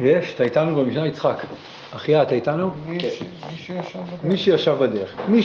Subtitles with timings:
[0.00, 1.44] יש, אתה איתנו במשנה יצחק.
[1.96, 2.70] אחיה, אתה איתנו?
[2.86, 4.24] מי ש- מי שישב בדרך.
[4.24, 5.24] מי שישב בדרך.
[5.28, 5.42] מי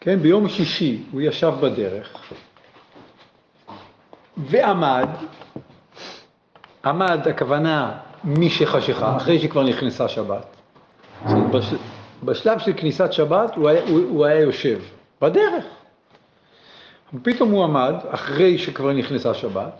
[0.00, 2.32] כן, ביום שישי הוא ישב בדרך
[4.36, 5.08] ועמד,
[6.84, 7.92] עמד, הכוונה
[8.24, 10.46] משחשיכה, אחרי שכבר נכנסה שבת.
[11.50, 11.76] בשל-
[12.24, 14.78] בשלב של כניסת שבת הוא היה, הוא, הוא היה יושב,
[15.22, 15.64] בדרך.
[17.22, 19.72] פתאום הוא עמד, אחרי שכבר נכנסה שבת,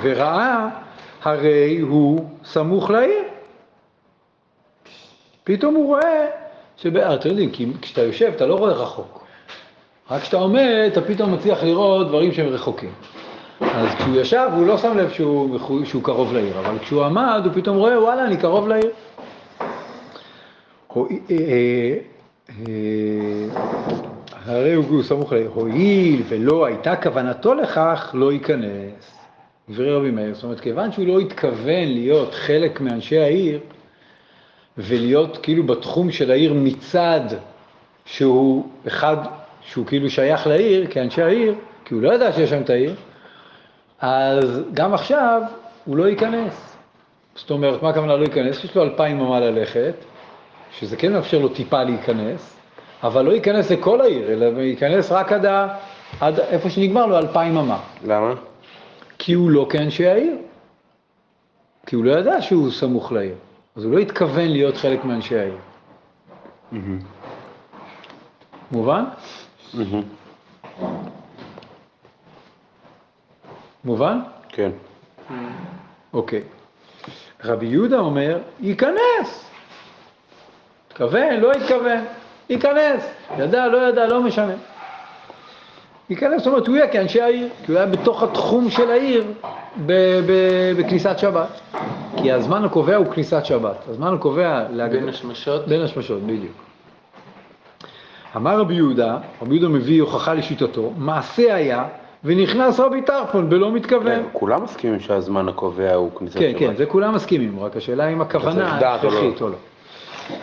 [0.00, 0.68] וראה
[1.22, 3.22] הרי הוא סמוך לעיר.
[5.44, 6.26] פתאום הוא רואה,
[6.76, 6.96] שב...
[6.96, 9.24] אה, אתם יודעים, כי כשאתה יושב אתה לא רואה רחוק.
[10.10, 12.90] רק כשאתה עומד אתה פתאום מצליח לראות דברים שהם רחוקים.
[13.60, 17.52] אז כשהוא ישב הוא לא שם לב שהוא, שהוא קרוב לעיר, אבל כשהוא עמד הוא
[17.54, 18.90] פתאום רואה, וואלה, אני קרוב לעיר.
[20.96, 21.94] אה, אה,
[22.48, 23.46] אה,
[24.46, 29.19] הרי הוא סמוך לעיר, הואיל ולא הייתה כוונתו לכך, לא ייכנס.
[29.70, 33.60] דברי רבי מאיר, זאת אומרת, כיוון שהוא לא התכוון להיות חלק מאנשי העיר,
[34.78, 37.20] ולהיות כאילו בתחום של העיר מצד
[38.04, 39.16] שהוא אחד,
[39.62, 41.54] שהוא כאילו שייך לעיר, כאנשי העיר,
[41.84, 42.94] כי הוא לא ידע שיש שם את העיר,
[44.00, 45.42] אז גם עכשיו
[45.84, 46.76] הוא לא ייכנס.
[47.34, 48.64] זאת אומרת, מה הכוונה לא ייכנס?
[48.64, 49.94] יש לו אלפיים אמה ללכת,
[50.78, 52.56] שזה כן מאפשר לו טיפה להיכנס,
[53.02, 55.68] אבל לא ייכנס לכל העיר, אלא ייכנס רק עד, ה,
[56.20, 57.78] עד איפה שנגמר לו אלפיים אמה.
[58.06, 58.49] למה?
[59.22, 60.36] כי הוא לא כאנשי העיר.
[61.86, 63.34] כי הוא לא ידע שהוא סמוך לעיר.
[63.76, 65.56] אז הוא לא התכוון להיות חלק מאנשי העיר.
[68.72, 69.04] מובן?
[69.74, 70.02] מהמם.
[73.84, 74.20] מובן?
[74.48, 74.70] כן.
[76.12, 76.42] אוקיי.
[77.44, 79.50] רבי יהודה אומר, ייכנס.
[80.88, 82.04] התכוון, לא התכוון,
[82.50, 83.04] ייכנס.
[83.38, 84.54] ידע, לא ידע, לא משנה.
[86.10, 89.24] ייכנס, זאת אומרת, הוא יהיה כאנשי העיר, כי הוא היה בתוך התחום של העיר
[89.86, 91.60] ב- ב- בכניסת שבת.
[92.16, 93.88] כי הזמן הקובע הוא כניסת שבת.
[93.88, 94.64] הזמן הקובע...
[94.90, 95.68] בין השמשות?
[95.68, 96.52] בין השמשות, בדיוק.
[98.36, 101.84] אמר רבי יהודה, רבי יהודה מביא הוכחה לשיטתו, מעשה היה
[102.24, 104.22] ונכנס רבי טרפון בלא מתכוון.
[104.32, 106.58] כולם מסכימים שהזמן הקובע הוא כניסת כן, שבת.
[106.58, 108.86] כן, זה כולם מסכימים, רק השאלה אם הכוונה לא.
[108.86, 109.56] הכרחית או לא.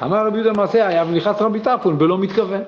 [0.03, 2.61] אמר רבי יהודה מעשה היה ונכנס רבי טרפון בלא מתכוון.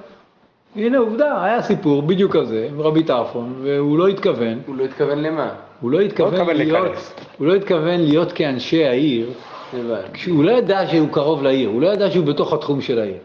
[0.85, 5.19] הנה עובדה, היה סיפור בדיוק כזה עם רבי טרפון, והוא לא התכוון, הוא לא התכוון
[5.19, 5.49] למה?
[5.81, 7.13] הוא לא התכוון התכוון להיות.
[7.37, 9.29] הוא לא התכוון להיות כאנשי העיר.
[10.13, 13.17] כשהוא לא ידע שהוא קרוב לעיר, הוא לא ידע שהוא בתוך התחום של העיר.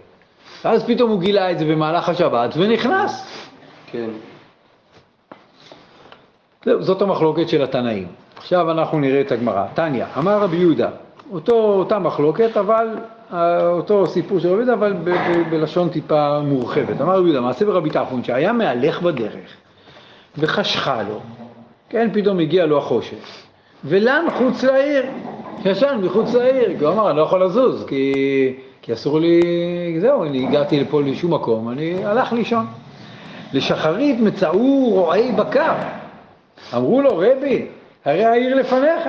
[0.65, 3.27] ואז פתאום הוא גילה את זה במהלך השבת ונכנס.
[3.91, 4.11] כן.
[6.65, 8.07] זהו, זאת המחלוקת של התנאים.
[8.37, 9.65] עכשיו אנחנו נראה את הגמרא.
[9.75, 10.89] תניא, אמר רבי יהודה,
[11.33, 12.87] אותו, אותה מחלוקת, אבל
[13.33, 14.93] אותו סיפור של רבי יהודה, אבל
[15.51, 17.01] בלשון טיפה מורחבת.
[17.01, 19.57] אמר רבי יהודה, מעשה ברבי טרפון, שהיה מהלך בדרך
[20.39, 21.21] וחשכה לו,
[21.89, 23.45] כן, פתאום הגיע לו החושך,
[23.85, 25.05] ולן חוץ לעיר,
[25.65, 28.13] ישן מחוץ לעיר, כי הוא אמר, אני לא יכול לזוז, כי,
[28.83, 29.41] כי אסור לי,
[30.01, 32.67] זהו, אני הגעתי לפה לשום מקום, אני הלך לישון.
[33.53, 35.73] לשחרית מצאו רועי בקר.
[36.75, 37.67] אמרו לו, רבי,
[38.05, 39.09] הרי העיר לפניך,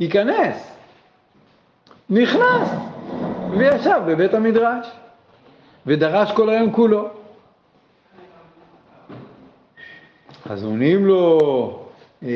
[0.00, 0.72] ייכנס.
[2.10, 2.68] נכנס,
[3.58, 4.86] וישב בבית המדרש,
[5.86, 7.08] ודרש כל היום כולו.
[10.50, 11.38] אז עונים לו,
[12.22, 12.28] אה,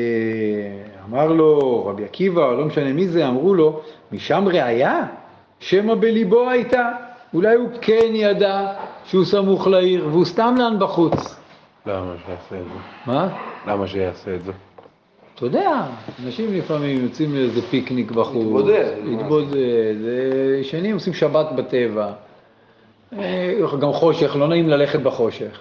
[1.09, 5.05] אמר לו רבי עקיבא, או לא משנה מי זה, אמרו לו, משם ראיה?
[5.59, 6.91] שמא בליבו הייתה.
[7.33, 8.73] אולי הוא כן ידע
[9.05, 11.35] שהוא סמוך לעיר, והוא סתם לן בחוץ.
[11.85, 12.79] למה שיעשה את זה?
[13.05, 13.27] מה?
[13.67, 14.51] למה שיעשה את זה?
[15.41, 15.83] אתה יודע,
[16.25, 18.35] אנשים לפעמים יוצאים לאיזה פיקניק בחוץ.
[18.35, 18.93] להתבודד.
[19.03, 19.95] להתבודד,
[20.61, 22.11] ישנים, עושים שבת בטבע.
[23.17, 25.59] אה, גם חושך, לא נעים ללכת בחושך.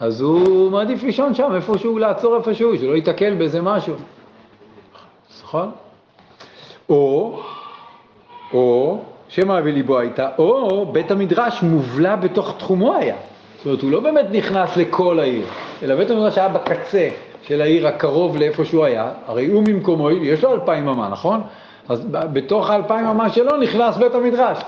[0.00, 3.94] אז הוא מעדיף לישון שם, איפשהו, לעצור איפשהו, שלא ייתקל באיזה משהו.
[5.42, 5.70] נכון?
[6.88, 7.40] או,
[8.52, 8.98] או,
[9.28, 13.16] שמא בליבו הייתה, או בית המדרש מובלע בתוך תחומו היה.
[13.56, 15.46] זאת אומרת, הוא לא באמת נכנס לכל העיר,
[15.82, 17.08] אלא בית המדרש היה בקצה
[17.48, 21.40] של העיר הקרוב לאיפה שהוא היה, הרי הוא ממקומו, יש לו אלפיים אמה, נכון?
[21.88, 24.58] אז בתוך האלפיים אמה שלו נכנס בית המדרש.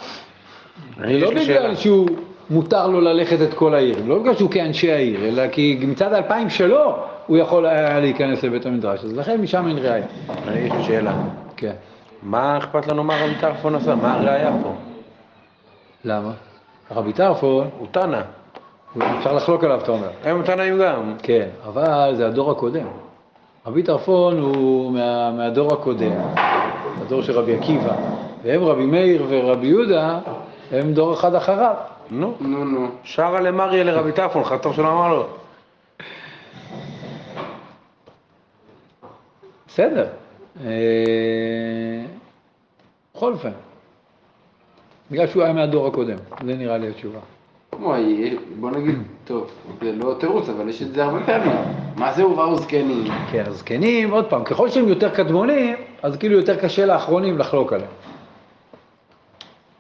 [0.96, 1.76] זה לא בגלל.
[1.76, 2.08] שהוא
[2.50, 6.50] מותר לו ללכת את כל העיר, לא בגלל שהוא כאנשי העיר, אלא כי מצד האלפיים
[6.50, 6.96] שלו
[7.26, 9.78] הוא יכול היה להיכנס לבית המדרש, אז לכן משם אין.
[10.48, 11.12] אני, יש לי שאלה.
[11.56, 11.72] כן.
[12.22, 13.94] מה אכפת לנו מה רבי טרפון עשה?
[13.94, 14.72] מה הראייה פה?
[16.04, 16.32] למה?
[16.90, 18.20] רבי טרפון, הוא תנא.
[19.18, 20.08] אפשר לחלוק עליו, אתה אומר.
[20.24, 21.14] הם תנאים גם.
[21.22, 22.86] כן, אבל זה הדור הקודם.
[23.66, 26.12] רבי טרפון הוא מה, מהדור הקודם,
[27.00, 27.96] הדור של רבי עקיבא,
[28.42, 30.18] והם רבי מאיר ורבי יהודה,
[30.72, 31.74] הם דור אחד אחריו.
[32.10, 32.34] נו.
[32.40, 32.88] נו, נו.
[33.04, 35.26] שרה למריה לרבי טרפון, חטוף שלא אמר לו.
[39.68, 40.06] בסדר,
[40.64, 40.70] אה,
[43.14, 43.52] בכל אופן,
[45.10, 46.16] בגלל שהוא היה מהדור הקודם,
[46.46, 47.18] זה נראה לי התשובה.
[47.70, 47.94] כמו,
[48.60, 48.94] בוא נגיד,
[49.24, 49.50] טוב,
[49.82, 51.52] זה לא תירוץ, אבל יש את זה הרבה פעמים.
[51.96, 53.04] מה זה ובאו זקנים?
[53.32, 57.90] כן, הזקנים, עוד פעם, ככל שהם יותר קדמונים, אז כאילו יותר קשה לאחרונים לחלוק עליהם.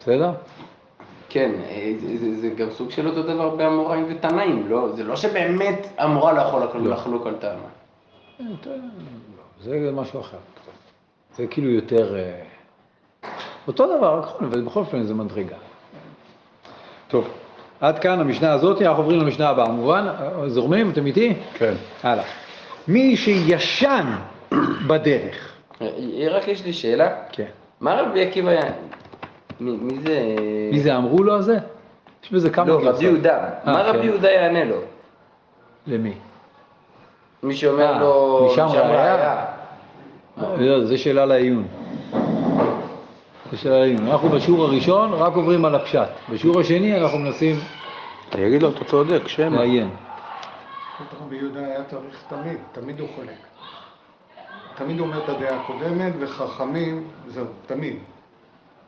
[0.00, 0.32] בסדר?
[1.28, 4.88] כן, אה, זה, זה, זה גם סוג של אותו דבר באמוראים ותנאים, לא?
[4.96, 6.90] זה לא שבאמת אמורה לא יכול לחלוק- לא.
[6.90, 7.58] לחלוק על טענה.
[8.50, 10.38] יותר- לא, זה משהו אחר.
[11.36, 12.16] זה כאילו יותר...
[12.16, 12.40] אה,
[13.68, 15.56] אותו דבר, אבל בכל אופן זה מדרגה.
[17.08, 17.28] טוב,
[17.80, 19.68] עד כאן המשנה הזאת, אנחנו עוברים למשנה הבאה.
[19.68, 20.06] מובן?
[20.08, 20.90] אה, זורמים?
[20.90, 21.34] אתם איתי?
[21.54, 21.74] כן.
[22.02, 22.24] הלאה.
[22.88, 24.06] מי שישן
[24.86, 25.52] בדרך,
[25.82, 25.88] אה,
[26.30, 27.44] רק יש לי שאלה, כן.
[27.80, 28.72] מה רבי עקיבא היה?
[29.60, 30.34] מי, זה?
[30.72, 31.58] מי זה אמרו לו על זה?
[32.24, 33.04] יש בזה כמה לא, רבי.
[33.04, 33.38] יהודה.
[33.64, 33.88] מה כן.
[33.88, 34.76] רבי יהודה יענה לו?
[35.86, 36.12] למי?
[37.42, 39.44] מי שאומר אה, לו, משם ראיה?
[40.58, 41.66] לא, זו שאלה לעיון.
[43.50, 44.06] זו שאלה לעיון.
[44.08, 46.08] אנחנו בשיעור הראשון רק עוברים על הפשט.
[46.30, 47.56] בשיעור השני אנחנו מנסים
[48.34, 49.56] אני אגיד לו, אתה צודק, שמא.
[49.56, 49.90] לעיין.
[51.20, 53.46] רבי יהודה היה צריך תמיד, תמיד הוא חולק.
[54.74, 57.96] תמיד הוא אומר את הדעה הקודמת, וחכמים, זהו, תמיד.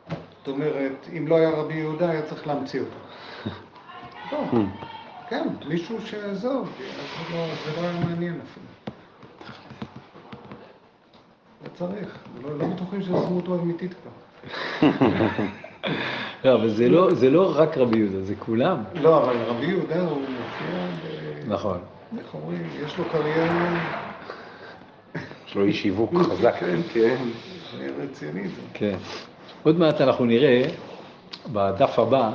[0.09, 2.95] זאת אומרת, אם לא היה רבי יהודה, היה צריך להמציא אותו.
[4.31, 4.37] לא,
[5.27, 6.63] כן, מישהו שזהו,
[7.31, 8.65] לא- זה לא היה מעניין אפילו.
[11.63, 14.11] לא צריך, לא לא בטוחים שזו דמותו אמיתית כבר.
[16.45, 18.83] לא, אבל זה לא, זה לא רק רבי יהודה, זה כולם.
[19.01, 20.75] לא, אבל רבי יהודה הוא מופיע,
[21.47, 21.77] ב- נכון.
[22.17, 23.69] איך אומרים, יש לו קריירה
[25.47, 26.55] יש לו איש שיווק חזק.
[26.59, 27.15] כן, כן.
[28.03, 28.61] רציני זה.
[28.73, 28.95] כן.
[29.63, 30.63] עוד מעט אנחנו נראה,
[31.53, 32.31] בדף הבא,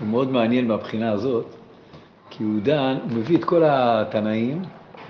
[0.00, 1.46] הוא מאוד מעניין מהבחינה הזאת,
[2.30, 4.62] כי הוא דן, הוא מביא את כל התנאים,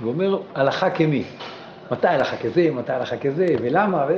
[0.03, 1.25] ואומר הלכה כמי.
[1.91, 4.17] מתי הלכה כזה, מתי הלכה כזה, ולמה, ו...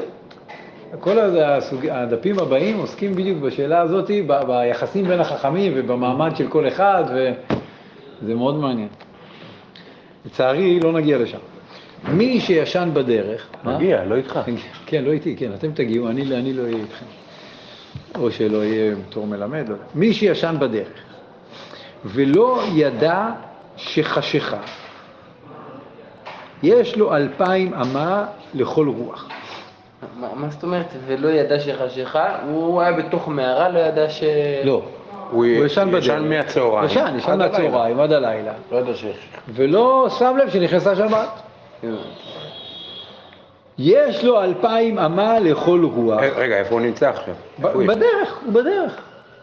[1.00, 1.87] כל הסוג...
[1.87, 4.32] הדפים הבאים עוסקים בדיוק בשאלה הזאת, ב...
[4.46, 8.88] ביחסים בין החכמים ובמעמד של כל אחד, וזה מאוד מעניין.
[10.26, 11.38] לצערי, לא נגיע לשם.
[12.08, 13.46] מי שישן בדרך...
[13.64, 13.76] מה?
[13.76, 14.40] מגיע, לא איתך.
[14.87, 17.06] כן, לא איתי, כן, אתם תגיעו, אני, אני לא אהיה איתכם.
[18.14, 19.85] או שלא יהיה בתור מלמד, לא יודע.
[19.94, 20.88] מי שישן בדרך
[22.05, 23.29] ולא ידע
[23.76, 24.61] שחשיכה,
[26.62, 29.29] יש לו אלפיים אמה לכל רוח.
[30.21, 30.87] מה, מה זאת אומרת?
[31.06, 32.37] ולא ידע שחשיכה?
[32.50, 34.23] הוא היה בתוך מערה, לא ידע ש...
[34.65, 34.83] לא,
[35.31, 36.05] הוא ישן בדרך.
[36.05, 36.85] ישן מהצהריים.
[36.85, 37.39] ישן, ישן.
[37.39, 39.29] מהצהריים עד הלילה, לא יודע שיש.
[39.49, 41.29] ולא שם לב שנכנסה שבת.
[43.79, 46.23] יש לו אלפיים אמה לכל רוח.
[46.23, 47.35] אה, רגע, איפה הוא נמצא עכשיו?
[47.61, 49.00] בדרך, הוא בדרך.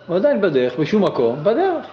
[0.07, 1.86] הוא עדיין בדרך, בשום מקום, בדרך.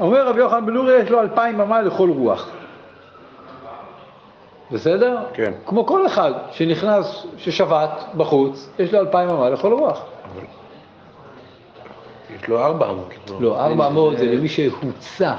[0.00, 2.50] אומר רבי יוחנן בן נורי, יש לו אלפיים אמה לכל רוח.
[4.72, 5.16] בסדר?
[5.34, 5.52] כן.
[5.66, 10.04] כמו כל אחד שנכנס, ששבת בחוץ, יש לו אלפיים אמה לכל רוח.
[12.36, 13.14] יש לו ארבע אמות.
[13.40, 15.32] לא, ארבע אמות זה למי שהוצא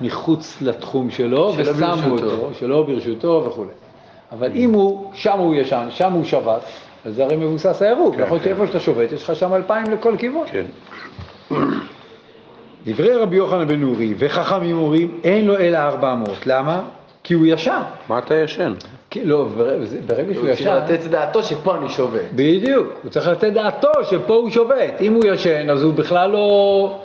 [0.00, 2.10] מחוץ לתחום שלו, ושמו.
[2.10, 3.64] אותו, שלא ברשותו וכו'.
[4.32, 6.62] אבל אם הוא, שם הוא ישן, שם הוא שבת,
[7.04, 8.16] אז זה הרי מבוסס העירוב.
[8.16, 8.44] כן, נכון כן.
[8.44, 10.46] שאיפה שאתה שובת, יש לך שם אלפיים לכל כיוון.
[10.50, 10.64] כן.
[12.86, 16.46] דברי רבי יוחנן בן נורי וחכמים אומרים, אין לו אלא ארבע אמות.
[16.46, 16.82] למה?
[17.28, 17.82] כי הוא ישן.
[18.08, 18.74] מה אתה ישן?
[19.10, 19.48] כי, לא,
[20.06, 22.22] ברגע שהוא הוא צריך ישן, לתת דעתו שפה אני שובת.
[22.34, 25.00] בדיוק, הוא צריך לתת דעתו שפה הוא שובת.
[25.00, 27.00] אם הוא ישן, אז הוא בכלל לא,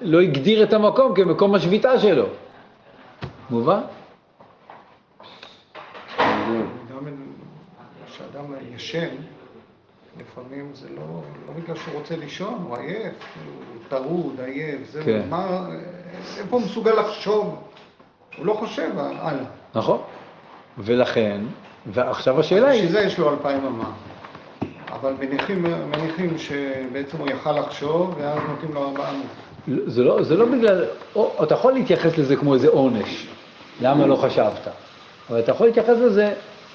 [0.00, 2.26] לא הגדיר את המקום כמקום השביתה שלו.
[3.50, 3.80] מובן?
[8.06, 9.14] כשאדם ישן,
[10.20, 11.02] לפעמים זה לא,
[11.46, 15.22] לא בגלל שהוא רוצה לישון, הוא עייף, הוא טרוד, עייף, זה כן.
[15.30, 15.68] מה,
[16.38, 17.56] איפה הוא מסוגל לחשוב?
[18.36, 19.44] הוא לא חושב הלאה.
[19.74, 19.98] נכון.
[20.78, 21.40] ולכן,
[21.86, 23.90] ועכשיו השאלה היא, בשביל זה יש לו אלפיים אמה.
[24.92, 29.26] אבל מניחים, מניחים שבעצם הוא יכל לחשוב, ואז נותנים לו ארבעה אמות.
[29.86, 30.84] זה לא, זה לא בגלל,
[31.16, 33.26] או, אתה יכול להתייחס לזה כמו איזה עונש,
[33.80, 34.68] למה לא חשבת?
[35.30, 36.34] אבל אתה יכול להתייחס לזה,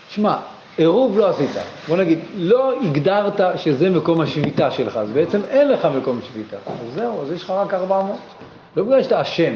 [0.09, 0.37] שמע,
[0.77, 1.49] עירוב לא עשית,
[1.87, 6.93] בוא נגיד, לא הגדרת שזה מקום השביתה שלך, אז בעצם אין לך מקום שביתה, אז
[6.95, 8.17] זהו, אז יש לך רק 400.
[8.75, 9.53] לא בגלל שאתה אשם,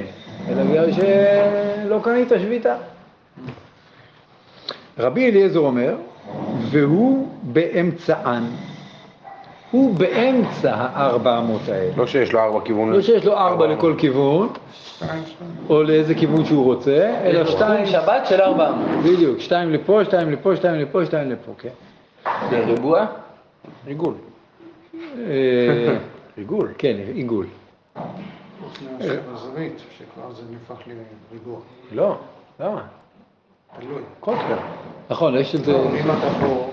[0.49, 2.75] אלא בגלל שלא קנית שביתה.
[4.99, 5.95] רבי אליעזר אומר,
[6.69, 8.43] והוא באמצען.
[9.71, 11.91] הוא באמצע הארבע אמות האלה.
[11.97, 12.93] לא שיש לו ארבע כיוונים.
[12.93, 14.49] לא שיש לו ארבע לכל כיוון.
[15.69, 19.03] או לאיזה כיוון שהוא רוצה, אלא שתיים, שבת של 400.
[19.03, 21.69] בדיוק, שתיים לפה, שתיים לפה, שתיים לפה, שתיים לפה, כן.
[22.49, 23.05] זה ריבוע?
[23.87, 24.13] עיגול.
[25.17, 25.97] אה,
[26.37, 26.73] עיגול.
[26.77, 27.45] כן, עיגול.
[28.62, 30.81] חוץ מהשבע זווית, שכבר זה נהפך
[31.31, 31.59] לריבוע.
[31.91, 32.15] לא,
[32.59, 32.81] למה?
[33.79, 34.01] תלוי.
[34.19, 34.57] קוטר.
[35.09, 36.69] נכון, יש את זה, אם אתה פה,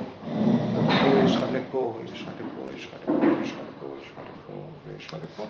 [1.24, 3.12] יש לך לפה, יש לך לפה, יש לך לפה,
[3.42, 4.52] יש לך לפה, יש לך לפה,
[4.86, 5.42] ויש לך לפה.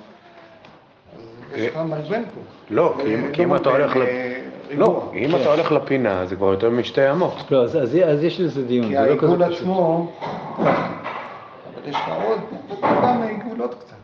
[1.57, 2.41] יש לך מלבן פה.
[2.71, 5.11] לא, כי אם- אה, כי אם לא אתה הולך אה, לא.
[5.15, 7.35] אם אתה הולך לפינה זה כבר יותר משתי אמות.
[7.51, 9.43] לא, אז, יש לזה דיון, כי לא העיגול.
[9.43, 10.12] עצמו,
[10.59, 10.73] אבל
[11.89, 12.39] יש לך עוד,
[12.83, 13.97] גם העיגול עוד קצת.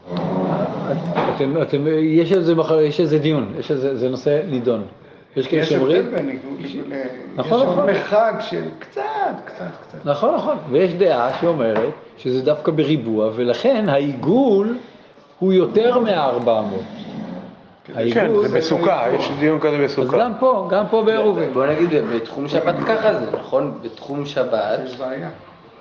[1.37, 4.41] אתם, אתם, יש על זה, מח- יש על זה דיון, יש על זה, זה נושא
[4.51, 4.83] נידון.
[5.37, 6.53] יש כאלה יש שאומרים, הבדל בין עיגול,
[6.89, 6.93] ל-
[7.37, 7.87] נכון, יש עוד נכון.
[7.87, 9.03] מרחק של קצת,
[9.45, 9.99] קצת, קצת.
[10.05, 11.79] נכון, נכון, ויש דעה שאומרת
[12.19, 14.77] שזה דווקא בריבוע, ולכן העיגול
[15.39, 16.49] הוא יותר מ-400.
[18.13, 20.19] כן, זה בסוכה, יש דיון כזה אז בסוכה.
[20.19, 21.51] גם פה, גם פה בעירובין.
[21.53, 23.79] בוא נגיד, בתחום שבת ככה זה, נכון?
[23.83, 25.29] בתחום שבת, יש בעיה.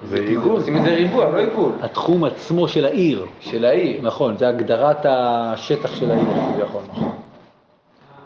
[0.03, 0.51] זה עיגול.
[0.51, 1.71] עושים מזה ריבוע, לא עיגול.
[1.81, 3.99] התחום עצמו של העיר, של העיר.
[4.01, 7.11] נכון, זה הגדרת השטח של העיר, כביכול, נכון.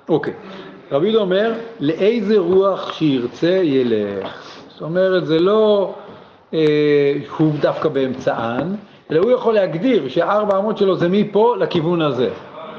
[0.10, 0.34] אוקיי,
[0.92, 4.62] רבי יהודה אומר, לאיזה רוח שירצה ילך.
[4.70, 5.94] זאת אומרת, זה לא
[6.54, 8.76] אה, הוא דווקא באמצען,
[9.12, 12.30] אלא הוא יכול להגדיר שהארבע אמות שלו זה מפה לכיוון הזה.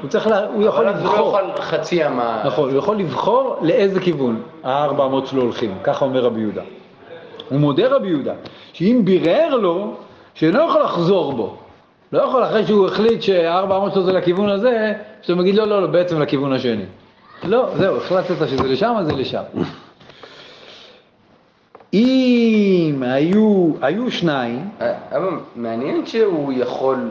[0.01, 1.39] הוא צריך, לה, הוא יכול אבל אז הוא לא לבחור.
[1.39, 2.41] יכול חצי אמה.
[2.45, 6.61] נכון, הוא יכול לבחור לאיזה כיוון הארבע אמות שלו הולכים, ככה אומר רבי יהודה.
[7.49, 8.33] הוא מודה רבי יהודה,
[8.73, 9.95] שאם בירר לו,
[10.33, 11.57] שאינו יכול לחזור בו.
[12.13, 15.81] לא יכול אחרי שהוא החליט שהארבע אמות שלו זה לכיוון הזה, שאתה מגיד לא, לא,
[15.81, 16.85] לא, בעצם לכיוון השני.
[17.43, 19.43] לא, זהו, החלטת שזה לשם, אז זה לשם.
[21.93, 24.69] אם היו, היו שניים,
[25.11, 27.09] אבל מעניין שהוא יכול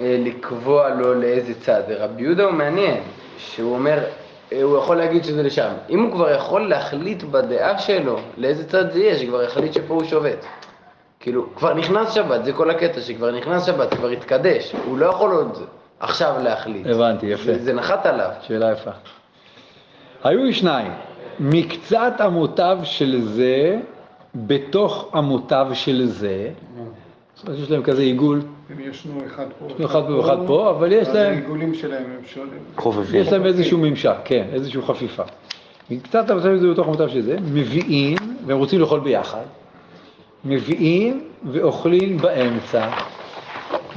[0.00, 1.82] אה, לקבוע לו לאיזה צד.
[1.88, 2.96] רבי יהודה הוא מעניין,
[3.38, 3.98] שהוא אומר,
[4.62, 5.72] הוא יכול להגיד שזה לשם.
[5.90, 10.04] אם הוא כבר יכול להחליט בדעה שלו לאיזה צד זה יהיה, שכבר יחליט שפה הוא
[10.04, 10.44] שובת.
[11.20, 15.30] כאילו, כבר נכנס שבת, זה כל הקטע, שכבר נכנס שבת, כבר התקדש, הוא לא יכול
[15.30, 15.58] עוד
[16.00, 16.86] עכשיו להחליט.
[16.86, 17.44] הבנתי, יפה.
[17.44, 18.30] זה, זה נחת עליו.
[18.46, 18.90] שאלה יפה.
[20.24, 20.92] היו שניים,
[21.40, 23.78] מקצת אמותיו של זה
[24.34, 26.50] בתוך אמותיו של זה,
[27.46, 30.92] אומרת, יש להם כזה עיגול, הם ישנו אחד פה, ישנו אחד פה ואחד פה, אבל
[30.92, 32.58] יש להם- העיגולים שלהם הם שונים.
[32.76, 33.20] חופפים.
[33.20, 35.22] יש להם איזשהו ממשק, כן, איזושהי חפיפה.
[35.90, 38.16] מקצת אמותיו של זה בתוך אמותיו של זה, מביאים,
[38.46, 39.42] והם רוצים לאכול ביחד,
[40.44, 41.20] מביאים
[41.52, 42.88] ואוכלים באמצע,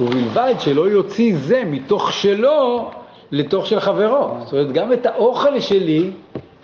[0.00, 2.90] ובלבד שלא יוציא זה מתוך שלו
[3.32, 4.36] לתוך של חברו.
[4.44, 6.10] זאת אומרת, גם את האוכל שלי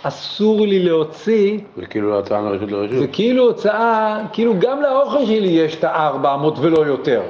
[0.02, 2.99] אסור לי להוציא, זה כאילו הצעה מרשות לרשות.
[2.99, 7.23] זה כאילו הוצאה, כאילו גם לאוכל שלי יש את הארבע אמות ולא יותר.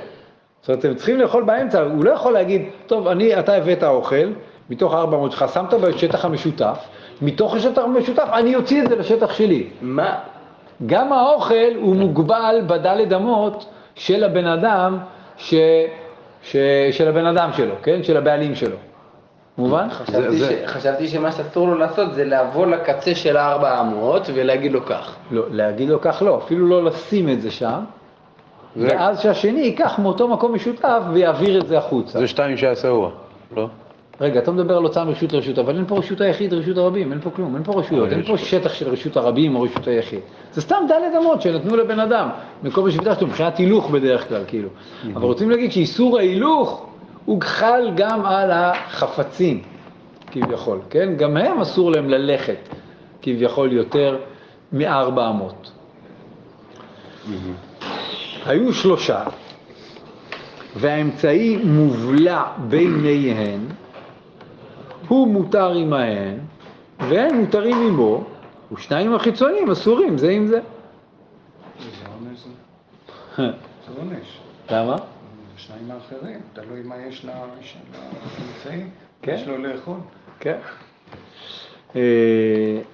[0.65, 4.27] זאת אומרת, אתם צריכים לאכול באמצע, הוא לא יכול להגיד, טוב, אני, אתה הבאת אוכל,
[4.71, 6.79] מתוך הארבע אמות שלך, שמת בשטח המשותף,
[7.23, 9.67] מתוך השטח המשותף אני אוציא את זה לשטח שלי.
[9.83, 10.15] מה?
[10.87, 14.99] גם האוכל הוא מוגבל בדלת אמות של הבן אדם,
[15.37, 15.55] ש...
[16.43, 16.57] ש...
[16.93, 18.03] של הבן אדם שלו, כן?
[18.03, 18.77] של הבעלים שלו.
[19.59, 19.89] מובן?
[19.91, 20.71] חשבתי, זה- ש...
[20.71, 25.15] חשבתי שמה שאסור לו לעשות זה לבוא לקצה של הארבע אמות ולהגיד לו כך.
[25.31, 27.81] לא, להגיד לו כך לא, אפילו לא לשים את זה שם,
[28.77, 32.19] זה- ואז שהשני ייקח מאותו מקום משותף ויעביר את זה החוצה.
[32.19, 33.09] זה שתיים שעשה הוא,
[33.57, 33.69] לא?
[34.21, 37.21] רגע, אתה מדבר על הוצאה מרשות לרשות, אבל אין פה רשות היחיד, רשות הרבים, אין
[37.21, 40.21] פה כלום, אין פה רשויות, אין פה שטח של רשות הרבים או רשות היחיד.
[40.53, 42.29] זה סתם דלת אמות שנתנו לבן אדם,
[42.63, 44.69] מקום השביתה שלו, מבחינת הילוך בדרך כלל, כאילו.
[45.15, 46.87] אבל רוצים להגיד שאיסור ההילוך
[47.25, 49.63] הוא חל גם על החפצים,
[50.31, 51.15] כביכול, כן?
[51.17, 52.57] גם הם אסור להם ללכת,
[53.23, 54.17] כביכול, יותר
[54.73, 55.71] מארבע אמות.
[58.47, 59.25] היו שלושה,
[60.77, 63.61] והאמצעי מובלע ביניהן,
[65.09, 66.39] הוא מותר עמהן,
[66.99, 68.25] והם מותרים עמו,
[68.73, 70.61] ושניים החיצוניים אסורים זה עם זה.
[73.37, 73.45] זה
[73.99, 74.39] עונש.
[74.71, 74.97] למה?
[75.57, 78.85] השניים האחרים, תלוי מה יש לאיש- לאמצעי,
[79.23, 79.35] כן.
[79.35, 79.97] יש לו לאכול.
[80.41, 80.57] כן.
[81.97, 82.01] אה,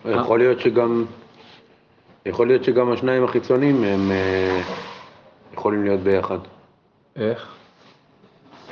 [0.04, 1.04] יכול להיות שגם,
[2.26, 4.62] יכול להיות שגם השניים החיצוניים הם אה,
[5.52, 6.38] יכולים להיות ביחד.
[7.16, 7.54] איך?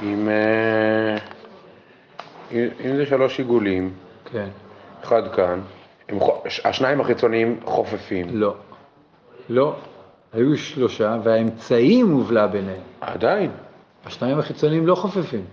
[0.02, 1.16] אם, אה,
[2.52, 3.92] אם אם זה שלוש עיגולים,
[4.32, 4.48] כן.
[5.04, 5.60] אחד כאן,
[6.08, 6.18] הם,
[6.64, 8.26] השניים החיצוניים חופפים.
[8.30, 8.54] לא.
[9.48, 9.76] לא.
[10.32, 12.80] היו שלושה, והאמצעי מובלע ביניהם.
[13.00, 13.50] עדיין,
[14.06, 15.44] השניים החיצוניים לא חופפים.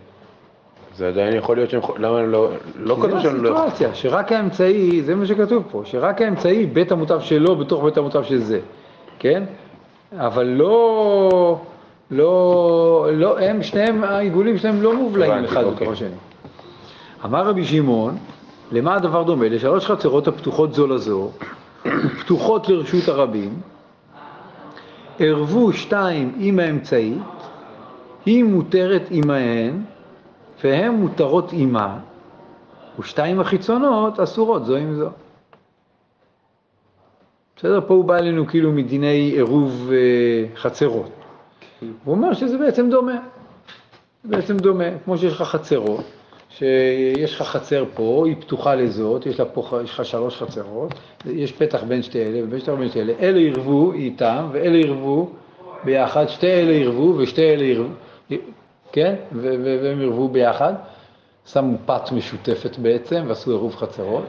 [0.95, 3.49] זה עדיין יכול להיות שהם, למה לא, לא כתוב זו שהם לא...
[3.49, 8.23] הסיטואציה, שרק האמצעי, זה מה שכתוב פה, שרק האמצעי, בית המוטב שלו בתוך בית המוטב
[8.23, 8.59] של זה,
[9.19, 9.43] כן?
[10.17, 11.59] אבל לא,
[12.11, 15.75] לא, לא, הם שניהם, העיגולים שלהם לא מובלעים אחד אוקיי.
[15.75, 16.09] בתוך השני.
[17.25, 18.17] אמר רבי שמעון,
[18.71, 19.49] למה הדבר דומה?
[19.49, 21.29] לשלוש חצרות הפתוחות זו לזו,
[21.85, 23.53] ופתוחות לרשות הרבים,
[25.19, 27.21] ערבו שתיים עם האמצעית,
[28.25, 29.81] היא מותרת עמהן,
[30.63, 31.97] והן מותרות עמה,
[32.99, 35.09] ושתיים החיצונות אסורות זו עם זו.
[37.65, 37.81] בסדר?
[37.87, 41.09] פה הוא בא אלינו כאילו מדיני עירוב אה, חצרות.
[41.81, 43.17] הוא אומר שזה בעצם דומה.
[44.23, 46.03] בעצם דומה, כמו שיש לך חצרות,
[46.49, 49.39] שיש לך חצר פה, היא פתוחה לזאת, יש,
[49.83, 50.93] לך שלוש חצרות,
[51.25, 55.29] יש פתח בין שתי אלה ובין שתי בין שתי אלה, אלה ירבו איתם ואלה ירבו
[55.83, 57.93] ביחד, שתי אלה ירבו ושתי אלה ירבו,
[58.91, 59.15] כן?
[59.31, 60.73] והם ירבו ביחד,
[61.45, 64.25] שמו פת משותפת בעצם ועשו עירוב חצרות,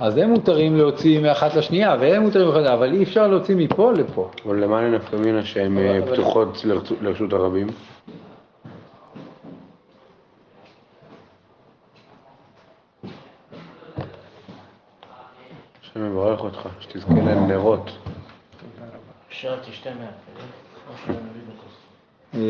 [0.00, 4.30] אז הם מותרים להוציא מאחת לשנייה, והם מותרים מאחת, אבל אי אפשר להוציא מפה לפה.
[4.46, 6.64] אבל למען נפקא מינה שהן אה, פתוחות
[7.00, 7.66] לרשות הרבים?
[15.82, 17.90] השם יברך אותך, שתזכה לנרות.
[19.28, 20.42] שרת תשתה מהפה,
[20.90, 21.76] או שנביא בכוס.
[22.34, 22.40] אה,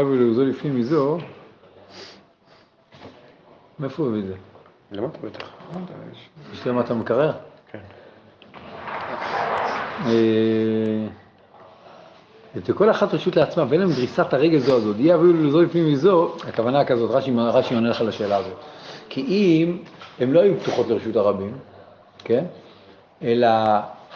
[0.00, 1.18] אבל הוא זו לפי מזו,
[3.78, 4.34] מאיפה הוא הביא את זה?
[4.92, 5.46] למטה בטח.
[6.52, 7.32] יש למטה מקרר?
[7.72, 7.78] כן.
[10.06, 11.06] אה,
[12.56, 14.92] ותכל אחת רשות לעצמה, ואין להם דריסת הרגל זו הזו.
[14.98, 18.56] יהיה אביהו לזו לפנים מזו, הכוונה כזאת, רש"י רש"י עונה לך לשאלה הזאת.
[19.08, 19.78] כי אם
[20.20, 21.52] הן לא היו פתוחות לרשות הרבים,
[22.24, 22.44] כן?
[23.22, 23.48] אלא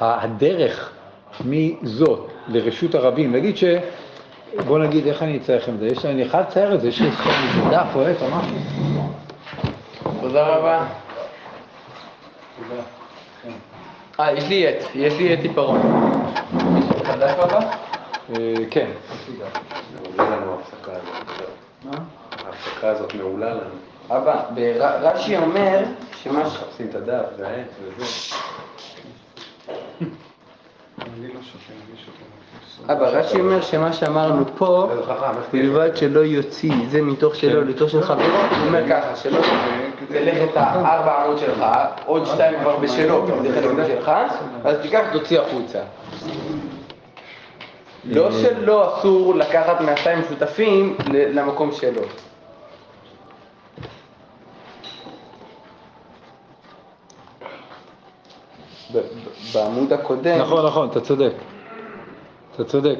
[0.00, 0.92] הדרך
[1.44, 3.64] מזאת לרשות הרבים, נגיד ש...
[4.66, 5.86] בוא נגיד, איך אני אצייר לכם את זה?
[5.86, 8.93] יש אני אחד לצייר את זה, יש לי איזה דף או או משהו.
[10.34, 10.86] תודה רבה.
[14.20, 15.80] אה, יש לי עט, יש לי עט עיפרון.
[17.04, 17.60] חדש הבא?
[18.30, 18.90] אה, כן.
[22.46, 23.14] ההפסקה הזאת.
[23.14, 23.60] מעולה לנו.
[24.10, 24.42] אבא,
[25.00, 25.84] רש"י אומר
[26.22, 26.52] שמה ש...
[26.52, 28.36] מחפשים את הדף והעט וזה.
[31.00, 31.40] אני לא.
[32.92, 34.88] אבא, רש"י אומר שמה שאמרנו פה,
[35.52, 39.40] בלבד שלא יוציא זה מתוך שלו לתוך של חברו, הוא אומר ככה, שלא
[40.08, 41.64] תלך את הארבע עמוד שלך,
[42.06, 44.11] עוד שתיים כבר בשלו, כי זה חלק שלך,
[44.64, 45.80] אז תיקח תוציא החוצה.
[48.04, 52.02] לא שלא אסור לקחת מהשתיים משותפים ל- למקום שלו.
[59.55, 61.33] בעמוד הקודם, נכון, נכון, אתה צודק.
[62.55, 62.98] אתה צודק.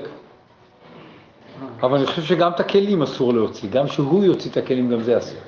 [1.83, 5.19] אבל אני חושב שגם את הכלים אסור להוציא, גם שהוא יוציא את הכלים, גם זה
[5.19, 5.39] אסור.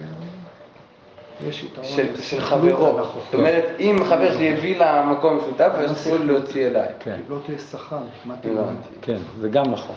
[1.45, 1.87] יש יתרון
[2.21, 2.99] של, חברו.
[3.25, 6.89] זאת אומרת, אם חבר שלי הביא למקום משותף, אסור לי להוציא אליי.
[7.01, 8.49] כן, לא תהיה שכר, הבנתי.
[8.49, 8.89] תלמדתי?
[9.03, 9.97] כן, זה גם נכון.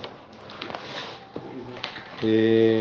[2.23, 2.28] אה,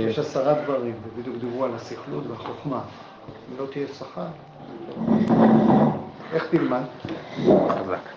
[0.08, 2.80] יש עשרה דברים, ובדיוק דיברו על הסכלות והחוכמה.
[3.52, 4.26] אם לא תהיה שכר,
[6.32, 6.82] איך תלמד?
[7.68, 8.08] חזק.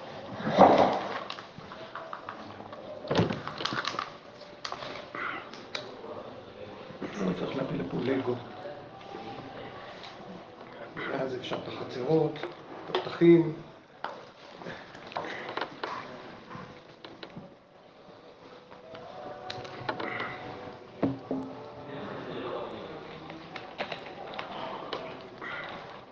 [7.25, 8.35] לא צריך להביא לפה לגו.
[11.41, 12.31] אפשר את החצרות,
[12.85, 13.53] את הפתחים.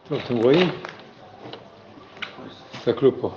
[0.09, 0.69] טוב, אתם רואים?
[2.71, 3.31] תסתכלו פה.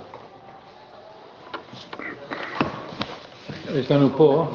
[3.75, 4.47] יש לנו פה,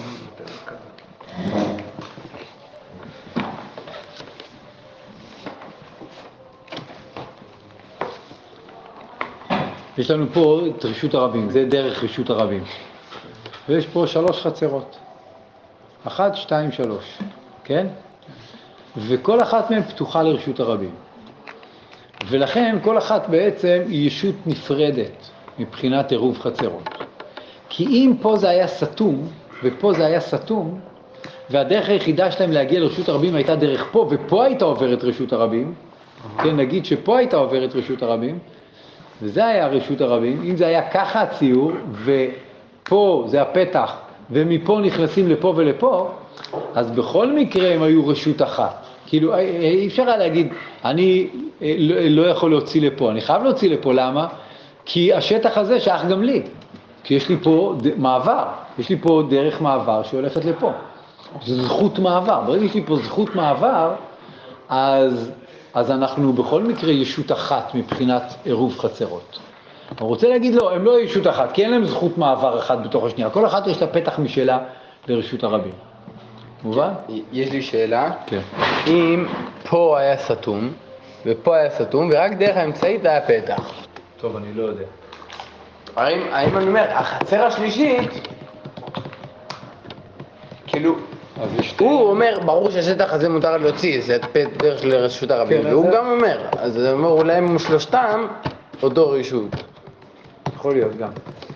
[9.98, 12.64] יש לנו פה את רשות הרבים, זה דרך רשות הרבים.
[13.68, 14.96] ויש פה שלוש חצרות.
[16.04, 17.18] אחת, שתיים, שלוש,
[17.64, 17.86] כן?
[18.96, 20.90] וכל אחת מהן פתוחה לרשות הרבים.
[22.28, 26.88] ולכן כל אחת בעצם היא ישות נפרדת מבחינת עירוב חצרות.
[27.68, 29.28] כי אם פה זה היה סתום,
[29.62, 30.80] ופה זה היה סתום,
[31.50, 35.74] והדרך היחידה שלהם להגיע לרשות הרבים הייתה דרך פה, ופה הייתה עוברת רשות הרבים,
[36.38, 38.38] כן, נגיד שפה הייתה עוברת רשות הרבים,
[39.22, 41.72] וזה היה רשות הרבים, אם זה היה ככה הציור,
[42.04, 43.92] ופה זה הפתח,
[44.30, 46.10] ומפה נכנסים לפה ולפה,
[46.74, 48.74] אז בכל מקרה הם היו רשות אחת.
[49.06, 50.52] כאילו, אי- אי אפשר היה להגיד,
[50.84, 51.28] אני
[51.62, 54.26] אה, לא, לא יכול להוציא לפה, אני חייב להוציא לפה, למה?
[54.84, 56.42] כי השטח הזה שייך גם לי,
[57.04, 58.44] כי יש לי פה ד- מעבר,
[58.78, 60.70] יש לי פה דרך מעבר שהולכת לפה.
[61.46, 63.90] זכות מעבר, ברגע שיש לי פה זכות מעבר,
[64.68, 65.30] אז,
[65.74, 69.38] אז אנחנו בכל מקרה ישות אחת מבחינת עירוב חצרות.
[69.90, 73.04] אני רוצה להגיד לא, הם לא ישות אחת, כי אין להם זכות מעבר אחת בתוך
[73.04, 74.58] השנייה, כל אחת יש לה פתח משלה
[75.08, 75.72] לרשות הרבים.
[76.64, 76.92] מובן?
[77.32, 78.40] יש לי שאלה, כן.
[78.86, 79.26] אם
[79.68, 80.72] פה היה סתום,
[81.26, 83.72] ופה היה סתום, ורק דרך האמצעית היה פתח.
[84.20, 84.84] טוב, אני לא יודע.
[85.96, 88.28] האם, האם אני אומר, החצר השלישית,
[90.66, 90.96] כאילו.
[91.78, 94.18] הוא אומר, ברור שהשטח הזה מותר להוציא, זה
[94.56, 98.26] דרך של רשות הרבים, כן, והוא גם אומר, אז הוא אומר, אולי הם שלושתם
[98.82, 99.56] אותו רשות.
[100.54, 101.08] יכול להיות גם.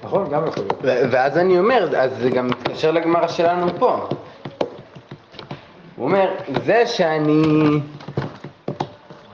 [0.04, 0.28] נכון?
[0.30, 1.08] גם יכול להיות.
[1.10, 4.08] ואז אני אומר, אז זה גם מתקשר לגמרא שלנו פה.
[5.96, 6.28] הוא אומר,
[6.64, 7.42] זה שאני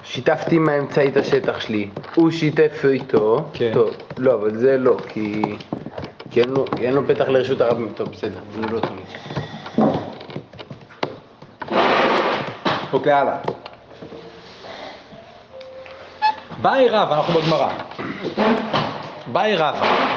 [0.05, 3.71] שיתפתי מהאמצעי את השטח שלי, הוא שיתף איתו, כן.
[3.75, 5.43] טוב, לא, אבל זה לא, כי,
[6.31, 9.05] כי אין, לו, אין לו פתח לרשות הרבים, טוב, בסדר, זה לא תמיד.
[12.93, 13.37] אוקיי, הלאה.
[16.63, 17.69] באי רבא, אנחנו בגמרא.
[19.33, 20.09] באי רבא.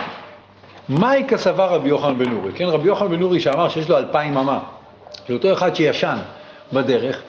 [0.89, 2.51] מאי כסבה רבי יוחנן בן נורי?
[2.51, 4.59] כן, רבי יוחנן בן נורי שאמר שיש לו אלפיים אמה.
[5.27, 6.17] זה אותו אחד שישן
[6.73, 7.21] בדרך.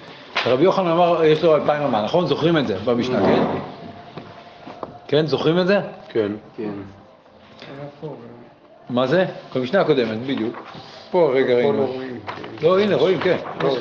[0.46, 2.26] רבי יוחנן אמר, יש לו אלפיים אמה, נכון?
[2.26, 3.42] זוכרים את זה במשנה, כן?
[5.08, 5.80] כן, זוכרים את זה?
[6.08, 6.32] כן.
[6.56, 6.70] כן.
[8.90, 9.26] מה זה?
[9.54, 10.62] במשנה הקודמת, בדיוק.
[11.10, 11.92] פה רגע ראינו.
[12.62, 13.36] לא הנה, רואים, כן.
[13.62, 13.76] לא.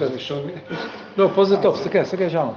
[1.18, 2.48] לא, פה זה טוב, תסתכל, תסתכל שם.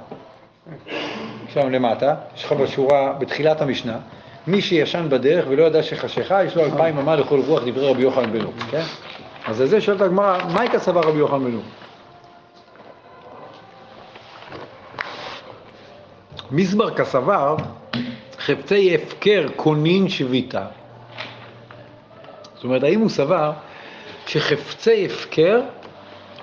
[1.48, 3.98] שם למטה, יש לך בשורה, בתחילת המשנה,
[4.46, 8.32] מי שישן בדרך ולא ידע שחשיכה, יש לו אלפיים אמה לכל רוח דברי רבי יוחנן
[8.32, 8.82] בן נור, כן?
[9.46, 11.62] אז על זה שואלת הגמרא, מהי כסבה רבי יוחנן בן נור?
[16.50, 17.56] מזבר כסבר,
[18.38, 20.66] חפצי הפקר קונין שביתה.
[22.54, 23.52] זאת אומרת, האם הוא סבר
[24.26, 25.60] שחפצי הפקר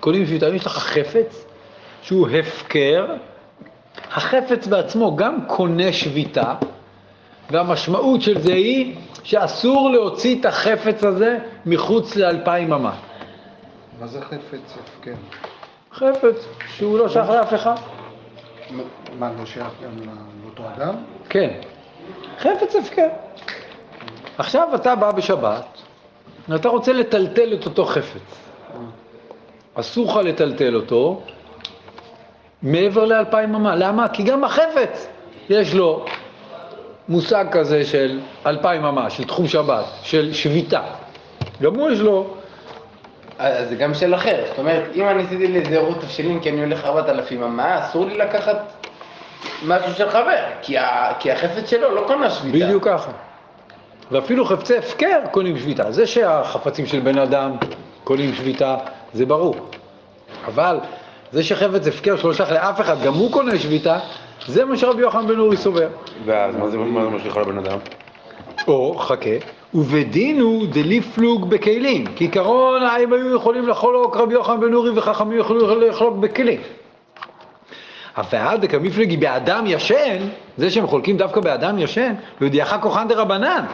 [0.01, 0.49] קונים שביתה?
[0.49, 1.45] אם יש לך חפץ
[2.01, 3.15] שהוא הפקר,
[4.11, 6.53] החפץ בעצמו גם קונה שביתה,
[7.49, 12.95] והמשמעות של זה היא שאסור להוציא את החפץ הזה מחוץ לאלפיים אמה.
[13.99, 15.13] מה זה חפץ הפקר?
[15.93, 17.75] חפץ שהוא לא שייך לאף אחד.
[19.19, 19.91] מה, לא שייך גם
[20.43, 20.95] לאותו אדם?
[21.29, 21.49] כן,
[22.39, 23.07] חפץ הפקר.
[24.37, 25.77] עכשיו אתה בא בשבת,
[26.49, 28.41] ואתה רוצה לטלטל את אותו חפץ.
[29.75, 31.21] אסור לך לטלטל אותו
[32.63, 33.75] מעבר לאלפיים אמה.
[33.75, 34.07] למה?
[34.07, 35.07] כי גם החפץ
[35.49, 36.05] יש לו
[37.09, 40.81] מושג כזה של אלפיים אמה, של תחום שבת, של שביתה.
[41.61, 42.33] גם הוא יש לו,
[43.39, 46.63] אז זה גם של אחר, זאת אומרת, אם אני עשיתי לי איזה תבשילים כי אני
[46.63, 48.85] הולך 4,000 אמה, אסור לי לקחת
[49.67, 52.65] משהו של חבר, כי, ה, כי החפץ שלו לא קונה שביתה.
[52.65, 53.11] בדיוק ככה.
[54.11, 55.91] ואפילו חפצי הפקר קונים שביתה.
[55.91, 57.51] זה שהחפצים של בן אדם
[58.03, 58.77] קונים שביתה,
[59.13, 59.55] זה ברור.
[60.47, 60.79] אבל
[61.31, 63.99] זה שחפץ הפקר שלא שייך לאף אחד, גם הוא קונה שביתה,
[64.47, 65.87] זה מה שרבי יוחנן בן אורי סובר.
[66.25, 67.77] ואז מה זה משליך על הבן אדם?
[68.67, 69.29] או, חכה,
[69.73, 72.05] ובדין הוא דליפלוג בכלים.
[72.15, 76.61] כעיקרון, הם היו יכולים לחלוק רבי יוחנן בן אורי וחכמים יכלו לחלוק בכלים.
[78.17, 80.17] אבל דקמיפלגי באדם ישן,
[80.57, 83.65] זה שהם חולקים דווקא באדם ישן, וידיעך כוחן דרבנן.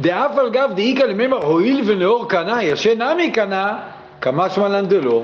[0.00, 3.78] דאף על גב דאיכא למימר הואיל ונאור קנה, ישן נמי קנה,
[4.20, 5.22] כמשמע לן דלא.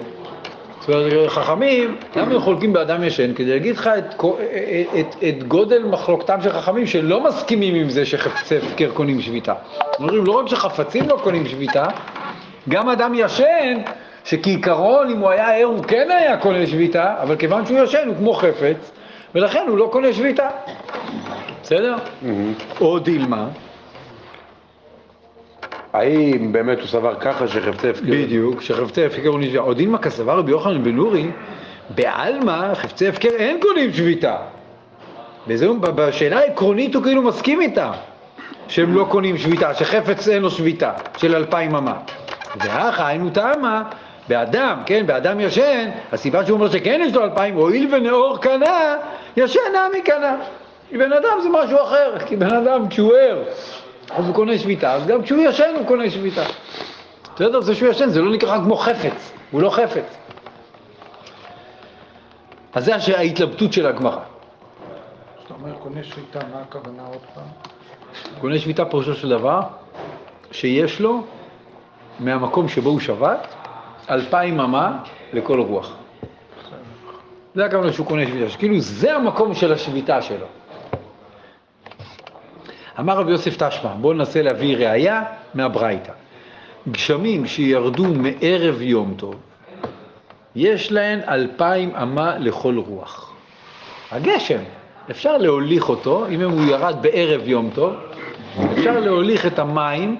[0.80, 3.34] זאת אומרת, חכמים, למה הם חולקים באדם ישן?
[3.34, 7.88] כדי להגיד לך את, כל- את, את, את גודל מחלוקתם של חכמים שלא מסכימים עם
[7.88, 9.54] זה שחפצי הפקר קונים שביתה.
[9.98, 11.84] אומרים, לא רק שחפצים לא קונים שביתה,
[12.68, 13.78] גם אדם ישן,
[14.24, 18.16] שכעיקרון אם הוא היה ער הוא כן היה קונה שביתה, אבל כיוון שהוא ישן הוא
[18.16, 18.90] כמו חפץ,
[19.34, 20.48] ולכן הוא לא קונה שביתה.
[21.62, 21.94] בסדר?
[22.80, 23.46] או דילמה,
[25.94, 28.06] האם באמת הוא סבר ככה שחפצי הפקר?
[28.06, 29.60] בדיוק, שחפצי הפקר הוא נשבע.
[29.60, 31.26] עוד דילמה כסבר רבי יוחנן בן נורי,
[31.90, 34.36] בעלמא חפצי הפקר אין קונים שביתה.
[35.48, 37.92] וזה, בשאלה העקרונית הוא כאילו מסכים איתה,
[38.68, 41.94] שהם לא קונים שביתה, שחפץ אין לו שביתה של אלפיים אמה.
[42.56, 43.82] ואך היינו טעמה,
[44.28, 48.96] באדם, כן, באדם ישן, הסיבה שהוא אומר שכן יש לו אלפיים, הואיל ונאור קנה,
[49.36, 50.36] ישן נמי קנה.
[50.90, 53.42] כי בן אדם זה משהו אחר, כי בן אדם כשהוא ער,
[54.14, 56.42] אז הוא קונה שביתה, אז גם כשהוא ישן הוא קונה שביתה.
[57.34, 57.60] בסדר?
[57.60, 60.16] זה שהוא ישן, זה לא נקרא כמו חפץ, הוא לא חפץ.
[62.74, 64.20] אז זה ההתלבטות של הגמרא.
[65.38, 67.44] כשאתה אומר קונה שליטה, מה הכוונה עוד פעם?
[68.40, 69.60] קונה שביתה פירושו של דבר,
[70.52, 71.24] שיש לו
[72.20, 73.46] מהמקום שבו הוא שבת,
[74.10, 74.98] אלפיים אמה
[75.32, 75.96] לכל רוח.
[77.54, 80.46] זה הכוונה שהוא קונה שביתה, שכאילו זה המקום של השביתה שלו.
[83.00, 85.22] אמר רבי יוסף תשמע, בואו ננסה להביא ראייה
[85.54, 86.12] מהברייתא.
[86.90, 89.34] גשמים שירדו מערב יום טוב,
[90.56, 93.32] יש להן אלפיים אמה לכל רוח.
[94.12, 94.58] הגשם,
[95.10, 97.94] אפשר להוליך אותו, אם הוא ירד בערב יום טוב,
[98.72, 100.16] אפשר להוליך את המים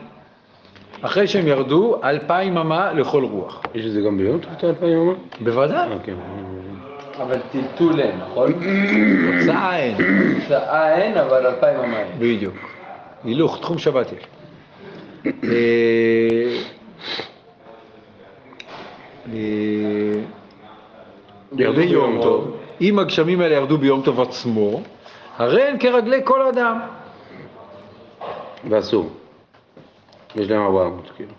[1.02, 3.62] אחרי שהם ירדו אלפיים אמה לכל רוח.
[3.74, 5.14] יש את זה גם ביום טוב, אלפיים יום?
[5.40, 6.14] בוודאי, אה, כן.
[7.22, 8.52] אבל טלטול אין, נכון?
[8.52, 9.94] הוצאה אין,
[10.40, 12.06] הוצאה אין, אבל אלפיים אמה אין.
[12.18, 12.54] בדיוק.
[13.24, 14.26] הילוך, תחום שבת יש.
[21.58, 24.80] ירדו ביום טוב, אם הגשמים האלה ירדו ביום טוב עצמו,
[25.36, 26.80] הרי הן כרגלי כל אדם.
[28.68, 29.10] ואסור.
[30.36, 31.32] יש להם 400, כאילו.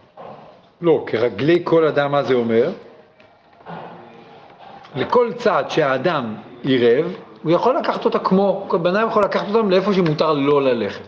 [0.82, 2.72] לא, כרגלי כל אדם, מה זה אומר?
[4.96, 9.70] לכל צעד שהאדם עירב, הוא יכול לקחת אותה כמו, כל בן אדם יכול לקחת אותם
[9.70, 11.08] לאיפה שמותר לא ללכת.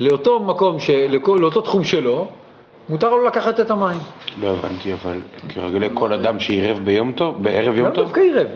[0.00, 0.90] לאותו מקום, ש...
[0.90, 2.28] לכל, לאותו תחום שלו,
[2.88, 3.98] מותר לו לקחת את המים.
[4.40, 8.04] לא הבנתי, אבל כרגלי כל אדם שעירב ביום טוב, בערב יום לא טוב?
[8.04, 8.46] דווקא עירב,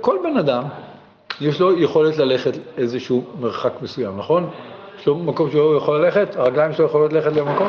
[0.00, 0.62] כל בן אדם
[1.40, 4.50] יש לו יכולת ללכת איזשהו מרחק מסוים, נכון?
[5.00, 7.68] יש לו מקום שהוא יכול ללכת, הרגליים שלו יכולות ללכת למקום.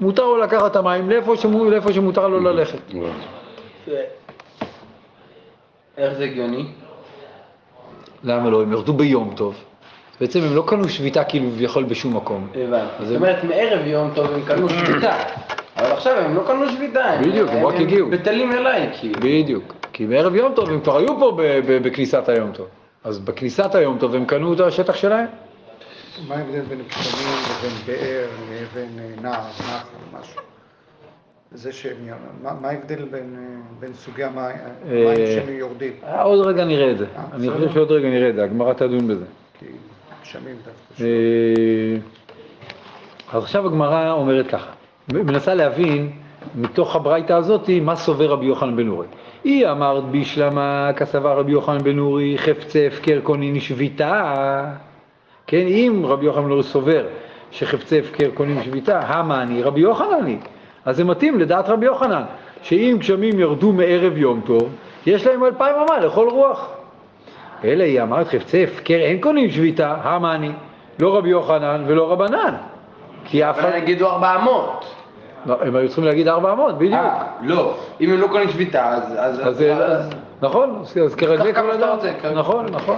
[0.00, 2.78] מותר לו לקחת את המים לאיפה שמותר לו ללכת.
[5.98, 6.64] איך זה הגיוני?
[8.24, 8.62] למה לא?
[8.62, 9.54] הם ירדו ביום טוב.
[10.20, 12.48] בעצם הם לא קנו שביתה כאילו כביכול בשום מקום.
[12.54, 13.04] הבנתי.
[13.04, 15.16] זאת הם- אומרת, מערב יום טוב הם קנו שביתה.
[15.76, 17.04] אבל עכשיו הם לא קנו שביתה.
[17.04, 18.10] הם- בדיוק, הם רק הגיעו.
[18.10, 19.20] בטלים אליי, כאילו.
[19.20, 19.64] בדיוק.
[19.92, 22.66] כי בערב יום טוב הם כבר היו פה ב- ב- בכניסת היום טוב.
[23.04, 25.26] אז בכניסת היום טוב הם קנו את השטח שלהם.
[26.28, 29.86] מה ההבדל בין גשמים לבין באר לבין אה, נהר, נחל,
[30.20, 30.40] משהו?
[31.52, 31.96] זה שהם,
[32.42, 33.36] מה ההבדל בין,
[33.80, 34.56] בין סוגי המים
[34.88, 35.92] אה, שהם יורדים?
[36.04, 37.06] אה, עוד רגע נראה את זה.
[37.16, 37.50] אה, אני.
[37.50, 39.24] חושב שעוד רגע נראה את זה, הגמרא תדון בזה.
[39.58, 39.66] כי
[40.22, 41.04] גשמים דווקא.
[43.32, 44.70] אז עכשיו הגמרא אומרת ככה,
[45.12, 46.12] מנסה להבין
[46.54, 49.06] מתוך הברייתא הזאת מה סובר רבי יוחנן בן אורי.
[49.44, 54.64] היא אמרת בישלמה כסבה רבי יוחנן בן אורי חפצי הפקר קונין שביתה.
[55.46, 57.06] כן, אם רבי יוחנן בן אורי סובר
[57.50, 60.38] שחפצי הפקר קונים שביתה, המה אני רבי יוחנן היא.
[60.86, 62.22] אז זה מתאים לדעת רבי יוחנן,
[62.62, 64.68] שאם גשמים ירדו מערב יום טוב,
[65.06, 66.68] יש להם אלפיים אמה לכל רוח.
[67.64, 70.50] אלא היא אמרת חפצי הפקר אין קונים שביתה, המה אני,
[70.98, 72.54] לא רבי יוחנן ולא רבנן.
[73.24, 74.84] כי אף אחד, אבל יגידו 400.
[75.46, 76.94] לא, הם היו צריכים להגיד 400, בדיוק.
[76.94, 77.74] אה, לא.
[78.00, 79.02] אם הם לא קונים שביתה, אז...
[79.16, 80.10] אז- אז, אז,
[80.42, 81.26] נכון, אז- כל
[81.70, 82.34] אדם, כרגע.
[82.34, 82.96] נכון, נכון.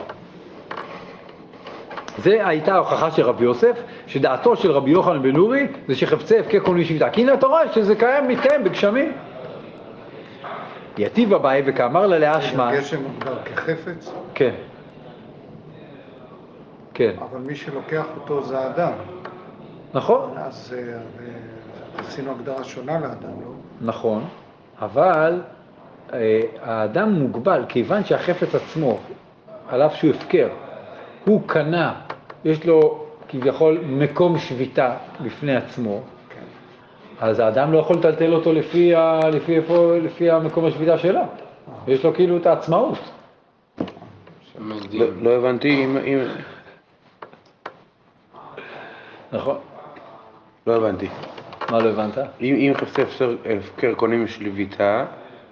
[2.19, 6.59] זה הייתה ההוכחה של רבי יוסף, שדעתו של רבי יוחנן בן נורי זה שחפצי הפקר
[6.59, 7.11] קונים שביתה.
[7.11, 9.13] כי הנה אתה רואה שזה קיים, מתקיים בגשמים.
[10.99, 14.55] יתיב אביי וכאמר לה לאשמה, גשם מוגדר כחפץ, כן,
[16.95, 18.93] כן, אבל מי שלוקח אותו זה האדם.
[19.95, 20.99] נכון, אז אה, אה,
[21.99, 23.51] עשינו הגדרה שונה לאדם, לא?
[23.81, 24.25] נכון,
[24.81, 25.41] אבל
[26.13, 28.99] אה, האדם מוגבל, כיוון שהחפץ עצמו,
[29.69, 30.49] על אף שהוא הפקר,
[31.25, 31.95] הוא קנה,
[32.45, 36.01] יש לו כביכול מקום שביתה בפני עצמו,
[37.21, 41.21] אז האדם לא יכול לטלטל אותו לפי, ה, לפי, איפה, לפי המקום השביתה שלו.
[41.89, 42.99] יש לו כאילו את העצמאות.
[45.23, 45.97] לא- הבנתי אם...
[49.33, 49.57] נכון.
[50.67, 51.09] לא הבנתי.
[51.71, 52.19] מה לא הבנת?
[52.41, 55.05] אם חפצי הפקר- קונים שביתה,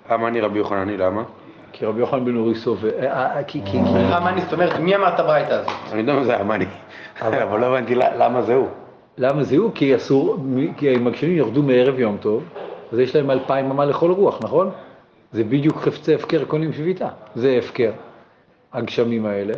[0.08, 1.22] המה אני רבי יוחנני, למה?
[1.78, 3.78] כי רבי יוחנן בן אורי סובר, אה, אה, כי, כי, כי,
[4.10, 5.70] למה אני, זאת אומרת, מי אמר את הברייתא הזאת?
[5.92, 6.64] אני יודע מה זה המאני,
[7.22, 8.66] אבל לא הבנתי למה זה הוא.
[9.18, 9.70] למה זה הוא?
[9.74, 10.36] כי אסור,
[10.76, 12.42] כי המגשמים ירדו מערב יום טוב,
[12.92, 14.70] אז יש להם אלפיים אמה לכל רוח, נכון?
[15.32, 17.90] זה בדיוק חפצי הפקר קונים שביתה, זה הפקר,
[18.72, 19.54] הגשמים האלה,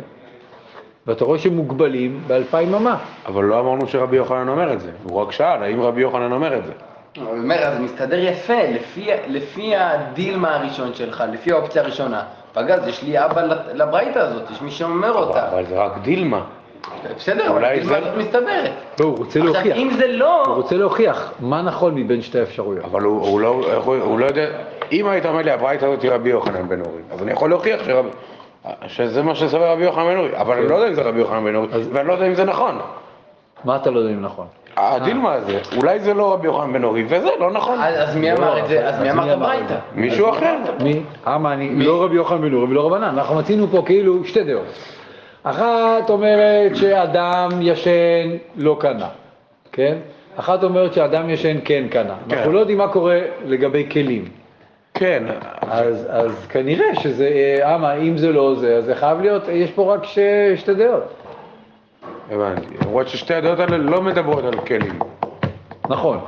[1.07, 2.97] ואתה רואה שהם מוגבלים באלפיים אמה.
[3.25, 6.57] אבל לא אמרנו שרבי יוחנן אומר את זה, הוא רק שאל האם רבי יוחנן אומר
[6.57, 6.73] את זה.
[7.17, 12.23] הוא אומר, אז זה מסתדר יפה, לפי, לפי הדילמה הראשון שלך, לפי האופציה הראשונה.
[12.53, 13.41] פגז, יש לי אבא
[13.73, 15.47] לברייתא הזאת, יש מי שאומר אותה.
[15.51, 16.41] אבל זה רק דילמה.
[17.17, 18.71] בסדר, אבל הדילמה זה- הזאת מסתדרת.
[18.99, 20.43] לא, הוא רוצה עכשיו, להוכיח, אם זה לא...
[20.45, 22.85] הוא רוצה להוכיח מה נכון מבין שתי האפשרויות.
[22.85, 23.47] אבל הוא, הוא, לא,
[23.85, 24.47] הוא, הוא לא יודע,
[24.91, 27.83] אם היית אומר לי הברייתא הזאת היא רבי יוחנן בן אורי, אז אני יכול להוכיח
[27.85, 28.05] שרב,
[28.87, 31.43] שזה מה שסובר רבי יוחנן בן אורי, אבל אני לא יודע אם זה רבי יוחנן
[31.43, 32.79] בן אורי, ואני לא יודע אם זה נכון.
[33.65, 34.47] מה אתה לא יודע אם נכון?
[34.79, 37.79] הדילמה הזה, אולי זה לא רבי יוחנן בן אורי, וזה לא נכון.
[37.79, 38.87] אז, אז מי לא, אמר את זה?
[38.87, 39.67] אז מי אמר את הברייתא?
[39.67, 39.75] זה?
[39.95, 40.57] מישהו אחר.
[40.83, 41.01] מי?
[41.27, 44.65] אמה אני, לא רבי יוחנן בן אורי ולא רבנן, אנחנו מצינו פה כאילו שתי דעות.
[45.43, 49.07] אחת אומרת שאדם ישן לא קנה,
[49.71, 49.97] כן?
[50.35, 52.15] אחת אומרת שאדם ישן כן קנה.
[52.29, 52.37] כן.
[52.37, 54.25] אנחנו לא יודעים מה קורה לגבי כלים.
[54.93, 55.23] כן,
[55.61, 59.71] אז, אז כנראה שזה, אה, אמה, אם זה לא זה, אז זה חייב להיות, יש
[59.71, 60.19] פה רק ש,
[60.55, 61.13] שתי דעות.
[62.31, 62.67] הבנתי.
[62.85, 64.99] למרות ששתי הדעות האלה לא מדברות על כלים.
[65.89, 66.19] נכון.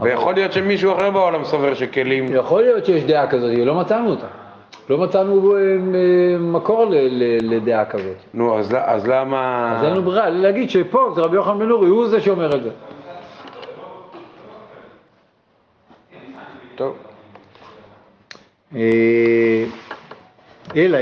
[0.00, 2.26] ויכול להיות שמישהו אחר בעולם סובר שכלים...
[2.34, 4.26] יכול להיות שיש דעה כזאת, לא מצאנו אותה.
[4.90, 8.16] לא מצאנו אה, אה, מקור ל, ל, לדעה כזאת.
[8.34, 9.72] נו, אז, אז למה...
[9.76, 12.62] אז אין לנו ברירה, להגיד שפה זה רבי יוחנן בן אורי, הוא זה שאומר את
[12.62, 12.70] זה.
[16.76, 16.96] טוב.
[18.76, 19.64] אה,
[20.76, 20.98] אלא,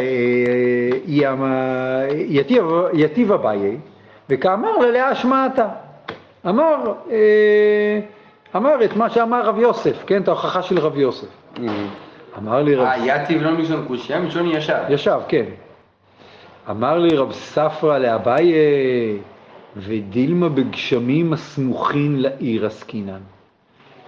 [2.92, 3.76] יתיב אביי,
[4.30, 5.68] וכאמר לה להשמעתה.
[6.48, 8.00] אמר, אה,
[8.56, 11.26] אמר את מה שאמר רב יוסף, כן, את ההוכחה של רב יוסף.
[12.38, 12.88] אמר לי רב...
[13.04, 14.82] יתיב לא מלשון קושייה, מלשון ישר.
[14.88, 15.44] ישב, כן.
[16.70, 18.54] אמר לי רב ספרא לאביי,
[19.76, 23.20] ודילמה בגשמים הסמוכים לעיר עסקינן.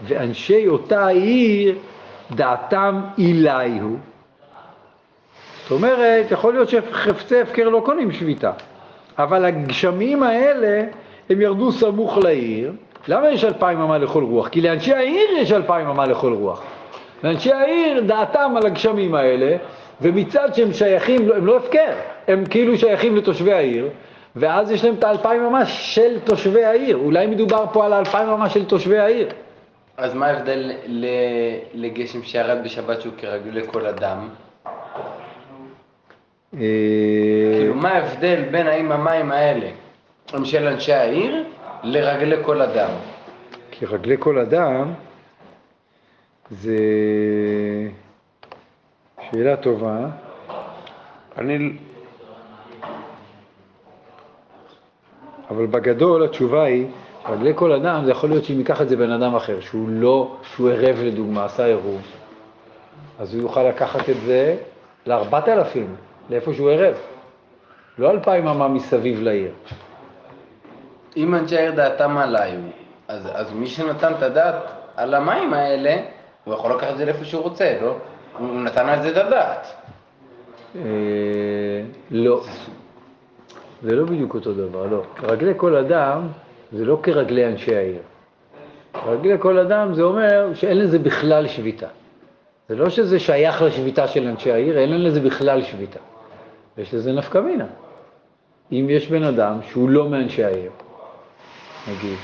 [0.05, 1.79] ואנשי אותה העיר
[2.31, 3.99] דעתם אילי הוא.
[5.63, 8.53] זאת אומרת, יכול להיות שחפצי הפקר לא קונים שביתה,
[9.19, 10.85] אבל הגשמים האלה,
[11.31, 12.73] הם ירדו סמוך לעיר.
[13.09, 14.49] למה יש אלפיים אמה לכל רוח?
[14.49, 16.63] כי לאנשי העיר יש אלפיים אמה לכל רוח.
[17.25, 19.57] ואנשי העיר, דעתם על הגשמים האלה,
[20.01, 21.93] ומצד שהם שייכים, הם לא הפקר,
[22.29, 23.89] הם כאילו שייכים לתושבי העיר,
[24.37, 26.97] ואז יש להם את האלפיים אמה של תושבי העיר.
[26.97, 29.29] אולי מדובר פה על האלפיים אמה של תושבי העיר.
[29.97, 30.73] אז מה ההבדל
[31.75, 34.29] לגשם שירד בשבת שהוא כרגלי כל אדם?
[36.55, 36.61] אה,
[37.59, 39.71] כאילו, מה ההבדל בין האם המים האלה
[40.33, 41.45] הם של אנשי העיר
[41.83, 42.91] לרגלי כל אדם?
[43.71, 44.93] כי רגלי כל אדם
[46.51, 46.79] זה
[49.31, 50.07] שאלה טובה.
[51.39, 51.73] אני,
[55.51, 56.87] אבל בגדול התשובה היא,
[57.29, 60.37] רגלי כל אדם, זה יכול להיות שאם ייקח את זה בן אדם אחר, שהוא לא,
[60.43, 62.03] שהוא ערב לדוגמה, עשה עירוב,
[63.19, 64.57] אז הוא יוכל לקחת את זה
[65.07, 65.95] לארבעת אלפים,
[66.31, 66.95] לאיפה שהוא ערב.
[67.99, 69.51] לא אלפיים אמה מסביב לעיר.
[71.17, 72.57] אם אנשי העיר דעתם עליי,
[73.09, 74.63] אז, אז מי שנתן את הדעת
[74.97, 75.97] על המים האלה,
[76.45, 77.97] הוא יכול לקחת את זה לאיפה שהוא רוצה, לא?
[78.39, 79.67] הוא נתן על זה את הדעת.
[80.77, 80.83] אה,
[82.11, 82.45] לא.
[83.83, 85.03] זה לא בדיוק אותו דבר, לא.
[85.23, 86.29] רגלי כל אדם
[86.73, 88.03] זה לא כרגלי אנשי העיר.
[89.07, 91.87] רגלי כל אדם זה אומר שאין לזה בכלל שביתה.
[92.69, 95.99] זה לא שזה שייך לשביתה של אנשי העיר, אין לזה בכלל שביתה.
[96.79, 97.67] יש לזה נפקא מינה.
[98.73, 100.71] אם יש בן אדם שהוא לא מאנשי העיר,
[101.89, 102.19] נגיד,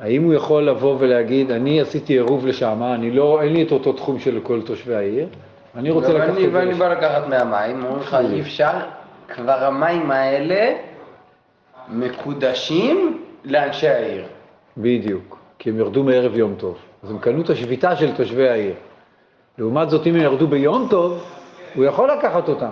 [0.00, 3.92] האם הוא יכול לבוא ולהגיד, אני עשיתי עירוב לשם, אני לא, אין לי את אותו
[3.92, 5.28] תחום של כל תושבי העיר,
[5.76, 6.74] אני רוצה לקחת את זה ואני.
[6.74, 8.70] בא לקחת מהמים, אומרים לך, אי אפשר,
[9.28, 10.72] כבר המים האלה
[11.88, 14.24] מקודשים לאנשי העיר.
[14.76, 16.78] בדיוק, כי הם ירדו מערב יום טוב.
[17.02, 18.74] אז הם קנו את השביתה של תושבי העיר.
[19.58, 21.24] לעומת זאת, אם הם ירדו ביום טוב,
[21.74, 22.70] הוא יכול לקחת אותם.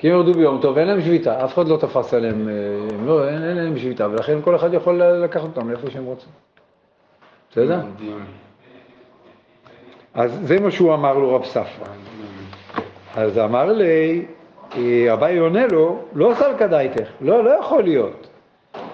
[0.00, 2.54] כי הם ירדו ביום טוב, אין להם שביתה, אף אחד לא תפס עליהם, אה,
[2.94, 6.28] הם לא, אין, אין להם שביתה, ולכן כל אחד יכול לקחת אותם לאיפה שהם רוצים.
[7.50, 7.80] בסדר?
[10.14, 11.86] אז זה מה שהוא אמר לו רב ספרא.
[13.16, 14.24] אז אמר לי,
[15.12, 18.28] אביי עונה לו, לא סלקא דייתך, לא, לא יכול להיות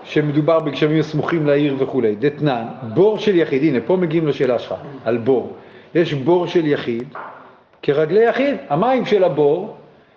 [0.05, 2.15] שמדובר בגשמים הסמוכים לעיר וכולי.
[2.15, 2.65] דתנן,
[2.95, 5.53] בור של יחיד, הנה פה מגיעים לשאלה שלך, על בור.
[5.95, 7.15] יש בור של יחיד,
[7.83, 9.76] כרגלי יחיד, המים של הבור,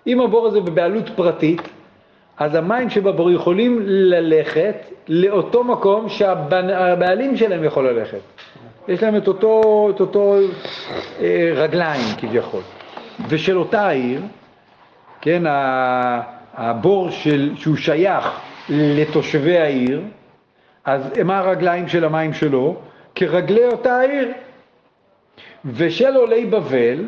[0.10, 1.62] אם הבור הזה בבעלות פרטית,
[2.38, 4.76] אז המים שבבור יכולים ללכת
[5.08, 8.20] לאותו מקום שהבעלים שלהם יכול ללכת.
[8.88, 10.36] יש להם את אותו, את אותו
[11.20, 12.62] אה, רגליים כביכול.
[13.30, 14.22] ושל אותה העיר,
[15.22, 15.44] כן,
[16.54, 20.02] הבור של, שהוא שייך לתושבי העיר,
[20.86, 22.76] אז מה הרגליים של המים שלו?
[23.16, 24.32] כרגלי אותה העיר.
[25.66, 27.08] ושל עולי בבל,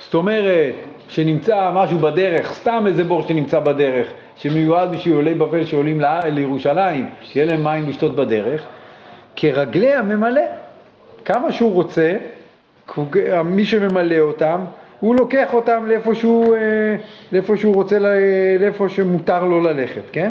[0.00, 0.74] זאת אומרת
[1.08, 7.46] שנמצא משהו בדרך, סתם איזה בור שנמצא בדרך, שמיועד בשביל עולי בבל שעולים לירושלים, שיהיה
[7.46, 8.66] להם מים לשתות בדרך,
[9.36, 10.42] כרגלי הממלא.
[11.24, 12.16] כמה שהוא רוצה,
[13.44, 14.60] מי שממלא אותם,
[15.00, 16.96] הוא לוקח אותם לאיפה שהוא, אה,
[17.32, 17.98] לאיפה שהוא רוצה,
[18.60, 20.28] לאיפה שמותר לו ללכת, כן?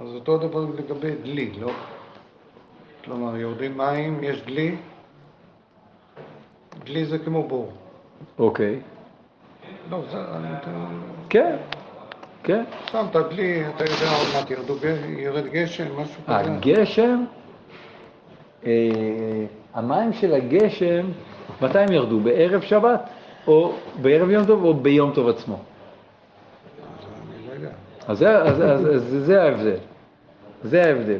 [0.00, 1.70] אז אותו דבר לגבי דלי, לא?
[3.04, 4.74] כלומר, יורדים מים, יש דלי,
[6.84, 7.72] דלי זה כמו בור.
[8.38, 8.80] אוקיי.
[9.90, 10.18] לא, זה.
[11.28, 11.56] כן,
[12.42, 12.64] כן.
[12.90, 14.50] שמת דלי, אתה יודע עוד מעט
[15.18, 16.36] ירד גשם, משהו כזה.
[16.36, 17.24] הגשם,
[18.66, 18.70] אה,
[19.74, 21.06] המים של הגשם,
[21.60, 22.20] מתי הם ירדו?
[22.20, 23.00] בערב שבת?
[23.46, 25.58] או בערב יום טוב או ביום טוב עצמו?
[28.08, 29.76] אז זה, אז, אז, אז זה ההבדל.
[30.62, 31.18] זה ההבדל.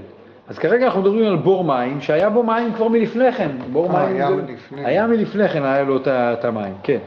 [0.49, 3.51] אז כרגע אנחנו מדברים על בור מים, שהיה בו מים כבר מלפני כן.
[3.73, 4.85] בור אה, מים היה מלפני.
[4.85, 6.99] היה מלפני כן, היה לו את המים, כן.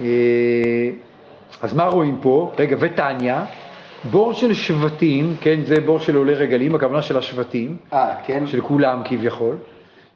[0.00, 0.90] אה,
[1.62, 2.52] אז מה רואים פה?
[2.58, 3.36] רגע, ותניא,
[4.10, 8.46] בור של שבטים, כן, זה בור של עולי רגלים, הכוונה של השבטים, אה, כן?
[8.46, 9.56] של כולם כביכול,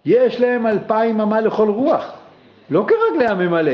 [0.04, 2.12] יש להם אלפיים אמה לכל רוח,
[2.70, 3.72] לא כרגלי הממלא,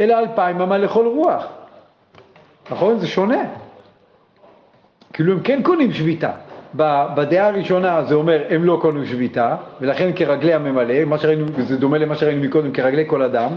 [0.00, 1.46] אלא אלפיים אמה לכל רוח.
[2.70, 2.98] נכון?
[2.98, 3.42] זה שונה.
[5.12, 6.30] כאילו הם כן קונים שביתה.
[6.74, 11.98] בדעה הראשונה זה אומר הם לא קונים שביתה, ולכן כרגלי הממלא, מה שראינו, זה דומה
[11.98, 13.50] למה שראינו מקודם כרגלי כל אדם.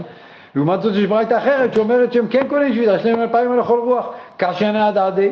[0.56, 3.78] לעומת זאת יש ברייתא אחרת שאומרת שהם כן קונים שביתה, יש להם אלפיים על לכל
[3.84, 5.30] רוח, קשיא נעד עדי.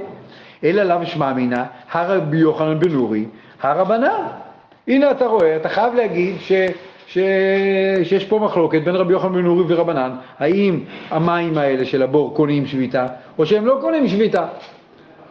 [0.64, 1.62] אלא לאו שמע מינא,
[1.92, 3.24] הרבי יוחנן בן אורי,
[3.62, 4.26] הרבנן.
[4.88, 6.52] הנה אתה רואה, אתה חייב להגיד ש,
[7.06, 7.18] ש,
[8.02, 12.66] שיש פה מחלוקת בין רבי יוחנן בן אורי ורבנן, האם המים האלה של הבור קונים
[12.66, 13.06] שביתה,
[13.38, 14.46] או שהם לא קונים שביתה.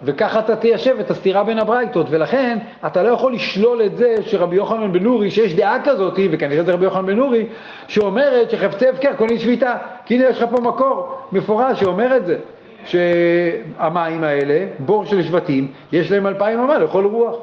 [0.04, 4.56] וככה אתה תיישב את הסתירה בין הברייתות, ולכן אתה לא יכול לשלול את זה שרבי
[4.56, 7.46] יוחנן בן נורי, שיש דעה כזאת, וכנראה זה רבי יוחנן בן נורי,
[7.88, 9.76] שאומרת שחפצי הפקר קונים שביתה.
[10.06, 12.38] כי הנה יש לך פה מקור מפורש שאומר את זה,
[12.86, 17.36] שהמים האלה, בור של שבטים, יש להם אלפיים אמה לכל רוח.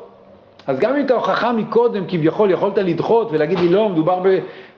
[0.66, 4.22] אז גם אם את ההוכחה מקודם כביכול יכולת לדחות ולהגיד לי לא, מדובר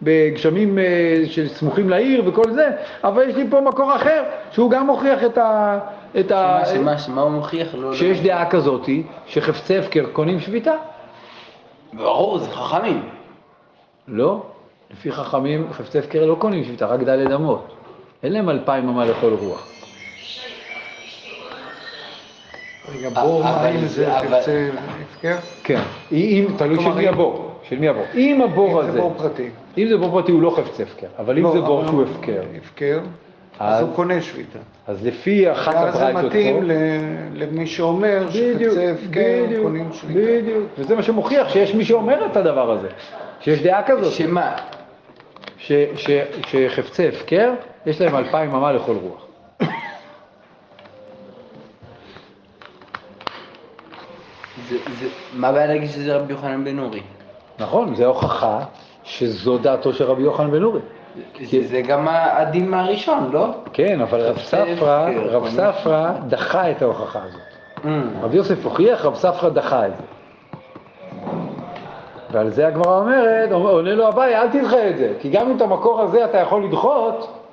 [0.03, 2.69] בגשמים אה, שסמוכים לעיר וכל זה,
[3.05, 5.79] אבל יש לי פה מקור אחר, שהוא גם מוכיח את ה...
[6.21, 6.63] את ה...
[6.75, 7.75] שמה, שמה, הוא מוכיח?
[7.75, 8.25] לא, שיש לא.
[8.25, 10.73] דעה כזאתי, שחפצי הפקר קונים שביתה.
[11.93, 13.09] ברור, זה חכמים.
[14.09, 14.43] לא,
[14.91, 17.67] לפי חכמים חפצי הפקר לא קונים שביתה, רק דלת אמות.
[18.23, 19.67] אין להם אלפיים אמה לכל רוח.
[22.95, 24.69] רגע, בור מים זה- חפצי
[25.15, 25.37] הפקר?
[25.65, 25.81] כן,
[26.13, 28.05] אם, תלוי של מי אם- הבור, של מי הבור.
[28.15, 29.49] אם הבור אם הזה, זה בור פרטי.
[29.79, 32.11] אם זה בור פרטי הוא לא חפצי הפקר, אבל אם לא, זה בור שהוא הוא
[32.11, 33.01] הפקר, הפקר,
[33.61, 34.59] אז- הוא קונה שביתה.
[34.87, 36.73] אז לפי אחת ואז זה הברייתות מתאים פה, ל-
[37.43, 38.55] למי שאומר הפקר
[39.45, 40.21] בדיוק, קונים שביתה.
[40.21, 42.89] בדיוק, וזה מה שמוכיח שיש מי שאומר את הדבר הזה,
[43.41, 44.57] שיש דעה כזאת, שמה?
[45.59, 46.11] ש- ש-
[46.47, 47.53] שחפצי הפקר,
[47.87, 49.27] יש להם אלפיים אמה לכל רוח.
[54.69, 57.01] זה, זה, מה הבעיה להגיד שזה רבי יוחנן בן נורי?
[57.59, 58.59] נכון, זה הוכחה
[59.05, 60.81] שזו דעתו של רבי יוחנן בן אורי.
[61.45, 63.47] זה, זה גם הדין מהראשון, לא?
[63.73, 65.49] כן, אבל רב חפצי ספרא, הפקר, רב.
[65.49, 67.41] ספרא דחה את ההוכחה הזאת.
[67.85, 67.89] Mm.
[68.23, 70.03] רבי יוסף הוכיח, רב ספרא דחה את זה.
[72.31, 75.63] ועל זה הגמרא אומרת, עונה לו אביי, אל תדחה את זה, כי גם אם את
[75.63, 77.45] המקור הזה אתה יכול לדחות,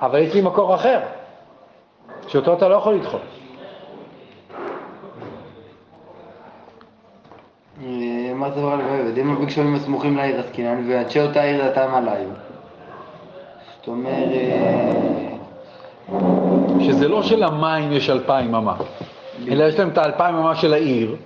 [0.00, 1.00] אבל יש לי מקור אחר,
[2.26, 3.20] שאותו אתה לא יכול לדחות.
[7.84, 12.49] אה, אמרת דבר לביא, ודין בגשמים הסמוכים לעיר עסקינן, ואנשי אותה עיר דתם עליו.
[13.90, 14.28] אומרת,
[16.80, 18.74] שזה לא שלמים יש אלפיים אמה,
[19.48, 21.16] אלא יש להם את האלפיים אמה של העיר,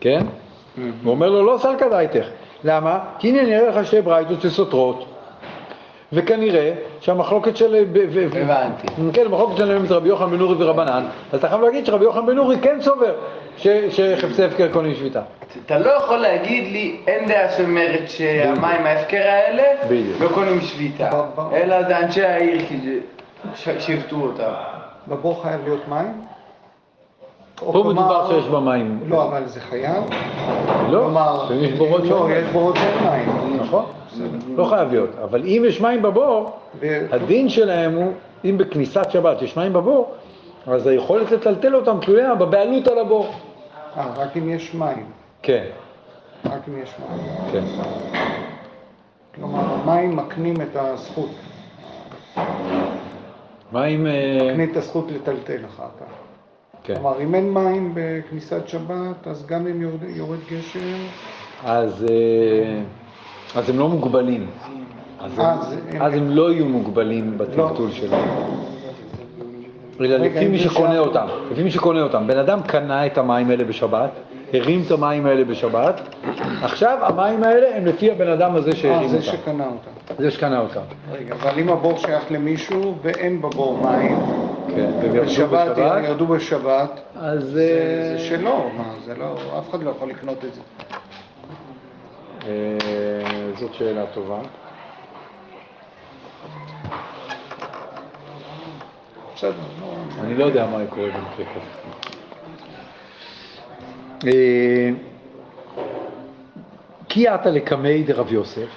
[0.00, 0.26] כן?
[0.76, 2.26] הוא אומר לו, לא סלקא דייתך.
[2.64, 2.98] למה?
[3.18, 5.04] כי הנה נראה לך שתי ברייתות שסותרות,
[6.14, 7.84] וכנראה שהמחלוקת של...
[8.42, 8.86] הבנתי.
[9.12, 12.26] כן, המחלוקת שלהם זה רבי יוחנן בן נורי ורבנן, אז אתה חייב להגיד שרבי יוחנן
[12.26, 13.12] בן נורי כן סובר
[13.90, 15.20] שחפצי הפקר קונים שביתה.
[15.66, 19.62] אתה לא יכול להגיד לי, אין דעה שאומרת שהמים ההפקר האלה.
[20.20, 21.10] לא קונים שביתה,
[21.52, 22.98] אלא זה אנשי העיר כי זה-
[23.54, 24.50] ש- שירתו אותם.
[25.08, 26.12] בבור חייב להיות מים?
[27.56, 29.00] פה מדובר שיש במים.
[29.08, 30.02] לא, אבל זה חייב?
[30.90, 31.08] לא,
[31.60, 32.44] יש לא, יש.
[32.52, 33.56] בורות שאין מים.
[33.60, 33.84] נכון,
[34.56, 36.58] לא חייב להיות, אבל אם יש מים בבור,
[37.10, 38.12] הדין שלהם הוא,
[38.44, 40.14] אם בכניסת שבת יש מים בבור,
[40.66, 43.32] אז היכולת לטלטל אותם תלויה בבעלות על הבור.
[43.96, 45.06] אה, רק אם יש מים.
[45.42, 45.64] כן,
[46.44, 47.20] רק אם יש מים.
[47.52, 47.64] כן.
[49.34, 51.30] כלומר, המים מקנים את הזכות.
[53.72, 54.06] מים...
[54.06, 56.06] אה, מקנים את הזכות לטלטל אחר כך.
[56.84, 56.94] כן.
[56.94, 60.98] כלומר, אם אין מים בכניסת שבת, אז גם אם יורד, יורד גשם,
[61.64, 62.82] אז, אה,
[63.56, 64.46] אז הם לא מוגבלים.
[65.20, 68.28] אז הם, אז הם- אז הם לא יהיו מוגבלים בטלטול שלהם.
[70.00, 71.26] אלא לפי מי זה שקונה אותם.
[71.52, 72.26] לפי מי שקונה אותם.
[72.26, 74.10] בן אדם קנה את המים האלה בשבת,
[74.52, 76.00] הרים את המים האלה בשבת,
[76.62, 79.26] עכשיו המים האלה הם לפי הבן אדם הזה אה, שהרים זה אותם.
[79.26, 80.22] שקנה אותה.
[80.22, 80.80] זה שקנה אותם.
[81.12, 84.18] רגע, אבל אם הבור שייך למישהו ואין בבור מים,
[84.76, 84.90] כן,
[85.24, 87.44] בשבת, ירדו בשבת, אז...
[87.44, 87.60] זה
[88.12, 90.60] אה, זה שלו, מה, זה לא, אף אחד לא יכול לקנות את זה.
[92.46, 94.38] אה, זאת שאלה טובה.
[99.34, 101.84] בסדר, לא, אני לא יודע מה קורה במקרה כזה.
[104.26, 104.90] אה,
[107.08, 108.68] כי עתה לקמי דרב יוסף,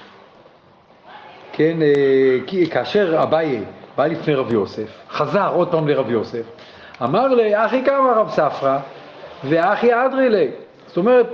[1.53, 3.63] כן, אה, כי כאשר אביי
[3.95, 6.43] בא לפני רב יוסף, חזר עוד פעם לרב יוסף,
[7.03, 8.79] אמר לי, אחי כמה רב ספרא,
[9.43, 10.47] ואחי אדרי לי.
[10.87, 11.27] זאת אומרת,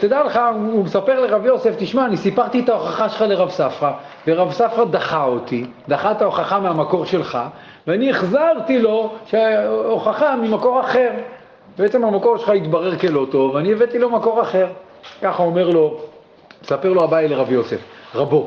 [0.00, 3.92] תדע לך, הוא מספר לרב יוסף, תשמע, אני סיפרתי את ההוכחה שלך לרב ספרא,
[4.26, 7.38] ורב ספרא דחה אותי, דחה את ההוכחה מהמקור שלך,
[7.86, 11.10] ואני החזרתי לו שההוכחה ממקור אחר.
[11.78, 14.66] בעצם המקור שלך התברר כלא טוב, ואני הבאתי לו מקור אחר.
[15.22, 15.98] ככה אומר לו,
[16.62, 17.78] מספר לו אביי לרב יוסף,
[18.14, 18.46] רבו,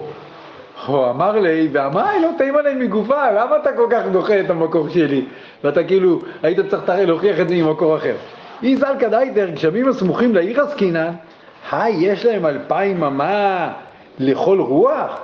[0.85, 4.89] הוא אמר לי, והמים לא טעים עליהם מגופה, למה אתה כל כך דוחה את המקור
[4.89, 5.25] שלי?
[5.63, 8.15] ואתה כאילו, היית צריך להוכיח את זה ממקור אחר.
[8.63, 11.11] אי זלקא דייטר, גשמים הסמוכים לעיר עסקינן,
[11.71, 13.73] היי, יש להם אלפיים אמה
[14.19, 15.19] לכל רוח?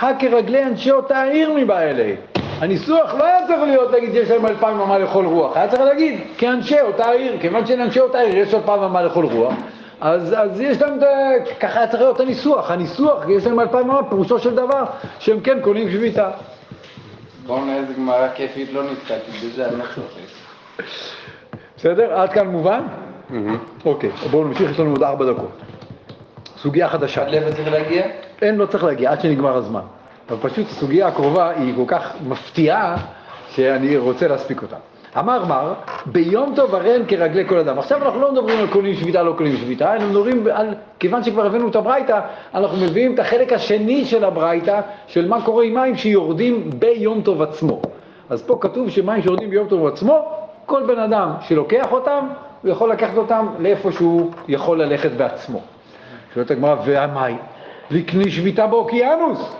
[0.00, 2.16] הא כרגלי אנשי אותה העיר מבא אלי.
[2.58, 6.20] הניסוח לא היה צריך להיות להגיד יש להם אלפיים אמה לכל רוח, היה צריך להגיד
[6.38, 9.54] כאנשי אותה העיר, כיוון שלאנשי אותה העיר יש אלפיים אמה לכל רוח,
[10.00, 10.98] אז, אז יש להם,
[11.60, 14.84] ככה היה צריך להיות הניסוח, הניסוח, יש להם אלפיים אמה, פירושו של דבר
[15.18, 16.30] שהם כן קונים שביתה.
[17.46, 20.86] בואו נראה איזה גמרא כיפית, לא נתקעתי בזה, אני לא צוחק.
[21.86, 22.14] בסדר?
[22.14, 22.80] עד כאן מובן?
[23.84, 25.50] אוקיי, בואו נמשיך, יש לנו עוד ארבע דקות.
[26.56, 27.22] סוגיה חדשה.
[27.22, 28.06] עד לאיפה צריך להגיע?
[28.42, 29.80] אין, לא צריך להגיע, עד שנגמר הזמן.
[30.30, 32.96] אבל פשוט הסוגיה הקרובה היא כל כך מפתיעה,
[33.48, 34.76] שאני רוצה להספיק אותה.
[35.18, 35.74] אמר מר,
[36.06, 37.78] ביום טוב הרי הם כרגלי כל אדם.
[37.78, 41.46] עכשיו אנחנו לא מדברים על קונים שביתה, לא קונים שביתה, אנחנו מדברים על, כיוון שכבר
[41.46, 42.20] הבאנו את הברייתא,
[42.54, 47.42] אנחנו מביאים את החלק השני של הברייתא, של מה קורה עם מים שיורדים ביום טוב
[47.42, 47.82] עצמו.
[48.30, 52.26] אז פה כתוב שמים שיורדים ביום טוב עצמו, כל בן אדם שלוקח אותם,
[52.62, 55.60] הוא יכול לקחת אותם לאיפה שהוא יכול ללכת בעצמו.
[56.34, 57.38] שואלת הגמרא, והמים?
[57.90, 59.52] לקני שביתה באוקיינוס.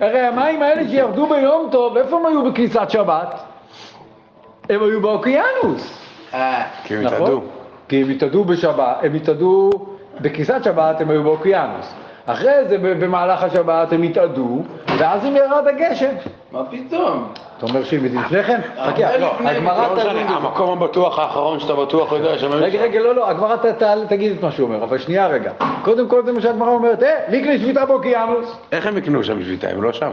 [0.00, 3.40] הרי המים האלה שירדו ביום טוב, איפה הם היו בכניסת שבת?
[4.70, 5.98] הם היו באוקיינוס.
[6.34, 7.16] אה, כי הם נכון?
[7.22, 7.42] התאדו.
[7.88, 9.70] כי הם התאדו בשבת, הם התאדו,
[10.20, 11.94] בכניסת שבת הם היו באוקיינוס.
[12.26, 14.62] אחרי זה במהלך השבת הם התאדו,
[14.98, 16.10] ואז הם ירד הגשם.
[16.52, 17.28] מה פתאום?
[17.58, 18.60] אתה אומר שהם לפני כן?
[18.84, 20.10] חכה, לא, הגמרא לא בזה.
[20.10, 22.52] המקום הבטוח האחרון שאתה בטוח יודע שם...
[22.52, 23.56] רגע, רגע, לא, לא, הגמרא
[24.08, 25.52] תגיד את מה שהוא אומר, אבל שנייה רגע.
[25.82, 28.56] קודם כל זה מה שהגמרא אומרת, אה, ליקלי שביתה באוקיינוס.
[28.72, 29.68] איך הם יקנו שם שביתה?
[29.70, 30.10] הם לא שם.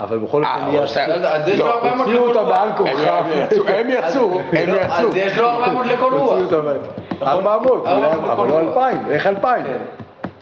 [0.00, 1.16] אבל בכל אה, אופן לו
[1.58, 3.20] לא, 400 הוציאו אותה בעל הם כורחה.
[3.34, 5.08] יצאו, הם יצאו, הם יצאו.
[5.08, 6.30] אז יש לו 400 לכל רוח.
[6.32, 6.78] הוציאו אותה בעל-
[7.22, 8.76] 400, אולי, 400 אבל לא רוח.
[8.76, 9.64] 2,000, איך 2,000?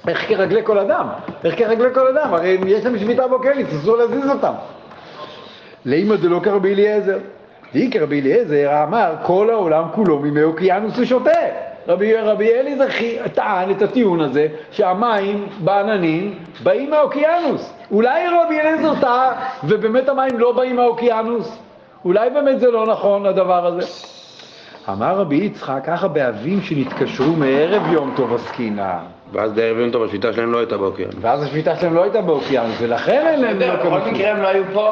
[0.08, 1.06] איך כרגלי כל אדם?
[1.44, 2.34] איך כרגלי כל אדם?
[2.34, 4.52] הרי אם יש להם שביתה באוקיינוס, אסור להזיז אותם.
[5.86, 7.18] לאמא דלא כרבי אליעזר.
[7.72, 11.30] דהי כרבי אליעזר אמר, כל העולם כולו מימי אוקיינוס הוא שותה.
[11.88, 12.86] רבי, רבי אליעזר
[13.34, 17.72] טען את הטיעון הזה שהמים בעננים באים מהאוקיינוס.
[17.90, 21.58] אולי רבי אליעזר טעה ובאמת המים לא באים מהאוקיינוס?
[22.04, 23.86] אולי באמת זה לא נכון הדבר הזה?
[24.88, 28.98] אמר רבי יצחק, ככה באבים שנתקשרו מערב יום טוב עסקינן.
[29.32, 31.14] ואז בערב יום טוב השביתה שלהם לא הייתה באוקיינוס.
[31.20, 33.56] ואז השביתה שלהם לא הייתה באוקיינוס, ולכן אין להם...
[33.58, 34.10] בסדר, לא בכל.
[34.10, 34.90] מקרה הם לא היו פה.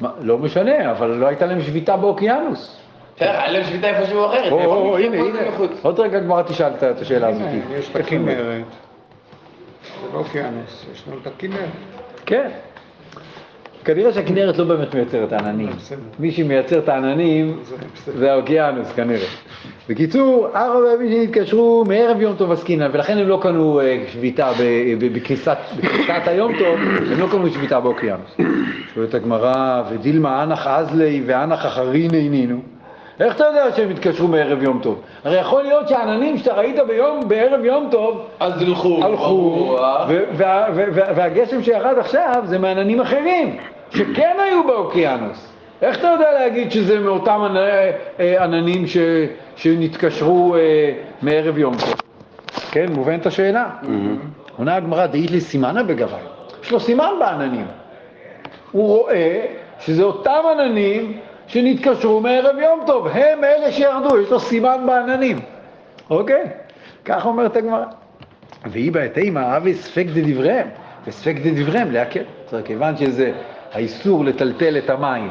[0.00, 2.76] מה, לא משנה, אבל לא הייתה להם שביתה באוקיינוס.
[3.16, 4.52] בסדר, היה להם שביתה איפשהו אחרת.
[4.52, 5.38] או, או, הנה, הנה.
[5.82, 7.42] עוד רגע גמרא תשאל את- השאלה הזאת.
[7.78, 8.36] יש את הכנרת.
[8.36, 8.62] זה
[10.14, 11.68] לא אוקיינוס, יש לנו את הכנרת.
[12.26, 12.50] כן.
[13.86, 15.68] כנראה שהכנרת לא באמת מייצרת עננים.
[15.76, 15.98] בסדר.
[16.18, 17.58] מי שמייצר את העננים
[18.06, 19.26] זה האוקיינוס כנראה.
[19.88, 24.94] בקיצור, ארבע פעמים שנתקשרו מערב יום טוב עסקינן, ולכן הם לא קנו אה, שביתה ב-
[24.98, 26.74] ב- בכניסת בכניסת היום טוב,
[27.12, 28.36] הם לא קנו שביתה באוקיינוס.
[28.94, 32.58] שואלת הגמרא, ודילמה אנח אזלי ואנח אחרין עינינו.
[33.20, 35.00] איך אתה יודע שהם התקשרו מערב יום טוב?
[35.24, 39.00] הרי יכול להיות שהעננים שאתה ראית ביום, בערב יום טוב, אז הלכו.
[39.04, 39.76] הלכו,
[41.16, 43.56] והגשם שירד עכשיו זה מעננים אחרים,
[43.90, 45.52] שכן היו באוקיינוס.
[45.82, 47.56] איך אתה יודע להגיד שזה מאותם ענ-
[48.20, 48.96] אה, עננים ש-
[49.56, 51.94] שנתקשרו אה, מערב יום טוב?
[52.70, 53.66] כן, מובנת השאלה?
[54.58, 56.12] עונה הגמרא, דאית לי סימנה בגבי.
[56.62, 57.66] יש לו סימן בעננים.
[58.72, 59.46] הוא רואה
[59.80, 61.16] שזה אותם עננים
[61.46, 65.40] שנתקשרו מערב יום טוב, הם אלה שירדו, יש לו סימן בעננים.
[66.10, 66.42] אוקיי?
[67.04, 67.84] כך אומרת הגמרא.
[68.66, 70.66] והיא בהתאמה אבי ספק דדבריהם,
[71.06, 72.22] וספק דדבריהם להקל.
[72.64, 73.32] כיוון שזה
[73.76, 75.28] האיסור לטלטל את המים,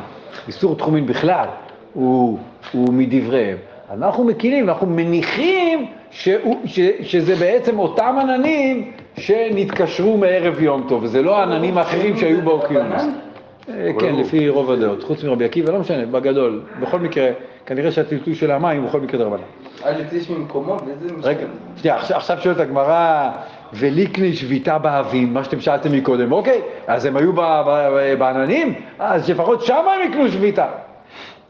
[0.48, 1.48] איסור תחומין בכלל,
[1.94, 2.40] הוא,
[2.72, 3.58] הוא מדבריהם.
[3.94, 11.22] אנחנו מקילים, אנחנו מניחים שהוא, ש, שזה בעצם אותם עננים שנתקשרו מערב יום טוב, וזה
[11.22, 13.04] לא העננים האחרים שהיו באוקיינוס.
[13.70, 16.62] אה, כן, לפי רוב הדעות, חוץ מרבי עקיבא, לא משנה, בגדול.
[16.80, 17.28] בכל מקרה,
[17.66, 19.44] כנראה שהטלטול של המים הוא בכל מקרה דרבנן.
[19.86, 21.14] אל יציש ממקומו, וזה...
[21.24, 23.30] רגע, שנייה, עכשיו, שואלת הגמרא,
[23.74, 29.30] וליקני שביתה באבים, מה שאתם שאלתם מקודם, אוקיי, אז הם היו ב- ב- בעננים, אז
[29.30, 30.66] לפחות שם הם יקנו שביתה.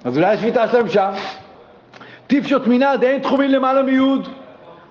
[0.06, 1.10] אז אולי השביתה שלהם שם.
[2.28, 4.28] טיפשות מינא דאין תחומין למעלה מיוד.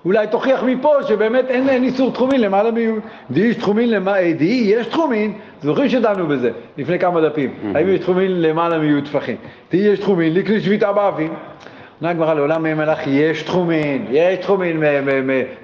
[0.05, 2.99] אולי תוכיח מפה שבאמת אין, אין איסור תחומין למעלה מיוד.
[3.31, 7.99] די יש תחומין למעלה, די יש תחומין, זוכרים שדנו בזה לפני כמה דפים, האם יש
[7.99, 9.35] תחומין למעלה מיוד טפחים.
[9.71, 11.33] די יש תחומין, ליקני שביתה באבים.
[12.01, 14.83] עונה הגמרא לעולם מי מלאך יש תחומין, יש תחומין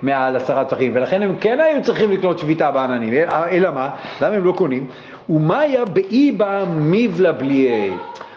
[0.02, 3.90] מעל עשרה טפחים, ולכן הם כן היו צריכים לקנות שביתה בעננים, אל- אלא מה?
[4.22, 4.88] למה הם לא קונים?
[5.30, 7.92] ומאיה באיבה מבלה בליעי.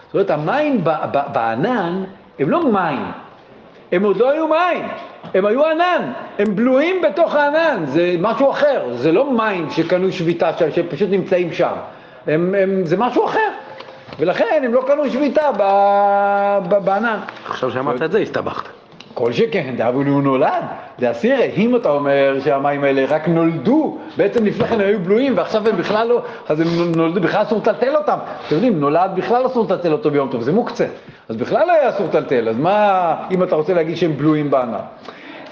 [0.06, 0.84] זאת אומרת, המים
[1.32, 2.04] בענן
[2.38, 3.02] הם לא מים,
[3.92, 4.84] הם עוד לא היו מים,
[5.34, 10.52] הם היו ענן, הם בלויים בתוך הענן, זה משהו אחר, זה לא מים שקנו שביתה
[10.58, 11.72] שם, שפשוט נמצאים שם,
[12.26, 13.48] הם, הם, זה משהו אחר,
[14.18, 15.50] ולכן הם לא קנו שביתה
[16.84, 17.18] בענן.
[17.48, 18.68] עכשיו שאמרת את זה, הסתבכת.
[19.14, 20.64] כל שכן, אבל הוא נולד,
[20.98, 25.68] זה אסירי, אם אתה אומר שהמים האלה רק נולדו, בעצם לפני כן היו בלויים ועכשיו
[25.68, 28.18] הם בכלל לא, אז הם נולדו, בכלל אסור לטלטל אותם.
[28.46, 30.86] אתם יודעים, נולד בכלל אסור לטלטל אותו ביום טוב, זה מוקצה.
[31.28, 34.78] אז בכלל לא היה אסור לטלטל, אז מה אם אתה רוצה להגיד שהם בלויים בענן?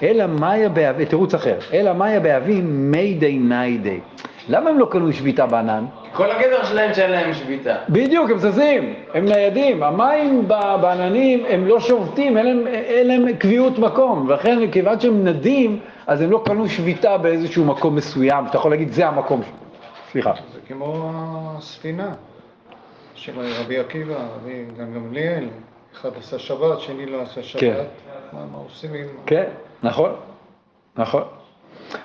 [0.02, 4.00] אלא מאיה באבים, תירוץ אחר, אלא מאיה באבים מי די ניידי.
[4.48, 5.84] למה הם לא קנו שביתה בענן?
[6.14, 7.76] כל הגדר שלהם שאין להם שביתה.
[7.88, 9.82] בדיוק, הם זזים, הם ניידים.
[9.82, 14.26] המים ב- בעננים הם לא שובתים, אין להם, אין להם קביעות מקום.
[14.28, 18.92] ולכן, כיוון שהם נדים, אז הם לא קנו שביתה באיזשהו מקום מסוים, שאתה יכול להגיד,
[18.92, 19.42] זה המקום.
[19.42, 19.52] שלו."
[20.12, 20.32] סליחה.
[20.52, 21.10] זה כמו
[21.58, 22.08] הספינה
[23.14, 25.44] של רבי עקיבא, רבי גם גמליאל,
[25.94, 27.60] אחד עשה שבת, שני לא עשה שבת.
[27.60, 27.74] כן.
[28.32, 29.06] מה, מה עושים עם...
[29.26, 29.44] כן,
[29.82, 30.10] נכון,
[30.96, 31.22] נכון.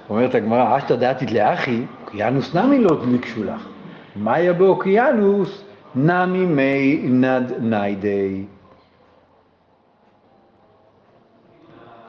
[0.10, 3.68] אומרת הגמרא, אשתא דעתית לאחי, אוקיינוס נמי לא דמיק לך.
[4.20, 5.64] מאיה באוקיינוס,
[5.96, 8.44] נמי מי נד ניידי.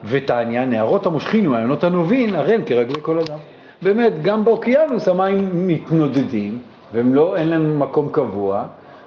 [0.03, 3.37] ותניא, נערות המושכין ומעיינות הנובין, הרי הם כרגלי כל אדם.
[3.81, 6.59] באמת, גם באוקיינוס המים מתנודדים,
[6.93, 8.63] והם לא, אין להם מקום קבוע,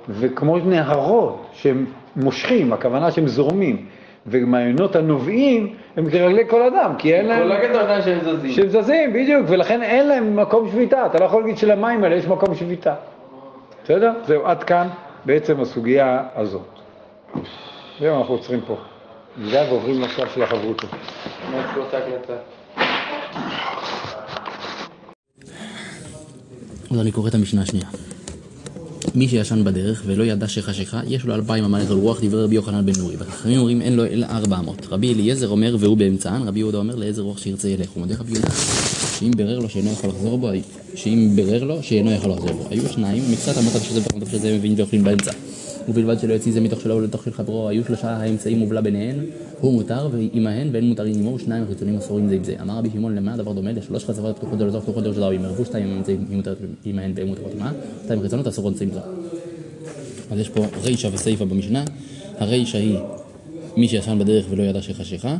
[0.08, 1.86] וכמו נהרות שהם
[2.16, 3.86] מושכים, הכוונה שהם זורמים,
[4.26, 7.42] ומעיינות הנובעים הם כרגלי כל אדם, כי אין להם...
[7.42, 8.52] כל הגדר שלהם שהם זזים.
[8.52, 11.06] שהם זזים, בדיוק, ולכן אין להם מקום שביתה.
[11.06, 12.94] אתה לא יכול להגיד שלמים האלה יש מקום שביתה.
[13.84, 14.12] בסדר?
[14.26, 14.88] זהו, עד כאן
[15.24, 16.62] בעצם הסוגיה הזאת.
[18.00, 18.76] זהו, אנחנו עוצרים פה.
[19.38, 20.90] נדע ועוברים לשלב של החברותות.
[26.90, 27.86] אז אני קורא את המשנה השנייה.
[29.14, 32.86] מי שישן בדרך ולא ידע שחשיכה, יש לו אלפיים אמרת על רוח דברי רבי יוחנן
[32.86, 33.16] בן נורי.
[33.16, 34.86] והחכמים אומרים אין לו אלא ארבע אמות.
[34.90, 37.88] רבי אליעזר אומר והוא באמצען, רבי יהודה אומר לאיזה רוח שירצה ילך.
[37.94, 38.48] הוא מודה רבי יהודה
[39.18, 40.48] שאם בירר לו שאינו יכול לחזור בו,
[40.94, 42.66] שאם בירר לו שאינו יכול לחזור בו.
[42.70, 45.32] היו שניים, מקצת אמות אף שזה ואמות אף שזה מבין ואוכלים באמצע.
[45.88, 49.16] ובלבד שלא יוציא זה מתוך שלו ולתוך של חברו, היו שלושה האמצעים מובלע ביניהן,
[49.60, 52.54] הוא מותר ועמהן ואין מותרים עמו, ושניים החיצונים אסורים זה עם זה.
[52.60, 53.72] אמר רבי שמעון למה הדבר דומה?
[53.72, 57.52] לשלוש חצבות פתוחות דלתות פתוחות דלתות רבים, ערבו שתיים האמצעים היא מותרת עמהן ואין מותרות
[57.56, 57.72] עמה,
[58.04, 59.00] שתיים חיצונות אסורות זה עם זו.
[60.30, 61.84] אז יש פה רישא וסיפא במשנה,
[62.38, 62.98] הרישא היא
[63.76, 65.36] מי שישן בדרך ולא ידע שחשיכה,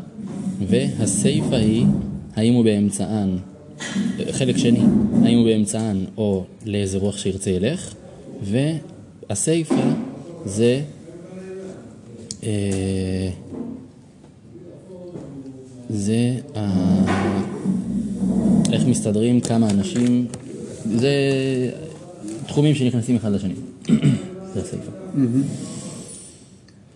[0.69, 1.87] והסיפא היא
[2.35, 3.29] האם הוא באמצען,
[4.31, 4.81] חלק שני,
[5.23, 7.95] האם הוא באמצען או לאיזה רוח שירצה ילך,
[8.43, 9.83] והסיפא
[10.45, 10.83] זה
[12.43, 13.31] אה,
[15.91, 17.05] זה ה-
[18.73, 20.27] איך מסתדרים כמה אנשים,
[20.99, 21.11] זה
[22.47, 23.55] תחומים שנכנסים אחד לשני.
[24.55, 24.91] זה הסיפא.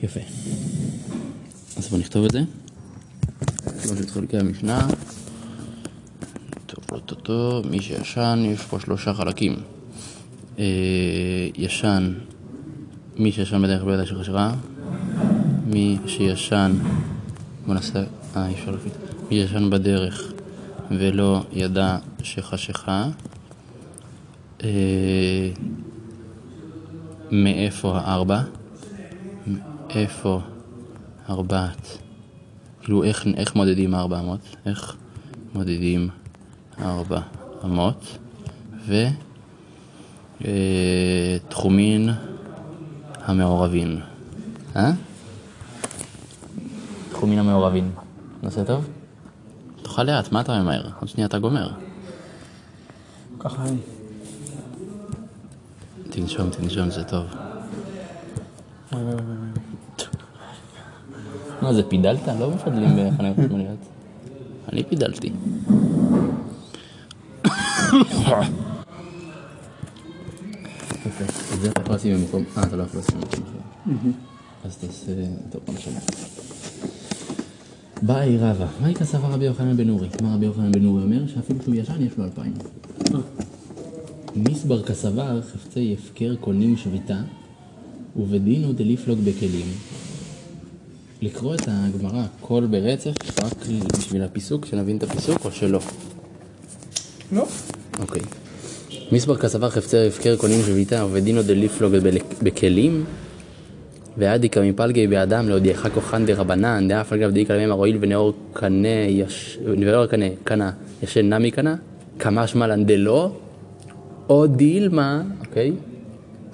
[0.03, 0.21] יפה.
[1.77, 2.41] אז בוא נכתוב את זה.
[3.83, 4.89] שלושת חלקי המשנה.
[6.67, 9.57] טוב, לא טוב, טוב, מי שישן, יש פה שלושה חלקים.
[10.59, 10.65] אה,
[11.57, 12.13] ישן,
[13.19, 14.55] מי שישן בדרך ידע שחשרה.
[15.67, 16.73] מי שישן,
[17.67, 18.05] בוא נעשה,
[18.37, 18.93] אה, אי אפשר להפיץ.
[19.31, 20.33] מי שישן בדרך
[20.91, 23.09] ולא ידע שחשיכה.
[24.65, 25.51] אה,
[27.31, 28.43] מאיפה הארבע?
[29.47, 30.41] מאיפה
[31.31, 31.99] ארבעת?
[32.83, 34.57] כאילו איך, איך מודדים ארבע אמות?
[34.67, 34.97] איך
[35.55, 36.09] מודדים
[36.83, 37.21] ארבע
[37.65, 38.19] אמות?
[38.87, 39.07] ו...
[40.45, 41.37] אה,
[43.27, 44.01] המעורבים.
[44.77, 44.91] אה?
[47.13, 47.91] תחומין המעורבים.
[48.43, 48.89] נעשה טוב?
[49.83, 50.89] תאכל לאט, מה אתה ממהר?
[51.01, 51.71] עוד שנייה אתה גומר.
[53.39, 53.77] ככה אני.
[56.11, 57.25] תנשום, תנשום, זה טוב.
[61.63, 62.29] מה זה, פידלת?
[62.39, 63.79] לא מפדלים בחניות חשמליות.
[64.73, 65.33] אני פידלתי.
[71.07, 71.25] יפה.
[71.55, 72.45] את זה אתה יכול לשים במקום...
[72.57, 73.97] אה, אתה לא יכול לשים במקום אחר.
[74.65, 75.13] אז תעשה...
[75.51, 75.99] טוב, לא משנה.
[78.03, 80.09] באי רבא, מהי כסבה רבי יוחנן בן אורי?
[80.23, 81.27] מה רבי יוחנן בן אורי אומר?
[81.27, 82.53] שאפילו שהוא ישן יש לו אלפיים.
[84.37, 87.21] מסבר כסבר חפצי הפקר קונים שביתה,
[88.17, 89.67] ובדינו דליפלוג בכלים.
[91.23, 93.67] לקרוא את הגמרא הכל ברצף, רק
[93.99, 95.81] בשביל הפיסוק, שנבין את הפיסוק או שלא?
[97.33, 97.47] לא.
[97.99, 98.23] אוקיי.
[99.13, 101.93] מסבר כסבר חפצי הפקר קונים שביתה, ובדינו דליפלוג
[102.43, 103.05] בכלים,
[104.19, 109.59] ועדיקה מפלגי באדם להודיעך כוחן דרבנן, דאף אגב דאיקה למימר הואיל ונאור קנה, יש...
[109.65, 110.71] ונאור קנה, קנה,
[111.03, 111.75] ישן נמי קנה,
[112.19, 113.31] כמה שמלן דלא,
[114.29, 115.73] או דילמה, אוקיי?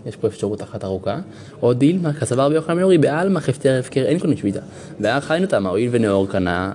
[0.07, 1.19] יש פה אפשרות אחת ארוכה,
[1.63, 4.61] או דילמה, כסבר ביוחנן בן אורי, בעלמא חפצי הפקר אין קונים שביתה.
[5.01, 6.73] ואח חיינו תמה, הואיל ונאור קנה,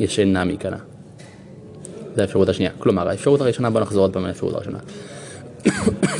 [0.00, 0.78] ישן נמי קנה.
[2.16, 2.70] זו האפשרות השנייה.
[2.78, 4.78] כלומר, האפשרות הראשונה, בוא נחזור עוד פעם לאפשרות הראשונה.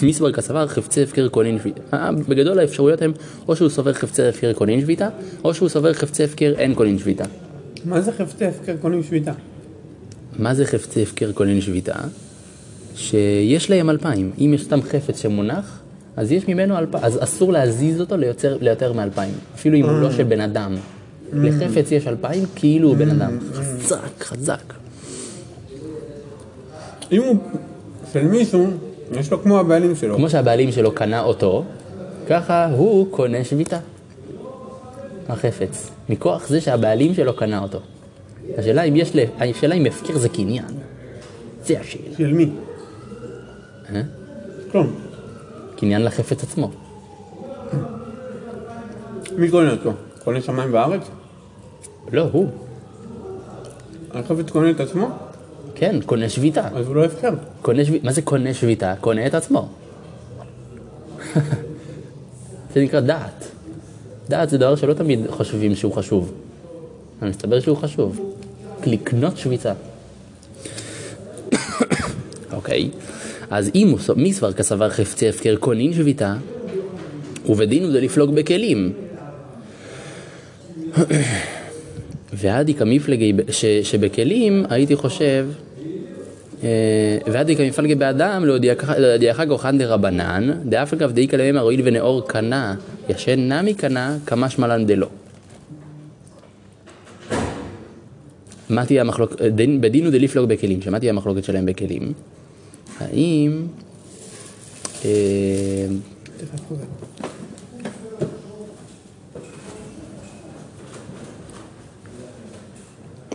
[0.02, 1.80] מסבר כסבר חפצי הפקר קונין שביתה.
[1.92, 3.12] אה, בגדול האפשרויות הן
[3.48, 5.08] או שהוא סובר חפצי הפקר קונין שביתה,
[5.44, 7.24] או שהוא סובר חפצי הפקר אין קונין שביתה.
[7.84, 9.32] מה זה חפצי הפקר קונים שביתה?
[10.38, 11.94] מה זה חפצי הפקר קונין שביתה?
[12.94, 14.30] שיש להם אלפיים.
[14.38, 15.80] אם יש סתם חפץ שמונח,
[16.16, 17.04] אז יש ממנו אלפיים.
[17.04, 19.34] אז אסור להזיז אותו ליותר, ליותר מאלפיים.
[19.54, 20.74] אפילו אם הוא לא של בן אדם.
[21.32, 23.38] לחפץ יש אלפיים כאילו הוא בן אדם.
[23.52, 24.72] חזק, חזק.
[27.12, 27.36] אם הוא
[28.12, 28.66] של מישהו,
[29.20, 30.16] יש לו כמו הבעלים שלו.
[30.16, 31.64] כמו שהבעלים שלו קנה אותו,
[32.28, 33.78] ככה הוא קונה שביתה.
[35.28, 35.90] החפץ.
[36.08, 37.78] מכוח זה שהבעלים שלו קנה אותו.
[38.58, 40.64] השאלה אם יש, ל- השאלה אם הפקר זה קניין.
[41.64, 42.16] זה השאלה.
[42.18, 42.50] של מי?
[43.94, 44.02] אה?
[44.72, 44.92] כלום.
[45.76, 46.70] קניין לחפץ עצמו.
[49.36, 49.92] מי קונה אותו?
[50.24, 51.02] קונה שמיים וארץ?
[52.12, 52.48] לא, הוא.
[54.14, 55.08] החפץ קונה את עצמו?
[55.82, 56.68] כן, קונה שביתה.
[56.74, 57.30] אז הוא לא הפקר.
[57.62, 58.06] קונה שביתה.
[58.06, 58.94] מה זה קונה שביתה?
[59.00, 59.68] קונה את עצמו.
[62.74, 63.44] זה נקרא דעת.
[64.28, 66.32] דעת זה דבר שלא תמיד חושבים שהוא חשוב.
[67.20, 68.34] אבל מסתבר שהוא חשוב.
[68.86, 69.72] לקנות שביתה.
[72.56, 72.90] אוקיי,
[73.50, 76.34] אז אם הוא סו- מי סבר כסבר חפצי הפקר קונין שביתה,
[77.48, 78.92] ובדין הוא דלפלוג בכלים.
[82.32, 85.46] ועדי כמפלגי ב- ש- שבכלים, הייתי חושב,
[86.64, 86.68] אה,
[87.32, 88.44] ועדי כמפלגי באדם,
[88.98, 92.74] להודיעך כוחן דרבנן, דאף אגב דאי כלמי הואיל ונאור קנה,
[93.08, 95.06] ישן נמי קנה, כמה שמלן דלא.
[98.70, 102.12] מה תהיה המחלוקת, דין- בדין הוא דליפלוג בכלים, שמה תהיה המחלוקת שלהם בכלים?
[103.00, 103.66] האם...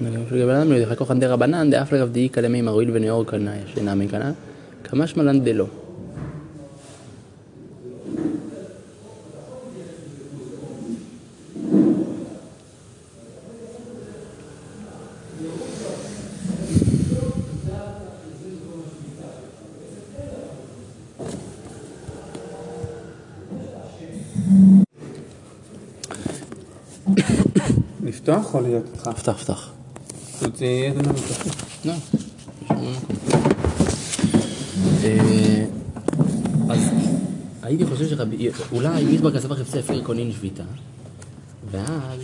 [0.06, 3.96] אה, לגבי אדם לא ידחה כוחן דרבנן, דאף לגב דאי כלמי מרואיל ונאור קנה, ישנה
[3.96, 4.32] מקנה,
[4.84, 5.66] כמה שמלן דלא.
[28.04, 29.08] לפתוח או להיות איתך?
[29.08, 29.70] פתח, פתח.
[36.70, 36.92] אז
[37.64, 40.64] הייתי חושב שרבי, אולי מיסבר כסבר חפצי הפקר קונין שביתה,
[41.72, 42.20] ואז,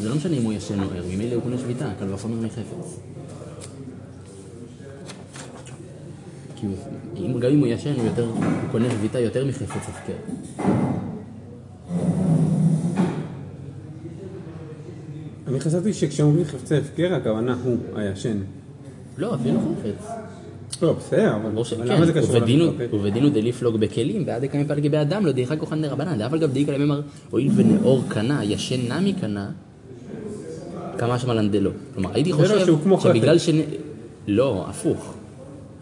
[0.00, 2.98] זה לא משנה אם הוא ישן או ער, ממילא הוא קונה שביתה, קל וחומר מחפץ.
[7.16, 8.30] אם, גם אם הוא ישן, הוא
[8.72, 10.12] קונה שביתה יותר מחפץ הפקר.
[15.50, 18.36] אני חשבתי שכשאומרים חפצי הפקר, הכוונה הוא הישן.
[19.18, 20.10] לא, אפילו חפץ.
[20.82, 22.94] לא, בסדר, אבל אבל למה זה קשור למחלוקת?
[22.94, 26.72] ובדינו דליפלוג בכלים, ועד דקה מפלגי באדם, לא דעיכה כוחן דרבנן, דאף על גב דעיקה
[26.72, 29.50] לממר, הואיל ונאור קנה, ישן נמי קנה,
[30.98, 31.70] כמה שמלן דלא.
[31.94, 32.66] כלומר, הייתי לא חושב
[33.00, 33.38] שבגלל.
[33.38, 33.50] ש...
[34.28, 35.14] לא, הפוך.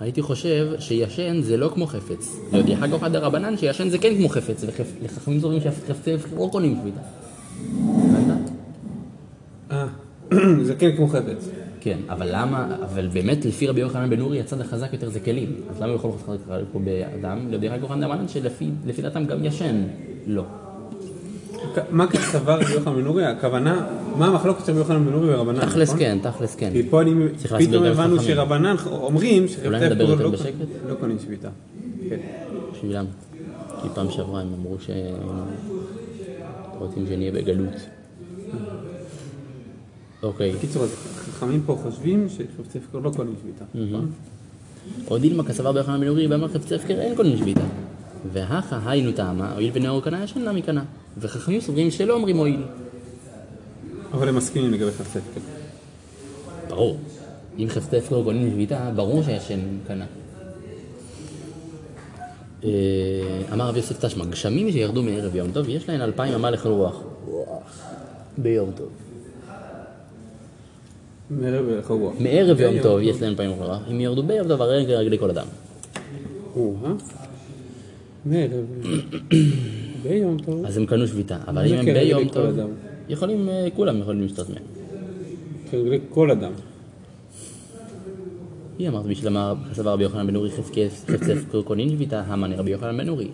[0.00, 2.36] הייתי חושב שישן זה לא כמו חפץ.
[2.52, 4.64] לא דעיכה כוחן דרבנן, שישן זה כן כמו חפץ,
[5.02, 7.00] וחכמים סוברים שחפצי לא קונים שביתה.
[9.72, 9.86] אה,
[10.66, 11.50] זה כן כמו חפץ.
[11.80, 15.52] כן, אבל למה, אבל באמת לפי רבי יוחנן בן אורי הצד החזק יותר זה כלים.
[15.70, 17.38] אז למה הוא יכול לחזק פה באדם?
[17.50, 19.82] לדעתי כוחן דרבנן שלפי לפי דעתם גם ישן.
[20.26, 20.44] לא.
[21.90, 23.24] מה סבר רבי יוחנן בן אורי?
[23.24, 26.00] הכוונה, מה המחלוקת של רבי יוחנן בן אורי ורבנן, תכלס נכון?
[26.00, 26.70] כן, תכלס כן.
[26.72, 27.14] כי פה אני
[27.58, 28.22] פתאום הבנו.
[28.22, 30.28] שרבנן אומרים שחפצי יותר לא-?
[30.88, 31.48] לא קונים שביתה.
[32.08, 32.16] כן.
[32.72, 33.04] בשבילם.
[33.82, 35.16] כי פעם שעברה הם אמרו שהם
[36.78, 37.97] רוצים שנהיה בגלות.
[40.22, 40.52] אוקיי.
[40.52, 40.90] בקיצור, אז
[41.30, 43.64] חכמים פה חושבים שחפצי הפקר לא קונים שביתה.
[43.74, 44.10] נכון?
[45.04, 47.64] עוד דילמה כסבר רבי יוחנן בן אורי ואמר חפצי הפקר אין קונים שביתה.
[48.32, 50.84] והכה היינו טעמה, הואיל ונאור קנה ישן נמי קנה.
[51.18, 52.62] וחכמים סוברים שלא אומרים הואיל.
[54.12, 55.40] אבל הם מסכימים לגבי חפצי הפקר.
[56.68, 56.98] ברור.
[57.58, 60.06] אם חפצי הפקר קונים שביתה, ברור שישן קנה.
[62.64, 62.70] אה,
[63.52, 67.02] אמר רב יוסף תשמע, גשמים שירדו מערב יום טוב, יש להן אלפיים אמה לכל רוח.
[68.38, 69.07] ביום טוב.
[72.20, 75.46] מערב יום טוב יש אלפיים לכל רוח, אם ירדו ביום טוב, הרי רגלי כל אדם.
[78.26, 78.64] מערב.
[80.02, 80.66] ביום טוב.
[80.66, 82.46] אז הם קנו שביתה, אבל אם הם ביום טוב?
[83.08, 84.62] יכולים, אה, כולם יכולים לשתות מהם.
[85.70, 86.52] כרגלי כל אדם.
[88.78, 92.96] היא אמרת בשביל אמר סבר רבי יוחנן בן אורי הפקר קונים שביתה, המאני רבי יוחנן
[92.96, 93.28] בן אורי.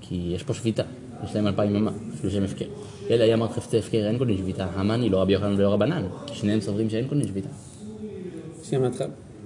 [0.00, 0.82] כי יש פה שביתה,
[1.24, 2.64] יש להם אלפיים אמה, אפילו שהם הפקר.
[3.10, 6.02] אלא היא אמרת חפצי הפקר אין קונים שביתה, המאני לא רבי יוחנן ולא רבנן,
[6.32, 7.48] שניהם סוברים שאין קונים שביתה.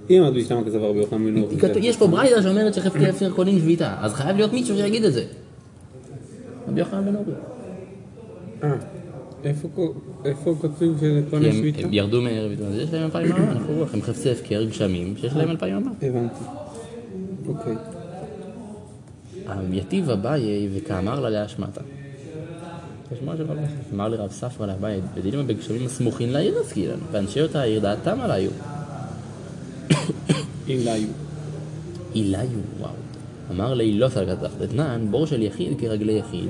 [0.09, 1.57] אם אמרת בשלמה כסבר רבי יוחנן אורי.
[1.57, 5.13] כתוב- יש פה ברייתא שאומרת שחפצי הפקר קונים שביתה, אז חייב להיות מישהו שיגיד את
[5.13, 5.25] זה.
[6.67, 7.33] רבי יוחנן בן אורי.
[8.63, 8.73] אה,
[9.43, 9.93] איפה כו-
[10.25, 11.81] איפה כותבים שזה הם שביתה?
[11.87, 15.33] הם ירדו מערב, אז יש להם אלפיים אמה, אנחנו רוח, הם חפצי הפקר גשמים, שיש
[15.35, 15.91] להם אלפיים אמה.
[16.01, 16.43] הבנתי.
[17.47, 17.75] אוקיי.
[19.71, 21.81] יתיב אביי וכאמר לה להשמטה.
[23.93, 28.51] אמר לרב ספרא לאביי, בדינים בגשמים הסמוכים לעיר עסקינן, ואנשי אותה העיר דעתם לא היו.
[32.15, 32.47] איליו,
[32.79, 32.91] וואו.
[33.51, 36.49] אמר לי, לא סלקת דתנן, בור של יחיד כרגלי יחיד.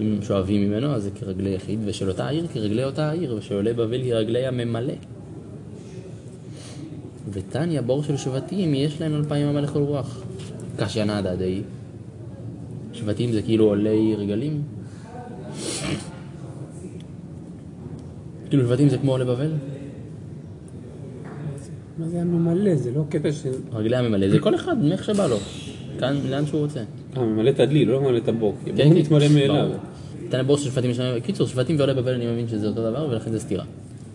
[0.00, 3.72] אם שואבים ממנו, אז זה כרגלי יחיד, ושל אותה עיר כרגלי אותה עיר, ושל עולי
[3.72, 4.94] בבל כרגלי הממלא.
[7.32, 10.22] ותניא, בור של שבטים, יש להם אלפיים אמה לכל רוח.
[10.78, 11.62] קשיא נדא די.
[12.92, 14.62] שבטים זה כאילו עולי רגלים?
[18.48, 19.50] כאילו שבטים זה כמו עולי בבל?
[21.98, 22.74] מה זה הממלא?
[22.74, 23.50] זה לא קטע של...
[23.72, 25.36] רגלי הממלא זה כל אחד, איך שבא לו.
[26.00, 26.80] כאן, לאן שהוא רוצה.
[27.16, 28.54] אה, ממלא את הדלי, לא ממלא את הבור.
[28.64, 29.64] כן, הבור כן, מתמלא מאליו.
[29.68, 29.76] ברור.
[30.30, 33.08] תנא בור של שבטים, יש להם- קיצור, שבטים ועולי בבל אני מבין שזה אותו דבר,
[33.10, 33.64] ולכן זה סתירה.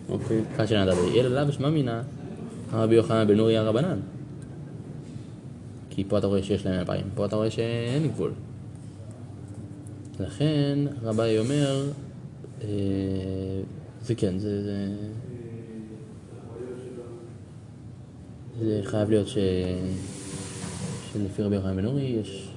[0.08, 0.40] אוקיי.
[0.82, 1.20] נדא די.
[1.20, 2.00] אלא לאו שמע מינא,
[2.72, 3.98] רבי יוחנן בן נורי הרבנן.
[5.94, 8.32] כי פה אתה רואה שיש להם אלפיים, פה אתה רואה שאין גבול.
[10.20, 11.90] לכן רבי אומר,
[12.62, 12.68] אה,
[14.02, 14.88] זה כן, זה, זה,
[18.60, 19.38] זה חייב להיות ש...
[21.12, 22.48] שלפי רבי יוחנן בן נורי יש.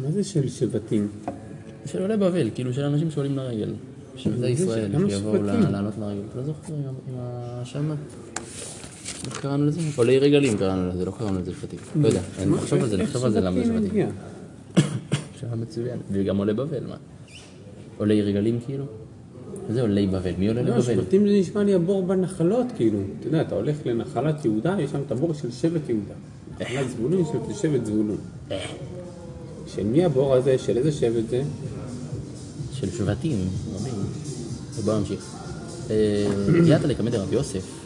[0.00, 1.08] מה זה של שבטים?
[1.86, 3.74] של עולי בבל, כאילו של אנשים שעולים לרגל.
[4.16, 6.22] שבטי ישראל, שיבואו לעלות לרגל.
[6.36, 6.74] לא זוכר
[7.08, 7.90] עם השם.
[9.26, 9.80] איך קראנו לזה?
[9.96, 11.78] עולי רגלים קראנו לזה, לא קראנו לזה שבטים.
[12.00, 14.06] לא יודע, נחשוב על זה, נחשוב על זה למה זה שבטים?
[15.40, 15.98] שאלה מצוין.
[16.12, 16.96] וגם עולי בבל, מה?
[17.98, 18.84] עולי רגלים כאילו?
[19.70, 20.32] זה עולי בבל?
[20.38, 20.82] מי עולה לא, לבבל?
[20.82, 22.98] שבטים זה נשמע לי הבור בנחלות, כאילו.
[23.20, 26.14] אתה יודע, אתה הולך לנחלת יהודה, יש שם את הבור של שבט יהודה.
[26.60, 28.18] נחלת זבולון יש שם את שבט זבולון.
[29.66, 30.58] של מי הבור הזה?
[30.58, 31.42] של איזה שבט זה?
[32.72, 33.38] של שבטים,
[33.74, 33.94] רבים.
[34.76, 35.34] ובואו נמשיך.
[35.90, 36.26] אה,
[36.66, 37.83] יתא לקמא רב יוסף.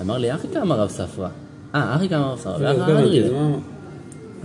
[0.00, 1.28] אמר לי, אחי כמה רב ספרא.
[1.74, 2.52] אה, אחי כמה רב ספרא.
[2.60, 3.24] ואחי אדרי.
[3.24, 3.58] הבנתי, מה-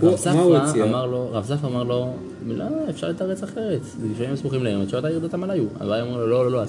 [0.02, 0.84] רב ספרא?
[0.88, 2.12] אמר לו, רב ספרא אמר לו,
[2.46, 5.64] לא, אפשר לתרץ אחרת, זה לפעמים סמוכים לאמת, שאותה ירדתם עליו.
[5.80, 6.62] אביי אמר לו, לא, לא, לא,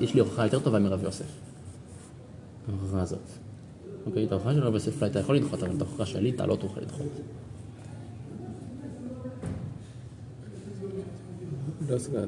[0.00, 1.24] יש לי הוכחה יותר טובה מרב יוסף.
[2.68, 3.18] ההוכחה הזאת.
[4.06, 6.56] אוקיי, את ההוכחה של רב יוסף אתה יכול לדחות, אבל את ההוכחה שלי אתה לא
[6.56, 7.06] תוכל לדחות.
[11.88, 12.24] לא סגר.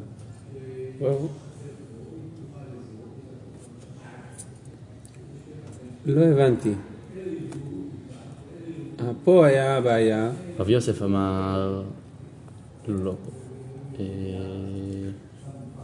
[6.09, 6.73] לא הבנתי.
[9.01, 11.83] אה, פה היה הבעיה, רב יוסף אמר,
[12.89, 13.15] לא, לא.
[14.01, 14.05] אה,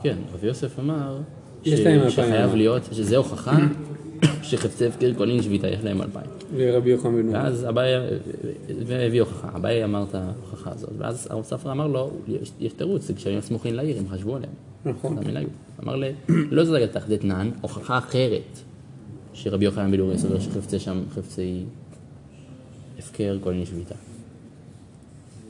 [0.03, 1.19] כן, רב יוסף אמר,
[1.65, 2.55] שחייב.
[2.55, 3.57] להיות, שזה הוכחה
[4.43, 6.27] שחפצי הפקר אין שביתה, יש להם אלפיים.
[6.57, 7.35] ורבי יוחנן בן.
[7.35, 7.93] ואז אביי,
[8.87, 12.11] והביא הוכחה, אביי אמר את ההוכחה הזאת, ואז הרב ספרא אמר לו,
[12.61, 14.53] יש, תירוץ, זה כשהם סמוכים לעיר, הם חשבו עליהם.
[14.85, 15.19] נכון.
[15.83, 18.59] אמר לי, לא זו תחת דתנן, הוכחה אחרת,
[19.35, 21.65] שרבי יוחנן בן אורי סובר שחפצי שם, חפצי
[22.99, 23.95] הפקר כל אין שביתה.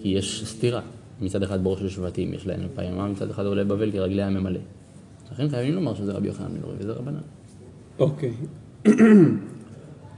[0.03, 0.81] כי יש סתירה,
[1.21, 4.61] מצד אחד בור של שבטים, יש להם אלפיים אמה, מצד אחד עולה בבל כרגלי הממלא.
[5.33, 7.21] לכן חייבים לומר שזה רבי יוחנן בן וזה רבנן.
[7.99, 8.33] אוקיי.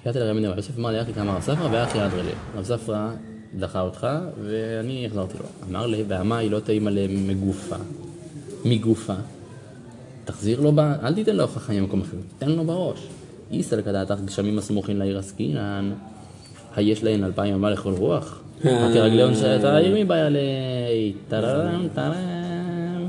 [0.03, 2.31] הגעתי לרבי נאמר, יוסף אמר לי, אחי רב ספרא ואחי אדרא לי.
[2.57, 3.11] רב ספרא
[3.59, 4.07] דחה אותך,
[4.45, 5.45] ואני החזרתי לו.
[5.71, 7.77] אמר לי, והמאי לא תאימה למגופה,
[8.64, 9.14] מגופה.
[10.25, 10.79] תחזיר לו, ב...
[10.79, 13.09] אל תיתן לו הוכחה ממקום אחר, תן לו בראש.
[13.51, 15.92] איסל כדעתך גשמים הסמוכים לעיר עסקינן,
[16.76, 18.40] היש להן אלפיים אמה לכל רוח.
[18.64, 20.36] רק רגלי עונש את העיר מבעיה ל...
[21.28, 23.09] טרם טרם.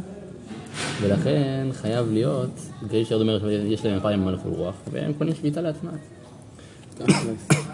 [1.02, 2.50] ולכן חייב להיות,
[2.88, 5.92] גרישר אומר יש להם אלפיים אמה לכל רוח, והם קונים שביתה לעצמם.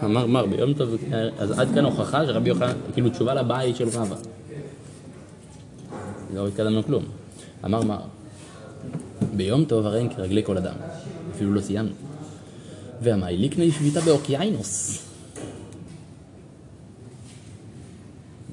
[0.04, 0.96] אמר מר ביום טוב,
[1.38, 4.16] אז עד כאן הוכחה שרבי יוחנן, כאילו תשובה לבית של רבא.
[6.34, 7.04] לא התקדמנו כלום.
[7.64, 8.00] אמר מר,
[9.36, 10.74] ביום טוב הרי אין כרגלי כל אדם,
[11.34, 11.92] אפילו לא סיימנו.
[13.04, 15.02] והמאי ליקני שביתה באוקיינוס.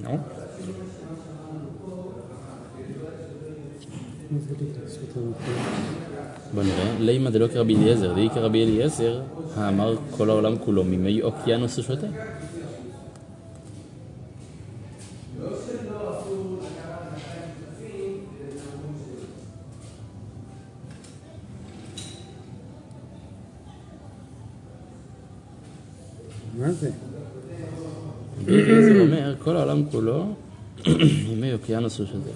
[0.04, 0.18] נו,
[6.54, 9.22] בוא נראה, לימא דלא כרבי אליעזר, דאי כרבי אליעזר,
[9.56, 12.08] האמר כל העולם כולו ממי אוקיינוס הוא שותה.
[26.62, 26.92] מה זה?
[28.52, 30.26] רבי אליעזר אומר, כל העולם כולו
[31.30, 32.30] ממי אוקיינוס הוא שותה.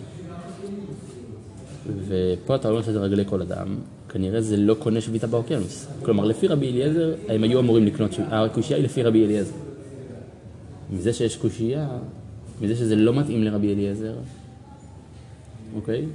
[2.07, 3.75] ופה אתה אומר שזה רגלי כל אדם,
[4.09, 5.87] כנראה זה לא קונה שביתה באוקיינוס.
[6.01, 9.55] כלומר, לפי רבי אליעזר, הם היו אמורים לקנות שביתה, הקושייה היא לפי רבי אליעזר.
[10.91, 11.87] מזה שיש קושייה,
[12.61, 14.13] מזה שזה לא מתאים לרבי אליעזר,
[15.75, 16.05] אוקיי?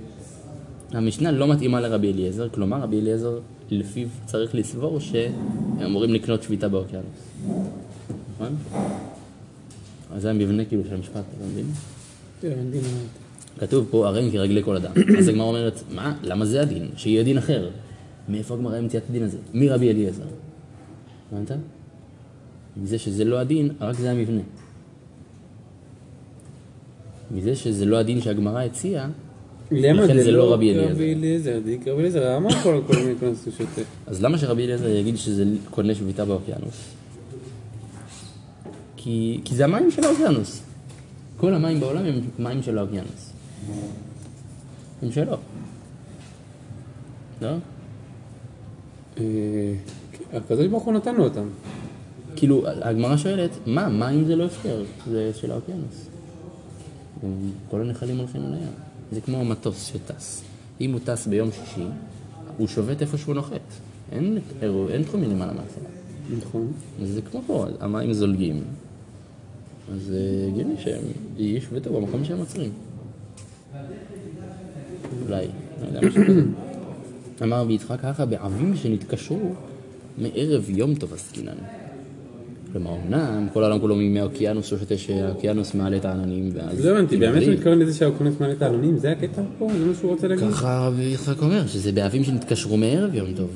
[0.92, 3.38] המשנה לא מתאימה לרבי אליעזר, כלומר רבי אליעזר
[3.70, 5.32] לפיו צריך לסבור שהם
[5.84, 7.40] אמורים לקנות שביתה באוקיינוס.
[8.34, 8.56] נכון?
[10.12, 11.66] אז זה המבנה כאילו של המשפט, אתה מבין?
[12.44, 12.78] אמרתי.
[13.58, 14.92] כתוב פה, הרי כרגלי כל אדם.
[15.18, 16.14] אז הגמרא אומרת, מה?
[16.22, 16.88] למה זה הדין?
[16.96, 17.70] שיהיה דין אחר.
[18.28, 19.38] מאיפה הגמרא המציאה את הדין הזה?
[19.54, 20.24] מרבי אליעזר.
[21.32, 21.50] הבנת?
[22.76, 24.40] מזה שזה לא הדין, רק זה המבנה.
[27.30, 29.08] מזה שזה לא הדין שהגמרא הציעה,
[29.70, 30.92] למה לכן זה זה לא רבי אליעזר.
[30.92, 33.82] רבי אליעזר, דיק רבי אליעזר, אמר כל מיני כנס שותה.
[34.06, 36.99] אז למה שרבי אליעזר יגיד שזה קונה שביתה באוקיינוס?
[39.02, 40.62] כי, כי זה המים של האוקיינוס.
[41.36, 43.32] כל המים בעולם הם מים של האוקיינוס.
[45.02, 45.36] הם שלו.
[47.42, 47.48] לא?
[49.18, 49.24] אה,
[50.32, 51.48] הקדוש ברוך הוא נתן לו אותם.
[52.36, 56.06] כאילו, הגמרא שואלת, מה, מים זה לא הפקר, זה של האוקיינוס.
[57.70, 58.72] כל הנחלים הולכים על הים.
[59.12, 60.42] זה כמו מטוס שטס.
[60.80, 61.86] אם הוא טס ביום שישי,
[62.56, 63.60] הוא שובת איפה שהוא נוחת.
[64.12, 64.38] אין,
[64.88, 65.88] אין תחום מלמעלה מההתחלה.
[66.38, 66.72] נכון.
[67.02, 68.62] זה כמו פה, המים זולגים.
[69.94, 71.02] אז זה הגיוני שהם
[71.38, 72.70] ישבתו במקום שהם עוצרים.
[75.26, 75.46] אולי,
[75.82, 76.42] לא יודע, משהו כזה.
[77.42, 79.52] אמר רבי יצחק ככה, בעבים שנתקשרו
[80.18, 81.54] מערב יום טוב עסקינן.
[82.72, 86.86] כלומר, אמנם כל העולם כולו מימי האוקיינוס, שותה שהאוקיינוס מעלה את העננים, ואז...
[86.86, 87.52] לא הבנתי, באמת הוא.
[87.52, 88.98] מתכוון לזה שהאוקונס מעלה את העלונים?
[88.98, 89.68] זה הקטע פה?
[89.78, 90.48] זה מה שהוא רוצה להגיד?
[90.48, 93.50] ככה רבי יצחק אומר, שזה בעבים שנתקשרו מערב יום טוב.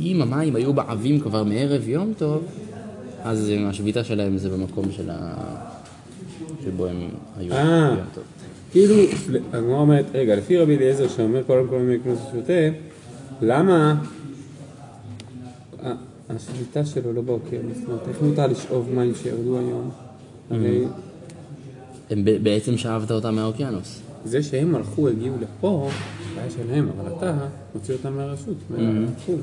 [0.00, 2.44] אם המים היו בעבים כבר מערב יום טוב,
[3.24, 5.34] אז השביתה שלהם זה במקום של ה...
[6.64, 7.08] שבו הם
[7.38, 7.96] היו אה.
[8.70, 8.94] כאילו,
[9.52, 12.76] הגמרא אומרת, רגע, לפי רבי אליעזר שאומר כל כל מיני כנס שותה,
[13.42, 13.94] למה
[16.28, 17.78] השביתה שלו לא באוקיינוס?
[17.78, 19.90] זאת אומרת, איך מותר לשאוב מים שירדו היום?
[20.50, 20.84] הרי
[22.10, 24.00] הם בעצם שאבת אותם מהאוקיינוס.
[24.24, 25.88] זה שהם הלכו, הגיעו לפה,
[26.34, 27.34] בעיה שלהם, אבל אתה
[27.74, 29.38] מוציא אותם מהרשות, מהגבול.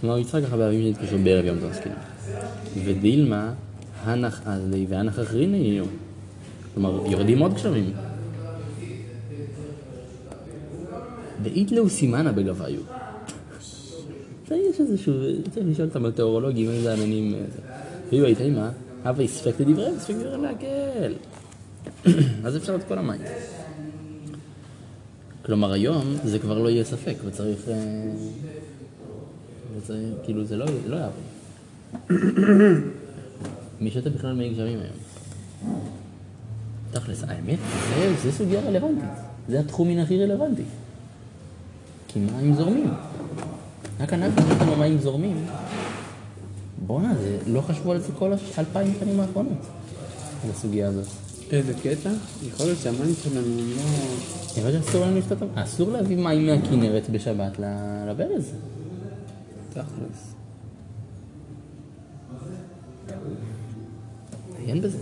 [0.00, 1.94] כלומר, יצחק ככה בעבים שנתקשרו בערב יום טוב עסקינן.
[2.84, 3.52] ודילמה,
[4.02, 5.84] הנח אזלי והנח אחרין יהיו.
[6.74, 7.92] כלומר, יורדים עוד גשמים.
[11.42, 12.32] ואיתלו סימנה.
[14.48, 15.14] זה יש איזשהו,
[15.50, 17.34] צריך לשאול את המטאורולוגים איזה עננים...
[17.34, 17.40] אה.
[18.10, 18.70] ויהיו הייתה מה?
[19.04, 21.14] הווה ספק לדבריהם, ספק לדבריהם להקל.
[22.44, 23.20] אז אפשר את כל המים.
[25.44, 27.60] כלומר, היום זה כבר לא יהיה ספק, וצריך...
[29.78, 31.22] וצריך כאילו, זה לא, זה לא יעבוד.
[33.80, 34.96] מי שותה בכלל מי גשמים היום?
[36.90, 37.58] תכלס, האמת,
[37.98, 39.04] זה, זה סוגיה רלוונטית.
[39.48, 40.62] זה התחומין הכי רלוונטי.
[42.08, 42.90] כי מים זורמים.
[44.00, 45.46] רק אנחנו יש לנו מים זורמים.
[46.86, 49.58] בואנה, זה לא חשבו על זה כל האלפיים שנים האחרונות,
[50.44, 51.06] על הסוגיה הזאת.
[51.52, 52.10] איזה קטע?
[52.48, 53.82] יכול להיות שהמים שלנו לא...
[54.56, 55.38] נראה שאסור לנו לשתות...
[55.54, 57.58] אסור להביא מים מהכנרת בשבת
[58.08, 58.52] לברז.
[59.82, 60.34] תכלס.
[64.66, 64.98] אין בזה.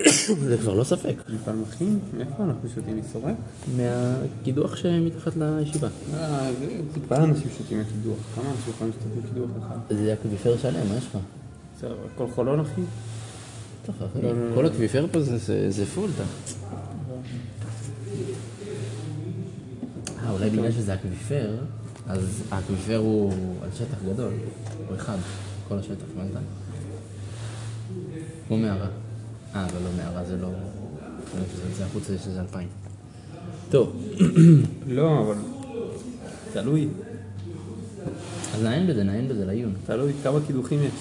[0.00, 0.34] איפה?
[0.48, 1.14] זה כבר לא ספק.
[1.34, 1.98] מפלמחים?
[2.16, 2.96] מאיפה אנחנו שותים?
[3.08, 3.34] מסורק?
[3.76, 5.88] מהקידוח שמתחת לישיבה.
[6.14, 8.16] אה, זה טיפה אנשים שותים מקידוח.
[8.34, 9.76] כמה אנשים יכולים לשתות מקידוח אחד?
[9.94, 11.18] זה אקוויפר שלם, מה יש לך?
[11.76, 12.80] בסדר, הכל חולון אחי?
[13.86, 14.18] טוב, אחי,
[14.54, 15.84] כל אקוויפר פה זה- זה
[20.24, 21.50] אה, אולי בגלל שזה אקוויפר,
[22.08, 24.32] אז האקוויפר הוא על שטח גדול,
[24.88, 25.16] הוא אחד,
[25.68, 26.38] כל השטח, זה?
[28.48, 28.86] כמו מערה.
[29.54, 30.48] אה, אבל לא מערה, זה לא...
[31.38, 32.68] זה- זה החוץ, יש איזה אלפיים.
[33.70, 33.96] טוב,
[34.88, 35.34] לא, אבל...
[36.52, 36.88] תלוי.
[38.54, 39.72] אז נעיין בזה, נעיין בזה לעיון.
[39.86, 40.92] תלוי כמה קידוחים יש.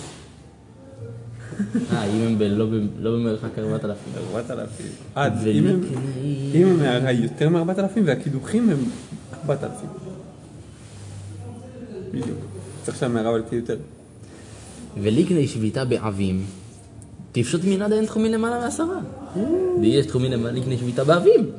[1.93, 2.65] אה, אם הם לא
[2.99, 3.97] לא במרחק 4,000.
[4.33, 4.85] 4,000.
[5.15, 5.81] עד, אם הם...
[7.23, 8.77] יותר מ-4,000 והקידוחים הם
[9.49, 9.87] 4,000.
[12.11, 12.37] בדיוק.
[12.83, 13.77] צריך שהמערה תהיה יותר.
[15.01, 16.45] וליקני שביתה בעבים,
[17.31, 18.99] תפשוט מנדה אין תחומין למעלה מעשרה.
[19.81, 21.51] ויש תחומין למעלה לקני שביתה בעבים.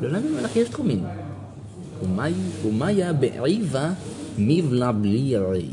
[0.00, 1.04] לא להבין מלך יש תחומין.
[2.02, 2.32] ומאי-
[2.66, 3.90] ומאיה בעיבה
[4.38, 5.68] מבלע בלי רי.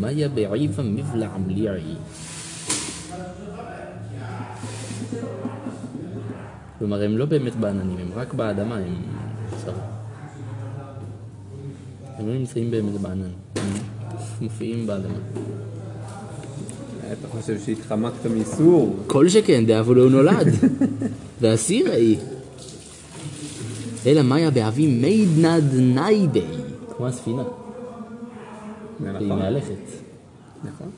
[0.00, 1.94] מאיה בעיבה מבלע בלי רי.
[6.78, 8.94] כלומר, הם לא באמת בעננים, הם רק באדמה, הם.
[12.18, 13.22] הם לא נמצאים באמת בענן,
[13.56, 13.62] הם
[14.40, 15.18] מופיעים באדמה.
[17.12, 18.96] אתה חושב שהתחמקת מאיסור?
[19.06, 20.46] כל שכן, דאבו לא נולד.
[21.40, 22.18] ואסיר היא.
[24.06, 26.40] אלא מאיה באבי מידנד ניידי.
[26.96, 27.42] כמו הספינה,
[29.00, 29.38] זה שהיא נכון.
[29.38, 29.72] מהלכת.
[30.64, 30.88] נכון.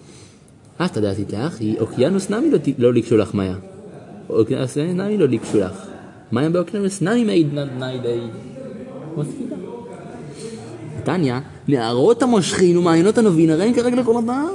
[0.78, 3.54] אז תדעתי לך, היא אוקיינוס נמי לא לא ליקשו לך מאיה.
[4.30, 5.86] אוקיינוס נמי לא ליקשו לך.
[6.32, 8.20] מאיה באוקיינוס נמי מידנד ניידי.
[9.14, 9.56] כמו ספינה.
[11.04, 11.34] תניא,
[11.68, 14.48] נערות המושכין ומעיינות הנובין, הרי הם כרגע לכל אדם.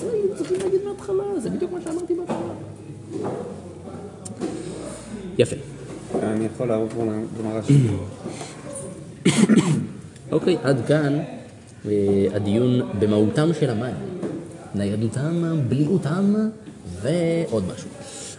[0.00, 2.54] זה היינו צריכים להגיד מההתחלה, זה בדיוק מה שאמרתי בהתחלה.
[5.38, 5.56] יפה.
[6.22, 7.04] אני יכול לעבור פה
[7.38, 7.60] לגמרא.
[10.32, 11.18] אוקיי, עד כאן
[11.86, 13.94] אה, הדיון במהותם של המים,
[14.74, 16.34] ניידותם, בליעותם
[17.02, 17.88] ועוד משהו.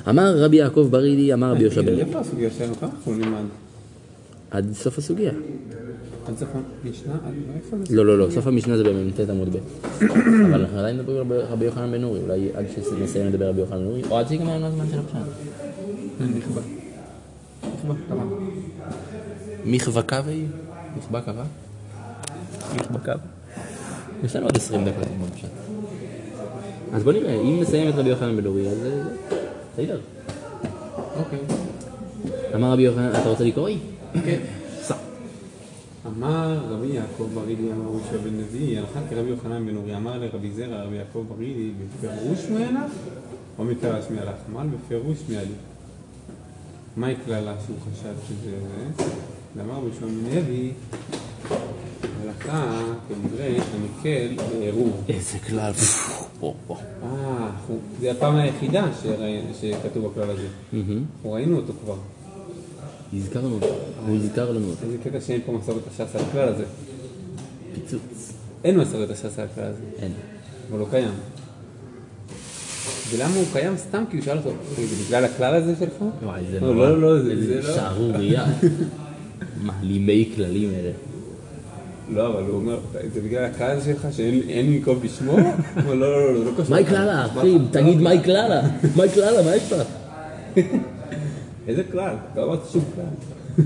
[0.10, 2.76] אמר רבי יעקב ברידי, אמר רבי יהושע בן איפה הסוגיה שלנו?
[2.76, 3.44] כמה אנחנו נלמד?
[4.52, 5.32] עד סוף הסוגיה.
[6.28, 6.50] עד סוף
[6.84, 7.14] המשנה?
[7.84, 7.96] זה?
[7.96, 9.58] לא, לא, לא, סוף המשנה זה במ"ט עמוד ב'.
[10.04, 13.62] אבל אנחנו עדיין מדברים על רבי יוחנן בן נורי, אולי עד שנסיים לדבר על רבי
[13.62, 15.16] יוחנן בן נורי, או עד שיגמר לנו הזמן של הפשט.
[16.38, 16.62] נכבה.
[17.76, 18.24] נכבה, כמה?
[19.66, 20.46] מחווה קווי?
[20.98, 21.44] מחווה קווה?
[22.76, 23.12] מחווה קו?
[24.24, 25.08] יש לנו עוד 20 דקות.
[26.94, 28.78] אז בוא נראה, אם נסיים את רבי יוחנן בן נורי, אז
[29.76, 30.00] בסדר.
[31.18, 31.40] אוקיי.
[32.56, 33.70] אמר רבי יוחנן, אתה רוצה לקרוא?
[34.26, 34.40] כן.
[34.82, 34.96] סע.
[36.08, 40.52] אמר רבי יעקב ברידי אמר יהושע בן לוי, הלכה כרבי יוחנן בן אורי, אמר לרבי
[40.52, 41.72] זרע רבי יעקב ברידי,
[42.02, 42.90] בפירוש מאליו
[43.60, 44.34] או מתרש מאליו?
[44.54, 45.56] אמר בפירוש מאליו.
[46.98, 49.04] מהי קללה שהוא חשב שזה זה?
[49.56, 50.72] ואמר רבי יהושע בן לוי,
[52.24, 54.28] הלכה כדברי המקל
[54.60, 55.04] בעירוב.
[55.10, 55.72] איזה כלל.
[57.04, 57.50] אה,
[58.02, 58.86] זה הפעם היחידה
[59.62, 60.48] שכתוב הכלל הזה.
[60.74, 61.96] אנחנו ראינו אותו כבר.
[63.14, 63.76] הזכרנו אותו,
[64.08, 64.86] הוא הזכר לנו אותו.
[64.86, 66.64] איזה קטע שאין פה מסורת הש"ס על הכלל הזה.
[67.76, 68.34] פיצוץ.
[68.64, 69.82] אין מסורת הש"ס על הכלל הזה.
[70.00, 70.12] אין.
[70.72, 71.10] אבל הוא קיים.
[73.12, 74.04] ולמה הוא קיים סתם?
[74.12, 75.94] כי הוא שאל אותו, "רגע, זה בגלל הכלל הזה שלך?
[76.24, 76.90] וואי, זה לא, נורא.
[76.90, 77.76] לא, לא, זה- איזה זה לא.
[77.76, 78.46] שערורייה.
[79.66, 80.92] מעלימי כללים אלה.
[82.10, 82.80] לא, אבל הוא אומר,
[83.14, 85.32] זה בגלל הזה שלך שאין אין לנקוב בשמו?
[85.32, 85.42] הוא
[85.84, 86.76] אומר, לא, לא, לא, זה לא קשור.
[86.76, 87.58] מהי קללה, אחי?
[87.72, 88.62] תגיד מהי קללה.
[88.96, 89.88] מהי קללה, מה יש לך?
[91.68, 92.16] איזה כלל?
[92.36, 93.66] לא אמרתי שום כלל.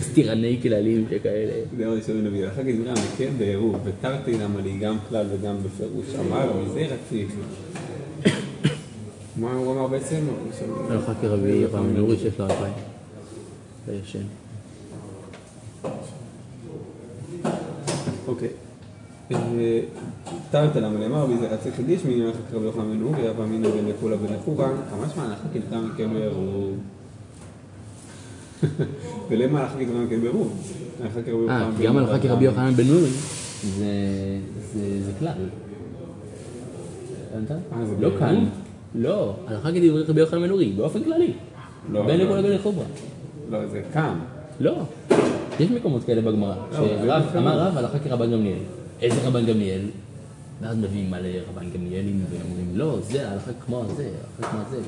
[0.00, 1.52] סטירני כללים שכאלה.
[1.76, 2.46] זה מה שאני מביא.
[2.46, 6.06] אחר כך דברי המקל בעירוב, ותרתי למה לי גם כלל וגם בפירוש.
[6.20, 7.34] אמר, מזה רציתי.
[9.36, 10.16] מה הוא אמר בעצם?
[10.90, 12.72] הלכה כרבי יוחנן נורי שיש לו אלפיים.
[13.86, 14.18] וישן.
[18.28, 18.48] אוקיי.
[19.30, 19.80] אה,
[20.50, 23.68] תרת למה נאמר בי זה רצי קדיש הלכה כרבי יוחנן בן אורי, אבא מינו
[24.34, 26.76] לחורה, כמה שמע הלכה כדתה מכם בעירוב.
[29.28, 29.78] ולמה הלכה
[30.20, 30.62] בעירוב?
[31.02, 33.10] הלכה כרבי אה, גם הלכה כרבי יוחנן בן נורי,
[35.04, 35.28] זה כלל.
[37.72, 38.10] אה, זה לא?
[38.18, 38.44] כאן.
[38.94, 41.32] לא, הלכה כדברי רבי יוחנן בן נורי, באופן כללי.
[41.92, 42.24] לא, בין לא.
[42.24, 42.84] לכל לבין לחוברה.
[43.50, 44.18] לא, זה כאן.
[44.60, 44.74] לא.
[45.60, 47.36] יש מקומות כאלה בגמרא, לא, זה שרב.
[47.36, 48.58] אמר רב הלכה כרבן גמליאל.
[49.02, 49.80] איזה רבן גמליאל?
[50.62, 54.78] ואז מביאים מלא רבן גמליאלים ואומרים לא, זה הלכה כמו הזה, הלכה כמו זה.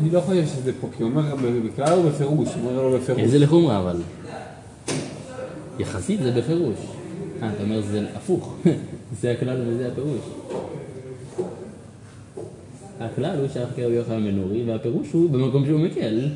[0.00, 1.34] אני לא חושב שזה פה, כי הוא אומר
[1.66, 3.22] בכלל או בפירוש, הוא אומר לו בפירוש.
[3.22, 3.96] איזה לחומרה אבל.
[5.78, 6.76] יחסית זה בפירוש.
[7.42, 8.56] אה, אתה אומר זה הפוך.
[9.20, 10.20] זה הכלל וזה הפירוש.
[13.00, 16.28] הכלל הוא שהלכה כרבי יוחנן בן נורי, והפירוש הוא במקום שהוא מקל.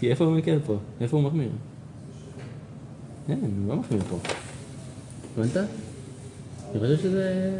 [0.00, 0.76] כי איפה הוא מקל פה?
[1.00, 1.48] איפה הוא מחמיר?
[3.28, 4.18] אין, הוא לא מחמיר פה.
[5.36, 5.56] הבנת?
[5.56, 7.50] אני חושב שזה...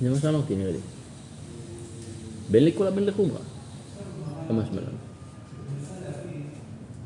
[0.00, 0.78] זה מה שאמרתי נראה לי.
[2.50, 3.40] בין לקולה בין לחומרה.
[4.50, 4.82] ממש מלא.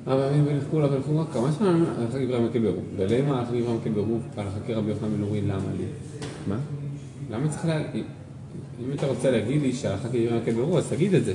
[0.06, 2.84] אבל אני בן חולה בן חולה, כמה זמן הלכה כדברי המקל בעירוב?
[2.96, 4.22] ולמה הלכה כדברי המקל בעירוב?
[4.36, 5.84] הלכה כרבי יוחנן בן למה לי?
[6.46, 6.58] מה?
[7.30, 8.04] למה צריך להגיד,
[8.80, 11.34] אם אתה רוצה להגיד לי שהלכה כדברי המקל בעירוב, אז תגיד את זה.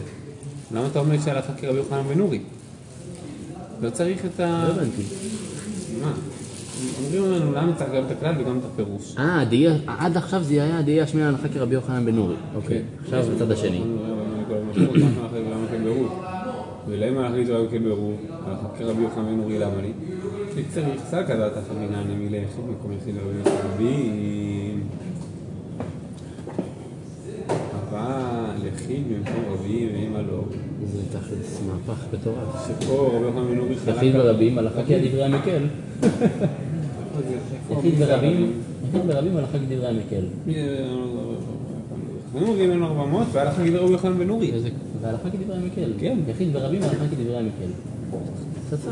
[0.72, 2.40] למה אתה אומר שהלכה כרבי יוחנן בן אורי?
[3.82, 4.68] לא צריך את ה...
[4.68, 5.02] לא הבנתי.
[6.02, 6.14] מה?
[7.06, 9.16] אומרים לנו למה צריך גם את הכלל וגם את הפירוש.
[9.18, 9.44] אה,
[9.88, 12.36] עד עכשיו זה היה דהיה השמיעה הלכה כרבי יוחנן בן נורי.
[12.56, 13.82] אוקיי, עכשיו בצד השני.
[16.88, 18.18] ולמה הלכה כדברי המקל בעירוב?
[18.46, 19.92] הלכה כרבי יוחנן בן אורי, למה לי?
[20.56, 24.84] כי צריך סל כדעת החבינה נמילה יחיד מקום יחיד לרבי רבים.
[27.90, 30.44] אבל יחיד במקום רבים ואמא לא.
[30.94, 32.68] זה תכלס מהפך מטורף.
[32.68, 33.96] שפה רבי יוחנן בן אורי חלק...
[33.96, 35.64] יחיד ורבים הלכה כדברי המקל.
[37.72, 38.52] יחיד ורבים,
[38.90, 40.26] יחיד ורבים הלכה כדברי המקל.
[42.36, 44.30] הם אומרים לנו 400 והלכה כדברי רבי יוחנן בן.
[44.54, 44.70] איזה-
[45.02, 45.94] והלכה כדברי המקל.
[46.00, 46.18] כן.
[46.28, 47.72] יחיד ורבים הלכה כדברי המקל.
[48.70, 48.90] פצצה.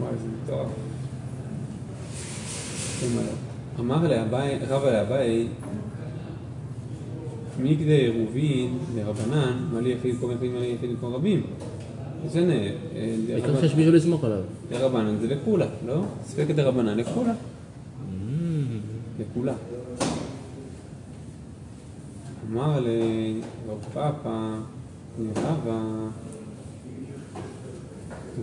[0.00, 0.68] וואי, זה מטורף.
[3.80, 5.46] אמר לאביי, רבא לאביי,
[7.62, 11.42] מכדי עירובין לרבנן, מה לי יחיד קום יחיד, מה לי יחיד קום רבים.
[12.34, 14.42] הנה, אה, העיקר שיש מישהו לסמוך עליו.
[14.70, 16.02] לרבנן זה לכולה, לא?
[16.24, 17.32] ספק דרבנן לכולה.
[19.20, 19.52] לכולה.
[22.52, 23.78] אמר לרב
[25.36, 25.80] רבא,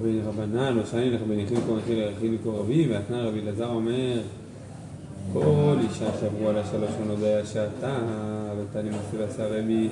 [0.01, 4.21] בין רבנן, לא שאני לך ליחיד כה רבי, והתנא רבי אלעזר אומר,
[5.33, 7.97] כל אישה שעברו עליה שלוש שנות היה שעתה,
[8.57, 9.89] ותני מסי ועשה רבי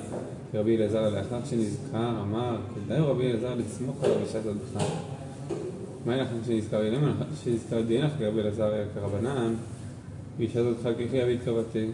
[0.54, 4.88] רבי אלעזר לאחר שנזכר אמר כדאי רבי אלעזר לסמוך עליו בשעת הדחק.
[6.06, 7.12] מה אין לכם שנזכר אילם?
[7.44, 9.54] שנזכר דין לך רבי אלעזר כרבנן
[10.38, 11.86] בשעת הדחק איך יביא התקרבתי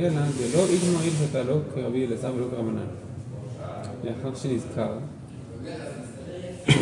[0.00, 2.86] אלא זה לא איגמר הלכתה לא כרבי אלעזר ולא כרבנן.
[4.04, 4.92] לאחר שנזכר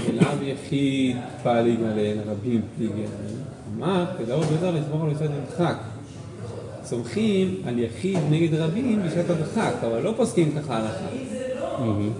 [0.08, 3.04] אליו יחיד פעליג עליהן, רבים פליגי
[3.78, 5.76] אמר, רבי אלעזר לסמוך על בשעת הדחק.
[6.84, 11.04] סומכים על יחיד נגד רבים בשעת הדחק, אבל לא פוסקים ככה הלכה.
[11.78, 12.10] מהמם.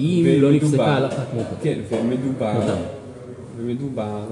[0.00, 1.56] אם לא נפסקה הלכה כמו פה.
[1.62, 2.80] כן, ומדובר, אותם.
[3.56, 4.24] ומדובר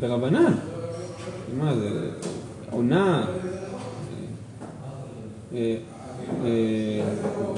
[0.00, 0.52] ברבנן.
[1.58, 2.10] מה זה,
[2.70, 3.26] עונה,
[5.54, 5.76] אה,
[6.44, 6.48] אה,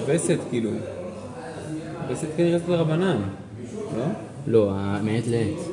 [0.06, 0.70] וסת כאילו,
[2.08, 3.20] וסת כנראה זה רבנן,
[3.98, 4.04] לא?
[4.46, 5.67] לא, ה- מעת לעת.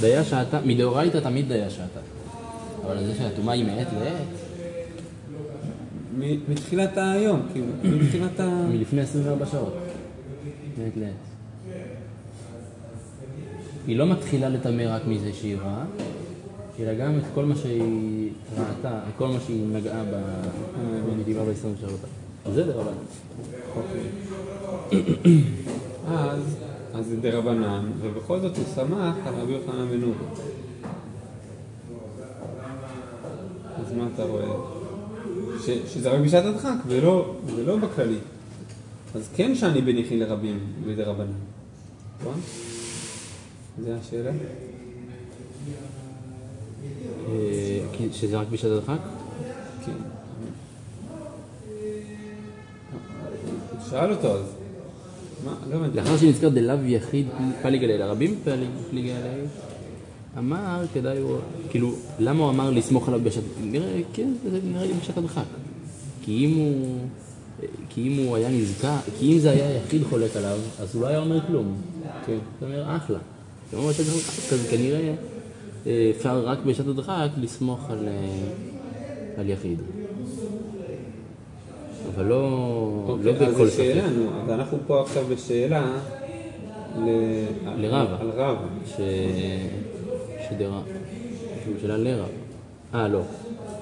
[0.00, 2.00] דיה שעתה, מדאורייתא תמיד דיה שעתה.
[2.86, 4.48] אבל זה שהטומאה היא מעת לעת,
[6.48, 7.66] מתחילת היום, כאילו,
[8.04, 8.66] מתחילת ה...
[8.70, 9.74] מלפני 24 שעות.
[10.78, 11.12] מעת לעת.
[13.86, 15.84] היא לא מתחילה לטמא רק מזה שהיא רעה,
[16.80, 20.02] אלא גם את כל מה שהיא ראתה, כל מה שהיא נגעה
[21.06, 22.00] בנדיבה ב-20 שעות.
[22.54, 22.92] זה דרבנן.
[26.08, 26.56] אז,
[26.98, 30.14] אז זה דרבנן, ובכל זאת הוא שמח על רבי יוחנן בן נורי.
[33.76, 34.46] אז מה אתה רואה?
[35.66, 38.18] ש, שזה רק בשעת הדחק, ולא, ולא בכללי.
[39.14, 41.26] אז כן שאני בין יחיד לרבים ודרבנן,
[42.20, 42.40] נכון?
[43.84, 44.30] זה השאלה?
[47.28, 48.98] אה, כי- שזה רק בשעת הדחק?
[49.86, 49.92] כן.
[53.90, 54.44] שאל אותו אז.
[55.48, 55.70] מה?
[55.70, 55.96] לא הבנתי.
[55.96, 57.26] לאחר שנזכר דלאו יחיד
[57.62, 58.34] פליג עליה, לרבים
[58.90, 59.32] פליג עליה,
[60.38, 61.36] אמר כדאי הוא,
[61.70, 65.42] כאילו, למה הוא אמר לסמוך עליו בשעת, נראה, כן, זה נראה לי בשעת הדחק.
[66.22, 66.98] כי אם הוא,
[67.88, 71.06] כי אם הוא היה נזכר, כי אם זה היה יחיד חולק עליו, אז הוא לא
[71.06, 71.76] היה אומר כלום.
[72.26, 72.32] כן.
[72.32, 73.18] הוא אומר, אחלה.
[73.72, 75.14] הוא אומר בשעת הדחק, אז כנראה
[75.86, 79.78] אה, אפשר רק בשעת הדחק לסמוך על, אה, על יחיד.
[82.18, 84.12] אבל לא, לא אוקיי, אז בכל זו שאלה, ספק.
[84.16, 85.92] נו, אז אנחנו פה עכשיו בשאלה
[86.96, 87.44] ל-
[87.76, 88.16] לרבה.
[88.20, 88.66] על רבה.
[88.86, 88.96] ש...
[90.48, 90.80] שדרה,
[91.80, 92.28] שאלה לרב.
[92.94, 93.20] אה, לא.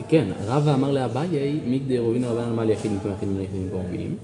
[0.08, 4.16] כן, רבא אמר לאביי, מגדי רובין רבן אמר ליחיד במקום יחיד וליחיד במקום רבים.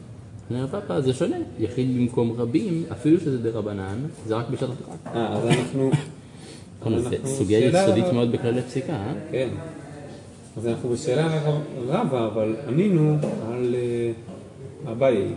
[0.71, 5.17] פאפה, זה שונה, יחיד במקום רבים, אפילו שזה דרבנן, זה רק בשעת הדחק.
[5.17, 5.91] אה, אז אנחנו...
[6.99, 9.13] זו סוגיה יסודית מאוד בכללי פסיקה, אה?
[9.31, 9.49] כן.
[10.57, 11.41] אז אנחנו בשאלה
[11.87, 13.17] רבה, אבל ענינו
[13.53, 14.13] על אה,
[14.93, 15.29] אביי.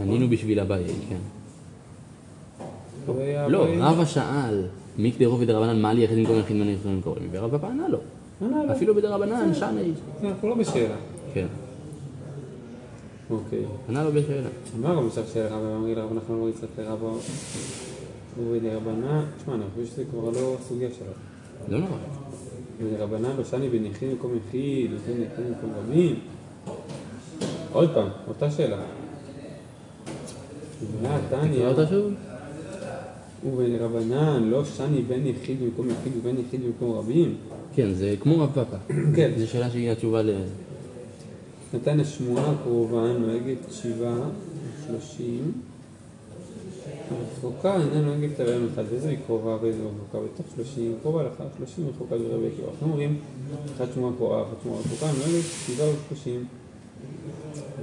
[0.00, 1.16] ענינו בשביל אביי, כן.
[3.48, 4.66] לא, רבא שאל,
[4.98, 7.98] מגדי רובין דרבנן, מה לי יחיד במקום יחיד וליחיד במקום רבים, ורבא ענה לו.
[8.42, 8.72] ענה לו.
[8.72, 9.92] אפילו בדרבנן, שני.
[10.24, 10.96] אנחנו לא בשאלה.
[11.34, 11.46] כן,
[13.30, 13.64] אוקיי.
[13.88, 14.48] ענה לו בשאלה.
[14.80, 17.08] אמר רבי שך של רבא, אמרי לרב נחמן לא יצטרך לרבא
[18.38, 21.12] ובדרבנה, תשמע, אני חושב שזה כבר לא הסוגיה שלו.
[21.68, 22.23] לא נורא.
[22.78, 26.20] ודרבנן לא שני בין יחיד במקום יחיד, ובין יחיד במקום רבים.
[27.72, 28.82] עוד פעם, אותה שאלה.
[31.52, 32.12] תקרא אותה שוב.
[33.80, 37.36] רבנן לא שני בין יחיד במקום יחיד ובין יחיד במקום רבים.
[37.74, 38.76] כן, זה כמו רב פאפה.
[39.16, 39.32] כן.
[39.38, 40.30] זו שאלה שהיא התשובה ל...
[41.74, 44.28] נתן השמועה הקרובה נוהגת שבעה
[44.80, 45.52] ושלושים.
[47.12, 50.18] רחוקה אינה נוהגת הרעיון אחד, ואיזו היא קרובה ואיזו היא רחוקה?
[50.18, 52.68] בתוך שלושים, קרובה לאחר שלושים רחוקה ברבי עקיבא.
[52.70, 53.18] אנחנו אומרים,
[53.76, 56.44] אחת שמועה קרובה, אחת שמועה רחוקה, נוהגת שבעה ושלושים.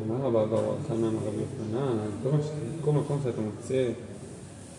[0.08, 1.98] אמר רבא בר חנא אמר רבי יוחנן,
[2.82, 3.92] כל מקום שאתה מוצא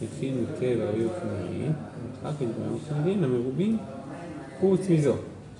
[0.02, 1.72] יחיד מקל רבי יוחנן,
[2.12, 3.78] משחק את רבי יוחנן, המרובים
[4.60, 5.14] חוץ מזו,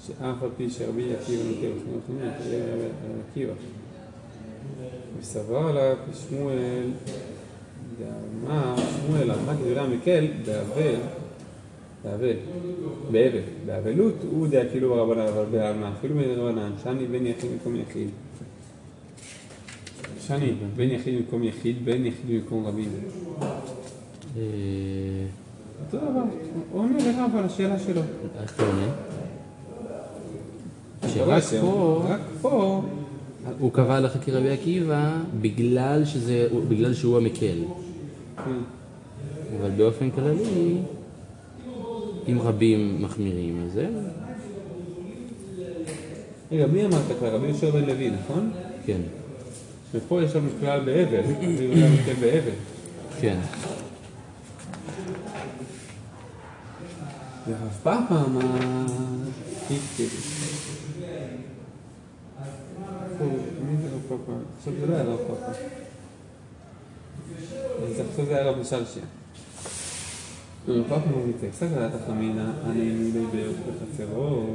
[0.07, 2.45] שאף על פי שרבי עקיבא נוטה ושני יוחנן, נוטה
[2.75, 3.53] רבי עקיבא.
[5.21, 5.97] וסבר עליו
[6.29, 6.91] שמואל,
[8.03, 10.95] ואמר שמואל, המחק דברי המקל, באבל,
[12.05, 12.37] באבל,
[13.11, 18.09] באבל, באבלות הוא דעה כאילו ברבנן, אבל בעלמא, אפילו ברבנן, שאני בן יחיד במקום יחיד.
[20.27, 22.89] שני, בן יחיד במקום יחיד, בן יחיד במקום רבים.
[24.37, 24.43] אה,
[25.85, 26.23] אותו דבר,
[26.73, 28.01] עונה לרב על השאלה שלו.
[28.43, 28.87] איך אתה עונה?
[31.15, 32.83] שרק פה, רק פה,
[33.59, 34.01] הוא קבע
[34.53, 37.59] עקיבא בגלל שזה, בגלל שהוא המקל.
[38.37, 40.79] אבל באופן כללי,
[42.29, 43.89] אם רבים מחמירים, אז זה...
[46.53, 47.35] רגע, מי אמרת כבר?
[47.35, 48.53] רבי יהושע בן לוי, נכון?
[48.87, 49.01] כן.
[49.95, 52.51] ופה יש לנו כלל בעבר, רבי יהודה מתקן בעבר.
[53.21, 53.39] כן.
[57.49, 58.87] ואף פעם אמר...
[64.59, 65.82] עכשיו זה לא היה לא, רב פאפה.
[68.27, 69.03] זה היה רב שרשיה.
[70.69, 74.47] רב פאפה מוריצה, קצת על התחמינה, אני יודע בחצרו.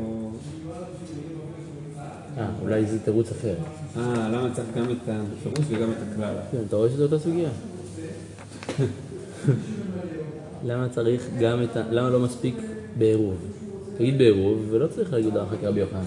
[2.37, 3.55] אה, אולי זה תירוץ אחר.
[3.97, 6.35] אה, למה צריך גם את הפירוש וגם את הכלל?
[6.51, 7.49] כן, אתה רואה שזו אותה סוגיה.
[10.65, 11.83] למה צריך גם את ה...
[11.91, 12.55] למה לא מספיק
[12.97, 13.35] בעירוב?
[13.97, 16.01] תגיד בעירוב, ולא צריך להגיד כך רבי יוחנן.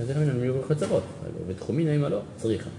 [0.00, 1.02] אז איך מנהלים יהיו חצרות?
[1.46, 2.70] ותחומין האמא לא, צריכה.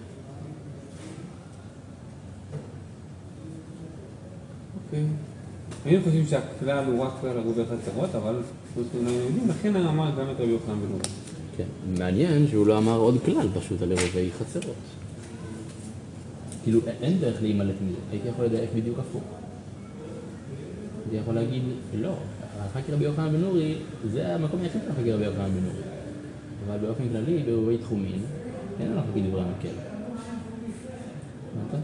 [5.85, 8.35] היינו חושבים שהכלל הוא רק כלל ערובי חצרות, אבל
[8.73, 11.03] חוץ מלא יודעים, לכן הוא אמר גם את רבי יוחנן בן אורי.
[11.57, 11.63] כן.
[11.97, 14.75] מעניין שהוא לא אמר עוד כלל פשוט על עירובי חצרות.
[16.63, 17.97] כאילו, אין דרך להימלט מזה.
[18.11, 19.23] הייתי יכול לדייק בדיוק הפוך.
[21.03, 21.63] הייתי יכול להגיד,
[21.95, 22.13] לא,
[22.59, 23.75] ההלכה כרבי יוחנן בן נורי,
[24.11, 25.81] זה המקום היחיד של ההלכה כרבי יוחנן בן נורי.
[26.67, 28.19] אבל באופן כללי, בעירובי תחומין,
[28.79, 29.75] אין הלכה כדברי המקל.
[31.69, 31.81] הבנת?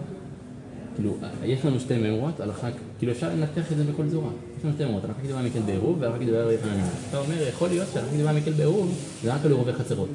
[0.96, 2.68] כאילו, יש לנו שתי מימרות, הלכה,
[2.98, 4.30] כאילו אפשר לנתח את זה בכל צורה.
[4.58, 6.92] יש לנו שתי מימרות, הלכה כדברי המקל בעירוב יוחנן בן נורי.
[7.10, 10.10] אתה אומר, יכול להיות שהלכה כדברי המקל בעירוב זה רק על עירובי חצרות.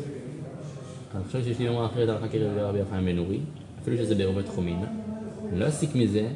[1.15, 3.41] אני חושב שיש לי מימרה אחרת הלכה כדברי רבי יוחנן בן נורי,
[3.83, 4.77] אפילו שזה בעירובי תחומין.
[5.49, 6.29] אני לא אסיק מזה,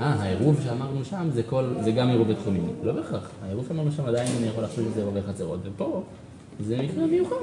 [0.00, 2.64] אה, העירוב שאמרנו שם זה, כל, זה גם עירובי תחומין.
[2.82, 6.02] לא בהכרח, העירוב שאמרנו שם עדיין אני יכול לחשוב שזה עירובי חצרות, ופה
[6.60, 7.36] זה מקרה מיוחד.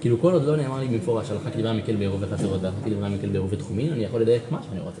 [0.00, 3.28] כאילו כל עוד לא נאמר לי במפורש הלכה כדברי המקל בעירובי חצרות והלכה כדברי המקל
[3.28, 5.00] בעירובי תחומין, אני יכול לדייק מה שאני רוצה.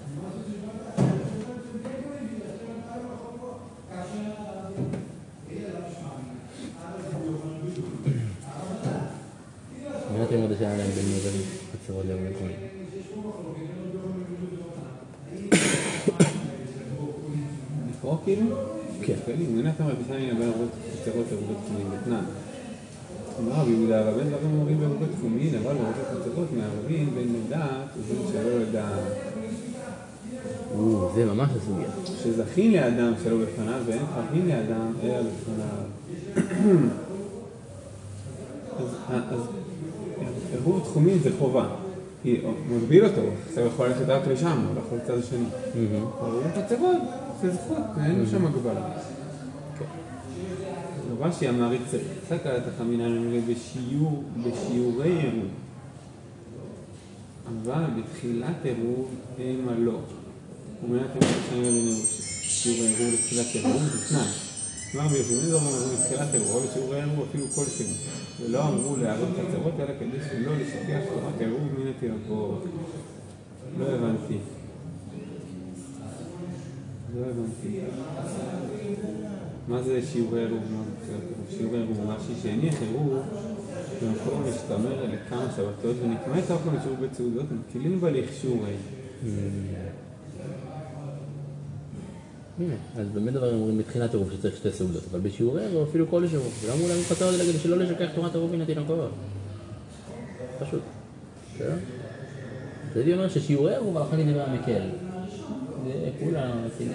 [10.58, 12.04] שהיה להם בין עירובי חצרות
[12.34, 12.56] תחומין?
[17.90, 18.46] לקרוא כאילו?
[19.02, 19.14] כן.
[19.54, 22.24] מנה כמה שניה בין ערובי חצרות לערובי תחומין, בתנן.
[23.38, 28.26] אמר רבי יהודה רבן דברים אומרים בערובי תחומין, אבל בערובי חצרות מערבים בין לדעת ובין
[28.32, 29.00] שלא לדעת.
[31.14, 31.88] זה ממש הסוגיה.
[32.22, 35.84] שזכין לאדם שלא בפניו ואין חייבים לאדם אלא בפניו.
[39.10, 39.38] אז,
[40.52, 41.68] אז עירוב תחומין זה חובה.
[42.22, 45.44] כי הוא מגביל אותו, עכשיו הוא יכול ללכת רק לשם, הוא יכול לצד השני.
[45.74, 46.96] עירוב חצרות
[47.42, 48.88] זה זכות, אין שם הגבלה.
[51.20, 55.48] רש"י אמר, יצחק על התחמין האלה בשיעור, בשיעורי עירוב.
[57.48, 59.08] אבל בתחילת עירוב
[59.38, 59.98] המה לא.
[60.84, 61.96] ומעט הם רשאים לבין
[62.42, 64.22] שיעור העירוב לתחילת עירוב זה תנאי.
[64.94, 65.40] אמר רבי יוסי, אין
[66.32, 67.86] עירוב, או העירוב אפילו כלשהו.
[68.40, 72.64] ולא אמרו לערב חצרות, אלא כדי שלא לשכח תורת העירוב מן התינוקות.
[73.78, 74.38] לא הבנתי.
[77.16, 77.80] לא הבנתי.
[79.68, 80.62] מה זה שיעורי עירוב?
[81.50, 83.18] שיעורי עירוב, רש"י שהניח עירוב
[84.02, 88.74] במקום משתמר לכמה שבתות ונקמה את האוכל לשיעור בצעודות, מקלים בה לכשורי.
[92.58, 96.24] הנה, אז באמת דברים אומרים בתחילת עירוב שצריך שתי סעודות, אבל בשיעורי עירוב אפילו כל
[96.24, 96.52] עירוב.
[96.64, 99.10] ולא אמרו להם חצר זה כדי שלא לשכח תורת עירוב מן התינוקות.
[100.60, 100.80] פשוט.
[101.54, 101.74] בסדר?
[102.90, 104.82] אז הייתי אומר ששיעורי עירוב הלכה כדברי המקל.
[105.84, 106.92] זה כולה רציני.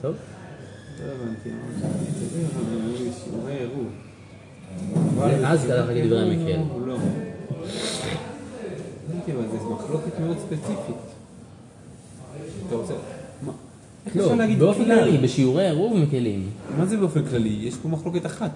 [0.00, 0.14] טוב?
[1.00, 1.50] לא הבנתי.
[3.24, 3.86] שיעורי עירוב.
[5.18, 6.60] ואז ככה כדברי עירוב המקל.
[6.86, 6.96] לא.
[9.10, 10.96] הבנתי, אבל זו מחלוקת מאוד ספציפית.
[12.66, 12.94] אתה רוצה...
[14.14, 14.84] לא, באופן?
[14.84, 16.48] כללי, בשיעורי עירוב מקלים.
[16.78, 17.58] מה זה באופן כללי?
[17.62, 18.50] יש פה מחלוקת אחת.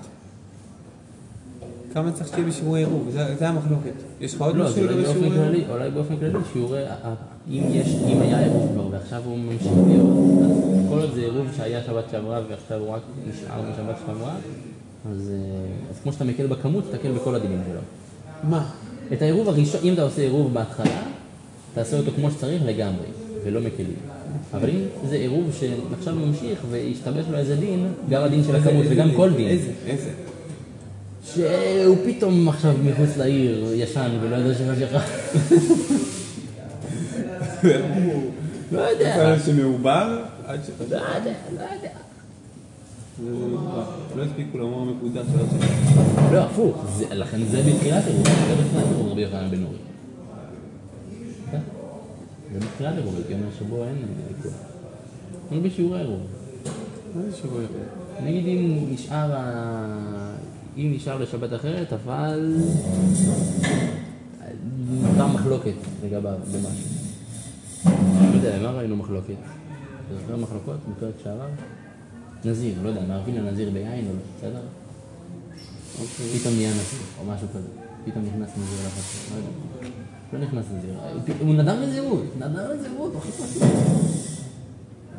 [1.95, 3.11] כמה צריך שתהיה בשיעורי עירוב?
[3.39, 3.93] זה המחלוקת.
[4.21, 5.39] יש לך עוד לא, משהו לגבי שיעורי עירוב?
[5.39, 7.15] כללי, אולי באופן כללי, שיעורי, ה- ה-
[7.51, 10.09] אם יש, אם היה עירוב כבר ועכשיו הוא ממשיך להיות,
[10.45, 14.35] אז כל עוד זה עירוב שהיה שבת שעברה ועכשיו הוא רק נשאר משבת שעברה,
[15.11, 15.37] אז, אה,
[15.91, 17.81] אז כמו שאתה מקל בכמות, תקל בכל הדינים שלו.
[18.51, 18.71] מה?
[19.13, 21.03] את העירוב הראשון, אם אתה עושה עירוב בהתחלה,
[21.75, 23.07] תעשה אותו כמו שצריך לגמרי,
[23.45, 23.97] ולא מקלים.
[24.55, 29.11] אבל אם זה עירוב שעכשיו ממשיך והשתבש לו איזה דין, גם הדין של הכמות וגם?
[29.17, 29.71] כל דין, איזה?
[29.87, 30.11] איזה?
[31.35, 34.99] שהוא פתאום עכשיו מחוץ לעיר, ישן, ולא יודע שחשיכה.
[38.73, 39.15] לא יודע.
[39.17, 40.23] כאלה שמעובר?
[40.47, 40.69] עד ש...
[40.91, 41.01] לא יודע,
[41.55, 41.89] לא יודע.
[43.23, 43.31] זה.
[44.17, 45.97] לא הספיקו לומר מקודש השני.
[46.33, 48.33] לא, הפוך, זה- לכן זה בתחילת עירוב, זה
[48.65, 49.77] בתחילת עירוב רבי יוחנן בן נורי.
[52.53, 54.61] זה בתחילת עירוב, הייתי אומר שבו אין אה, ויכוח.
[55.51, 56.21] אבל בשיעורי עירוב.
[57.15, 57.77] מה זה שיעורי עירוב?
[58.23, 60.37] נגיד אם נשאר ה...
[60.77, 62.57] אם נשאר לשבת אחרת, אבל...
[65.03, 65.75] נותר מחלוקת
[66.05, 66.89] לגביו במשהו.
[67.85, 69.35] לא יודע, מה ראינו מחלוקת?
[70.07, 71.49] אתה זוכר מחלוקות בפרק שעבר?
[72.45, 74.61] נזיר, לא יודע, מערבים לנזיר ביין או לא, בסדר?
[76.41, 77.69] פתאום נהיה נזיר, או משהו כזה.
[78.05, 80.16] פתאום נכנס נזיר לחצר, לא יודע.
[80.33, 80.95] לא נכנס נזיר.
[81.41, 83.63] הוא נדר לזהות, נדר לזהות, הוא הכי פשוט.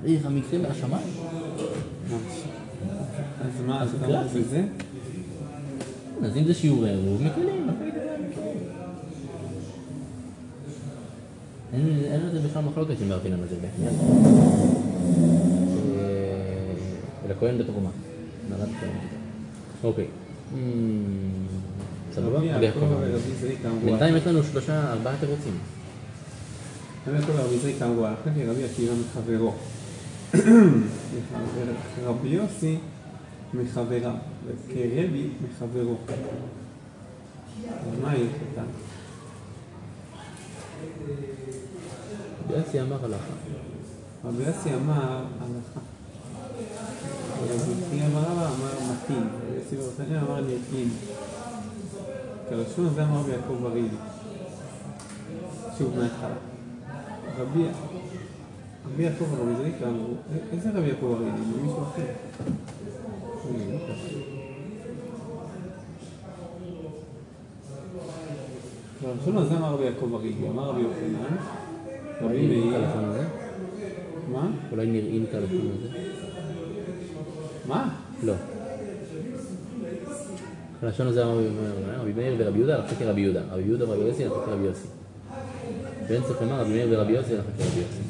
[0.05, 1.07] איך המקרה מהשמיים?
[3.41, 4.27] אז מה, אתה אומר.
[4.27, 4.63] בזה?
[6.23, 7.93] אז אם זה שיעורי עירוב, מקלים, מקלים.
[11.73, 13.93] אין אין על זה בכלל מחלוקת עם מארטין הנזיר בעניין.
[15.95, 16.73] אה,
[17.25, 17.89] ולכהן בתרומה.
[18.49, 18.97] מעלת כהן.
[19.83, 20.07] אוקיי.
[22.17, 22.37] סבבה?
[22.37, 22.67] רבי רבי
[23.65, 25.57] אמרו, בינתיים יש לנו שלושה, ארבעה תירוצים.
[27.07, 29.53] רבי יעקב ורבי זריק אמרו, הלכה כרבי עקיבא מחברו.
[32.05, 32.77] רבי יוסי
[33.53, 34.15] מחברה,
[34.47, 35.95] וכרבי מחברו.
[37.67, 38.61] אז מה היא הלכתה?
[42.57, 43.33] יוסי אמר הלכה.
[44.25, 45.79] רבי יוסי אמר הלכה.
[47.43, 50.89] רבי חייא בר אבא אמר מתאים, רבי יוסי בר חנין אמר נתאים.
[52.49, 53.87] כלשון זה אמר רבי יעקב ברילי.
[55.77, 56.35] שוב מההתחלה.
[57.39, 57.63] רבי
[58.93, 61.31] רבי יעקב ורבי זריקה אמרו, "א- איזה רבי יעקב ברילי?
[61.37, 62.01] זה מישהו אחר.
[62.01, 63.77] אה,
[69.03, 69.13] לא.
[69.17, 71.35] כלשון הזה אמר רבי יעקב ברילי, אמר רבי יוחנן,
[72.21, 73.27] רבי מאיר, הזה?
[74.31, 74.49] מה?
[74.71, 75.99] אולי נראין כלשון הזה?
[77.67, 77.89] מה?
[78.23, 78.33] לא.
[80.83, 83.41] הלשון הזה אמר רבי מאיר, רבי מאיר ורבי יהודה הלכה כרבי יהודה.
[83.51, 84.87] רבי יהודה ורבי יוסי הלכה כרבי יוסי.
[86.07, 88.01] ואין צריך לומר רבי מאיר ורבי יוסי הלכה כרבי יוסי.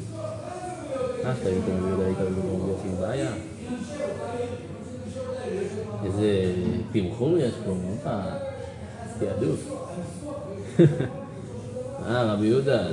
[1.24, 3.30] אה, שאתה היית רבי יהודה היית רבי יוסי, בעיה.
[6.04, 6.54] איזה
[6.92, 8.20] פרחור יש פה, הופה,
[9.18, 9.70] תעדוף.
[12.06, 12.86] אה, רבי יהודה,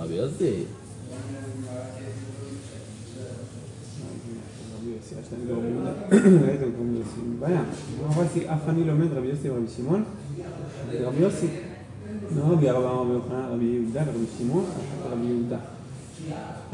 [0.00, 0.64] רבי יוסי.
[5.32, 5.90] רבי יוסי, יש להם רבי יהודה,
[6.46, 7.62] ראיתם רבי יוסי, בעיה.
[8.04, 10.04] אמר רבי אף אני לומד רבי יוסי ורבי שמעון,
[11.00, 11.46] רבי יוסי.
[12.36, 15.58] לא רבי ארבע אמר רבי יוחנן, רבי יהודה ורבי שמעון, אחת רבי יהודה.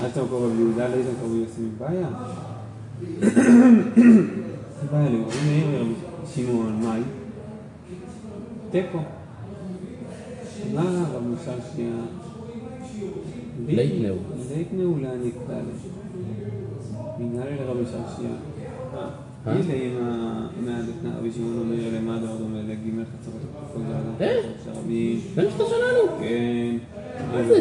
[0.01, 2.09] אל תמכור רבי יהודה, לא יתמכור רבי יוסי מבעיה.
[4.93, 5.95] בעיה לי, רבי מאיר ורבי
[6.35, 7.03] שמעון, מאי?
[8.71, 8.99] תיקו.
[10.75, 11.91] מה רבי ששיה?
[13.67, 14.15] לייטנאו.
[14.51, 15.59] לייטנאו להעניק לה.
[17.19, 18.31] מנהל לרבי ששיה.
[18.97, 19.53] אה?
[19.53, 23.41] הנה עם רבי שמעון אומר למה הדבר דומה לגימל חצרות
[24.21, 24.43] אה?
[24.65, 26.19] שאתה שלנו.
[26.21, 26.77] כן,
[27.35, 27.55] אלו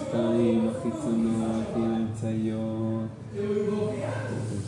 [0.00, 3.08] שתיים החיצונות עם האמצעיות.
[3.36, 3.42] עם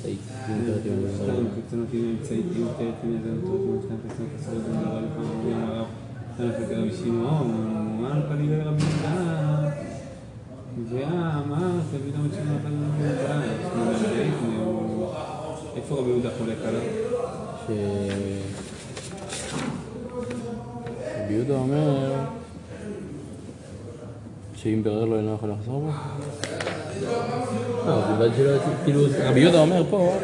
[0.01, 1.47] שתיים.
[1.53, 2.45] החיצונות עם האמצעית.
[3.15, 5.87] איזה אותו שתיים החיצונות אסורות במדבר לפעמים אומרים הרב
[6.37, 7.49] חלקי רבי שמעון
[8.01, 9.69] מה פליג לרבי יהודה.
[10.91, 14.91] ואמר תביא גם את שמעון פליג לרבי יהודה
[15.77, 16.81] איפה רבי יהודה חולק עליו?
[21.24, 22.12] רבי יהודה אומר
[24.57, 25.90] שאם בירר לו אינו יכול לחזור בו?
[27.86, 28.28] לא,
[28.85, 30.15] כאילו, רבי יהודה אומר פה,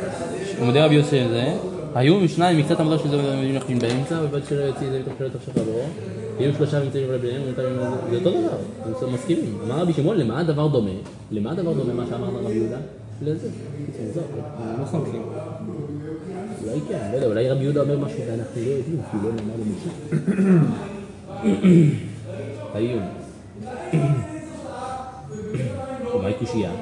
[0.58, 1.56] הוא מודה רבי יוסי זה,
[1.94, 3.16] היו שניים מקצת עמדה של זה
[3.54, 5.80] נחים באמצע, ובלבד שלא יוציא זה מתוך שלא תחשך חברו,
[6.40, 7.42] יהיו שלושה נמצאים אולי ביניהם,
[8.10, 9.58] זה אותו דבר, הם מסכימים.
[9.64, 10.90] אמר רבי שמעון, למה הדבר דומה?
[11.30, 12.78] למה הדבר דומה מה שאמר רבי יהודה?
[13.22, 13.48] לזה.
[14.20, 14.80] הכל.
[14.80, 15.22] לא חולקים
[16.68, 19.54] אולי כן, לא יודע, אולי רבי יהודה אומר משהו ואנחנו לא יודעים, כי לא נאמר
[19.60, 19.90] למשה.
[22.74, 23.02] האיום.
[26.14, 26.72] אולי קושייה.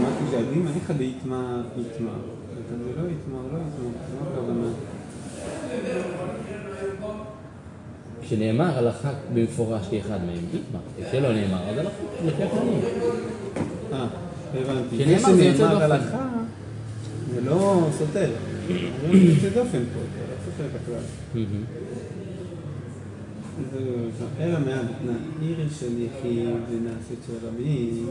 [0.00, 2.10] מה כשאדים, איך דאיתמר איתמר?
[2.68, 3.88] זה לא איתמר, לא איתמר,
[4.20, 4.68] מה הכוונה?
[8.22, 10.62] כשנאמר הלכה במפורש כאחד מהם.
[11.08, 11.90] כשלא נאמר, אז הלכה,
[12.26, 12.80] לפי הכללים.
[13.92, 14.06] אה,
[14.54, 14.98] הבנתי.
[14.98, 15.82] כשנאמר זה יוצא דופן.
[15.82, 16.28] הלכה,
[17.34, 18.30] זה לא סותר.
[18.68, 20.98] זה יוצא דופן פה, זה לא סותר.
[21.34, 21.64] מהמם.
[24.40, 28.06] אלא מהדתנא עיר של יחיד ונעשית של רבים,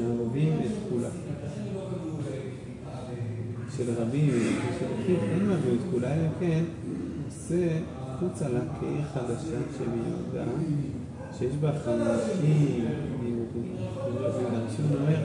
[0.00, 1.08] מערבים את כולה.
[3.76, 6.64] של רבים ושל יחיד אין מערבים את כולה, אלא כן
[7.26, 7.78] עושה
[8.20, 10.50] חוצה לה כעיר חדשה של יהודה,
[11.38, 12.84] שיש בה חמישים
[13.22, 13.76] יהודים.
[14.16, 15.16] הראשון אומר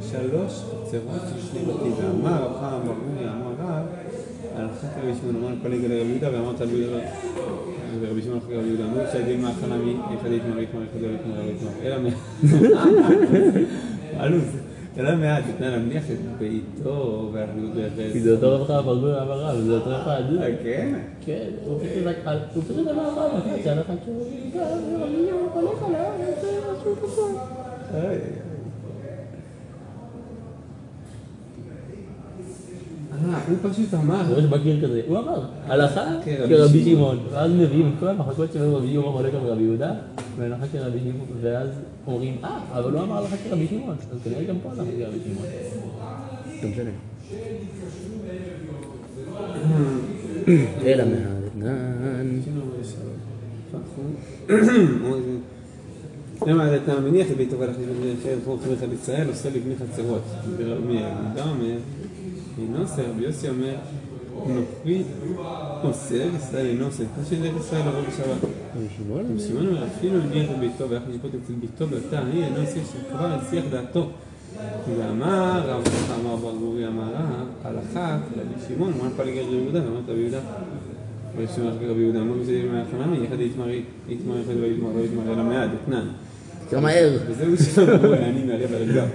[0.00, 2.88] שלוש חצרות של שני בתים, ואמר רב חם
[3.22, 3.86] אמר רב,
[4.56, 7.04] הלכה כרבי שמעון, אמר כל יגאל רבי יהודה, ואמרת רבי יהודה.
[8.00, 11.96] ורבי שמעון אחרי רבי יהודה, אמרו שהדין מהכנה מאחד יתמר יתמר אחד יתמר יתמר, אלא
[12.02, 12.10] מה...
[14.24, 14.38] אלו
[15.00, 18.12] אלא מעט, תתנה להמליח את ביתו והבריאות והחסד.
[18.12, 20.22] כי זה אותו רב חם ברגול אמר רב, זה אותו אחד.
[20.40, 20.94] אה, כן?
[21.20, 21.80] כן, הוא
[22.64, 24.24] פשוט אמר רב, אחד שהלכה כשהוא
[25.54, 27.22] הולך עליו, זה משהו כזה.
[27.94, 28.50] איי, איי, איי.
[33.48, 37.16] הוא פשוט אמר, יש בקיר כזה, הוא אמר, הלכה כרבי כרבי שמעון.
[37.16, 39.92] שמעון, ואז מביאים את כל המחלקות של רבי שמעון חולק על רבי יהודה,
[40.36, 41.68] והלכה כרבי שמעון, ואז
[42.06, 45.46] אומרים, אה, אבל הוא אמר הלכה כרבי שמעון, אז כנראה גם פה הלכה כרבי שמעון.
[46.62, 46.90] לא משנה.
[50.84, 52.40] אלא מהדתנן.
[56.46, 60.22] למה אתה מניח את ביתו והלך לבן אחר כמו חמך על ישראל עושה לבני חצרות.
[62.58, 63.74] אינו עושה, רבי יוסי אומר,
[64.46, 65.02] נוכרי
[65.82, 67.04] עושה, ישראל אינו עושה.
[67.18, 68.50] מה שדרך ישראל לבוא בשבת.
[68.76, 69.66] רבי שמעון?
[69.66, 73.64] אומר, אפילו הניח את ביתו והלך לשפוט אצל ביתו בתא, היא אינו עושה שכבר השיח
[73.70, 74.10] דעתו.
[74.98, 75.82] ואמר רב
[76.20, 77.14] אמר בר גורי אמר
[77.64, 80.40] על אחת רבי שמעון, אמר פעם לגר רבי יהודה, ואמרת רבי יהודה.
[81.36, 83.70] רבי שמעון רבי יהודה, אמרו זה מהחנמי, יחד יתמר
[84.08, 86.06] יתמר אחד לא יתמר לא יתמר אלא מעד, אתנן.
[86.64, 87.18] יותר מהר.
[87.26, 89.08] וזהו שאמרו לעני מעלה ברגליו.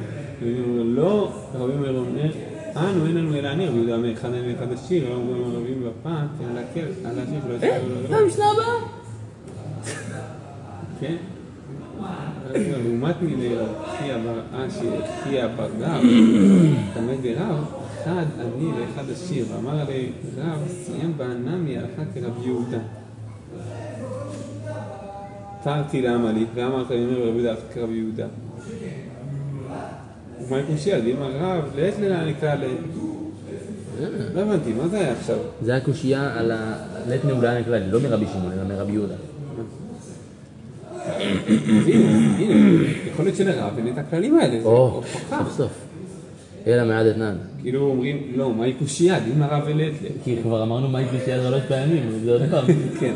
[0.86, 2.30] לא, רבי אומר,
[2.76, 5.84] אנו אין לנו אלא אני, רבי יהודה אומר, אחד אני ואחד השיר, רבי אומר רבים
[5.84, 6.12] בפת,
[6.42, 8.90] אלא להקל על השיר שלא יצא לו אה, המשנה הבאה.
[11.00, 11.16] כן?
[12.54, 13.16] לעומת
[15.24, 16.02] חייא בר גב,
[16.94, 17.66] תלמד ברב,
[18.04, 22.80] אחד אני ואחד עשיר, ואמר עלי רב, סיים בענמי הלכה כרבי יהודה.
[25.64, 28.28] תרתי למה לי, ואמרת לי, אומר רבי יהודה כרבי יהודה.
[30.42, 31.00] ומה קושייה?
[31.00, 32.64] דימה רב, לעת לילה נקרא ל...
[34.36, 35.38] לא הבנתי, מה זה היה עכשיו?
[35.62, 36.76] זה הקושייה על ה...
[37.08, 39.16] לית נעולה נקרא לי, לא מרבי שמעון, אלא מרבי יהודה.
[41.88, 45.40] הנה, יכול להיות שלרב אין את הכללים האלה, זה הוכחה.
[45.44, 45.72] סוף סוף.
[46.68, 47.36] אלא מעד אתנן.
[47.62, 49.20] כאילו אומרים, לא, מהי קושייה?
[49.20, 50.06] דימה רב ולעת ל...
[50.24, 52.66] כי כבר אמרנו מה היא קושייה שלוש פעמים, זה עוד פעם.
[53.00, 53.14] כן.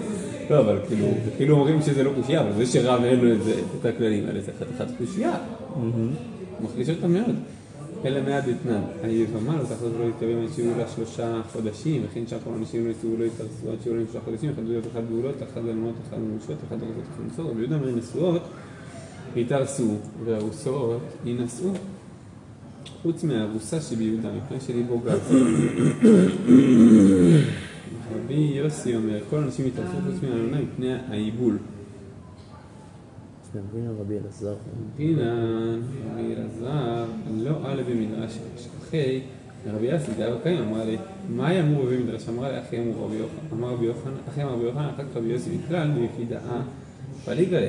[0.49, 3.35] לא, אבל כאילו, כאילו אומרים שזה לא קושייה, אבל זה שרב אין לו
[3.79, 5.33] את הכללים האלה, זה חתיכת קושייה.
[6.61, 7.35] מחליש אותה מאוד.
[8.05, 8.81] אלא מעד אתנן.
[9.03, 13.25] היבמה לא תחזור ולא יתקבל שיהיו לה שלושה חודשים, וכן שהכל אנשים לא יצאו ולא
[13.25, 17.03] יתארסו עד שיהיו שלושה חודשים, אחד גדולות, אחד גאולות, אחד אלמנות, אחד מנושות, אחד ארזות,
[17.15, 17.51] אחד נשואות.
[17.51, 18.41] רבי יהודה אומר נשואות,
[19.35, 19.95] יתארסו,
[20.25, 21.69] וארוסות יינשאו.
[23.01, 25.35] חוץ מהארוסה שביהודה, מפני שליבו גז.
[28.15, 31.57] רבי יוסי אומר, כל האנשים יתארסו חוץ מהאלונה מפני העיבול.
[33.55, 34.55] מבין על רבי אלעזר?
[34.93, 35.81] רבינן,
[36.11, 37.05] רבי אלעזר,
[37.37, 38.39] לא עלה במדרש
[38.79, 39.21] אחי,
[39.67, 40.97] רבי יוסי, דאב קיים, אמר לי,
[41.29, 42.29] מה אמור בבית מדרש?
[42.29, 45.17] אמרה לי, אחי אמור רבי יוחנן, אמר רבי יוחנן, אחי אמר רבי יוחנן, אחר כך
[45.17, 46.61] רבי יוסי בכלל, ביחידאה,
[47.25, 47.67] פליגה לי.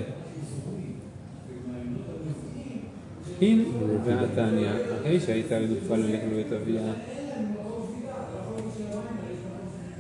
[3.41, 3.63] הנה,
[4.05, 4.71] והתניא,
[5.01, 6.93] אחרי שהייתה רדופה ללכת לבית אביה,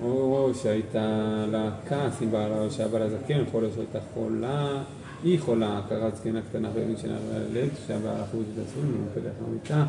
[0.02, 4.82] או שהייתה לה כעס עם בעלה, או שהבעל הזקן, יכול להיות שהייתה חולה,
[5.24, 7.16] היא חולה, הכרת זקנה קטנה ואין שינה
[7.52, 8.84] ללב, שהבעל אחוז את הוא
[9.14, 9.86] פתח במיטה,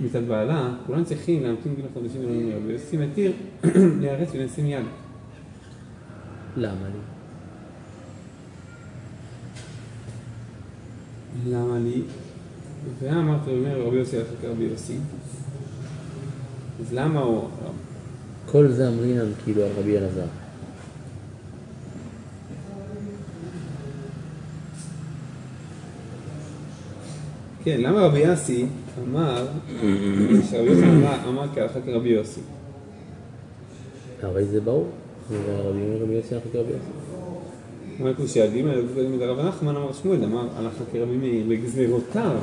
[0.00, 3.32] מיטת בעלה, כולם צריכים להמתין גיל החודשים ולא רבי יוסי מתיר
[4.00, 4.84] להיהרס ולשים יד.
[6.56, 6.98] למה לי?
[11.52, 12.02] למה לי?
[13.00, 14.96] ואמרת, אומר רבי יוסי הלכה כרבי יוסי,
[16.80, 17.48] אז למה הוא...
[18.46, 20.26] כל זה אמרינן כאילו על רבי אלעזר.
[27.66, 28.66] כן, למה רבי יוסי
[29.08, 29.46] אמר,
[30.50, 30.84] שרבי יוסי
[31.28, 32.40] אמר, כהלכה כרבי יוסי?
[34.22, 34.88] הרי זה ברור.
[36.02, 36.90] רבי יוסי הלכה כרבי יוסי.
[38.00, 42.38] אמר קושייה, דימה קודם רב נחמן אמר שמואל, אמר הלכה כרבי מאיר בגזירותיו.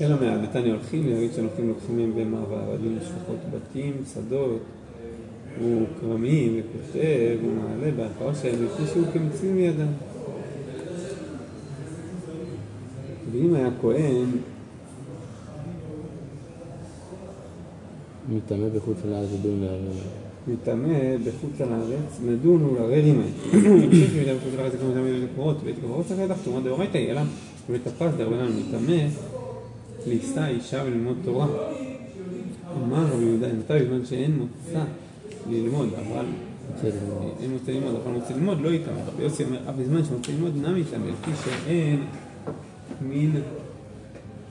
[0.00, 4.60] אלא מהדתני הולכים, להגיד שהולכים לוקחים מהם בהמה ועבדים לשפחות בתים, שדות,
[5.60, 10.07] הוא כרמים וכותב ומעלה בהפרה שלהם לפני שהוא כמציא מידם.
[13.32, 14.26] ואם היה כהן,
[18.28, 20.28] מטמא בחוץ לארץ ודון לערער.
[20.48, 23.32] מטמא בחוץ על הארץ, נדון ולערער עמהם.
[23.52, 27.20] אני חושב שמיטה בחוץ על הארץ זה כמו מטמא לדעת תרומה דאורייתא אלא
[27.68, 29.08] בבית הפס דרבנן מטמא
[30.06, 31.46] לישא אישה וללמוד תורה.
[32.84, 34.80] אמר רבי יהודה, מתי בזמן שאין מוצא
[35.50, 36.24] ללמוד, אבל
[37.40, 39.00] אין מוצא ללמוד, אבל מוצא ללמוד לא יטמא.
[39.18, 42.00] יוסי אומר, אף בזמן שמוצא ללמוד נמי יטמא, לפי שאין
[43.00, 43.40] מן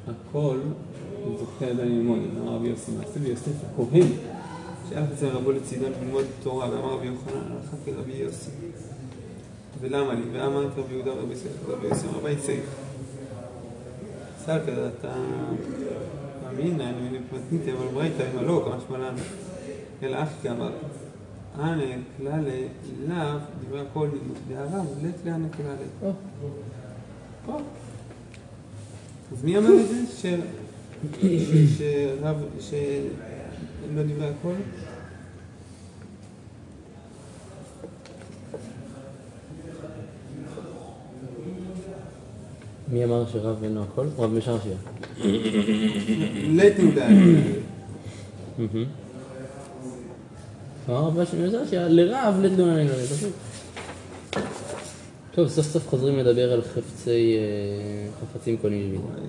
[0.07, 0.59] הכל
[1.39, 2.19] זוכה עדיין ללמוד.
[2.41, 4.07] אמר רבי יוסי, מעשה ביוסף הכהן,
[4.89, 8.51] שהיה אצל רבו לצידו ללמוד תורה, ואמר רבי יוחנן, הלכה כרבי יוסי.
[9.79, 10.21] ולמה לי?
[10.31, 12.65] ואמר את רבי יהודה ורבי יוסף, רבי יוסי אמר, ביי סייף.
[14.45, 15.15] סל כזה, אתה
[16.43, 19.15] מאמין, אני מתניתי, אבל ברייתא, אם לא, כמה שמלן.
[20.03, 20.71] אלא אף כאמר,
[21.59, 21.83] אנא
[22.17, 22.37] כללה
[23.07, 24.09] לאו דברי הכל
[24.47, 26.11] דהרם, לית לאנא כללה.
[29.31, 29.95] אז מי אמר את זה?
[30.17, 30.25] ש...
[31.77, 32.73] שרב, ש...
[33.95, 34.53] לא דברי הכל?
[42.91, 44.07] מי אמר שרב אינו הכל?
[44.17, 44.77] רב משרשיה.
[46.49, 47.07] לתעודה.
[50.89, 52.83] אמר רב משרשיה, לרב לתלונה
[53.15, 53.33] פשוט.
[55.37, 59.21] טוב, סוף סוף חוזרים לדבר על חפצי, אה, חפצים קונים שביתה.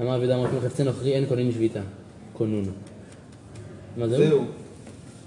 [0.00, 1.80] אמר רבי אמר חפצי נוכרי אין קונים שביתה,
[2.32, 2.64] קונון.
[3.96, 4.18] מה זהו?
[4.18, 4.44] זהו.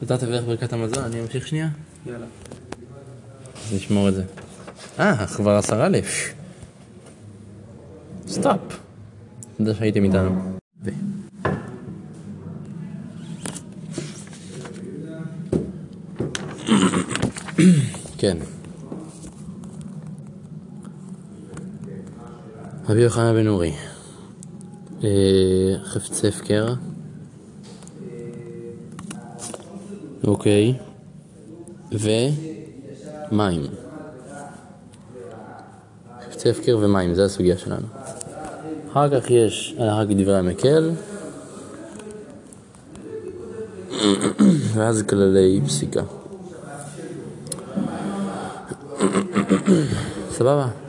[0.03, 1.67] אתה תברך ברכת המזון, אני אמשיך שנייה?
[2.05, 2.25] יאללה.
[3.55, 4.23] אז נשמור את זה.
[4.99, 6.33] אה, כבר עשרה אלף.
[8.27, 8.79] סטופ.
[9.57, 10.57] תודה שהייתם איתנו.
[18.17, 18.37] כן.
[22.89, 23.73] רבי יוחנן בן אורי.
[25.03, 25.09] אה,
[25.83, 26.73] חפצי הפקר.
[30.27, 30.73] אוקיי.
[31.91, 33.61] ומים.
[36.29, 37.87] חפצי הפקר ומים, זה הסוגיה שלנו.
[38.91, 40.91] אחר כך יש הלכה כדברי המקל,
[44.73, 46.01] ואז כללי פסיקה.
[50.37, 50.84] סבבה.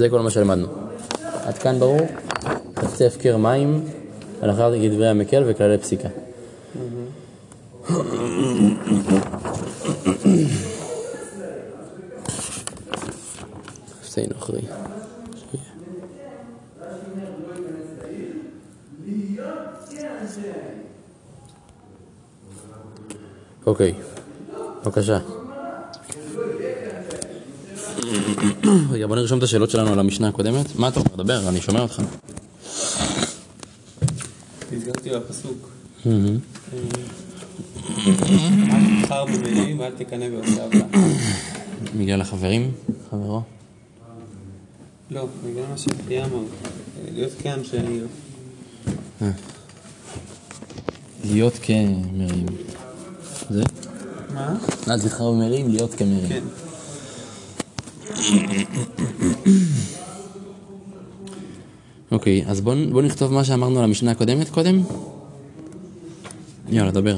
[0.00, 0.66] זה כל מה שלמדנו.
[1.44, 2.00] עד כאן ברור?
[2.76, 3.84] חפצי הפקר מים,
[4.42, 6.08] הלכה כדברי המקל וכללי פסיקה.
[14.02, 14.60] חפצי נוכרי.
[23.66, 23.94] אוקיי,
[24.84, 25.39] בבקשה.
[28.90, 30.76] רגע, בוא נרשום את השאלות שלנו על המשנה הקודמת.
[30.76, 31.16] מה אתה אומר?
[31.16, 32.02] דבר, אני שומע אותך.
[34.72, 35.68] נזכרתי בפסוק.
[36.06, 36.38] אל
[39.00, 40.84] תבחר במילים ואל תקנא בעושה עוולה.
[41.94, 42.70] מגיע לחברים?
[43.10, 43.42] חברו?
[45.10, 46.42] לא, בגלל מה שאחיה אמר.
[47.14, 48.00] להיות כאן שאני...
[51.24, 52.46] להיות כמרים.
[53.50, 53.62] זה?
[54.34, 54.56] מה?
[54.88, 56.28] אל תבחר במרים, להיות כמרים.
[56.28, 56.42] כן.
[62.12, 64.82] אוקיי, אז בוא, בוא נכתוב מה שאמרנו על המשנה הקודמת קודם.
[66.68, 67.16] יאללה, דבר.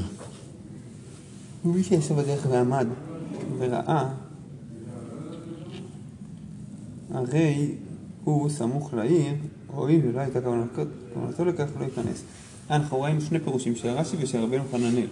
[1.64, 2.86] מי שישב בדרך ועמד
[3.58, 4.08] וראה,
[7.10, 7.74] הרי
[8.24, 9.34] הוא סמוך לעיר,
[9.66, 10.40] הואיל ולא הייתה
[11.14, 12.22] כוונתו לכך, לא ייכנס.
[12.70, 15.06] אנחנו רואים שני פירושים של רש"י ושל רבנו חננאל.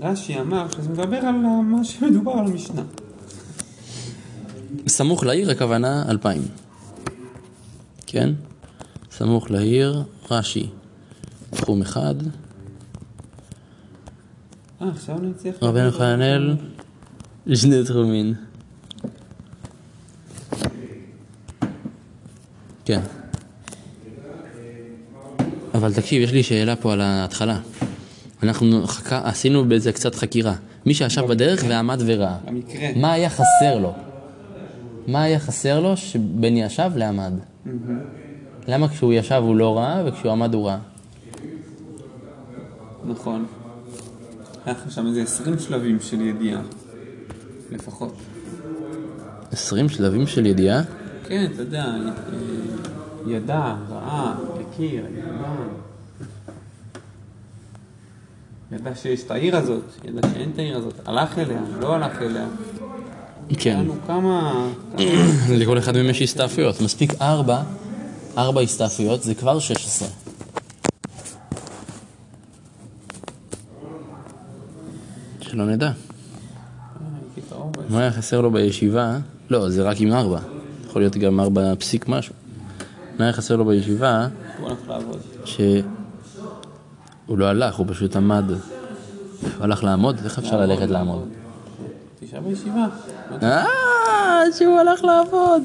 [0.00, 2.82] רש"י אמר שזה מדבר על מה שמדובר על המשנה.
[4.86, 6.42] סמוך לעיר הכוונה אלפיים.
[8.06, 8.30] כן?
[9.10, 10.66] סמוך לעיר, רש"י.
[11.50, 12.14] תחום אחד,
[14.82, 15.62] אה, עכשיו אני צריך...
[15.62, 16.56] רבנו חננאל,
[17.54, 18.34] שני תחומים.
[22.84, 23.00] כן.
[25.74, 27.60] אבל תקשיב, יש לי שאלה פה על ההתחלה.
[28.42, 29.12] אנחנו חק...
[29.12, 30.54] עשינו בזה קצת חקירה.
[30.86, 32.36] מי שישב בדרך ועמד וראה.
[32.46, 32.88] המקרה.
[32.96, 33.94] מה היה חסר לו?
[35.06, 37.32] מה היה חסר לו שבין ישב לעמד?
[38.68, 40.78] למה כשהוא ישב הוא לא ראה וכשהוא עמד הוא ראה?
[43.04, 43.46] נכון.
[44.66, 46.60] היה לך שם איזה 20 שלבים של ידיעה.
[47.70, 48.14] לפחות.
[49.52, 50.82] עשרים שלבים של ידיעה?
[51.24, 52.10] כן, אתה יודע, אה,
[53.26, 55.54] ידע, ראה, הכיר, ידע.
[58.72, 62.46] ידע שיש את העיר הזאת, ידע שאין את העיר הזאת, הלך אליה, לא הלך אליה.
[63.58, 63.86] כן.
[64.06, 64.66] כמה...
[65.58, 66.80] לכל אחד מהם יש הסתעפויות.
[66.80, 67.62] מספיק ארבע,
[68.38, 70.08] ארבע הסתעפויות, זה כבר 16.
[75.40, 75.90] שלא נדע.
[77.88, 79.18] מה היה חסר לו בישיבה?
[79.50, 80.38] לא, זה רק עם ארבע.
[80.86, 82.34] יכול להיות גם ארבע פסיק משהו.
[83.18, 84.28] מה היה חסר לו בישיבה?
[85.44, 85.82] שהוא
[87.28, 88.44] לא הלך, הוא פשוט עמד.
[88.50, 88.58] הוא
[89.60, 90.18] הלך לעמוד?
[90.24, 91.28] איך אפשר ללכת לעמוד?
[92.20, 92.86] תשעה בישיבה.
[93.42, 95.62] آه شو الأخلافات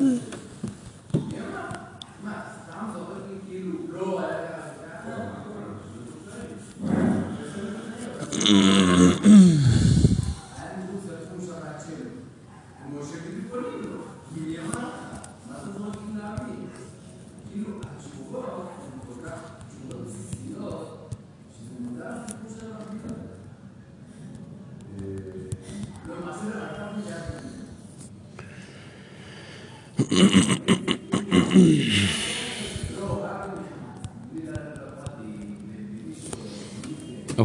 [8.47, 9.81] Mm-hmm.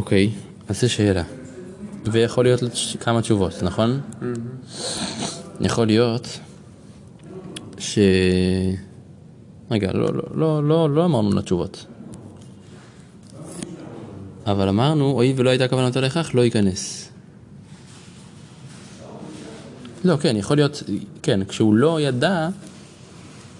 [0.01, 0.29] אוקיי,
[0.69, 1.23] אז זו שאלה.
[2.05, 2.61] ויכול להיות
[2.99, 4.01] כמה תשובות, נכון?
[5.61, 6.39] יכול להיות
[7.77, 7.99] ש...
[9.71, 11.85] רגע, לא, לא, לא, לא, לא אמרנו לתשובות.
[14.45, 17.09] אבל אמרנו, הואיל ולא הייתה כוונתו לכך, לא ייכנס.
[20.03, 20.83] לא, כן, יכול להיות,
[21.21, 22.49] כן, כשהוא לא ידע,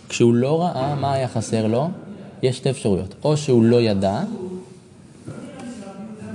[0.10, 1.90] כשהוא לא ראה מה היה חסר לו,
[2.44, 3.16] יש שתי אפשרויות.
[3.24, 4.24] או שהוא לא ידע,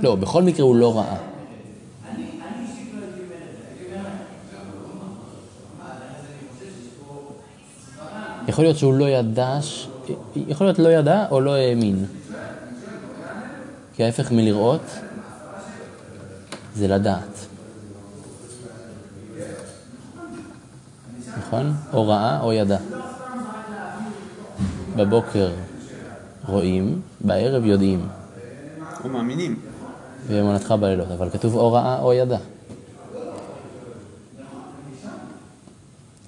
[0.01, 1.17] לא, בכל מקרה הוא לא ראה.
[8.47, 9.59] יכול להיות שהוא לא ידע.
[10.35, 12.05] יכול להיות לא ידע או לא האמין.
[13.93, 14.81] כי ההפך מלראות
[16.75, 17.45] זה לדעת.
[21.37, 21.73] נכון?
[21.93, 22.77] או ראה או ידע.
[24.95, 25.49] בבוקר
[26.45, 28.07] רואים, בערב יודעים,
[29.03, 29.59] או מאמינים.
[30.27, 32.37] ואמונתך בלילות, אבל כתוב או ראה או ידע.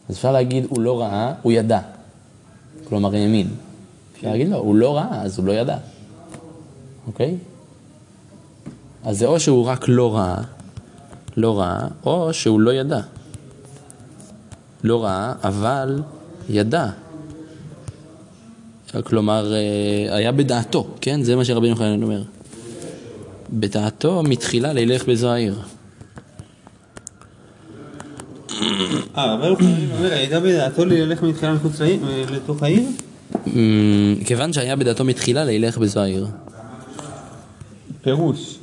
[0.09, 1.79] אז אפשר להגיד הוא לא ראה, הוא ידע.
[2.83, 3.47] כלומר האמין.
[4.15, 5.77] אפשר להגיד לא, הוא לא ראה, אז הוא לא ידע.
[7.07, 7.37] אוקיי?
[9.03, 10.41] אז זה או שהוא רק לא ראה,
[11.37, 12.99] לא ראה, או שהוא לא ידע.
[14.83, 16.01] לא ראה, אבל
[16.49, 16.89] ידע.
[19.03, 21.23] כלומר, אה, היה בדעתו, כן?
[21.23, 22.23] זה מה שרבי יוחנן אומר.
[23.53, 25.59] בדעתו מתחילה לילך בזו העיר.
[29.17, 29.55] אה, אומר,
[30.11, 31.99] הייתה בדעתו ללך מתחילה מחוץ לעיר,
[32.31, 32.83] לתוך העיר?
[33.47, 36.27] אמ, כיוון שהיה בדעתו מתחילה לילך בזו העיר.
[38.01, 38.55] פירוש.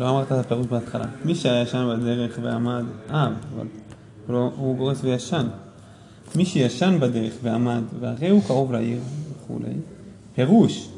[0.00, 1.04] לא אמרת את הפירוש בהתחלה.
[1.24, 2.84] מי שהיה ישן בדרך ועמד...
[3.10, 3.66] אה, אבל...
[4.26, 5.46] הוא לא- הוא גורס וישן.
[6.36, 8.98] מי שישן בדרך ועמד, והרי הוא קרוב לעיר
[9.44, 9.74] וכולי.
[10.34, 10.88] פירוש.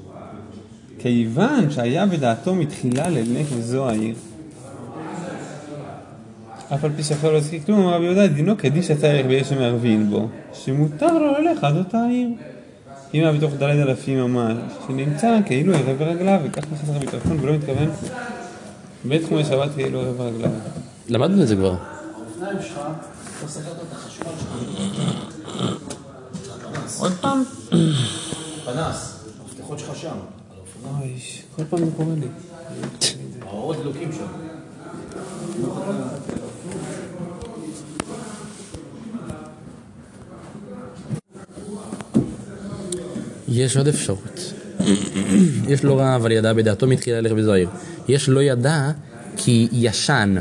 [1.06, 4.14] כיוון שהיה בדעתו מתחילה ללך וזו העיר.
[6.74, 10.28] אף על פי שיכול לא להזכיר כלום, רבי יהודה דינו כדיש הצריך ביש המערבין בו,
[10.52, 12.28] שמותר לו ללך עד אותה העיר.
[13.14, 14.56] אם היה בתוך ד' אלפים ממש,
[14.86, 17.88] שנמצא כאילו ערב ברגליו, וכך נכנס לך מטרפון ולא מתכוון
[19.04, 20.50] בתחומי שבת כאילו ערב ברגליו.
[21.08, 21.74] למדנו את זה כבר.
[26.98, 27.42] עוד פעם?
[28.64, 30.35] פנס, המפתחות שלך שם.
[30.86, 31.14] אוי,
[31.56, 32.26] כל פעם זה קורה לי.
[33.42, 34.26] האורות דלוקים שם.
[43.48, 44.52] יש עוד אפשרות.
[45.68, 47.68] יש לא רע, אבל ידע בדעתו מתחילה ללכת בזו העיר.
[48.08, 48.90] יש לא ידע
[49.36, 50.34] כי ישן.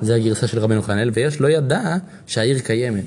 [0.00, 1.96] זה הגרסה של רבנו חנאל, ויש לא ידע
[2.26, 3.04] שהעיר קיימת.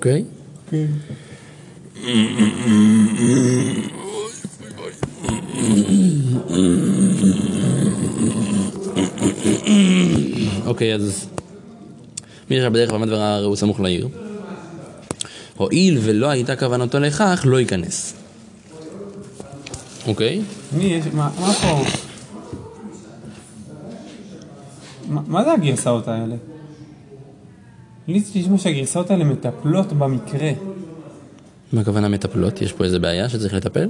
[0.00, 0.24] אוקיי?
[10.66, 11.26] אוקיי, אז
[12.50, 14.08] מי ישב בדרך ועמד וראה הוא סמוך לעיר.
[15.56, 18.14] הואיל ולא הייתה כוונתו לכך, לא ייכנס.
[20.06, 20.42] אוקיי?
[20.72, 21.82] מי יש, מה פה?
[25.08, 26.36] מה זה הגרסאות האלה?
[28.12, 30.50] לי נשמע שהגרסאות האלה מטפלות במקרה.
[31.72, 32.62] מה הכוונה מטפלות?
[32.62, 33.88] יש פה איזה בעיה שצריך לטפל?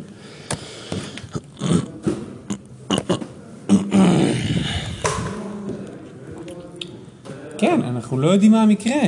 [7.59, 9.03] כן, אנחנו לא יודעים מה המקרה.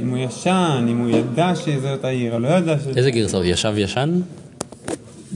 [0.00, 2.86] אם הוא ישן, אם הוא ידע שזאת העיר, או לא ידע ש...
[2.96, 3.44] איזה גרסאות?
[3.46, 4.20] ישב ישן?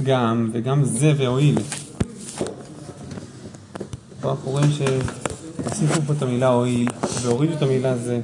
[0.03, 1.59] גם, וגם זה והואיל.
[4.21, 6.89] פה אנחנו רואים שהוסיפו פה את המילה הואיל,
[7.23, 8.21] והורידו את המילה זה.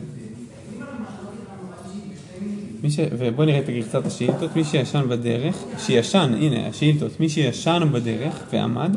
[2.86, 3.00] ש...
[3.18, 4.56] ובואו נראה את גרסת השאילתות.
[4.56, 8.96] מי שישן בדרך, שישן, הנה השאילתות, מי שישן בדרך ועמד,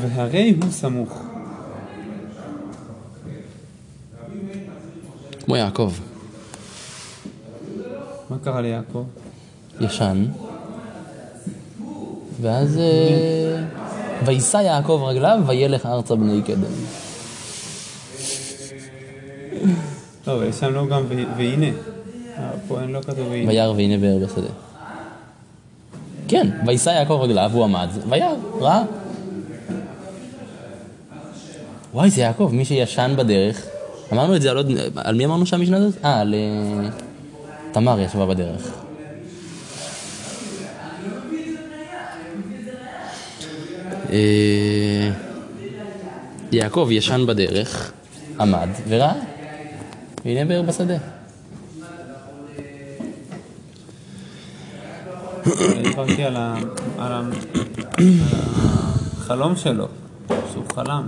[0.00, 1.22] והרי הוא סמוך.
[5.44, 5.92] כמו יעקב.
[8.30, 9.04] מה קרה ליעקב?
[9.80, 10.26] ישן.
[12.40, 12.78] ואז...
[12.78, 13.64] אה,
[14.24, 16.62] וישא יעקב רגליו וילך ארצה בני קדם.
[20.26, 21.02] לא, אבל שם לא גם.
[21.36, 21.95] והנה.
[22.88, 23.00] לא.
[23.48, 24.48] וירא והנה באר בשדה.
[26.28, 28.28] כן, וישא יעקב רגליו, הוא עמד, וירא,
[28.60, 28.82] ראה.
[31.94, 33.66] וואי, זה יעקב, מי שישן בדרך.
[34.12, 34.72] אמרנו את זה על עוד...
[34.96, 36.04] על מי אמרנו שהמשנה הזאת?
[36.04, 36.34] אה, על...
[36.34, 36.88] אה,
[37.72, 38.70] תמר ישבה בדרך.
[44.12, 45.10] אה,
[46.52, 47.92] יעקב ישן בדרך,
[48.40, 49.12] עמד וראה.
[50.24, 51.15] והנה באר בשדה.
[55.82, 56.36] דיברתי על
[59.18, 59.88] החלום שלו,
[60.52, 61.06] שהוא חלם.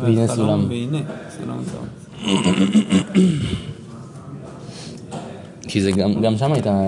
[0.00, 0.66] והנה סולם.
[0.68, 0.98] והנה,
[1.38, 1.86] סולם צהוב.
[5.68, 6.80] כי זה גם, גם שם הייתה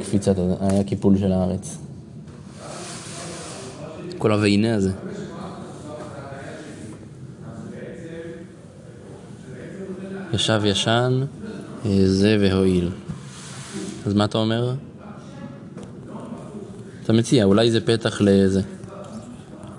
[0.00, 1.78] קפיצת, היה קיפול של הארץ.
[4.18, 4.92] כל ה"והנה" הזה.
[10.32, 11.24] ישב ישן,
[11.86, 12.90] אה, זה והועיל.
[14.06, 14.74] אז מה אתה אומר?
[17.04, 18.60] אתה מציע, אולי זה פתח לזה.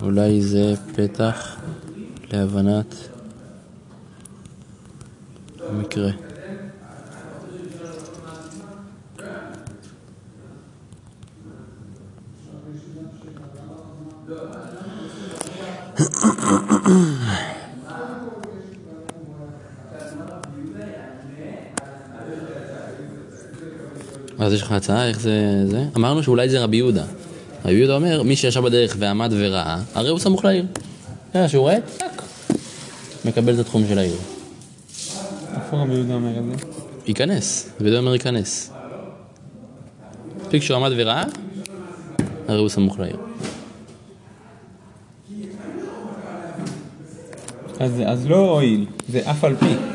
[0.02, 1.56] אולי זה פתח
[2.32, 2.94] להבנת
[5.60, 6.10] המקרה.
[24.38, 25.64] אז יש לך הצעה איך זה...
[25.66, 25.84] זה?
[25.96, 27.04] אמרנו שאולי זה רבי יהודה.
[27.64, 30.64] רבי יהודה אומר, מי שישב בדרך ועמד וראה, הרי הוא סמוך לעיר.
[31.34, 32.22] אה, שהוא רואה, טק,
[33.24, 34.16] מקבל את התחום של העיר.
[35.54, 36.66] איפה רבי יהודה אומר את זה?
[37.06, 38.70] ייכנס, רבי יהודה אומר ייכנס.
[40.40, 41.24] מספיק שהוא עמד וראה,
[42.48, 43.16] הרי הוא סמוך לעיר.
[47.80, 49.93] אז אז לא הועיל, זה אף על פי.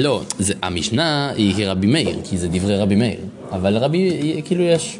[0.00, 3.20] לא, זה, המשנה היא כרבי מאיר, כי זה דברי רבי מאיר.
[3.52, 4.98] אבל רבי, כאילו יש,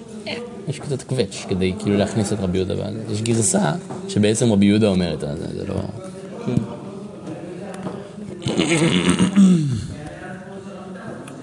[0.69, 2.75] יש קצת קווץ' כדי כאילו להכניס את רבי יהודה.
[2.79, 3.73] ואז יש גרסה
[4.09, 5.75] שבעצם רבי יהודה אומר את זה, זה לא...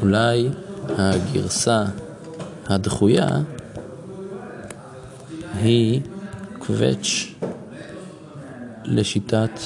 [0.01, 0.49] אולי
[0.89, 1.83] הגרסה
[2.67, 3.27] הדחויה
[5.61, 6.01] היא
[6.59, 7.33] קווץ'
[8.85, 9.59] לשיטת,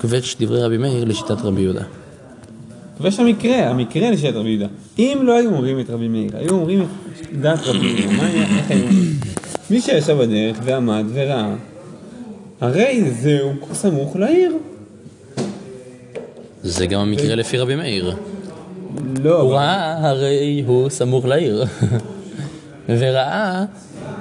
[0.00, 1.84] קווץ' דברי רבי מאיר לשיטת רבי יהודה.
[3.00, 4.66] ויש המקרה, המקרה לשיטת רבי יהודה.
[4.98, 8.42] אם לא היו אומרים את רבי מאיר, היו אומרים את דעת רבי יהודה, מה היה,
[8.42, 9.12] איך היו אומרים?
[9.70, 11.54] מי שישב בדרך ועמד וראה,
[12.60, 14.52] הרי זהו סמוך לעיר.
[16.62, 18.16] זה גם המקרה לפי רבי מאיר.
[19.24, 21.64] לא, הוא ראה, הרי הוא סמוך לעיר.
[22.88, 23.64] וראה,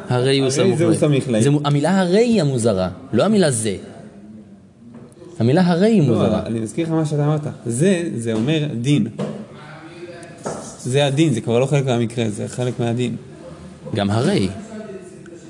[0.09, 0.79] הרי הוא סמוך
[1.27, 1.59] לעיר.
[1.63, 3.75] המילה הרי היא המוזרה, לא המילה זה.
[5.39, 6.45] המילה הרי היא לא, מוזרה.
[6.45, 7.41] אני מזכיר לך מה שאתה אמרת.
[7.65, 9.07] זה, זה אומר דין.
[10.79, 13.15] זה הדין, זה כבר לא חלק מהמקרה, זה חלק מהדין.
[13.95, 14.49] גם הרי.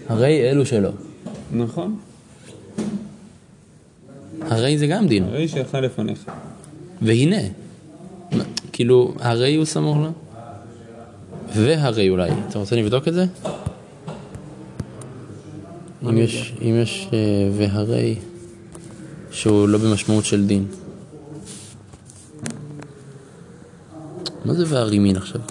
[0.09, 0.89] הרי אלו שלו.
[1.53, 1.97] נכון?
[4.41, 5.23] הרי זה גם דין.
[5.23, 6.25] הרי שלך לפניך.
[7.01, 7.41] והנה.
[8.71, 10.11] כאילו, הרי הוא סמוך לו?
[11.55, 12.29] והרי אולי.
[12.49, 13.25] אתה רוצה לבדוק את זה?
[16.09, 17.17] אם יש, אם יש אה,
[17.57, 18.15] והרי
[19.35, 20.65] שהוא לא במשמעות של דין.
[24.45, 25.41] מה זה והרימין עכשיו?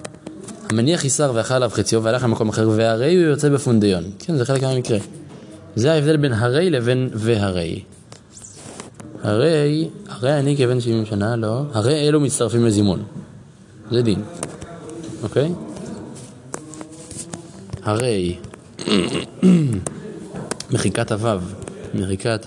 [0.70, 4.04] המניח איסר ואכל עליו חציו והלך למקום אחר והרי הוא יוצא בפונדיון.
[4.18, 4.98] כן, זה חלק מהמקרה.
[5.76, 7.82] זה ההבדל בין הרי לבין והרי.
[9.22, 11.62] הרי, הרי אני כבן 70 שנה, לא.
[11.72, 13.02] הרי אלו מצטרפים לזימון.
[13.90, 14.22] זה דין.
[15.22, 15.52] אוקיי?
[17.82, 18.36] הרי,
[20.72, 21.40] מחיקת הוו,
[21.94, 22.46] מחיקת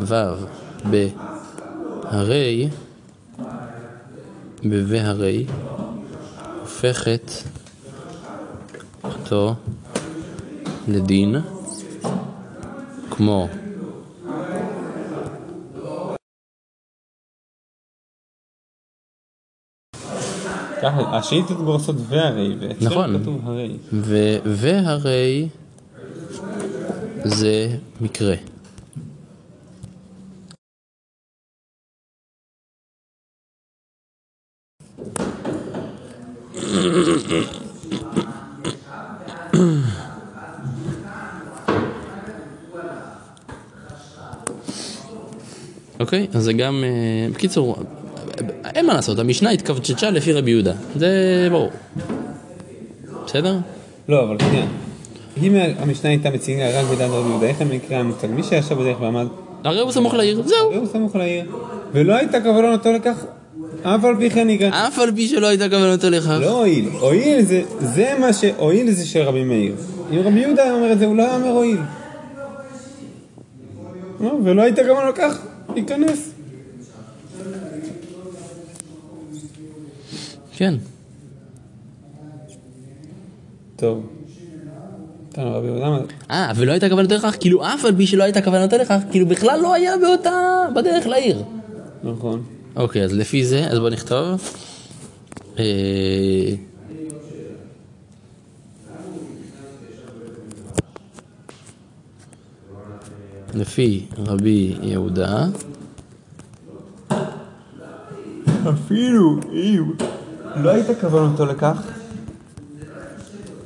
[0.00, 0.46] הוו
[0.90, 2.68] בהרי,
[4.64, 5.46] ב"והרי",
[6.60, 7.30] הופכת
[9.04, 9.54] אותו
[10.88, 11.36] לדין,
[13.10, 13.48] כמו
[20.82, 23.18] ככה, השאילתות גורסות והרי, נכון.
[23.22, 23.76] כתוב הרי.
[23.92, 25.48] ו- והרי
[27.24, 28.34] זה מקרה.
[46.00, 46.84] אוקיי, אז זה גם...
[46.84, 47.76] אה, בקיצור,
[48.64, 50.72] אין מה לעשות, המשנה התכווצ'צ'ה לפי רבי יהודה.
[50.96, 51.70] זה ברור.
[53.26, 53.58] בסדר?
[54.08, 54.66] לא, אבל שנייה.
[55.42, 58.28] אם המשנה הייתה מציגה רק בדעת רבי יהודה, איך המקרה המוצג?
[58.30, 59.26] מי שישב בדרך ועמד,
[59.64, 60.66] הרי הוא סמוך לעיר, זהו.
[60.68, 61.44] הרי הוא סמוך לעיר,
[61.92, 63.24] ולא הייתה כוונתו לכך,
[63.82, 64.68] אף על פי כן יגע.
[64.68, 66.38] אף על פי שלא הייתה כוונתו לכך.
[66.40, 69.74] לא הועיל, הועיל זה, זה מה שהועיל זה של רבי מאיר.
[70.12, 71.78] אם רבי יהודה היה אומר את זה, הוא לא היה אומר הועיל.
[74.20, 75.38] לא, ולא הייתה כוונה לכך,
[75.76, 76.30] ייכנס.
[80.56, 80.74] כן.
[83.76, 84.06] טוב.
[86.30, 89.60] אה, ולא הייתה כוונתו לכך, כאילו אף על פי שלא הייתה כוונתו לכך, כאילו בכלל
[89.62, 91.42] לא היה באותה, בדרך לעיר.
[92.04, 92.42] נכון.
[92.76, 94.40] אוקיי, אז לפי זה, אז בוא נכתוב.
[95.58, 96.54] אה,
[103.54, 105.46] לפי רבי יהודה,
[108.70, 109.84] אפילו אם
[110.56, 111.82] לא הייתה כוונתו לכך,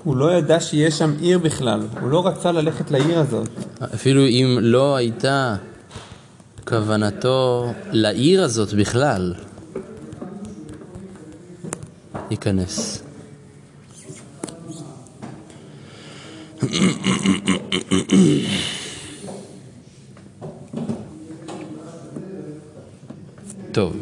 [0.04, 3.48] הוא לא ידע שיש שם עיר בכלל, הוא לא רצה ללכת לעיר הזאת.
[3.94, 5.56] אפילו אם לא הייתה
[6.64, 9.34] כוונתו לעיר הזאת בכלל,
[12.30, 13.02] ייכנס.
[23.72, 23.96] טוב.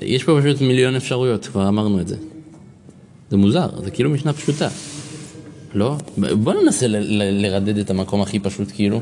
[0.00, 2.16] יש פה פשוט מיליון אפשרויות, כבר אמרנו את זה.
[3.30, 4.68] זה מוזר, זה כאילו משנה פשוטה.
[5.74, 5.96] לא?
[6.16, 9.00] בוא ננסה לרדד את המקום הכי פשוט כאילו.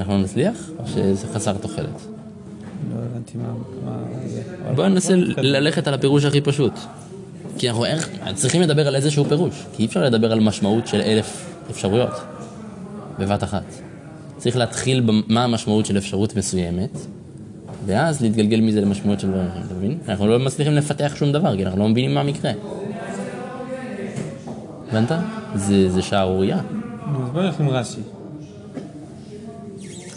[0.00, 0.70] אנחנו נצליח?
[0.78, 1.86] או שזה חסר תוחלת?
[1.86, 3.52] לא הבנתי מה...
[3.84, 3.96] מה
[4.26, 4.42] זה.
[4.74, 6.72] בוא ננסה ל- ללכת על הפירוש הכי פשוט.
[7.58, 9.66] כי אנחנו איך, צריכים לדבר על איזשהו פירוש.
[9.76, 12.10] כי אי אפשר לדבר על משמעות של אלף אפשרויות
[13.18, 13.64] בבת אחת.
[14.36, 16.98] צריך להתחיל במה המשמעות של אפשרות מסוימת,
[17.86, 19.98] ואז להתגלגל מזה למשמעות של דברים אחרים, אתה מבין?
[20.08, 22.52] אנחנו לא מצליחים לפתח שום דבר, כי אנחנו לא מבינים מה המקרה.
[24.88, 25.12] הבנת?
[25.54, 26.56] זה, זה שערורייה.
[26.58, 28.00] אז בוא נלך עם רש"י.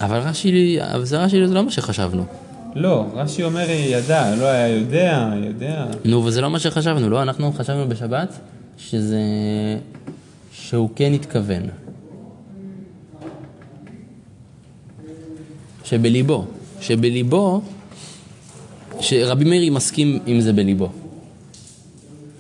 [0.04, 2.26] אבל רש"י, אבל זה רש"י זה לא מה שחשבנו.
[2.76, 5.86] לא, רש"י אומר ידע, לא היה יודע, יודע.
[6.06, 7.22] נו, וזה לא מה שחשבנו, לא?
[7.22, 8.40] אנחנו חשבנו בשבת
[8.78, 9.20] שזה...
[10.54, 11.64] שהוא כן התכוון.
[15.84, 16.46] שבליבו.
[16.82, 17.62] שבליבו...
[19.00, 20.90] שרבי מאיר מסכים עם זה בליבו.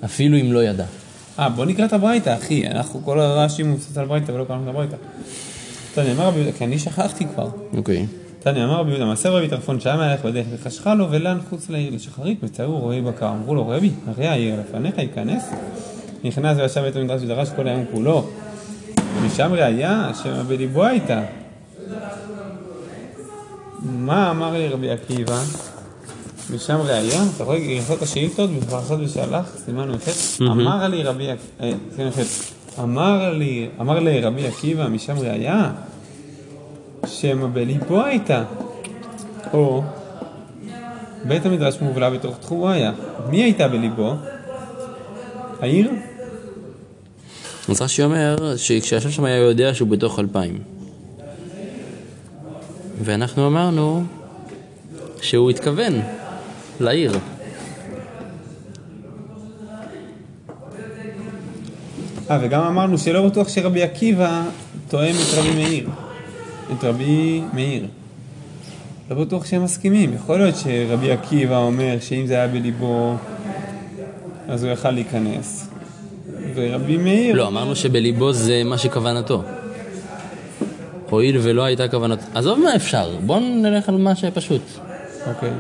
[0.06, 0.86] אפילו אם לא ידע.
[1.40, 2.68] אה, בוא נקרא את הברייתא, אחי.
[2.68, 4.96] אנחנו כל הרש"י מבוסס על ברייתא ולא קראנו את הברייתא.
[5.94, 7.50] תניא, אמר רבי יהודה, כי אני שכחתי כבר.
[7.78, 8.06] אוקיי.
[8.40, 11.96] תניא, אמר רבי יהודה, מעשה רבי טרפון שהיה מהלך בדרך וחשכה לו ולן חוץ לעיר
[11.96, 13.30] לשחרית וצאו רועי בקר.
[13.30, 15.50] אמרו לו, רבי, הרי העיר לפניך ייכנס.
[16.24, 18.30] נכנס וישב בית המדרש ודרש כל היום כולו.
[19.26, 21.22] משם ראיה שמא בליבו הייתה.
[23.80, 25.42] מה אמר לי רבי עקיבא?
[26.56, 32.08] משם ראיה, אתה רואה גרסות השאילתות בפרשת ושלח, סימן י"ח, אמר לי רבי עקיבא, סימן
[32.08, 35.72] י"ח, אמר לי, אמר לי רבי עקיבא, משם ראיה,
[37.06, 38.44] שמא בליבו הייתה,
[39.54, 39.84] או
[41.28, 42.92] בית המדרש מובלע בתוך תחום ראיה.
[43.30, 44.14] מי הייתה בליבו?
[45.62, 45.92] העיר?
[47.70, 50.60] אז רש"י אומר שכשישב שם היה יודע שהוא בתוך אלפיים.
[53.02, 54.04] ואנחנו אמרנו
[55.22, 56.02] שהוא התכוון
[56.80, 57.12] לעיר.
[62.32, 64.44] אה, וגם אמרנו שלא בטוח שרבי עקיבא
[64.88, 65.90] תואם את רבי מאיר.
[66.72, 67.86] את רבי מאיר.
[69.10, 70.14] לא בטוח שהם מסכימים.
[70.14, 73.16] יכול להיות שרבי עקיבא אומר שאם זה היה בליבו,
[74.48, 75.70] אז הוא יכל להיכנס.
[76.56, 77.36] ורבי מאיר...
[77.36, 79.44] לא, אמרנו שבליבו זה מה שכוונתו.
[81.10, 82.20] הואיל ולא הייתה כוונת...
[82.34, 84.62] עזוב מה אפשר, בואו נלך על מה שפשוט.
[85.28, 85.52] אוקיי.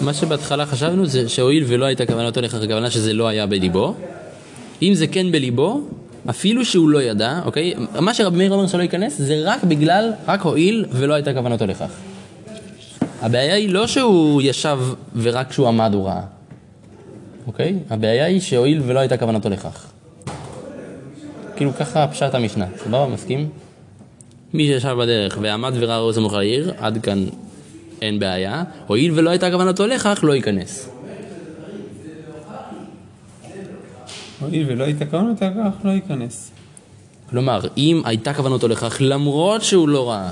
[0.00, 3.94] מה שבהתחלה חשבנו זה שהואיל ולא הייתה כוונתו לכך, הכוונה שזה לא היה בליבו.
[4.82, 5.80] אם זה כן בליבו,
[6.30, 7.74] אפילו שהוא לא ידע, אוקיי?
[8.00, 11.90] מה שרבי מאיר אומר שלא ייכנס, זה רק בגלל, רק הואיל ולא הייתה כוונתו לכך.
[13.22, 14.78] הבעיה היא לא שהוא ישב
[15.16, 16.20] ורק כשהוא עמד הוא ראה,
[17.46, 17.74] אוקיי?
[17.90, 19.86] הבעיה היא שהואיל ולא הייתה כוונתו לכך.
[21.56, 23.06] כאילו ככה פשט המשנה, סבבה?
[23.06, 23.48] מסכים?
[24.54, 27.24] מי שישב בדרך ועמד וראה רוז סמוך לעיר, עד כאן
[28.02, 28.62] אין בעיה.
[28.86, 30.88] הואיל ולא הייתה כוונתו לכך, לא ייכנס.
[34.40, 36.50] הואיל ולא הייתה כוונות לכך, לא ייכנס.
[37.30, 40.30] כלומר, אם הייתה כוונתו לכך למרות שהוא לא ראה,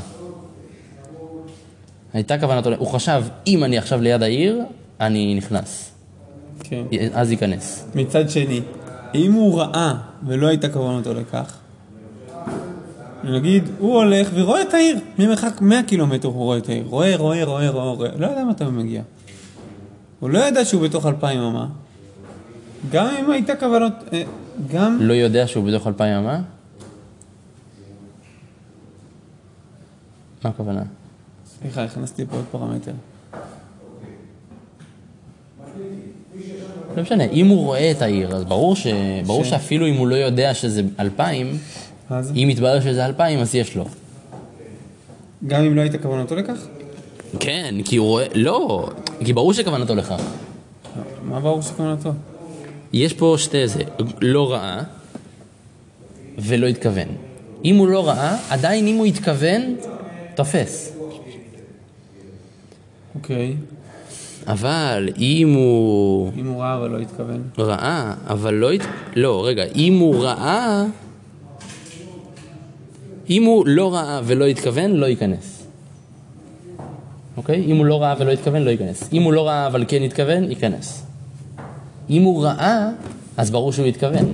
[2.12, 4.62] הייתה כוונתו, הוא חשב, אם אני עכשיו ליד העיר,
[5.00, 5.92] אני נכנס.
[6.60, 6.82] כן.
[7.12, 7.86] אז ייכנס.
[7.94, 8.60] מצד שני,
[9.14, 9.94] אם הוא ראה
[10.26, 11.58] ולא הייתה כוונתו לכך,
[13.24, 17.44] נגיד, הוא הולך ורואה את העיר, ממרחק 100 קילומטר הוא רואה את העיר, רואה, רואה,
[17.44, 19.02] רואה, רואה, רואה, לא יודע מתי הוא מגיע.
[20.20, 21.66] הוא לא ידע שהוא בתוך אלפיים אמה.
[22.90, 24.22] גם אם הייתה כוונות, אה,
[24.72, 24.98] גם...
[25.00, 26.40] לא יודע שהוא בתוך אלפיים אמה?
[30.44, 30.82] מה הכוונה?
[31.60, 32.92] סליחה, הכנסתי פה עוד פרמטר.
[36.96, 38.86] לא משנה, אם הוא רואה את העיר, אז ברור, ש...
[39.26, 41.58] ברור ש- שאפילו אם הוא לא יודע שזה אלפיים,
[42.10, 43.84] אז אם יתברר שזה אלפיים, אז יש לו.
[45.46, 46.66] גם אם לא הייתה כוונתו לכך?
[47.40, 48.26] כן, כי הוא רואה...
[48.34, 48.88] לא,
[49.24, 50.20] כי ברור שכוונתו לכך.
[51.24, 52.10] מה ברור שכוונתו?
[52.96, 53.82] יש פה שתי זה,
[54.20, 54.82] לא ראה
[56.38, 57.08] ולא התכוון.
[57.64, 59.76] אם הוא לא ראה, עדיין אם הוא התכוון,
[60.34, 60.92] תופס.
[63.14, 63.56] אוקיי.
[64.46, 67.42] אבל אם הוא אם הוא ראה אבל לא התכוון.
[67.58, 68.80] ראה, אבל לא הת...
[69.16, 70.84] לא, רגע, אם הוא ראה,
[73.30, 75.66] אם הוא לא ראה ולא התכוון, לא ייכנס.
[77.36, 77.64] אוקיי?
[77.64, 79.08] אם הוא לא ראה ולא התכוון, לא ייכנס.
[79.12, 81.05] אם הוא לא ראה אבל כן התכוון, ייכנס.
[82.10, 82.90] אם הוא ראה,
[83.36, 84.32] אז ברור שהוא התכוון.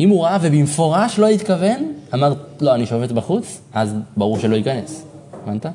[0.00, 5.04] אם הוא ראה ובמפורש לא התכוון, אמר, לא, אני שובת בחוץ, אז ברור שלא ייכנס.
[5.42, 5.66] הבנת?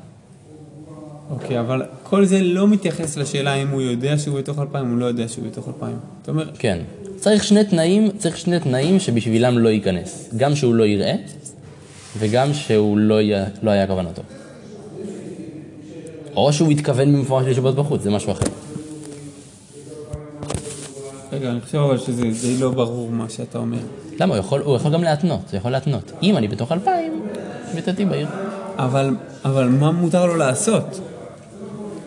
[1.30, 5.06] אוקיי, אבל כל זה לא מתייחס לשאלה אם הוא יודע שהוא בתוך אלפיים, או לא
[5.06, 5.96] יודע שהוא בתוך אלפיים.
[6.22, 6.78] אתה אומר, כן.
[7.16, 10.30] צריך שני תנאים, צריך שני תנאים שבשבילם לא ייכנס.
[10.36, 11.14] גם שהוא לא יראה,
[12.18, 13.32] וגם שהוא לא, י...
[13.62, 14.22] לא היה כוונתו.
[16.36, 18.46] או שהוא התכוון במפורש לשבות בחוץ, זה משהו אחר.
[21.32, 23.78] רגע, אני חושב אבל שזה די לא ברור מה שאתה אומר.
[24.20, 24.34] למה?
[24.34, 26.12] הוא יכול, הוא יכול גם להתנות, הוא יכול להתנות.
[26.22, 27.22] אם אני בתוך אלפיים,
[27.74, 28.28] ביתתי בעיר.
[28.76, 31.00] אבל, אבל מה מותר לו לעשות?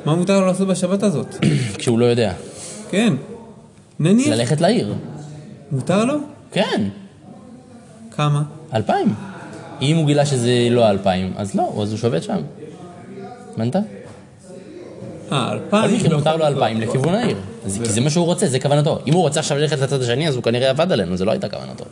[0.06, 1.36] מה מותר לו לעשות בשבת הזאת?
[1.78, 2.34] כשהוא לא יודע.
[2.90, 3.14] כן.
[4.00, 4.94] נניח, ללכת לעיר.
[5.72, 6.16] מותר לו?
[6.52, 6.88] כן,
[8.12, 8.44] כמה?
[8.74, 9.14] אלפיים.
[9.82, 12.38] אם הוא גילה שזה לא אלפיים, אז לא, אז הוא שובת שם.
[13.54, 13.76] הבנת?
[15.34, 16.00] אה, כל אלפיים.
[16.00, 17.38] מקרה לא מותר לו אלפיים לכיוון העיר.
[17.64, 19.00] כי זה מה שהוא רוצה, זה כוונתו.
[19.08, 21.50] אם הוא רוצה עכשיו ללכת לצד השני, אז הוא כנראה עבד עלינו, זה לא הייתה
[21.50, 21.86] כוונתו.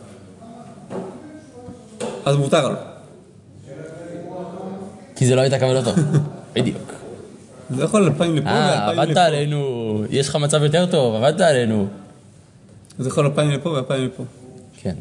[2.25, 2.75] אז מותר לו.
[5.15, 5.91] כי זה לא הייתה כוונתו.
[6.55, 6.91] בדיוק.
[7.69, 9.21] זה יכול אלפיים לפה אה, ואלפיים עבדת לפה.
[9.21, 11.87] עלינו, יש לך מצב יותר טוב, עבדת עלינו.
[12.99, 14.23] זה יכול אלפיים לפה ואלפיים לפה.
[14.81, 14.95] כן,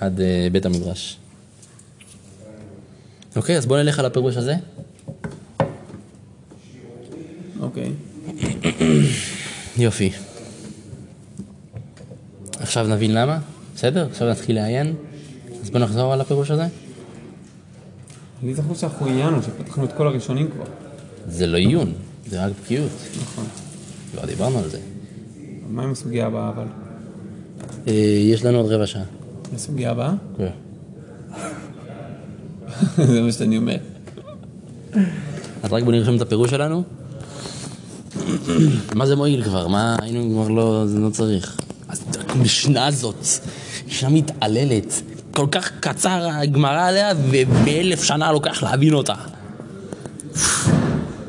[0.00, 1.18] עד אה, בית המדרש.
[3.36, 4.54] אוקיי, אז בוא נלך על הפירוש הזה.
[7.72, 7.92] אוקיי.
[9.78, 10.10] יופי.
[12.58, 13.38] עכשיו נבין למה,
[13.74, 14.06] בסדר?
[14.06, 14.94] עכשיו נתחיל לעיין.
[15.62, 16.66] אז בוא נחזור על הפירוש הזה.
[18.42, 20.64] אני זוכר שאנחנו עיינו, שפתחנו את כל הראשונים כבר.
[21.26, 21.92] זה לא עיון,
[22.26, 22.90] זה רק בקיאות.
[23.22, 23.44] נכון.
[24.12, 24.78] כבר דיברנו על זה.
[25.68, 26.66] מה עם הסוגיה הבאה אבל?
[27.88, 27.92] אה,
[28.32, 29.04] יש לנו עוד רבע שעה.
[29.54, 30.14] הסוגיה הבאה?
[30.36, 30.50] כן.
[33.12, 33.76] זה מה שאני אומר.
[35.62, 36.84] אז רק בוא נרשום את הפירוש שלנו.
[38.94, 39.68] מה זה מועיל כבר?
[39.68, 41.56] מה, היינו כבר לא, זה לא צריך.
[41.88, 43.26] אז המשנה הזאת,
[43.88, 49.14] משנה מתעללת, כל כך קצר הגמרא עליה, ובאלף שנה לוקח להבין אותה.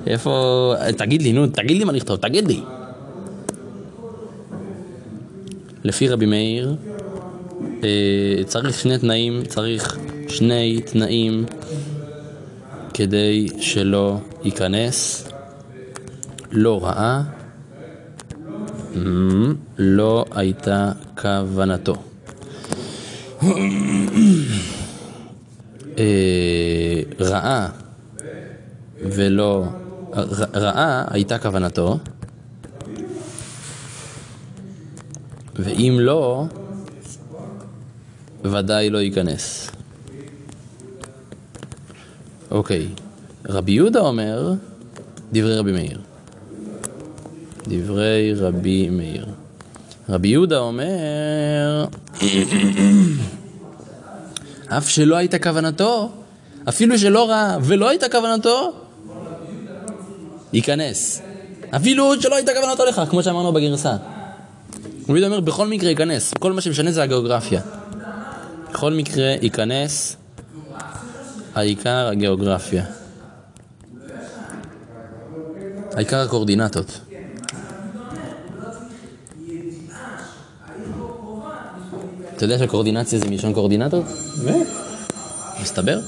[0.07, 2.59] איפה, תגיד לי, נו, תגיד לי מה לכתוב, תגיד לי.
[5.83, 6.75] לפי רבי מאיר,
[7.83, 9.97] אה, צריך שני תנאים, צריך
[10.27, 11.45] שני תנאים
[12.93, 15.27] כדי שלא ייכנס,
[16.55, 17.21] לא ראה,
[19.77, 21.95] לא הייתה כוונתו.
[25.97, 27.67] אה, ראה
[28.97, 29.65] ולא,
[30.53, 31.99] ראה הייתה כוונתו,
[35.55, 36.45] ואם לא,
[38.43, 39.71] ודאי לא ייכנס.
[42.51, 42.87] אוקיי,
[43.45, 44.53] רבי יהודה אומר,
[45.31, 46.12] דברי רבי מאיר.
[47.67, 49.25] דברי רבי מאיר.
[50.09, 51.85] רבי יהודה אומר,
[54.67, 56.11] אף שלא הייתה כוונתו,
[56.69, 58.73] אפילו שלא ראה ולא הייתה כוונתו,
[60.53, 61.21] ייכנס.
[61.75, 63.95] אפילו שלא הייתה כוונתו לכך, כמו שאמרנו בגרסה.
[65.09, 67.61] רבי יהודה אומר, בכל מקרה ייכנס, כל מה שמשנה זה הגיאוגרפיה.
[68.71, 70.15] בכל מקרה ייכנס,
[71.55, 72.85] העיקר הגיאוגרפיה.
[75.95, 76.99] העיקר הקורדינטות.
[82.43, 84.05] אתה יודע שקורדינציה זה מלשון קורדינטות?
[84.43, 84.67] באמת?
[85.61, 85.99] מסתבר?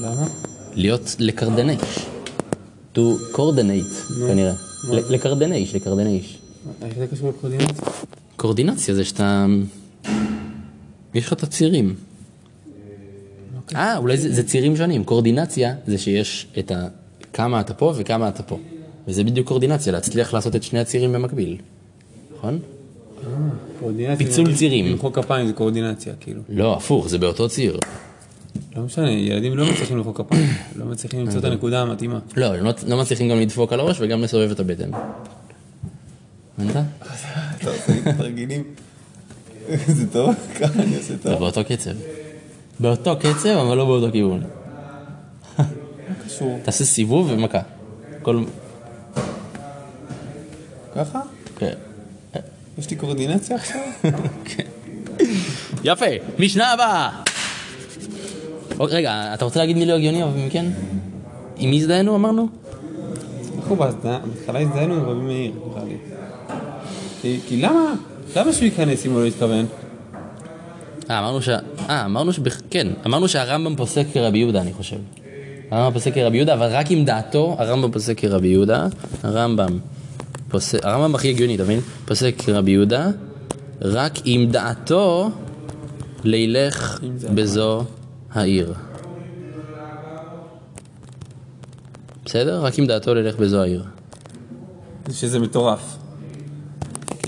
[0.00, 0.26] למה?
[0.74, 1.98] להיות לקרדנייש.
[2.94, 2.98] to
[3.32, 4.52] coordinate, כנראה.
[4.90, 6.38] ל- לקרדנייש, לקרדנייש.
[6.82, 7.84] איך זה קשור לקורדינציה?
[8.36, 9.46] קורדינציה זה שאתה...
[11.14, 11.94] יש לך את הצירים.
[13.74, 15.04] אה, אולי זה, זה צירים שונים.
[15.04, 16.86] קורדינציה זה שיש את ה...
[17.32, 18.58] כמה אתה פה וכמה אתה פה.
[19.08, 21.56] וזה בדיוק קורדינציה, להצליח לעשות את שני הצירים במקביל.
[22.38, 22.58] נכון?
[24.18, 24.86] פיצול צירים.
[24.86, 26.40] למחוא כפיים זה קורדינציה, כאילו.
[26.48, 27.78] לא, הפוך, זה באותו ציר.
[28.76, 30.48] לא משנה, ילדים לא מצליחים למחוא כפיים.
[30.76, 32.18] לא מצליחים למצוא את הנקודה המתאימה.
[32.36, 34.90] לא, הם לא, לא מצליחים גם לדפוק על הראש וגם לסובב את הבטן.
[36.58, 36.76] הבנת?
[37.58, 38.62] אתה עושה לי תרגילים.
[39.86, 40.34] זה טוב?
[40.60, 41.90] ככה אני עושה זה באותו קצב.
[42.80, 44.42] באותו קצב, אבל לא באותו כיוון.
[46.26, 46.58] קשור.
[46.62, 47.60] תעשה סיבוב ומכה.
[48.22, 48.44] כל...
[50.94, 51.20] ככה?
[51.58, 51.74] כן.
[52.78, 53.80] יש לי קורדינציה עכשיו?
[54.44, 54.62] כן.
[55.84, 56.04] יפה,
[56.38, 57.10] משנה הבאה.
[58.80, 60.66] רגע, אתה רוצה להגיד מי לא הגיוני, אבל אם כן?
[61.56, 62.48] עם מי הזדהינו אמרנו?
[63.56, 64.18] אנחנו בהתחלה
[64.60, 65.96] הזדהינו עם רבי מאיר, נראה לי.
[67.22, 67.92] כי- כי למה?
[68.36, 69.66] למה שהוא ייכנס אם הוא לא התכוון?
[71.10, 71.48] אה, אמרנו ש...
[71.88, 72.38] אה, אמרנו ש...
[72.70, 74.96] כן, אמרנו שהרמב"ם פוסק כרבי יהודה, אני חושב.
[75.70, 78.86] הרמב"ם פוסק כרבי יהודה, אבל רק עם דעתו, הרמב"ם פוסק כרבי יהודה.
[79.22, 79.78] הרמב"ם
[80.54, 80.84] פוסק...
[80.84, 81.80] הרמב"ם הכי הגיוני, אתה מבין?
[82.04, 83.10] פוסק כרבי יהודה,
[83.82, 85.30] רק עם דעתו
[86.24, 87.00] לילך
[87.34, 87.84] בזו
[88.32, 88.74] העיר.
[92.24, 92.64] בסדר?
[92.64, 93.84] רק עם דעתו לילך בזו העיר.
[95.12, 95.96] שזה מטורף.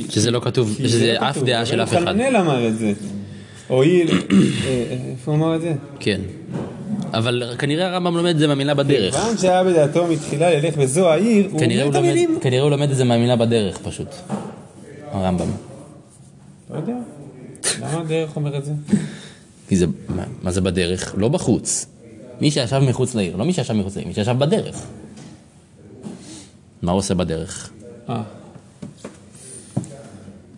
[0.09, 2.05] שזה לא כתוב, שזה לא אף דעה של אף אחד.
[2.05, 2.93] חננאל אמר את זה.
[3.69, 4.17] הואיל, אה,
[4.67, 5.75] אה, איפה הוא אמר את זה?
[6.01, 6.21] כן.
[7.13, 9.15] אבל כנראה הרמב"ם לומד את זה מהמילה בדרך.
[9.15, 12.39] כיוון שהיה בדעתו מתחילה ללך בזו העיר, הוא אומר את המילים.
[12.41, 14.09] כנראה הוא לומד את זה מהמילה בדרך פשוט.
[15.13, 15.49] הרמב"ם.
[16.71, 16.97] לא יודע.
[17.81, 18.73] למה הדרך אומר את זה?
[19.69, 21.15] כי זה, מה, מה זה בדרך?
[21.19, 21.87] לא בחוץ.
[22.41, 24.77] מי שישב מחוץ לעיר, לא מי שישב מחוץ לעיר, מי שישב בדרך.
[26.83, 27.71] מה הוא עושה בדרך?
[28.09, 28.23] אה.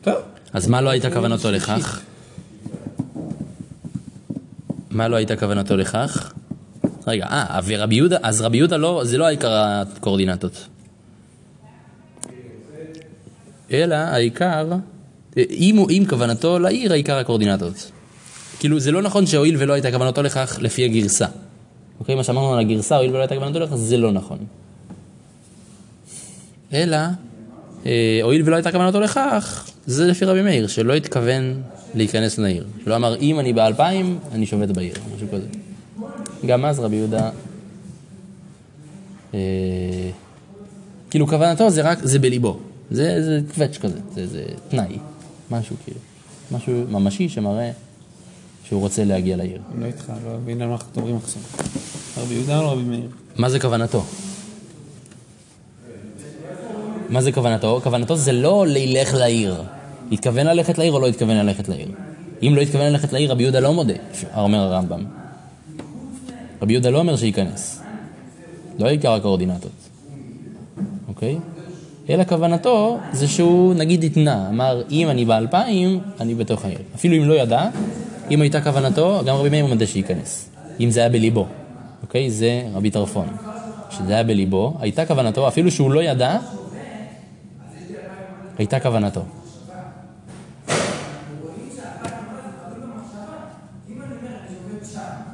[0.00, 0.14] טוב.
[0.52, 2.00] אז מה לא הייתה כוונתו לכך?
[4.98, 6.32] מה לא הייתה כוונתו לכך?
[7.06, 10.66] רגע, אה, ורבי יהודה, אז רבי יהודה לא, זה לא העיקר הקואורדינטות.
[13.70, 14.72] אלא העיקר,
[15.36, 17.90] אם, אם כוונתו לעיר, העיקר הקואורדינטות.
[18.58, 21.26] כאילו, זה לא נכון שהואיל ולא הייתה כוונתו לכך לפי הגרסה.
[22.00, 24.38] אוקיי, מה שאמרנו על הגרסה, הואיל ולא הייתה כוונתו לכך, זה לא נכון.
[26.72, 26.98] אלא,
[28.22, 31.62] הואיל ולא הייתה כוונתו לכך, זה לפי רבי מאיר, שלא התכוון
[31.94, 32.66] להיכנס לעיר.
[32.84, 35.46] שלא אמר, אם אני באלפיים, אני שובת בעיר, משהו כזה.
[36.46, 37.30] גם אז רבי יהודה,
[39.34, 39.40] אה,
[41.10, 42.58] כאילו כוונתו זה רק, זה בליבו.
[42.90, 44.98] זה, זה קווץ' כזה, זה, זה תנאי,
[45.50, 46.00] משהו כאילו,
[46.52, 47.70] משהו ממשי שמראה
[48.64, 49.60] שהוא רוצה להגיע לעיר.
[49.78, 51.42] לא איתך, לא מבין על מה אנחנו מדברים עכשיו.
[52.16, 53.08] רבי יהודה או רבי מאיר?
[53.36, 54.04] מה זה כוונתו?
[57.08, 57.80] מה זה כוונתו?
[57.82, 59.62] כוונתו זה לא לילך לעיר.
[60.12, 61.88] התכוון ללכת לעיר או לא התכוון ללכת לעיר?
[62.42, 63.94] אם לא התכוון ללכת לעיר, רבי יהודה לא מודה,
[64.36, 65.04] אומר הרמב"ם.
[66.62, 67.82] רבי יהודה לא אומר שייכנס.
[68.78, 69.70] לא עיקר הקואורדינטות,
[71.08, 71.36] אוקיי?
[72.10, 76.78] אלא כוונתו זה שהוא נגיד התנה, אמר אם אני באלפיים, אני בתוך העיר.
[76.94, 77.68] אפילו אם לא ידע,
[78.30, 80.48] אם הייתה כוונתו, גם רבי מאיר מודה שייכנס.
[80.80, 81.46] אם זה היה בליבו,
[82.02, 82.30] אוקיי?
[82.30, 83.26] זה רבי טרפון.
[83.90, 86.38] שזה היה בליבו, הייתה כוונתו, אפילו שהוא לא ידע,
[88.58, 89.24] הייתה כוונתו.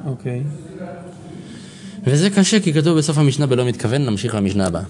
[0.05, 0.43] אוקיי.
[2.03, 4.83] וזה קשה כי כתוב בסוף המשנה בלא מתכוון, נמשיך למשנה הבאה.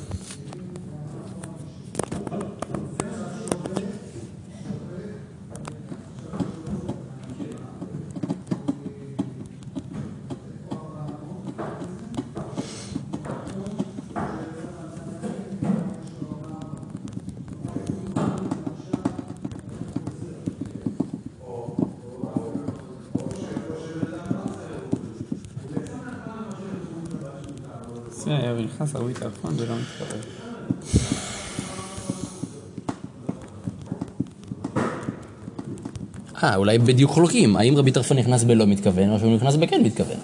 [36.45, 40.17] אה, אולי בדיוק חולקים, האם רבי טרפון נכנס בלא מתכוון, או שהוא נכנס בכן מתכוון.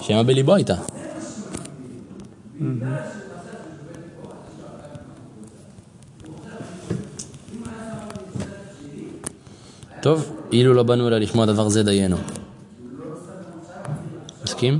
[0.00, 0.74] שמא בליבו הייתה.
[10.00, 12.16] טוב, אילו לא באנו אלא לשמוע דבר זה דיינו.
[14.44, 14.78] מסכים?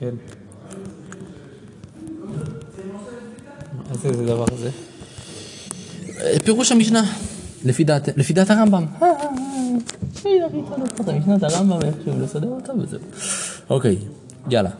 [0.00, 0.14] כן.
[3.90, 4.70] איזה זה דבר זה?
[6.20, 7.02] אה, פירוש המשנה,
[7.64, 8.84] לפי דעת, לפי דעת הרמב"ם.
[9.02, 9.12] אה, אה,
[10.26, 10.44] אה,
[11.08, 13.00] המשנת הרמב"ם, איכשהו לסדר אותה וזהו.
[13.70, 13.96] אוקיי,
[14.50, 14.70] יאללה.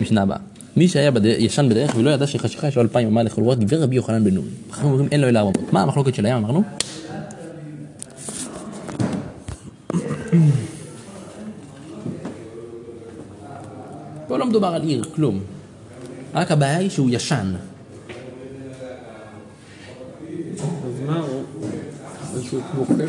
[0.00, 0.36] משנה הבאה.
[0.76, 1.10] מי שהיה.
[1.38, 4.48] ישן בדרך ולא ידע שחשיכה יש לו אלפיים אמה לכל דיבר רבי יוחנן בן נורי.
[4.70, 5.72] אחרים אומרים אין לו אלא ארבע מאות.
[5.72, 6.62] מה המחלוקת שלהם אמרנו?
[14.28, 15.40] פה לא מדובר על עיר, כלום.
[16.34, 17.54] רק הבעיה היא שהוא ישן.
[20.58, 21.42] אז מה הוא?
[22.54, 23.04] איזשהו כמו?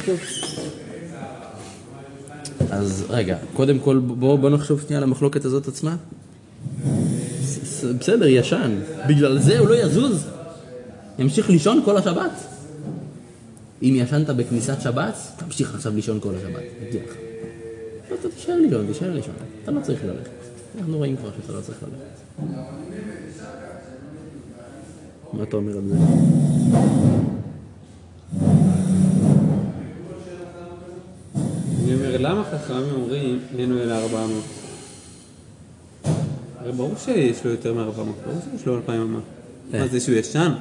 [2.69, 5.95] אז רגע, קודם כל בואו בוא נחשוב שנייה על המחלוקת הזאת עצמה.
[7.99, 8.79] בסדר, ישן.
[9.09, 10.27] בגלל זה הוא לא יזוז?
[11.19, 12.31] ימשיך לישון כל השבת?
[13.81, 16.63] אם ישנת בכניסת שבת, תמשיך עכשיו לישון כל השבת.
[16.87, 17.13] מגיע לך.
[18.11, 19.35] לא, אתה תישאר לישון, תישאר לישון.
[19.63, 20.29] אתה לא צריך ללכת.
[20.77, 22.49] אנחנו רואים כבר שאתה לא צריך ללכת.
[25.33, 25.95] מה אתה אומר על זה?
[31.83, 34.43] אני אומר, למה חכמים אומרים אין לו אלא 400?
[36.57, 39.19] הרי ברור שיש לו יותר מ-400, ברור שיש לו 2,000 אמה.
[39.71, 40.53] מה זה שהוא ישן?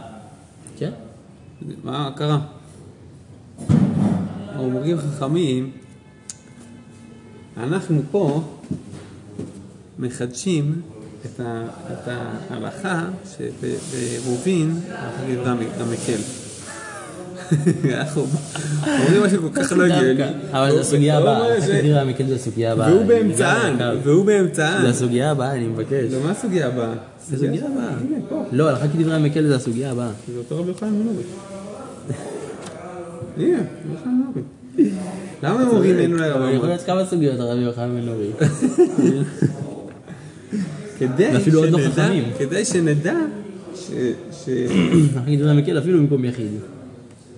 [0.78, 0.90] כן?
[1.84, 2.38] מה קרה?
[4.58, 5.70] אומרים חכמים,
[7.56, 8.42] אנחנו פה
[9.98, 10.82] מחדשים
[11.26, 11.40] את,
[12.50, 16.41] ההלכה שברובין, הלכה דברי המקל.
[17.94, 18.27] אנחנו
[18.86, 20.23] אומרים משהו כל כך לא הגיוני.
[20.51, 22.93] אבל זו הסוגיה הבאה, אחר כך תראה המקל זו הסוגיה הבאה.
[22.93, 24.82] והוא באמצען, והוא באמצען.
[24.82, 26.12] זה הסוגיה הבאה, אני מבקש.
[26.12, 26.93] לא, מה הסוגיה הבאה?
[27.28, 27.94] זה הסוגיה הבאה.
[28.52, 30.10] לא, הלכה כדברי המקל זה הסוגיה הבאה.
[30.32, 31.23] זה אותו רבי יוחנן מנורי.
[33.36, 34.43] הנה, רבי יוחנן מנורי.
[35.43, 38.31] למה הם אומרים אין אולי אבל יכול להיות כמה סוגיות הרבי יוחנן מנורי.
[40.98, 42.39] כדי לא שנדע-.
[42.39, 43.16] כדי שנדע
[43.74, 43.90] ש...
[44.32, 44.48] הלכה
[45.27, 46.51] כדברי המקל אפילו במקום יחיד.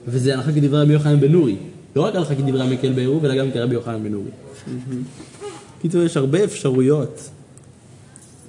[0.07, 1.57] וזה הלכה כדברי רבי יוחנן בן נורי.
[1.97, 4.31] לא רק הלכה כדברי המקל בעירוב, אלא גם כרבי יוחנן בן נורי.
[5.83, 7.31] קיצור, יש הרבה אפשרויות.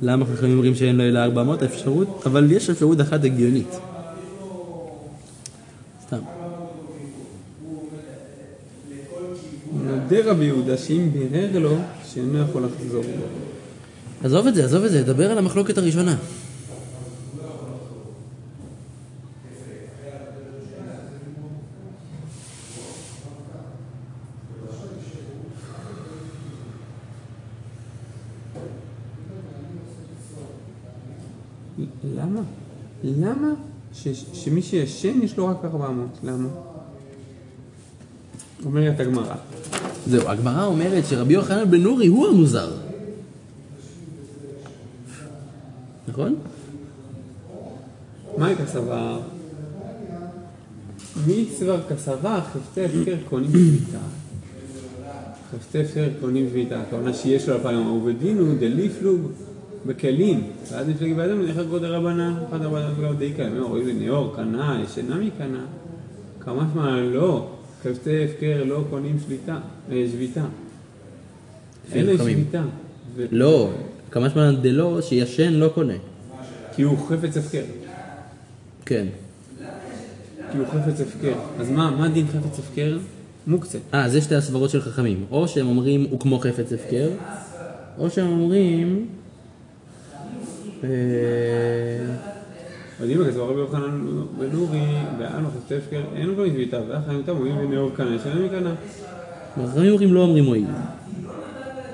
[0.01, 3.79] למה חכמים אומרים שאין לו אלא 400 אפשרות, אבל יש אפשרות אחת הגיונית.
[6.07, 6.19] סתם.
[9.83, 11.77] נודה רבי יהודה שאם בירר לו
[12.13, 13.25] שאינו יכול לחזור בו.
[14.23, 16.15] עזוב את זה, עזוב את זה, דבר על המחלוקת הראשונה.
[32.17, 32.41] למה?
[33.05, 33.53] למה
[33.93, 36.07] ש- שמי שישן יש לו רק 400?
[36.23, 36.47] למה?
[38.65, 39.35] אומרת הגמרא.
[40.07, 42.71] זהו, הגמרא אומרת שרבי יוחנן בן נורי הוא המוזר.
[46.07, 46.35] נכון?
[48.37, 49.19] מהי כסבר?
[51.27, 53.97] מצוור כסבר חפצי הפקר קונים שביתה.
[55.51, 56.81] חפצי הפקר קונים שביתה.
[56.81, 58.11] הכוונה שיש לו אלפיים הוא
[58.59, 59.21] דליפלוג
[59.85, 60.43] בכלים.
[60.71, 65.15] ואז נפלג בידם נלך גודל רבנן, אחד רבנן וגם די קיימים, רואים לניאור, קנה, ישנה
[65.15, 65.65] מקנה.
[66.39, 67.47] כמה שמע לא,
[67.83, 69.59] חפצי הפקר לא קונים שליטה,
[69.91, 70.45] אה, שביתה.
[71.93, 72.17] אין להם.
[72.17, 72.61] שביתה.
[73.31, 73.69] לא,
[74.11, 75.93] כמה זמן דלא שישן לא קונה.
[76.75, 77.63] כי הוא חפץ הפקר.
[78.85, 79.05] כן.
[80.51, 81.33] כי הוא חפץ הפקר.
[81.59, 82.97] אז מה, מה דין חפץ הפקר?
[83.47, 83.77] מוקצה.
[83.93, 85.25] אה, זה שתי הסברות של חכמים.
[85.31, 87.09] או שהם אומרים הוא כמו חפץ הפקר,
[87.97, 89.07] או שהם אומרים...
[90.89, 92.15] אה,
[93.01, 94.05] מדהים הכסף, רבי יוחנן
[94.39, 94.49] בן
[95.17, 98.73] בעלמא חפצי הפקר, אין לו גם שביתה, ואחרים אותם אומרים בנאור קנה, ישנה מקנה.
[99.67, 100.65] חכמים אומרים לא אומרים מועיל.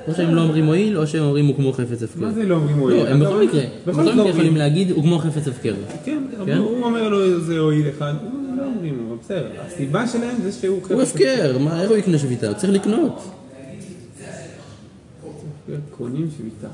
[0.08, 2.22] או שהם לא אומרים מועיל, או שהם אומרים הוא כמו חפץ הפקר.
[2.22, 3.04] מה זה לא אומרים מועיל?
[3.04, 4.58] לא, הם בכל מקרה, בכל מקרה יכולים.
[4.58, 5.74] להגיד הוא כמו חפץ הפקר.
[6.06, 6.58] כן, אבל כן?
[6.58, 8.14] הוא אומר לו זה הועיל אחד,
[8.58, 9.48] לא אומרים, אבל בסדר.
[9.68, 12.48] הסיבה שלהם זה שהוא חפץ הוא הפקר, מה, איך הוא יקנה שביתה?
[12.48, 13.24] הוא צריך לקנות.
[15.98, 16.68] קונים שביתה.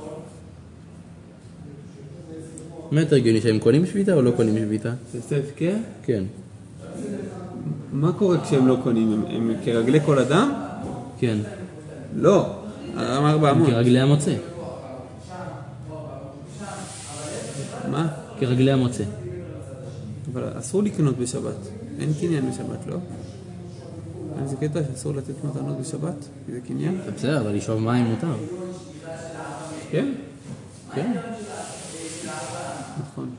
[2.92, 4.94] מה יותר הגיוני, שהם קונים שביתה או לא קונים שביתה?
[5.18, 5.74] חפצי הפקר?
[6.04, 6.24] כן.
[7.94, 9.12] מה קורה כשהם לא קונים?
[9.14, 10.52] הם- הם כרגלי כל אדם?
[11.20, 11.38] כן.
[12.16, 12.46] לא.
[12.96, 13.70] אמר 400.
[13.70, 14.34] כרגלי המוצא.
[17.92, 18.08] מה?
[18.40, 19.04] כרגלי המוצא.
[20.34, 21.54] אבל אסור לקנות בשבת.
[22.00, 22.96] אין קניין בשבת, לא?
[24.44, 26.14] איזה קטע שאסור לתת מתנות בשבת?
[26.46, 26.98] כי זה קניין?
[27.18, 28.28] בסדר, אבל לשאוב מים מותר.
[29.92, 30.12] כן.
[30.96, 31.12] כן.
[33.18, 33.30] נכון.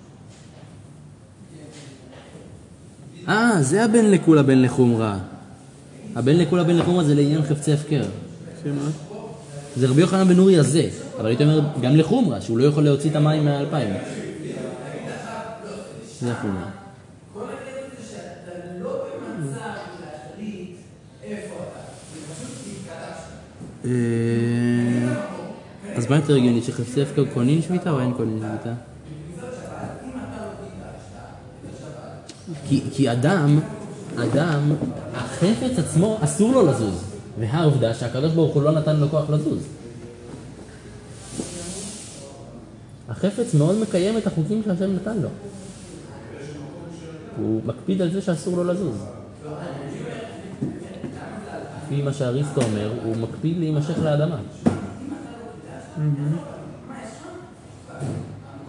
[3.29, 5.19] אה, זה הבן לקולה בן לחומרה.
[6.17, 8.03] הבן לקולה בן לחומרה זה לעניין חפצי הפקר.
[8.65, 8.91] שמה?
[9.77, 10.89] זה רבי יוחנן בן נורי הזה,
[11.19, 13.95] אבל הייתי אומר גם לחומרה, שהוא לא יכול להוציא את המים מהאלפיים.
[16.21, 16.71] זה החומרה.
[23.85, 23.91] אה,
[25.97, 28.73] אז מה יותר הגיוני, שחפצי הפקר קונים שביתה או אין קונים שביתה?
[32.69, 33.61] כי, כי אדם,
[34.17, 34.73] אדם,
[35.15, 37.05] החפץ עצמו אסור לו לזוז.
[37.39, 39.63] והעובדה שהקדוש ברוך הוא לא נתן לו כוח לזוז.
[43.09, 45.29] החפץ מאוד מקיים את החוקים שהשם נתן לו.
[47.39, 48.97] הוא מקפיד על זה שאסור לו לזוז.
[51.85, 54.39] לפי מה שאריסטו אומר, הוא מקפיד להימשך לאדמה.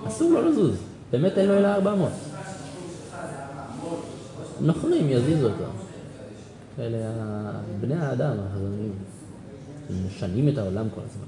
[0.08, 0.76] אסור לו לזוז.
[1.12, 2.10] באמת אין לו אלא 400.
[4.62, 5.64] נוכרים יזיזו אותו.
[6.80, 6.98] אלה
[7.82, 8.92] בני האדם, החזונים.
[9.90, 11.26] הם משנים את העולם כל הזמן.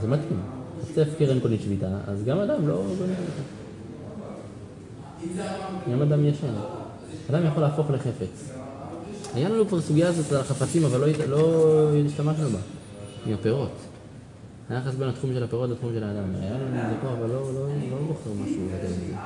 [0.00, 0.40] זה מתאים.
[0.82, 2.82] חפצי קרן קונית שביתה, אז גם אדם לא.
[5.92, 6.54] גם אדם ישן.
[7.30, 8.50] אדם יכול להפוך לחפץ.
[9.34, 12.58] היה לנו כבר סוגיה הזאת על החפצים, אבל לא, לא השתמשנו בה.
[13.26, 13.70] עם הפירות.
[14.70, 16.34] היחס בין התחום של הפירות לתחום של האדם.
[16.40, 19.16] היה לנו את זה פה, אבל לא, לא, לא זוכר משהו יותר מזה.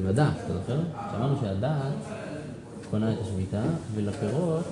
[0.00, 0.80] עם הדעת, אתה זוכר?
[1.12, 1.92] שאמרנו שהדעת
[2.90, 3.62] קונה את השביתה,
[3.94, 4.64] ולפירות...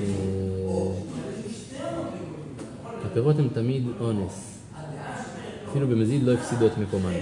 [0.00, 0.06] אה,
[3.04, 4.58] הפירות הם תמיד אונס.
[5.70, 7.12] אפילו במזיד לא הפסידו את מקומן.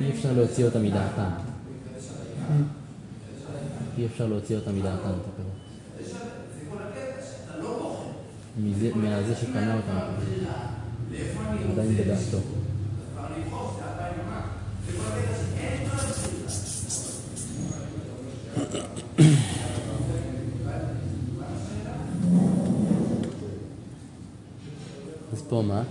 [0.00, 1.30] אי אפשר להוציא אותם מדעתם.
[3.98, 5.52] אי אפשר להוציא אותם מדעתם, את הפירות.
[8.58, 9.98] מזה- מהזה שקנה אותם.
[11.72, 12.38] עדיין בדעתו.
[25.32, 25.82] אז פה מה?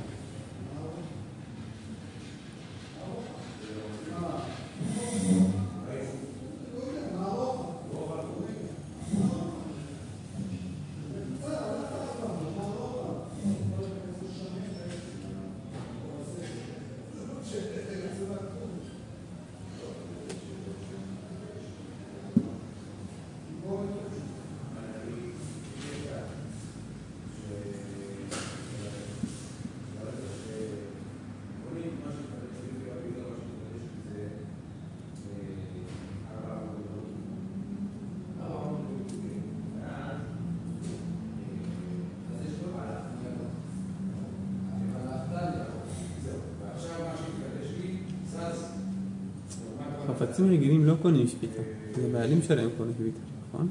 [50.49, 51.61] רגילים לא קונים שביתה,
[51.95, 53.19] זה הבעלים שלהם קונים שביתה,
[53.53, 53.69] נכון?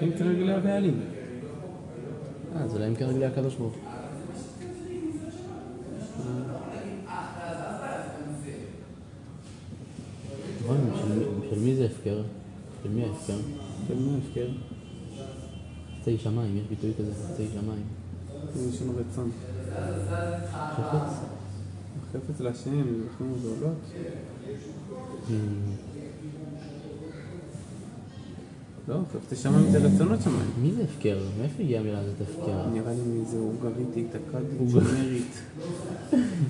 [0.00, 1.00] הם כרגע הבעלים.
[2.56, 3.82] אה, זה להם כרגע הקדוש ברוך הוא.
[10.62, 10.76] נכון,
[11.50, 12.22] של- מי זה הפקר?
[12.82, 13.36] של מי ההפקר?
[13.88, 14.48] של מי ההפקר?
[16.00, 17.82] חצי שמיים, יש ביטוי כזה, חצי שמיים.
[18.54, 19.30] זה שם רצון.
[20.52, 21.12] חפץ?
[22.12, 22.70] חפץ להשם,
[23.02, 23.76] זוכרים ועולות.
[28.88, 30.50] לא, חפץ שמיים זה רצונות שמיים.
[30.62, 31.18] מי זה הפקר?
[31.40, 32.68] מאיפה הגיעה המילה הזאת הפקר?
[32.72, 35.32] נראה לי מאיזה אוגריתית, אכדית, שומרית.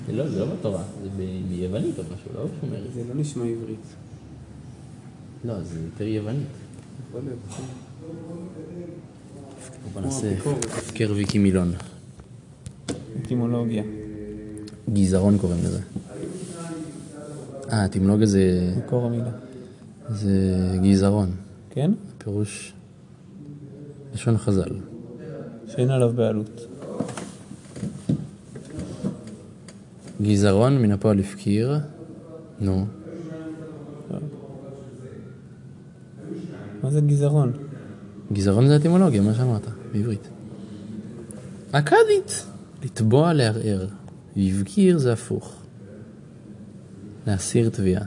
[0.07, 1.09] זה לא, זה לא בתורה, זה
[1.49, 2.93] ביוונית או משהו, לא שומרת.
[2.93, 3.85] זה לא נשמע עברית.
[5.45, 6.47] לא, זה יותר יוונית.
[7.09, 7.39] יכול להיות.
[7.49, 7.63] כן.
[9.93, 10.35] בוא נעשה.
[10.77, 11.71] הפקר ויקי מילון.
[13.21, 13.83] אטימולוגיה.
[14.93, 15.79] גזערון קוראים לזה.
[17.73, 19.31] אה, אטימולוגיה זה, מקור המילה.
[20.09, 20.29] זה
[20.83, 21.31] גזערון.
[21.69, 21.91] כן?
[22.17, 22.73] פירוש
[24.13, 24.75] לשון חז"ל.
[25.67, 26.67] שאין עליו בעלות.
[30.21, 31.77] גזערון מן הפועל הפקיר.
[32.59, 32.85] נו.
[36.83, 37.51] מה זה גזערון?
[38.33, 40.27] גזערון זה אטימולוגיה, מה שאמרת, בעברית.
[41.71, 42.45] אכדית,
[42.83, 43.87] לתבוע לערער.
[44.37, 45.62] והבקיר זה הפוך.
[47.27, 48.03] להסיר תביעה.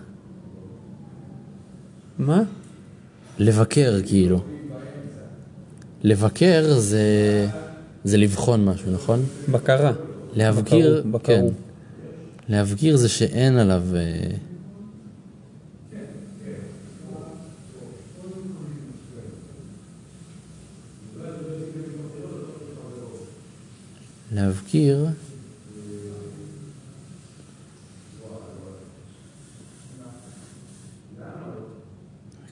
[2.18, 2.42] מה?
[3.38, 4.42] לבקר, כאילו.
[6.02, 7.02] לבקר זה,
[8.04, 9.22] זה לבחון משהו, נכון?
[9.50, 9.92] בקרה.
[10.34, 11.40] להבקיר, בקרו, כן.
[11.40, 11.52] בקרו.
[12.48, 13.82] להבקיר זה שאין עליו...
[13.94, 14.36] אה,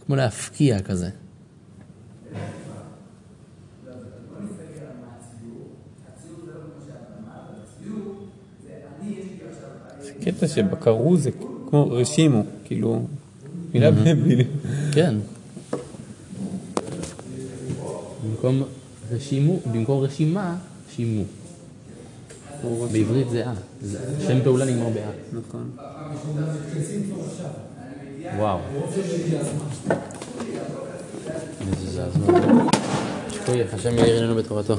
[0.06, 1.10] כמו להפקיע כזה.
[10.20, 11.31] קטע שבקרו זה
[11.70, 13.06] כמו רשימו, כאילו,
[13.74, 14.47] מילה במילים.
[14.93, 15.14] כן.
[18.24, 18.62] במקום
[19.10, 20.56] רשימו, במקום רשימה,
[20.94, 21.24] שימו.
[22.93, 23.55] בעברית זה אה.
[23.82, 23.98] זה-
[24.28, 25.10] שם פעולה נגמר באה.
[25.32, 25.70] נכון.
[28.39, 28.59] וואו.
[31.61, 32.41] איזה זעזוע.
[33.31, 34.75] שכוייך, השם יאיר אלינו בתורתו.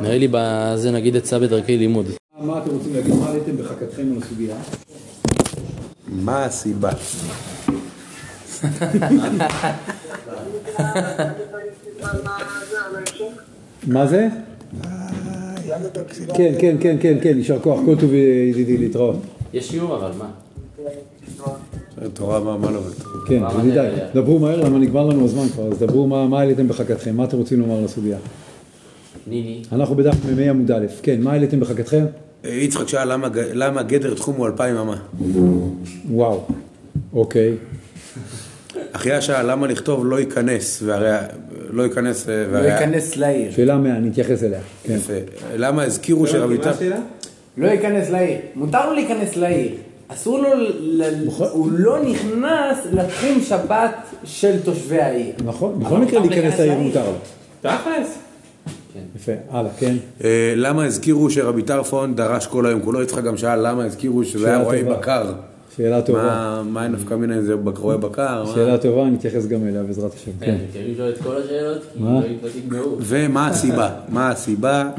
[0.00, 2.06] נראה לי בזה נגיד עצה בדרכי לימוד.
[2.40, 3.14] מה אתם רוצים להגיד?
[3.14, 4.56] מה עליתם בחכתכם על הסוגיה?
[6.08, 6.90] מה הסיבה?
[13.86, 14.28] מה זה?
[16.34, 18.10] כן, כן, כן, כן, כן, יישר כוח, כל טוב
[18.50, 19.16] ידידי להתראות.
[19.52, 20.45] יש שיעור אבל, מה?
[22.14, 23.26] תורה מה מה לא בתורה.
[23.28, 24.06] כן, ידידיי, היה?
[24.14, 27.36] דברו מהר למה נגמר לנו הזמן כבר, אז דברו מה מה העליתם בחכתכם, מה אתם
[27.36, 28.18] רוצים לומר לסוגיה?
[29.26, 29.62] ניני.
[29.72, 32.04] אנחנו בדף מ"ה עמוד א', כן, מה העליתם בחכתכם?
[32.44, 33.12] יצחק שאל
[33.54, 34.96] למה גדר תחום הוא אלפיים אמה.
[36.10, 36.44] וואו,
[37.12, 37.54] אוקיי,
[38.92, 41.26] אחיה שאל למה לכתוב לא ייכנס, והרי
[41.70, 42.28] לא ייכנס...
[42.28, 43.52] אה, לא ייכנס לעיר.
[43.52, 44.60] שאלה מה, אני אתייחס אליה.
[44.82, 44.94] כן.
[44.94, 45.12] יפה.
[45.56, 46.68] למה הזכירו שרבי מה טל...
[46.68, 46.98] השאלה?
[47.56, 48.38] לא ייכנס לעיר.
[48.54, 49.74] מותר לו להיכנס לעיר.
[50.08, 50.72] אסור לו, ל-
[51.02, 55.32] ל- הוא לא נכנס לתחום שבת של תושבי העיר.
[55.44, 56.78] נכון, בכל מקרה להיכנס לעיר.
[56.78, 57.12] מותר לו.
[57.60, 58.18] תכלס.
[59.16, 59.96] יפה, הלאה, כן.
[60.24, 63.02] אה, למה הזכירו שרבי טרפון דרש כל היום כולו?
[63.02, 64.82] יצחק גם שאל למה הזכירו שזה היה רועי.
[64.84, 65.32] בקר.
[65.76, 66.22] שאלה טובה.
[66.22, 68.44] מה- מה הנפקא מינה אם זה רועה בקר?
[68.44, 70.30] מה- שאלה טובה, אני אתייחס גם אליה בעזרת השם.
[70.40, 70.46] כן.
[70.46, 72.10] כן, תראי לשאול את כל השאלות, כי מה?
[72.10, 72.96] לא לא תגמרו.
[73.00, 73.90] ומה הסיבה?
[74.08, 74.90] מה הסיבה?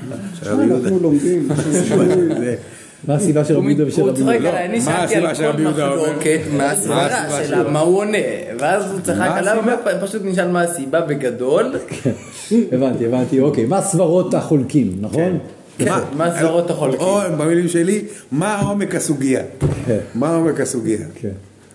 [0.45, 1.47] אנחנו לומדים.
[3.07, 4.49] מה הסיבה של רבי יהודה ושל הוא רבי צוחק יהודה?
[4.49, 6.03] לא, עליי, אני מה שאלתי הסיבה על כל יהודה אומר?
[6.11, 7.71] מחלוקת, מה מה הסברה הסיבה שלה, שלו?
[7.71, 8.17] מה הוא עונה,
[8.59, 9.63] ואז הוא צחק מה עליו?
[10.01, 11.75] ופשוט נשאל מה הסיבה בגדול,
[12.71, 13.65] הבנתי, הבנתי, אוקיי.
[13.65, 15.37] מה סברות החולקים, נכון?
[15.77, 16.99] כן, מה סברות החולקים.
[16.99, 18.01] או במילים שלי,
[18.31, 19.41] מה עומק הסוגיה?
[19.85, 19.97] כן.
[20.15, 20.97] מה עומק הסוגיה?
[21.21, 21.29] כן.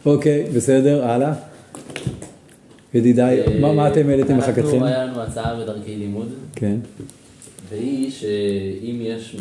[0.06, 1.32] אוקיי, בסדר, הלאה.
[2.94, 4.62] ידידיי, מה- מה אתם העליתם לחכתכם?
[4.62, 6.76] אנחנו, היה לנו הצעה בדרכי לימוד, כן.
[7.70, 9.36] והיא שאם יש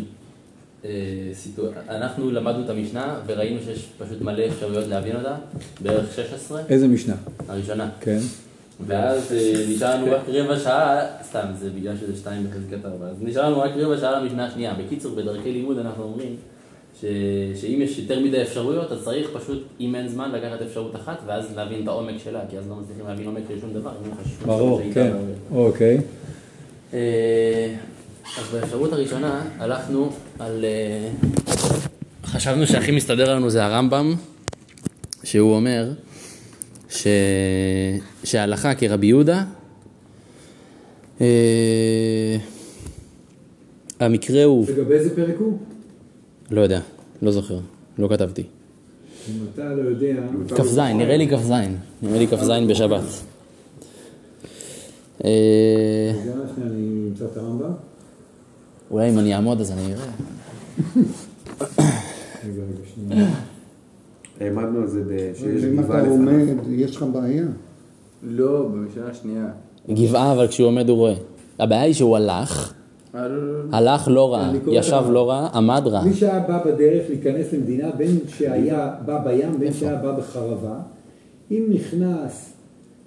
[1.32, 5.34] סיטואציה, אנחנו למדנו את המשנה וראינו שיש פשוט מלא אפשרויות להבין אותה,
[5.80, 7.14] בערך 16, איזה משנה?
[7.48, 7.90] הראשונה.
[8.00, 8.18] כן.
[8.86, 13.16] ואז אה, נשאר לנו רק רבע שעה, סתם, זה בגלל שזה שתיים בחזקת ארבע, אז
[13.20, 14.74] נשאר לנו רק רבע שעה למשנה השנייה.
[14.74, 16.36] בקיצור, בדרכי לימוד אנחנו אומרים
[17.00, 17.04] ש...
[17.60, 21.56] שאם יש יותר מדי אפשרויות, אז צריך פשוט, אם אין זמן, לקחת אפשרות אחת, ואז
[21.56, 23.90] להבין את העומק שלה, כי אז לא מצליחים להבין עומק של שום דבר,
[24.46, 25.12] ברור, כן.
[25.52, 26.00] אוקיי.
[28.24, 30.64] אז באפשרות הראשונה הלכנו על...
[30.64, 31.10] אה,
[32.24, 34.14] חשבנו שהכי מסתדר לנו זה הרמב"ם,
[35.24, 35.90] שהוא אומר
[36.90, 37.06] ש...
[38.24, 39.44] שההלכה כרבי יהודה,
[41.20, 42.36] אה,
[44.00, 45.58] המקרה הוא, לגבי איזה פרק הוא?
[46.50, 46.80] לא יודע,
[47.22, 47.58] לא זוכר,
[47.98, 48.42] לא כתבתי.
[49.28, 50.22] אם אתה לא יודע...
[50.48, 51.52] כ"ז, נראה לי כ"ז,
[52.02, 53.02] נראה לי כ"ז בשבת.
[55.24, 55.30] אה,
[56.22, 56.36] שנייה,
[56.66, 57.91] אני אמצא את הרמב"ם.
[58.92, 60.06] אולי אם אני אעמוד אז אני אראה.
[64.40, 67.44] העמדנו על זה שיש אם אתה עומד, יש לך בעיה.
[68.22, 69.46] לא, במשנה השנייה.
[69.90, 71.14] גבעה, אבל כשהוא עומד הוא רואה.
[71.58, 72.72] הבעיה היא שהוא הלך,
[73.14, 73.76] אה, לא, לא, לא.
[73.76, 75.12] הלך לא את ישב הרמב"ם.
[75.12, 76.04] לא ראה, עמד ראה.
[76.04, 80.74] מי שהיה בא בדרך להיכנס למדינה, בין שהיה בא בים, בין שהיה בא בחרבה,
[81.50, 82.51] אם נכנס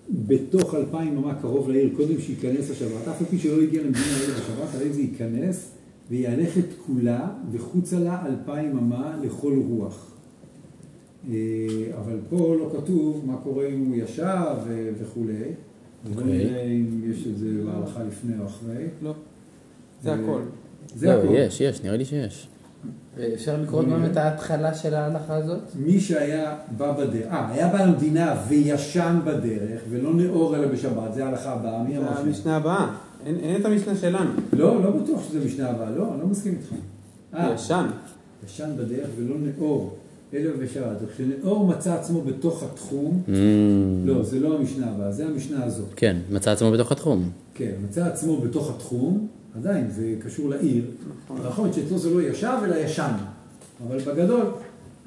[0.10, 4.30] בתוך אלפיים אמה קרוב לעיר, קודם שייכנס לשבת, אף על פי שלא הגיע למדינה העיר
[4.30, 5.72] בשבת, הרי זה ייכנס
[6.10, 10.12] ויהלך את כולה וחוצה לה אלפיים אמה לכל רוח.
[11.30, 11.36] אה,
[11.98, 14.56] אבל פה לא כתוב מה קורה אם הוא ישב
[15.00, 15.34] וכולי.
[16.06, 16.38] אז בוא אוקיי.
[16.38, 18.86] נראה אם יש את זה בהלכה לפני או אחרי.
[19.02, 19.14] לא.
[20.04, 20.42] זה הכל.
[20.96, 21.34] זה לא, הכל.
[21.36, 22.48] יש, יש, נראה לי שיש.
[23.34, 25.60] אפשר לקרוא גם את ההתחלה של ההלכה הזאת?
[25.76, 31.26] מי שהיה בא בדרך, אה, היה בא למדינה וישן בדרך ולא נאור אלא בשבת, זה
[31.26, 32.28] ההלכה הבאה, מי אמר שם?
[32.28, 32.88] המשנה הבאה.
[33.26, 34.30] אין אין את המשנה שלנו.
[34.54, 36.74] לא, לא בטוח שזה משנה הבאה, לא, אני לא מסכים איתך.
[37.36, 37.86] אה, ישן.
[38.46, 39.96] ישן בדרך ולא נאור,
[40.34, 40.98] אלא בשבת.
[41.14, 43.32] כשנאור מצא עצמו בתוך התחום, Mm,
[44.06, 45.88] לא, זה לא המשנה הבאה, זה המשנה הזאת.
[45.96, 47.30] כן, מצא עצמו בתוך התחום.
[47.54, 49.28] כן, מצא עצמו בתוך התחום,
[49.58, 50.86] עדיין, זה קשור לעיר.
[51.48, 53.12] נכון שאצלו זה לא ישב אלא ישן,
[53.88, 54.46] אבל בגדול,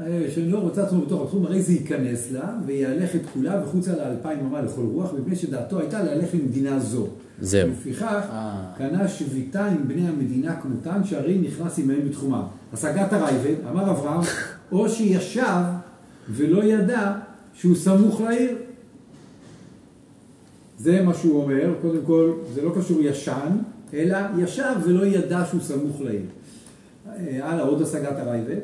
[0.00, 4.38] אה, שנאור מצא עצמו בתוך התחום, הרי זה ייכנס לה ויהלך את כולה וחוצה לאלפיים
[4.40, 7.06] אמה לכל רוח, מפני שדעתו הייתה להלך למדינה זו.
[7.40, 7.68] זהו.
[7.68, 8.64] ולפיכך, אה.
[8.78, 12.42] קנה שביתה עם בני המדינה כמותן, שהרי נכנס עמהם בתחומם.
[12.72, 14.20] השגת הרייבד, אמר אברהם,
[14.72, 15.62] או שישב
[16.30, 17.12] ולא ידע
[17.54, 18.56] שהוא סמוך לעיר.
[20.78, 23.56] זה מה שהוא אומר, קודם כל, זה לא קשור ישן,
[23.94, 26.20] אלא ישב ולא ידע שהוא סמוך לעיר.
[27.08, 28.60] אה, הלאה, עוד השגת הרייבד,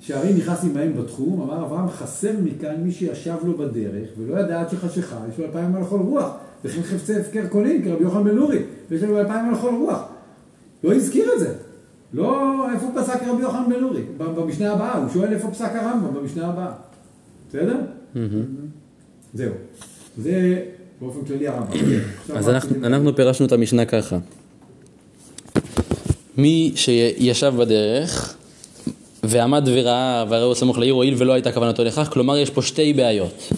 [0.00, 4.70] שהרי נכנס עמהם בתחום, אמר אברהם, חסר מכאן מי שישב לו בדרך, ולא ידע עד
[4.70, 6.30] שחשיכה, יש לו אלפיים על לכל רוח,
[6.64, 10.02] וכן חפצי הפקר קונים, כרבי יוחנן בן נורי, ויש לו אלפיים על לכל רוח.
[10.84, 11.54] לא הזכיר את זה.
[12.12, 14.02] לא, איפה פסק רבי יוחנן בן נורי?
[14.18, 16.72] ב- במשנה הבאה, הוא שואל איפה פסק הרמב"ם במשנה הבאה.
[17.48, 17.76] בסדר?
[19.34, 19.52] זהו.
[20.18, 20.62] זה
[21.00, 21.76] באופן כללי הרמב"ם.
[22.34, 22.48] אז?
[22.84, 24.18] אנחנו פירשנו את המשנה ככה.
[26.38, 28.36] מי שישב בדרך
[29.22, 32.92] ועמד וראה והרי הוא סמוך לעיר הואיל ולא הייתה כוונתו לכך, כלומר יש פה שתי
[32.92, 33.52] בעיות.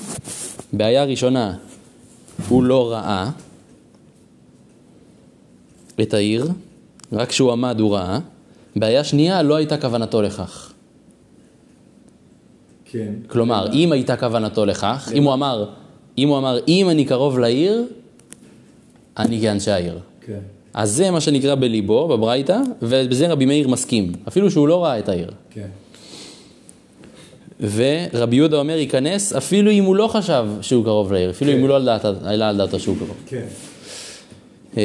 [0.72, 1.56] בעיה ראשונה,
[2.48, 3.30] הוא לא ראה
[6.02, 6.48] את העיר,
[7.12, 8.18] רק כשהוא עמד הוא ראה.
[8.76, 10.72] בעיה שנייה, לא הייתה כוונתו לכך.
[12.84, 13.12] כן.
[13.26, 15.70] כלומר, אם הייתה כוונתו לכך, אם הוא אמר,
[16.18, 17.84] אם הוא אמר, אם אני קרוב לעיר,
[19.16, 19.98] אני כאנשי העיר.
[20.20, 20.40] כן.
[20.74, 25.08] אז זה מה שנקרא בליבו, בברייתא, ובזה רבי מאיר מסכים, אפילו שהוא לא ראה את
[25.08, 25.30] העיר.
[25.50, 25.66] כן.
[27.60, 31.68] ורבי יהודה אומר, ייכנס אפילו אם הוא לא חשב שהוא קרוב לעיר, אפילו אם הוא
[31.68, 33.16] לא על דעת- עלה על דעתו שהוא קרוב.
[33.26, 33.42] כן.
[34.76, 34.82] אה,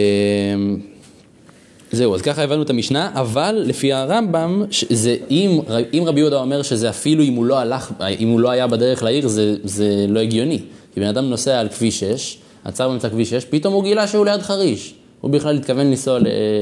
[1.91, 5.60] זהו, אז ככה הבנו את המשנה, אבל לפי הרמב"ם, זה, אם,
[5.94, 9.03] אם רבי יהודה אומר שזה אפילו אם הוא לא הלך, אם הוא לא היה בדרך
[9.03, 10.60] לעיר, זה, זה לא הגיוני.
[10.94, 14.26] כי בן אדם נוסע על כביש 6, עצר באמצע כביש 6, פתאום הוא גילה שהוא
[14.26, 14.94] ליד חריש.
[15.26, 16.19] הוא בכלל התכוון לנסוע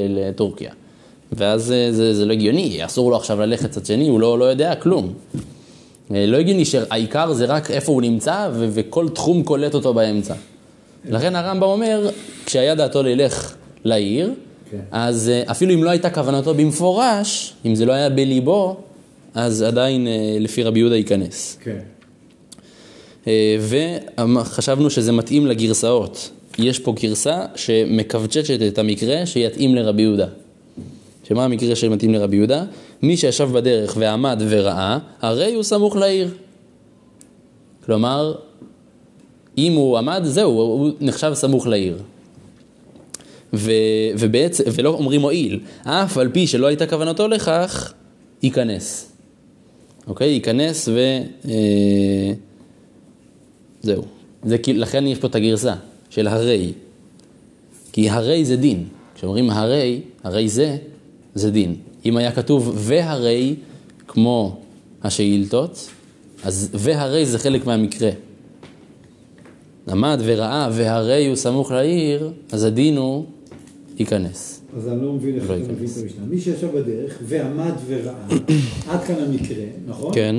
[0.10, 0.72] לטורקיה.
[1.32, 4.46] ואז זה, זה, זה לא הגיוני, אסור לו עכשיו ללכת צד שני, הוא לא, לא
[4.46, 5.14] יודע כלום.
[6.14, 10.34] אה, לא הגיוני שהעיקר זה רק איפה הוא נמצא, ו- וכל תחום קולט אותו באמצע.
[11.10, 12.10] לכן הרמב"ם אומר,
[12.46, 14.32] כשהיה דעתו ללך לעיר,
[14.72, 14.78] כן.
[14.92, 18.78] אז אה, אפילו אם לא הייתה כוונתו במפורש, אם זה לא היה בליבו,
[19.34, 21.58] אז עדיין אה, לפי רבי יהודה ייכנס.
[21.64, 21.80] כן.
[23.28, 26.30] אה, וחשבנו שזה מתאים לגרסאות.
[26.58, 30.28] יש פה גרסה שמכווצ'צ'ת את המקרה שיתאים לרבי יהודה.
[31.24, 32.64] שמה המקרה שמתאים לרבי יהודה?
[33.02, 36.34] מי שישב בדרך ועמד וראה, הרי הוא סמוך לעיר.
[37.86, 38.36] כלומר,
[39.58, 41.98] אם הוא עמד, זהו, הוא נחשב סמוך לעיר.
[43.54, 43.72] ו,
[44.20, 47.94] ובעצם, ולא אומרים מועיל, אף על פי שלא הייתה כוונתו לכך,
[48.44, 49.12] ייכנס.
[50.08, 50.30] אוקיי?
[50.30, 51.00] ייכנס ו...
[51.50, 52.34] אה,
[53.82, 54.04] זהו.
[54.44, 55.74] זה, לכן יש פה את הגרסה
[56.14, 56.74] של הרי.
[57.92, 58.84] כי הרי זה דין.
[59.16, 60.78] כשאומרים הרי, הרי זה,
[61.36, 61.76] זה דין.
[62.06, 63.56] אם היה כתוב והרי,
[64.08, 64.60] כמו
[65.04, 65.90] השאילתות,
[66.44, 68.10] אז והרי זה חלק מהמקרה.
[69.90, 73.26] עמד וראה והרי הוא סמוך לעיר, אז הדין הוא
[74.00, 74.62] ייכנס.
[74.78, 75.74] אז אני לא מבין איך לא אתה מבין.
[75.74, 76.26] את המשנה.
[76.30, 78.26] מי שישב בדרך ועמד וראה,
[78.90, 80.14] עד כאן המקרה, נכון?
[80.14, 80.36] כן,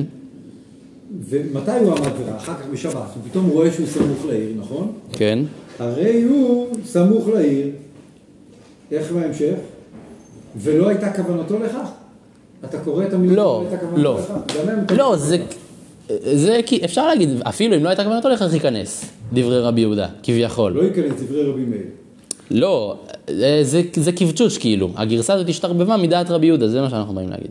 [1.28, 2.36] ומתי הוא עמד וראה?
[2.36, 4.92] אחר כך בשבת, הוא רואה שהוא סמוך לעיר, נכון?
[5.12, 5.38] כן.
[5.78, 7.70] הרי הוא סמוך לעיר,
[8.93, 9.54] איך בהמשך?
[10.56, 11.88] ולא הייתה כוונתו לכך?
[12.64, 14.19] אתה קורא את המילים לא, הייתה כוונתו לא.
[14.19, 14.93] לכך?
[14.96, 15.36] לא, זה,
[16.35, 20.72] זה כי אפשר להגיד, אפילו אם לא הייתה כוונתו לכך ייכנס, דברי רבי יהודה, כביכול.
[20.72, 21.82] לא ייכנס דברי רבי מאיר.
[22.51, 22.96] לא,
[23.30, 27.30] זה, זה, זה קבצ'וש כאילו, הגרסה הזאת השתרבבה מדעת רבי יהודה, זה מה שאנחנו באים
[27.30, 27.51] להגיד.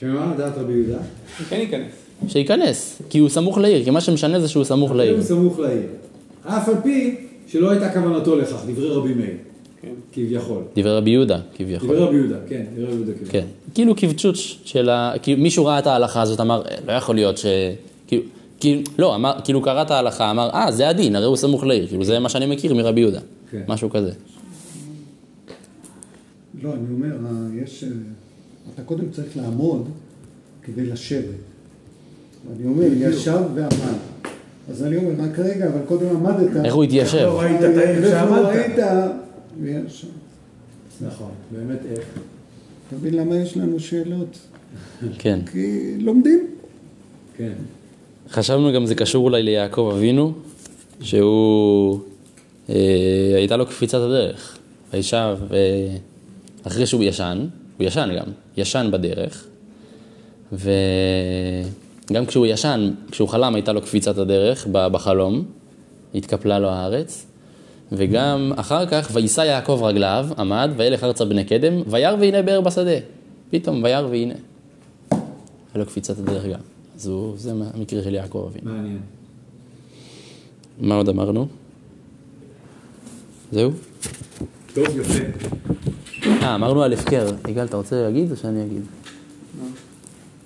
[0.00, 0.98] שמה דעת רבי יהודה?
[1.48, 1.92] כן ייכנס.
[2.28, 5.14] שייכנס, כי הוא סמוך לעיר, כי מה שמשנה זה שהוא סמוך לעיר.
[5.14, 5.82] הוא סמוך לעיר.
[6.44, 7.16] אף על פי
[7.52, 9.36] שלא הייתה כוונתו לכך, דברי רבי מאיר.
[10.12, 10.62] כביכול.
[10.76, 11.88] דברי רבי יהודה, כביכול.
[11.88, 13.32] דברי רבי יהודה, כן, דברי רבי יהודה כביכול.
[13.40, 15.12] כן, כאילו קבצ'וץ' של ה...
[15.22, 17.46] כאילו מישהו ראה את ההלכה הזאת, אמר, "אה, לא יכול להיות ש...
[18.06, 18.22] כאילו,
[18.60, 21.86] כאילו, לא, אמר, כאילו קרא את ההלכה, אמר, אה, זה הדין, הרי הוא סמוך לעיר,
[21.86, 23.62] כאילו זה מה שאני מכיר מרבי יהודה, כן.
[23.68, 24.12] משהו כזה.
[26.62, 27.16] לא, אני אומר,
[27.62, 27.84] יש...
[27.84, 27.88] אה,
[28.74, 29.88] אתה קודם צריך לעמוד
[30.62, 31.24] כדי לשבת.
[32.56, 34.21] אני אומר, ישב ועמד.
[34.70, 36.64] אז אני אומר, רק רגע, אבל קודם עמדת.
[36.64, 37.18] איך הוא התיישב?
[37.18, 38.46] לא ראית את העיר שעמדת.
[38.46, 38.78] ראית,
[39.62, 40.06] ויש...
[41.00, 42.04] נכון, באמת איך.
[42.88, 44.38] אתה מבין למה יש לנו שאלות?
[45.18, 45.40] כן.
[45.52, 46.46] כי לומדים.
[47.36, 47.52] כן.
[48.30, 50.32] חשבנו גם זה קשור אולי ליעקב אבינו,
[51.00, 52.00] שהוא,
[52.68, 52.74] אה,
[53.36, 54.58] הייתה לו קפיצת הדרך.
[54.92, 55.96] וישב, אה,
[56.62, 57.46] אחרי שהוא ישן,
[57.78, 58.26] הוא ישן גם,
[58.56, 59.46] ישן בדרך,
[62.12, 65.44] וגם כשהוא ישן, כשהוא חלם הייתה לו קפיצת הדרך בחלום,
[66.14, 67.26] התקפלה לו הארץ,
[67.92, 72.96] וגם אחר כך, ויישא יעקב רגליו, עמד, וילך ארצה בני קדם, וירא והנה באר בשדה.
[73.50, 74.34] פתאום וירא והנה.
[75.10, 75.20] היה
[75.74, 76.58] לו קפיצת הדרך גם.
[76.96, 78.74] אז הוא, זה מה- המקרה של יעקב אבינו.
[78.76, 78.98] מעניין.
[80.80, 81.46] מה עוד אמרנו?
[83.52, 83.70] זהו?
[84.74, 85.18] טוב, יפה.
[86.42, 87.26] אה, אמרנו על הפקר.
[87.48, 88.82] יגאל, אתה רוצה להגיד או שאני אגיד?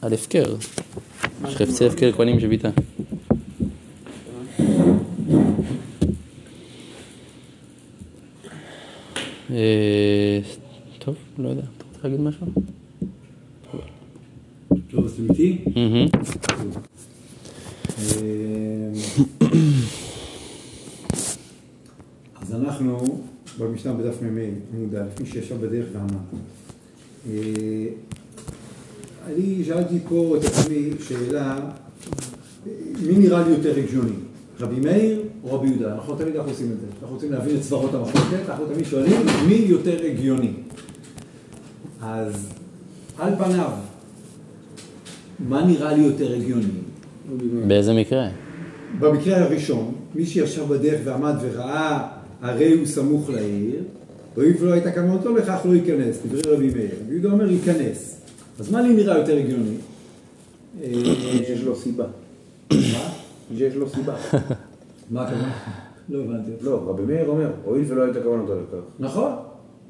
[0.03, 0.55] על הפקר.
[1.45, 2.69] שחפצי הפקר כהנים שביתה.
[9.51, 10.41] אה,
[10.99, 11.63] טוב, לא יודע.
[11.77, 12.47] אתה רוצה להגיד משהו?
[14.91, 15.65] טוב, אז אתם איתי?
[15.77, 16.07] מהמם.
[17.99, 18.91] אה,
[22.41, 23.23] אז אנחנו
[23.59, 24.41] במשנה בדף מ"ה,
[24.75, 26.17] עמוד א', מי שישב בדרך ועמד.
[29.27, 31.59] אני שאלתי פה את עצמי שאלה,
[33.07, 34.13] מי נראה לי יותר הגיוני?
[34.61, 35.95] רבי מאיר או רבי יהודה?
[35.95, 36.87] אנחנו תמיד אנחנו עושים את זה.
[37.01, 40.53] אנחנו רוצים להבין את סברות המחלוקת, אנחנו תמיד שואלים מי יותר הגיוני.
[42.03, 42.49] אז
[43.19, 43.71] על פניו,
[45.49, 46.65] מה נראה לי יותר הגיוני?
[47.67, 48.29] באיזה מקרה?
[48.99, 52.09] במקרה הראשון, מי שישב בדרך ועמד וראה,
[52.43, 53.83] הרי הוא סמוך לעיר,
[54.37, 56.95] והואיל ולא הייתה כוונתו לכך, לא ייכנס, דברי רבי מאיר.
[57.11, 58.26] יהודה אומר, ייכנס.
[58.59, 59.75] אז מה לי נראה יותר הגיוני?
[60.83, 60.89] אה,
[61.49, 62.05] יש לו סיבה.
[62.73, 63.11] מה?
[63.55, 64.15] יש לו סיבה.
[65.11, 65.53] מה הכוונה?
[66.09, 66.51] לא הבנתי.
[66.61, 68.85] לא, רבי מאיר אומר, הואיל ולא הייתה כוונתו לכך.
[68.99, 69.33] נכון.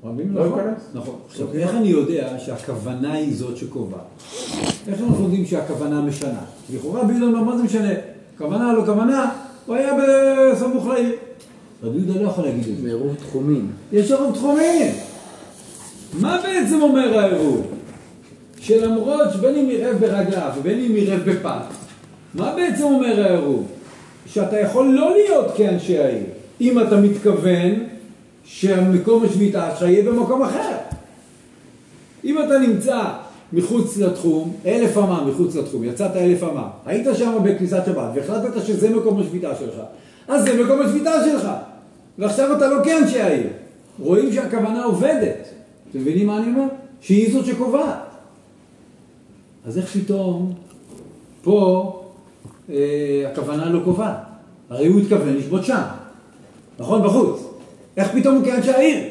[0.04, 0.58] רבים לא נכון.
[0.58, 0.82] ייכנס.
[0.94, 1.14] נכון.
[1.28, 4.00] עכשיו, איך אני יודע שהכוונה היא זאת שקובעת?
[4.88, 6.40] איך אנחנו יודעים שהכוונה משנה?
[6.74, 7.92] לכאורה רבי יהודה אומר, מה זה משנה?
[8.38, 9.32] כוונה לא כוונה,
[9.66, 9.92] הוא היה
[10.52, 11.12] בסמוך לעיר.
[11.82, 12.82] רבי יהודה לא יכול להגיד את זה.
[12.82, 13.70] מעירוב תחומים.
[13.92, 14.92] יש עירוב תחומים.
[16.20, 17.75] מה בעצם אומר העירוב?
[18.66, 21.62] שלמרות שבין אם עירב ברגליו ובין אם עירב בפת,
[22.34, 23.66] מה בעצם אומר העירוב?
[24.26, 26.24] שאתה יכול לא להיות כאנשי העיר,
[26.60, 27.84] אם אתה מתכוון
[28.44, 30.76] שהמקום השביתה שלך יהיה במקום אחר.
[32.24, 33.02] אם אתה נמצא
[33.52, 38.90] מחוץ לתחום, אלף אמה מחוץ לתחום, יצאת אלף אמה, היית שם בכניסת שבת והחלטת שזה
[38.90, 39.74] מקום השביתה שלך,
[40.28, 41.48] אז זה מקום השביתה שלך.
[42.18, 43.46] ועכשיו אתה לא כאנשי העיר.
[43.98, 45.48] רואים שהכוונה עובדת.
[45.90, 46.64] אתם מבינים מה אני אומר?
[47.00, 48.05] שהיא זאת שקובעת.
[49.66, 50.54] אז איך פתאום
[51.42, 51.92] פה
[52.70, 54.16] אה, הכוונה לא קובעת?
[54.70, 55.82] הרי הוא התכוון לשבות שם,
[56.78, 57.02] נכון?
[57.02, 57.40] בחוץ.
[57.96, 59.04] איך פתאום הוא כאנשי העיר?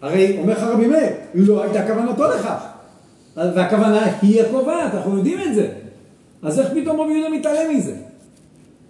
[0.00, 2.66] הרי אומר לך רבי מאיר, לא הייתה כוונתו לכך.
[3.36, 5.72] והכוונה היא הקובעת, אנחנו יודעים את זה.
[6.42, 7.96] אז איך פתאום רבי יהודה מתעלם מזה?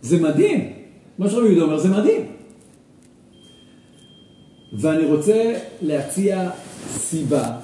[0.02, 0.72] זה מדהים.
[1.18, 2.26] מה שרבי יהודה אומר זה מדהים.
[4.72, 6.50] ואני רוצה להציע
[6.97, 7.56] סיבה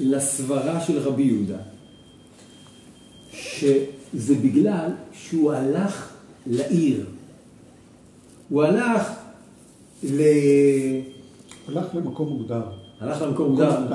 [0.00, 1.58] לסברה של רבי יהודה,
[3.38, 6.12] שזה בגלל שהוא הלך
[6.46, 7.04] לעיר.
[8.48, 9.12] הוא הלך
[10.04, 10.22] ל...
[11.68, 12.62] הלך למקום מוגדר.
[13.00, 13.86] הלך למקום מוגדר.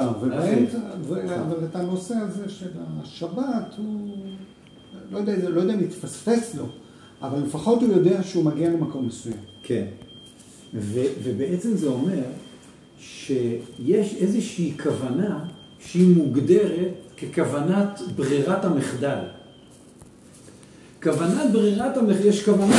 [1.02, 2.70] ו- אבל את הנושא הזה של
[3.02, 4.18] השבת, הוא,
[5.12, 6.66] לא יודע, לא יודע אם התפספס לו,
[7.22, 9.38] אבל לפחות הוא יודע שהוא מגיע למקום מסוים.
[9.64, 9.86] כן.
[10.74, 12.24] ו- ובעצם זה אומר
[13.00, 15.46] שיש איזושהי כוונה
[15.80, 19.20] שהיא מוגדרת ככוונת ברירת המחדל.
[21.04, 22.76] כוונת ברירת המחדל, יש כוונה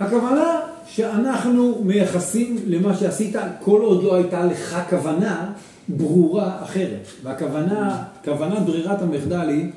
[0.00, 5.52] הכוונה שאנחנו מייחסים למה שעשית כל עוד לא הייתה לך כוונה
[5.88, 7.06] ברורה אחרת.
[7.22, 9.70] והכוונה, כוונת ברירת המחדל היא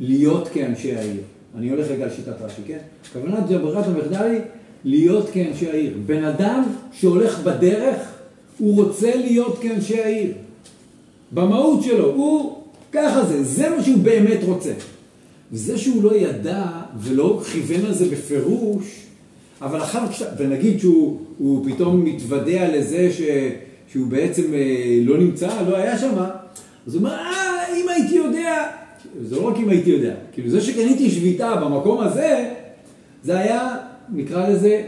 [0.00, 1.20] להיות כאנשי העיר.
[1.58, 2.78] אני הולך רגע על שיטת רש"י, כן?
[3.12, 4.40] כוונת ברירת המחדל היא
[4.84, 5.92] להיות כאנשי העיר.
[6.06, 7.96] בן אדם שהולך בדרך,
[8.58, 10.32] הוא רוצה להיות כאנשי העיר.
[11.32, 14.72] במהות שלו, הוא, ככה זה, זה מה שהוא באמת רוצה.
[15.52, 16.66] וזה שהוא לא ידע
[16.98, 18.84] ולא כיוון על זה בפירוש,
[19.62, 23.20] אבל אחר כך, ונגיד שהוא הוא פתאום מתוודע לזה ש,
[23.92, 26.14] שהוא בעצם אה, לא נמצא, לא היה שם,
[26.86, 28.66] אז הוא אומר, אה, אם הייתי יודע,
[29.22, 32.50] זה לא רק אם הייתי יודע, כאילו זה שקניתי שביתה במקום הזה,
[33.24, 33.76] זה היה,
[34.12, 34.82] נקרא לזה,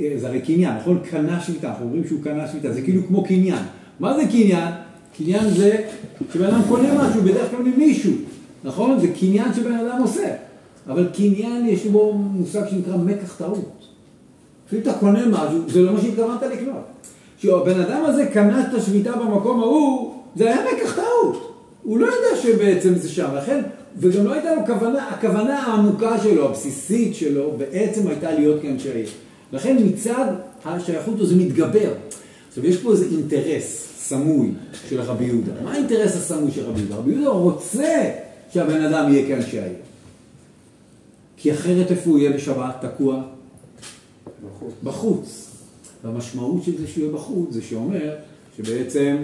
[0.00, 0.98] אה, זה הרי קניין, נכון?
[1.10, 3.62] קנה שביתה, אנחנו אומרים שהוא קנה שביתה, זה כאילו כמו קניין.
[4.00, 4.72] מה זה קניין?
[5.18, 5.76] קניין זה
[6.32, 8.12] שבן אדם קונה משהו, בדרך כלל ממישהו,
[8.64, 9.00] נכון?
[9.00, 10.34] זה קניין שבן אדם עושה.
[10.88, 13.86] אבל קניין יש בו מושג שנקרא מקח טעות.
[14.68, 16.84] אפילו אתה קונה משהו, זה לא מה שהתכוונת לקנות.
[17.38, 21.54] כשהבן אדם הזה קנה את השביתה במקום ההוא, זה היה מקח טעות.
[21.82, 23.62] הוא לא ידע שבעצם זה שם, לכן,
[23.96, 29.08] וגם לא הייתה לו כוונה, הכוונה העמוקה שלו, הבסיסית שלו, בעצם הייתה להיות כאנשי העיר.
[29.52, 30.24] לכן מצד
[30.64, 31.92] השייכות הזה מתגבר.
[32.48, 34.50] עכשיו, יש פה איזה אינטרס סמוי
[34.88, 35.52] של רבי יהודה.
[35.64, 36.96] מה האינטרס הסמוי של רבי יהודה?
[36.96, 38.10] רבי יהודה רוצה
[38.54, 39.76] שהבן אדם יהיה כאנשי העיר.
[41.36, 42.84] כי אחרת איפה הוא יהיה בשבת?
[42.84, 43.22] תקוע?
[44.44, 44.72] בחוץ.
[44.84, 45.50] בחוץ.
[46.04, 48.14] והמשמעות של זה שהוא יהיה בחוץ זה שאומר
[48.56, 49.16] שבעצם,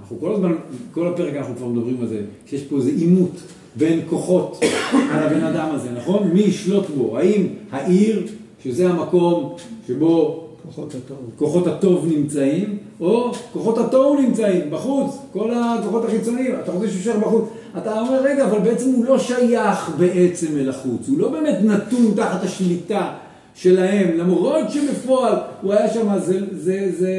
[0.00, 0.52] אנחנו כל הזמן,
[0.92, 3.32] כל הפרק אנחנו כבר מדברים על זה, שיש פה איזה עימות
[3.76, 4.60] בין כוחות
[5.12, 6.28] על הבן אדם הזה, נכון?
[6.28, 7.18] מי ישלוט בו?
[7.18, 8.26] האם העיר,
[8.64, 11.30] שזה המקום שבו כוחות הטוב.
[11.36, 17.18] כוחות הטוב נמצאים, או כוחות התוהו נמצאים בחוץ, כל הכוחות החיצוניים, אתה רוצה שהוא יישאר
[17.18, 17.44] בחוץ.
[17.78, 22.12] אתה אומר, רגע, אבל בעצם הוא לא שייך בעצם אל החוץ, הוא לא באמת נתון
[22.16, 23.12] תחת השליטה
[23.54, 27.14] שלהם, למרות שבפועל הוא היה שם, זה, זה, זה,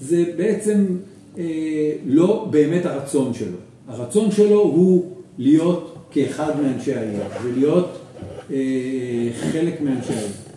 [0.00, 0.86] זה בעצם
[1.38, 1.44] אה,
[2.06, 3.56] לא באמת הרצון שלו.
[3.88, 5.04] הרצון שלו הוא
[5.38, 7.98] להיות כאחד מאנשי העיר, ולהיות
[8.50, 8.56] אה,
[9.40, 10.51] חלק מאנשי העיר.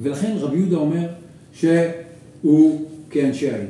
[0.00, 1.06] ולכן רבי יהודה אומר
[1.52, 3.66] שהוא כאנשי העיר.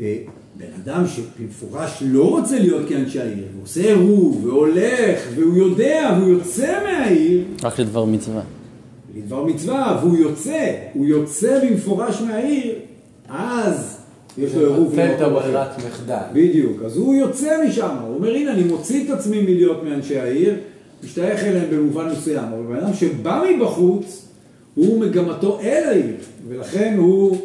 [0.00, 0.16] אה,
[0.58, 6.80] בן אדם שבמפורש לא רוצה להיות כאנשי העיר, ועושה עירוב, והולך, והוא יודע, והוא יוצא
[6.84, 8.42] מהעיר, רק לדבר מצווה.
[9.16, 12.74] לדבר מצווה, והוא יוצא, הוא יוצא במפורש מהעיר,
[13.28, 13.98] אז
[14.38, 15.20] יש לו עירוב מבטל את.
[15.20, 16.22] הברירת מחדל.
[16.32, 20.54] בדיוק, אז הוא יוצא משם, הוא אומר הנה אני מוציא את עצמי מלהיות מאנשי העיר,
[21.04, 24.25] משתייך אליהם במובן מסוים, אבל בן אדם שבא מבחוץ,
[24.76, 26.16] הוא מגמתו אל העיר,
[26.48, 27.36] ולכן הוא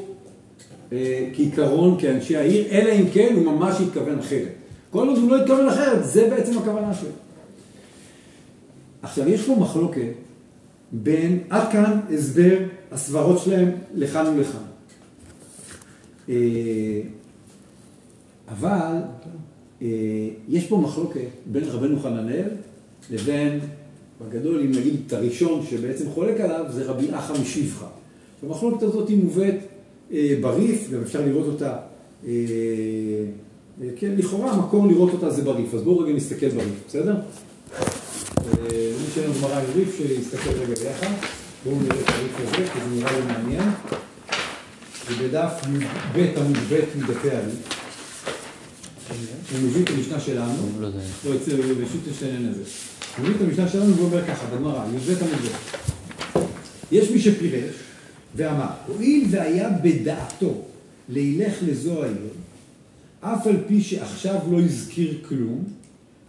[0.92, 4.52] אה, כעיקרון כאנשי העיר, אלא אם כן הוא ממש התכוון אחרת.
[4.90, 7.10] כל עוד הוא לא התכוון אחרת, זה בעצם הכוונה שלו.
[9.02, 10.12] עכשיו, יש פה מחלוקת
[10.92, 12.58] בין, עד כאן הסבר
[12.92, 14.64] הסברות שלהם לכאן ולכאן.
[16.30, 17.02] אה,
[18.50, 18.98] אבל
[19.82, 19.88] אה,
[20.50, 22.48] יש פה מחלוקת בין רבנו חננאל
[23.10, 23.60] לבין,
[24.30, 27.88] בגדול, אם נגיד את הראשון שבעצם חולק עליו, זה רבי אחא משפחה.
[28.44, 29.56] המחלוקת הזאת היא מובאת
[30.12, 31.78] אה, בריף, גם אפשר לראות אותה,
[32.28, 32.32] אה,
[33.82, 37.16] אה, כן, לכאורה המקור לראות אותה זה בריף, אז בואו רגע נסתכל בריף, בסדר?
[37.16, 41.14] אה, מי שאין לו גמרא עם ריף, שיסתכל רגע ביחד.
[41.64, 43.70] בואו נראה את הריף הזה, כי זה נראה לי מעניין.
[45.10, 47.82] זה בדף י"ב עמוד ב' מדפי הריף.
[49.52, 50.54] הוא מביא את המשנה שלנו.
[50.80, 50.90] לא.
[51.26, 52.64] לא, אצל רשות יש העניין הזה.
[53.20, 55.52] מביא את המשנה שלנו והוא אומר ככה, בגמרא, י"ב עמוד.
[56.92, 57.76] יש מי שפירש
[58.36, 60.62] ואמר, הואיל והיה בדעתו
[61.10, 62.30] לילך לזו העיר,
[63.22, 65.64] אף על פי שעכשיו לא הזכיר כלום,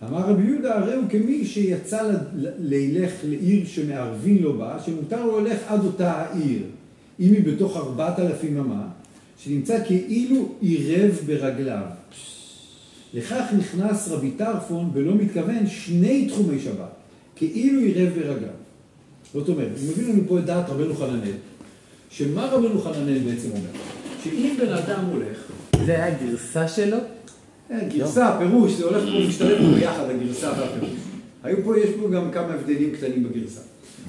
[0.02, 2.10] אמר רבי יהודה, הרי הוא כמי שיצא
[2.58, 6.62] לילך לעיר שמערבין לו בה, שמותר לו ללך עד אותה העיר,
[7.20, 8.86] אם היא בתוך ארבעת אלפים אמה,
[9.38, 11.84] שנמצא כאילו עירב ברגליו.
[13.14, 16.92] לכך נכנס רבי טרפון ולא מתכוון שני תחומי שבת,
[17.36, 18.48] כאילו עירב ברגליו.
[19.34, 21.32] זאת אומרת, הוא מביא לנו פה את דעת רבנו חננאל,
[22.10, 23.70] שמה רבנו חננאל בעצם אומר?
[24.24, 25.38] שאם בן אדם הולך,
[25.86, 26.96] זה היה גרסה שלו?
[27.70, 30.90] אה, גרסה, פירוש, זה הולך פה, משתלב פה ביחד, הגרסה והפירוש.
[31.42, 33.60] היו פה, יש פה גם כמה הבדלים קטנים בגרסה.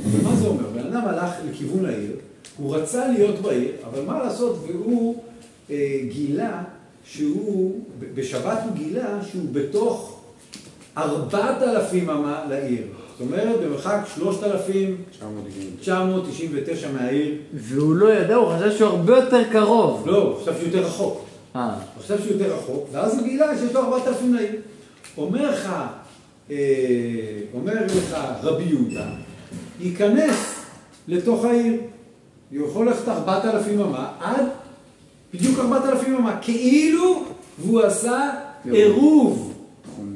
[0.05, 0.69] אבל מה זה אומר?
[0.69, 2.15] בן אדם הלך לכיוון העיר,
[2.57, 5.23] הוא רצה להיות בעיר, אבל מה לעשות, והוא
[5.71, 6.63] אה, גילה
[7.03, 7.81] שהוא,
[8.13, 10.19] בשבת הוא גילה שהוא בתוך
[10.97, 12.83] ארבעת אלפים אמה לעיר.
[13.11, 14.97] זאת אומרת, במרחק שלושת אלפים
[15.79, 17.35] 999 מהעיר.
[17.53, 20.07] והוא לא ידע, הוא חשב שהוא הרבה יותר קרוב.
[20.07, 21.25] לא, הוא חשב שהוא יותר רחוק.
[21.55, 21.75] אה.
[21.95, 24.55] הוא חשב שהוא יותר רחוק, ואז הוא גילה שיש לו ארבעת אלפים לעיר.
[25.17, 25.73] אומר לך,
[26.51, 26.55] אה,
[27.53, 29.05] אומר לך רבי יהודה,
[29.79, 30.55] ייכנס
[31.07, 31.73] לתוך העיר.
[32.51, 34.45] הוא יכול ללכת ארבעת אלפים אמה עד
[35.33, 37.23] בדיוק ארבעת אלפים אמה, כאילו
[37.59, 38.31] והוא עשה
[38.71, 39.53] עירוב.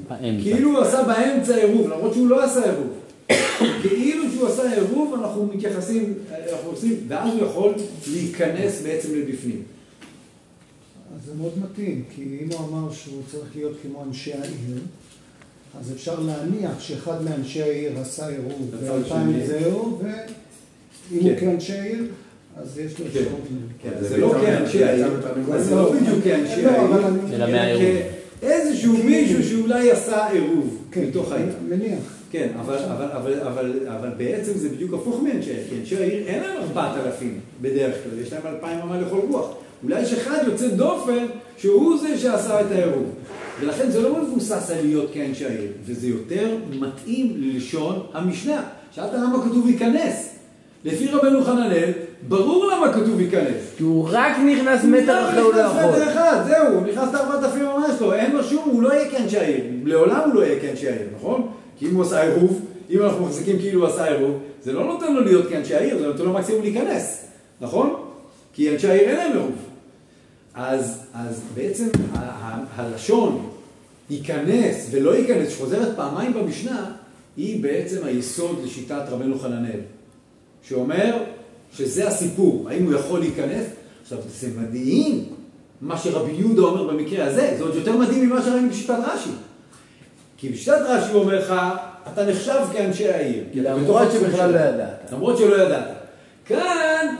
[0.10, 0.44] באמצע.
[0.44, 2.88] כאילו הוא עשה באמצע עירוב, למרות שהוא לא עשה עירוב.
[3.82, 6.14] כאילו שהוא עשה עירוב, אנחנו מתייחסים,
[6.54, 7.74] אנחנו עושים, ואז הוא יכול
[8.12, 9.62] להיכנס בעצם לבפנים.
[11.16, 14.80] אז זה מאוד מתאים, כי אם הוא אמר שהוא צריך להיות כמו אנשי העיר,
[15.80, 19.46] אז אפשר להניח שאחד מאנשי העיר עשה עירוב ואלפיים.
[19.46, 21.30] זהו, ואם כן.
[21.30, 22.06] הוא כאנשי העיר,
[22.62, 23.20] אז יש לו כן.
[23.20, 23.42] אפשרות.
[23.84, 25.08] כן, זה לא כאנשי העיר,
[25.58, 28.02] זה לא בדיוק כאנשי העיר.
[28.42, 31.48] כאיזשהו מישהו שאולי עשה עירוב כן, מתוך העיר.
[31.70, 32.00] מניח.
[32.32, 36.28] כן, אבל, אבל, אבל, אבל, אבל בעצם זה בדיוק הפוך מאנשי העיר, כי אנשי העיר
[36.28, 39.54] אין להם ארבעת אלפים בדרך כלל, יש להם אלפיים אמה לכל רוח.
[39.84, 41.26] אולי יש אחד יוצא דופן
[41.58, 43.14] שהוא זה שעשה את העירוב.
[43.62, 48.64] ולכן זה לא מבוסס על להיות כאנשי העיר, וזה יותר מתאים ללשון המשנה.
[48.92, 50.34] שאלת למה כתוב ייכנס.
[50.86, 51.92] לפי רבנו חננאל,
[52.28, 53.74] ברור למה כתוב ייכנס.
[53.78, 55.92] כי הוא רק נכנס מטר אחרי הוא לא נכנס יכול.
[55.92, 59.12] מטר אחד, זהו, הוא נכנס לארבעת אלפים ממש לו, אין לו שום, הוא לא יהיה
[59.12, 61.48] כאנשי העיר, לעולם הוא לא יהיה כאנשי העיר, נכון?
[61.80, 65.14] כי אם הוא עשה עירוב, אם אנחנו מחזיקים כאילו הוא עשה עירוב, זה לא נותן
[65.14, 67.26] לו להיות כאנשי העיר, זה נותן לו מקסימום להיכנס,
[67.62, 67.94] נכון?
[68.54, 69.56] כי אנשי העיר אין להם עירוב.
[70.56, 71.88] אז, אז בעצם
[72.76, 73.50] הלשון
[74.10, 76.92] ייכנס ולא ייכנס, שחוזרת פעמיים במשנה,
[77.38, 79.80] היא בעצם היסוד לשיטת רבנו חננאל.
[80.64, 81.18] שאומר
[81.74, 83.66] שזה הסיפור, האם הוא יכול להיכנס?
[84.02, 85.26] עכשיו, זה מדהים
[85.82, 89.30] מה שרבי יהודה אומר במקרה הזה, זה עוד יותר מדהים ממה שראינו בשיטת רש"י.
[90.38, 91.54] כי בשיטת רש"י הוא אומר לך,
[92.14, 93.44] אתה נחשב כאנשי העיר.
[93.54, 94.52] למרות שבכלל.
[94.52, 95.12] לא ידעת.
[95.12, 95.88] למרות שלא ידעת.
[96.46, 97.16] כאן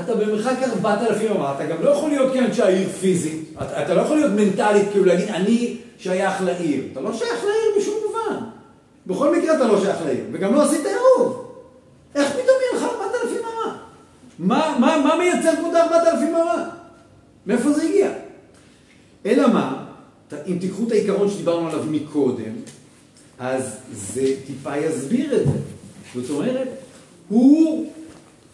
[0.00, 4.00] אתה במרחק 4,000 אמה, אתה גם לא יכול להיות כאנשי העיר פיזית, אתה, אתה לא
[4.00, 6.84] יכול להיות מנטלית, כאילו להגיד, אני שייך לעיר.
[6.92, 8.44] אתה לא שייך לעיר בשום מובן.
[9.06, 11.44] בכל מקרה אתה לא שייך לעיר, וגם לא עשית עירוב.
[12.14, 13.76] איך פתאום יהיה לך 4,000 אמה?
[14.38, 16.68] מה, מה, מה מייצר פה את 4,000 אמה?
[17.46, 18.10] מאיפה זה הגיע?
[19.26, 19.84] אלא מה,
[20.46, 22.52] אם תיקחו את העיקרון שדיברנו עליו מקודם,
[23.38, 25.58] אז זה טיפה יסביר את זה.
[26.14, 26.68] זאת אומרת,
[27.28, 27.86] הוא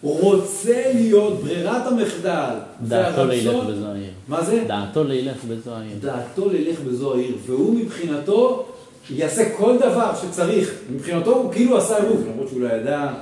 [0.02, 2.54] רוצה להיות ברירת המחדל.
[2.82, 4.10] דעתו לילך בזו העיר.
[4.28, 4.64] מה זה?
[4.66, 5.96] דעתו לילך בזו העיר.
[6.00, 8.66] דעתו ללך בזו העיר, והוא מבחינתו
[9.10, 10.74] יעשה כל דבר שצריך.
[10.90, 13.12] מבחינתו הוא כאילו עשה עירוב, למרות שהוא לא ידע,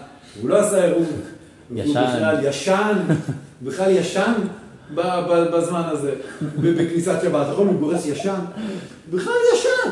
[0.41, 1.13] הוא לא עשה עירוב.
[1.73, 2.03] הוא ישן.
[2.05, 2.99] בכלל ישן,
[3.65, 4.33] בכלל ישן
[4.95, 6.15] בזמן הזה,
[6.61, 7.67] בכניסת שבת, נכון?
[7.69, 8.41] הוא גורס ישן,
[9.11, 9.91] בכלל ישן.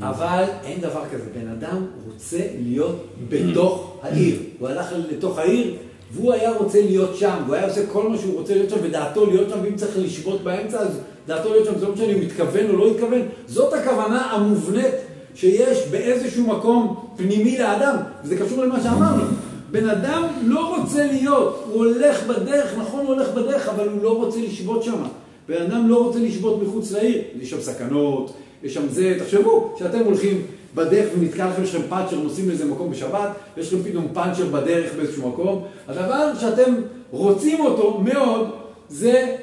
[0.00, 4.36] אבל אין דבר כזה, בן אדם רוצה להיות בתוך העיר.
[4.58, 5.74] הוא הלך לתוך העיר,
[6.12, 9.26] והוא היה רוצה להיות שם, והוא היה עושה כל מה שהוא רוצה להיות שם, ודעתו
[9.26, 12.70] להיות שם, ואם צריך לשבות באמצע, אז דעתו להיות שם, זה לא משנה אם התכוון
[12.70, 13.20] או לא התכוון.
[13.46, 14.94] זאת הכוונה המובנית
[15.34, 19.24] שיש באיזשהו מקום פנימי לאדם, וזה קשור למה שאמרנו.
[19.70, 24.16] בן אדם לא רוצה להיות, הוא הולך בדרך, נכון הוא הולך בדרך, אבל הוא לא
[24.16, 25.02] רוצה לשבות שם.
[25.48, 28.32] בן אדם לא רוצה לשבות מחוץ לעיר, יש שם סכנות,
[28.62, 30.42] יש שם זה, תחשבו, שאתם הולכים
[30.74, 34.94] בדרך ונתקע לכם, יש לכם פאנצ'ר, נוסעים לאיזה מקום בשבת, ויש לכם פתאום פאנצ'ר בדרך
[34.96, 36.74] באיזשהו מקום, הדבר שאתם
[37.10, 38.50] רוצים אותו מאוד,
[38.88, 39.36] זה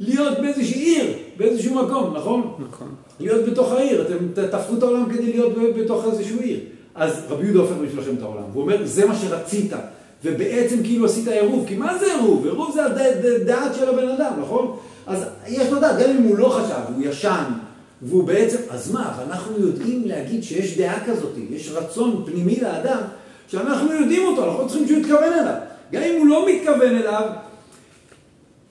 [0.00, 2.52] להיות באיזושהי עיר, באיזשהו מקום, נכון?
[2.68, 2.88] נכון.
[3.20, 6.58] להיות בתוך העיר, אתם תהפכו את העולם כדי להיות בתוך איזשהו עיר.
[6.98, 9.72] אז רבי יהודה הופך בשבילכם את העולם, והוא אומר, זה מה שרצית,
[10.24, 12.44] ובעצם כאילו עשית עירוב, כי מה זה עירוב?
[12.46, 14.76] עירוב זה הד- ד- דעת של הבן אדם, נכון?
[15.06, 17.44] אז יש לו דעת, גם אם הוא לא חשב, הוא ישן,
[18.02, 23.00] והוא בעצם, אז מה, אבל אנחנו יודעים להגיד שיש דעה כזאת, יש רצון פנימי לאדם,
[23.48, 25.54] שאנחנו יודעים אותו, אנחנו צריכים שהוא יתכוון אליו.
[25.92, 27.22] גם אם הוא לא מתכוון אליו,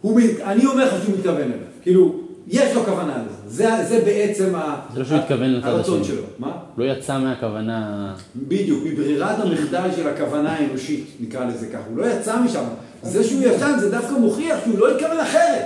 [0.01, 1.67] הוא, אני אומר לך שהוא מתכוון אליו.
[1.81, 2.15] כאילו,
[2.47, 3.23] יש לו כוונה.
[3.57, 6.03] זה, זה בעצם ה- זה לא שהוא התכוון לצד הרצון.
[6.03, 6.21] שלו.
[6.39, 6.51] מה?
[6.77, 8.13] לא יצא מהכוונה...
[8.35, 11.81] בדיוק, מברירת המחדל של הכוונה האנושית, נקרא לזה ככה.
[11.89, 12.63] הוא לא יצא משם.
[13.03, 15.63] זה שהוא ישן זה דווקא מוכיח שהוא לא התכוון אחרת.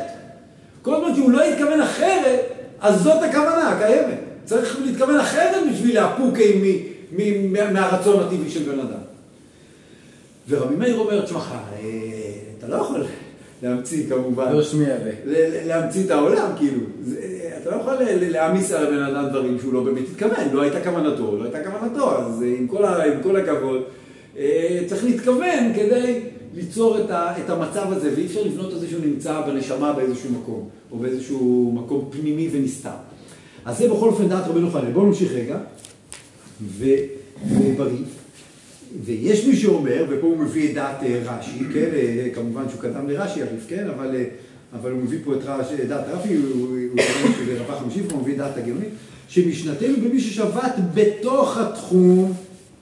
[0.82, 2.40] כל זמן שהוא לא התכוון אחרת,
[2.82, 4.18] אז זאת הכוונה הקיימת.
[4.46, 5.98] צריך להתכוון אחרת בשביל
[7.18, 9.02] מ- מה- מהרצון הטבעי של בן אדם.
[10.50, 11.88] ורבי מאיר אומר, תשמע, אה,
[12.58, 13.04] אתה לא יכול
[13.64, 14.52] להמציא כמובן.
[14.54, 16.80] לא שמיע ל- להמציא את העולם, כאילו.
[17.04, 17.20] זה-
[17.62, 21.38] אתה לא יכול להעמיס על הבן אדם דברים שהוא לא באמת התכוון, לא הייתה כוונתו,
[21.38, 23.82] לא הייתה כוונתו, אז אה, עם כל, ה- עם כל הכבוד,
[24.38, 26.20] אה, צריך להתכוון כדי
[26.56, 30.98] ליצור את, ה, את המצב הזה, ואי אפשר לבנות איזשהו נמצא בנשמה באיזשהו מקום, או
[30.98, 32.90] באיזשהו מקום פנימי ונסתר.
[33.66, 34.94] אז זה בכל אופן דעת רבנו חנן.
[34.94, 35.58] בואו נמשיך רגע,
[36.62, 36.86] ו-
[37.52, 37.98] ובריא.
[39.06, 43.10] ויש מי שאומר, ופה הוא מביא את דעת אה, רש"י, כן, אה, כמובן שהוא קדם
[43.10, 44.24] לרש"י אביב, כן, אבל, אה,
[44.80, 48.02] אבל הוא מביא פה את רש"י, דעת רש"י, הוא הוא- הוא טוען שזה רבח חמישי,
[48.08, 48.90] והוא מביא דעת הגאונית,
[49.28, 52.34] שמשנתנו במי ששבת בתוך התחום,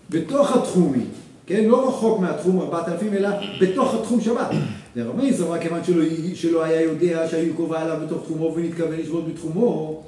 [0.09, 1.05] בתוך התחומים,
[1.47, 3.29] כן, לא רחוק מהתחום 4,000, אלא
[3.61, 4.47] בתוך התחום שבת.
[4.95, 9.27] לרב מאיר סברה כיוון שלא, שלא היה יודע שהיו קרובה אליו בתוך תחומו ונתכוון לשבות
[9.33, 10.03] בתחומו,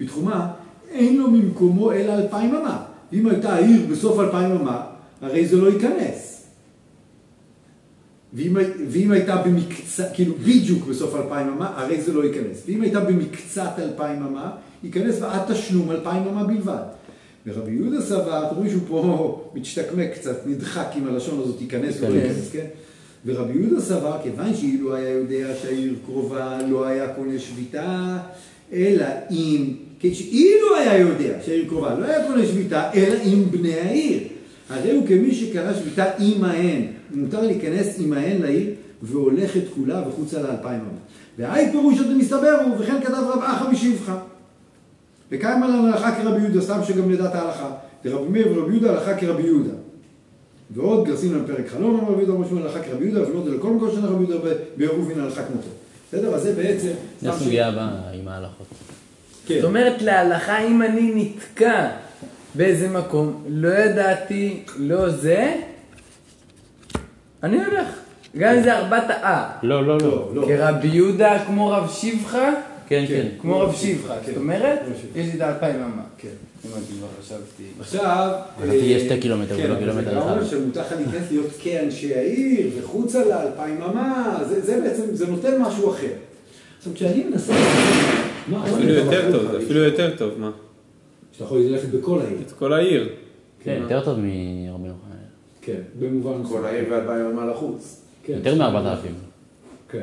[0.00, 0.48] בתחומה,
[0.92, 2.82] אין לו ממקומו אלא אלפיים אמה.
[3.12, 4.80] אם הייתה העיר בסוף אלפיים אמה,
[5.20, 6.46] הרי זה לא ייכנס.
[8.32, 8.56] ואם,
[8.88, 12.62] ואם הייתה במקצת, כאילו בדיוק בסוף אלפיים אמה, הרי זה לא ייכנס.
[12.66, 14.50] ואם הייתה במקצת אלפיים אמה,
[14.84, 16.82] ייכנס ועד תשלום אלפיים אמה בלבד.
[17.46, 22.14] ורבי יהודה סבר, אתם רואים שהוא פה משתקמק קצת, נדחק עם הלשון הזאת, ייכנס ולא
[22.14, 22.66] ייכנס, כן?
[23.26, 28.18] ורבי יהודה סבר, כיוון שאילו היה יודע שהעיר קרובה, לא היה קונה שביתה,
[28.72, 34.35] אלא אם, כשאילו היה יודע שהעיר קרובה, לא היה קונה שביתה, אלא עם בני העיר.
[34.70, 38.70] הרי הוא כמי שקנה שביתה עמהן, מותר להיכנס עמהן לעיר,
[39.02, 40.98] והולכת כולה וחוצה לאלפיים אמה.
[41.38, 44.18] והי פירוש שזה מסתבר הוא, וכן כתב רב אחא משבחה.
[45.32, 47.70] וקיים עלינו הלכה כרבי יהודה, סתם שגם לדעת ההלכה.
[48.04, 49.72] לרבי מאיר ורבי יהודה הלכה כרבי יהודה.
[50.70, 53.90] ועוד גרסים לנו פרק חלום אמר רבי יהודה משמעון הלכה כרבי יהודה, ולא לכל מקום
[53.90, 55.68] שאין רבי יהודה בעירובין הלכה כמותו.
[56.08, 56.34] בסדר?
[56.34, 56.90] אז זה בעצם...
[57.22, 58.66] זה הסוגיה הבאה עם ההלכות.
[59.46, 59.54] כן.
[59.54, 61.90] זאת אומרת, להלכה, אם אני נתקע
[62.56, 65.54] באיזה מקום, לא ידעתי, לא זה,
[67.42, 67.88] אני הולך.
[68.38, 69.50] גם אם זה ארבעת אה.
[69.62, 69.98] לא, לא,
[70.34, 70.46] לא.
[70.48, 72.50] כרבי יהודה כמו רב שבחה,
[72.88, 73.26] כן, כן.
[73.40, 74.14] כמו רב שבחה.
[74.24, 74.26] כן.
[74.26, 74.78] זאת אומרת.
[75.14, 76.02] יש לי את האלפיים אמה.
[76.18, 76.28] כן.
[76.64, 77.62] הבנתי, כבר חשבתי.
[77.80, 78.30] עכשיו...
[78.58, 80.30] חשבתי יש שתי קילומטר כן, ולא אבל קילומטר זה גם אחד.
[80.30, 85.62] אומר שמותר לך להיכנס להיות כאנשי העיר, וחוצה לאלפיים אמה, זה, זה בעצם, זה נותן
[85.62, 86.12] משהו אחר.
[86.78, 87.52] עכשיו, כשאני מנסה...
[88.64, 90.50] אפילו יותר טוב, אפילו יותר טוב, מה?
[91.36, 92.38] שאתה יכול ללכת בכל העיר.
[92.46, 93.08] את כל העיר.
[93.64, 94.28] כן, יותר טוב מרבי
[94.88, 95.16] יוחנן.
[95.62, 96.60] כן, במובן מסוים.
[96.60, 98.02] כל העיר ואלפיים אמה לחוץ.
[98.24, 98.32] כן.
[98.32, 99.14] יותר מארבעת אלפים.
[99.88, 100.02] כן,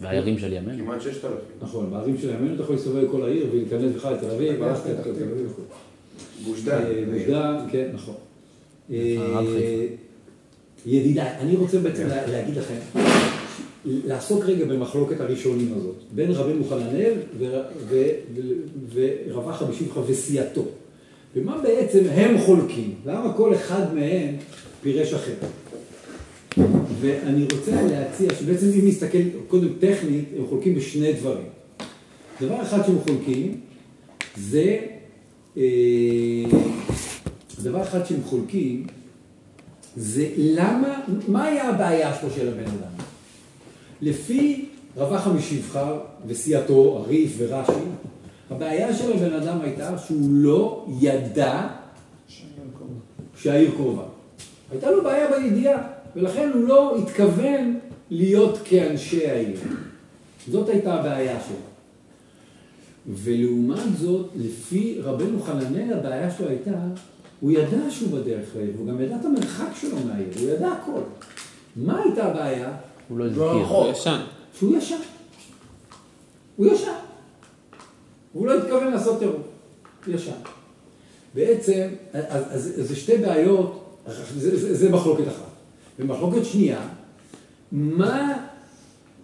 [0.00, 0.84] והערים של ימינו.
[0.84, 1.38] כמעט ששת אלפים.
[1.62, 5.04] נכון, בערים של הימין אתה יכול להסתובב בכל העיר ולהיכנס בכלל לתל אביב, הרסת את
[5.04, 5.62] כל תל אביב וכו'.
[6.44, 6.80] גוש דן.
[7.12, 8.14] גוש דן, כן, נכון.
[8.90, 8.96] אה.
[10.86, 12.74] ידידיי, אני רוצה בעצם לה- להגיד לכם,
[13.84, 18.10] לעסוק רגע במחלוקת הראשונים הזאת, בין רבנו חננאל ו- ו-
[18.94, 20.64] ו- ורבחה בשבחה וסיעתו.
[21.36, 22.94] ומה בעצם הם חולקים?
[23.06, 24.34] למה כל אחד מהם
[24.82, 25.34] פירש אחר?
[27.00, 31.46] ואני רוצה להציע שבעצם אם נסתכל קודם טכנית, הם חולקים בשני דברים.
[32.40, 33.60] דבר אחד שהם חולקים
[34.36, 34.78] זה,
[35.56, 35.62] אה,
[37.62, 38.86] דבר אחד שהם חולקים
[39.96, 43.11] זה למה, מה היה הבעיה שלו של הבן אדם?
[44.02, 47.72] לפי רבחה משבחר וסיעתו, הריף ורש"י,
[48.50, 51.68] הבעיה של הבן אדם הייתה שהוא לא ידע
[53.36, 54.02] שהעיר קרובה.
[54.70, 55.82] הייתה לו בעיה בידיעה,
[56.16, 57.78] ולכן הוא לא התכוון
[58.10, 59.60] להיות כאנשי העיר.
[60.48, 61.56] זאת הייתה הבעיה שלו.
[63.06, 66.70] ולעומת זאת, לפי רבנו חננאל, הבעיה שלו הייתה,
[67.40, 71.00] הוא ידע שהוא בדרך לעיר, הוא גם ידע את המרחק שלו מהעיר, הוא ידע הכל.
[71.76, 72.72] מה הייתה הבעיה?
[73.12, 73.62] הוא לא לא הזכיר.
[73.62, 73.86] רחוק.
[73.96, 74.20] ישן.
[74.58, 74.96] שהוא ישן.
[76.56, 76.92] הוא ישן.
[78.34, 79.42] והוא לא התכוון לעשות טירוף.
[80.06, 80.32] הוא ישן.
[81.34, 85.52] בעצם, אז, אז, אז זה שתי בעיות, זה, זה, זה מחלוקת אחת.
[85.98, 86.80] ומחלוקת שנייה,
[87.72, 88.32] מה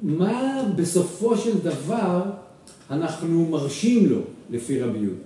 [0.03, 2.23] מה בסופו של דבר
[2.91, 5.23] אנחנו מרשים לו לפי רבי יהודה.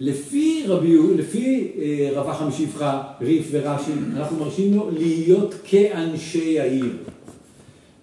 [0.00, 6.96] לפי רבי יהודה, לפי אה, רבה חמישיפחה, ריף ורש"י, אנחנו מרשים לו להיות כאנשי העיר.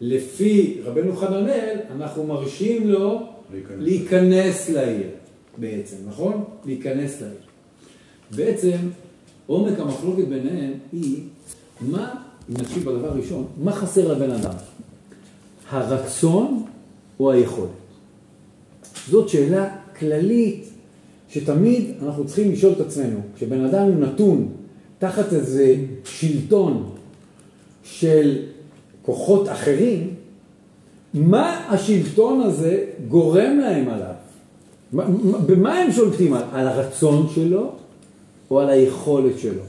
[0.02, 3.22] לפי רבנו חננאל, אנחנו מרשים לו
[3.54, 3.78] להיכנס.
[3.80, 5.08] להיכנס לעיר,
[5.58, 6.44] בעצם, נכון?
[6.66, 7.38] להיכנס לעיר.
[8.36, 8.78] בעצם,
[9.48, 11.24] עומק המחלוקת ביניהם היא,
[11.82, 12.14] מה,
[12.50, 14.54] אם נתחיל בדבר הראשון, מה חסר לבן אדם?
[15.70, 16.66] הרצון
[17.20, 17.70] או היכולת?
[19.10, 20.70] זאת שאלה כללית
[21.30, 23.20] שתמיד אנחנו צריכים לשאול את עצמנו.
[23.36, 24.52] כשבן אדם הוא נתון
[25.00, 26.90] תחת איזה שלטון
[27.84, 28.44] של
[29.08, 30.08] כוחות אחרים,
[31.14, 34.14] מה השלטון הזה גורם להם עליו?
[34.94, 36.34] מה- מה- במה הם שולטים?
[36.34, 37.72] על, על הרצון שלו
[38.52, 39.62] או על היכולת שלו?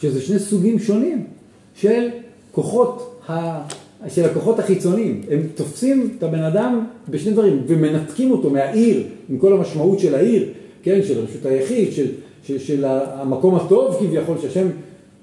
[0.00, 1.26] שזה שני סוגים שונים
[1.74, 2.08] של
[2.52, 3.62] כוחות, ה...
[4.08, 5.22] של הכוחות החיצוניים.
[5.30, 10.48] הם תופסים את הבן אדם בשני דברים ומנתקים אותו מהעיר, עם כל המשמעות של העיר,
[10.82, 12.06] כן, של רשות היחיד, של,
[12.44, 14.66] של, של המקום הטוב כביכול, שהשם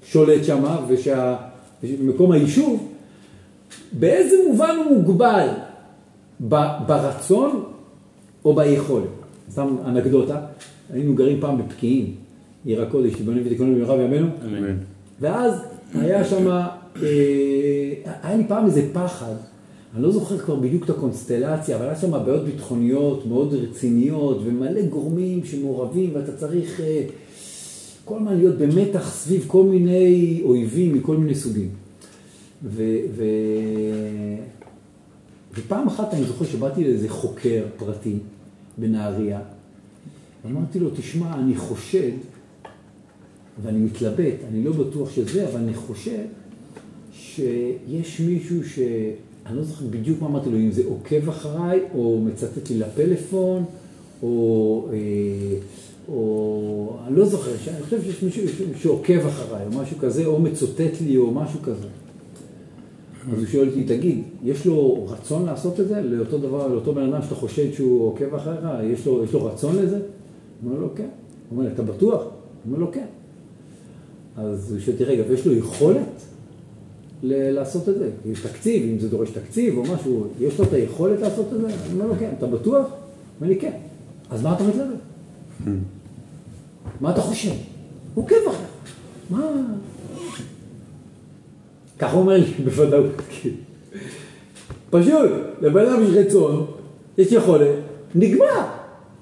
[0.06, 2.88] שולט שם, ושמקום היישוב,
[3.92, 5.48] באיזה מובן הוא מוגבל?
[6.86, 7.64] ברצון
[8.44, 9.08] או ביכולת?
[9.50, 10.40] סתם אנקדוטה,
[10.92, 12.06] היינו גרים פעם בפקיעין,
[12.64, 14.76] עיר הקודש, תיבנה ותקנו במהרה בימינו, אמן.
[15.20, 15.60] ואז
[15.94, 16.68] היה שם, אה,
[18.22, 19.34] היה לי פעם איזה פחד,
[19.94, 24.82] אני לא זוכר כבר בדיוק את הקונסטלציה, אבל היה שם בעיות ביטחוניות מאוד רציניות ומלא
[24.82, 27.02] גורמים שמעורבים ואתה צריך אה,
[28.04, 31.68] כל הזמן להיות במתח סביב כל מיני אויבים מכל מיני סוגים.
[32.64, 32.82] ו,
[33.16, 33.24] ו,
[35.54, 38.18] ופעם אחת אני זוכר שבאתי לאיזה חוקר פרטי
[38.78, 39.40] בנהריה,
[40.46, 42.12] אמרתי לו, תשמע, אני חושד
[43.62, 46.24] ואני מתלבט, אני לא בטוח שזה, אבל אני חושב
[47.12, 48.78] שיש מישהו ש...
[49.46, 53.64] אני לא זוכר בדיוק מה אמרתי לו, אם זה עוקב אחריי, או מצטט לי לפלאפון,
[54.22, 54.88] או...
[54.92, 55.58] אה,
[56.08, 56.96] או...
[57.06, 58.42] אני לא זוכר, אני חושב שיש מישהו
[58.76, 61.88] שעוקב אחריי, או משהו כזה, או מצוטט לי, או משהו כזה.
[63.32, 66.00] אז הוא שואל אותי, תגיד, יש לו רצון לעשות את זה?
[66.02, 69.76] לאותו דבר, לאותו בן אדם שאתה חושד שהוא עוקב אחריך, יש לו, יש לו רצון
[69.76, 69.96] לזה?
[69.96, 70.04] הוא
[70.70, 71.08] אומר לו, כן.
[71.50, 72.22] הוא אומר, אתה בטוח?
[72.22, 72.30] הוא
[72.66, 73.06] אומר לו, כן.
[74.36, 76.22] אז הוא שואל אותי, רגע, ויש לו יכולת
[77.22, 78.10] ל- לעשות את זה?
[78.26, 81.66] יש תקציב, אם זה דורש תקציב או משהו, יש לו את היכולת לעשות את זה?
[81.66, 82.30] אני אומר לו, כן.
[82.38, 82.86] אתה בטוח?
[82.86, 82.96] הוא
[83.40, 83.72] אומר לי, כן.
[84.30, 84.98] אז מה אתה מתלבט?
[87.00, 87.50] מה אתה חושב?
[88.14, 88.68] הוא עוקב אחריך.
[89.30, 89.38] מה...
[92.00, 93.56] הוא אומר לי בוודאות, כאילו.
[94.90, 96.66] פשוט, לבן אדם יש רצון,
[97.18, 97.68] יש יכולת,
[98.14, 98.66] נגמר,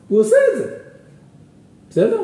[0.09, 0.71] הוא עושה את זה.
[1.91, 2.23] בסדר?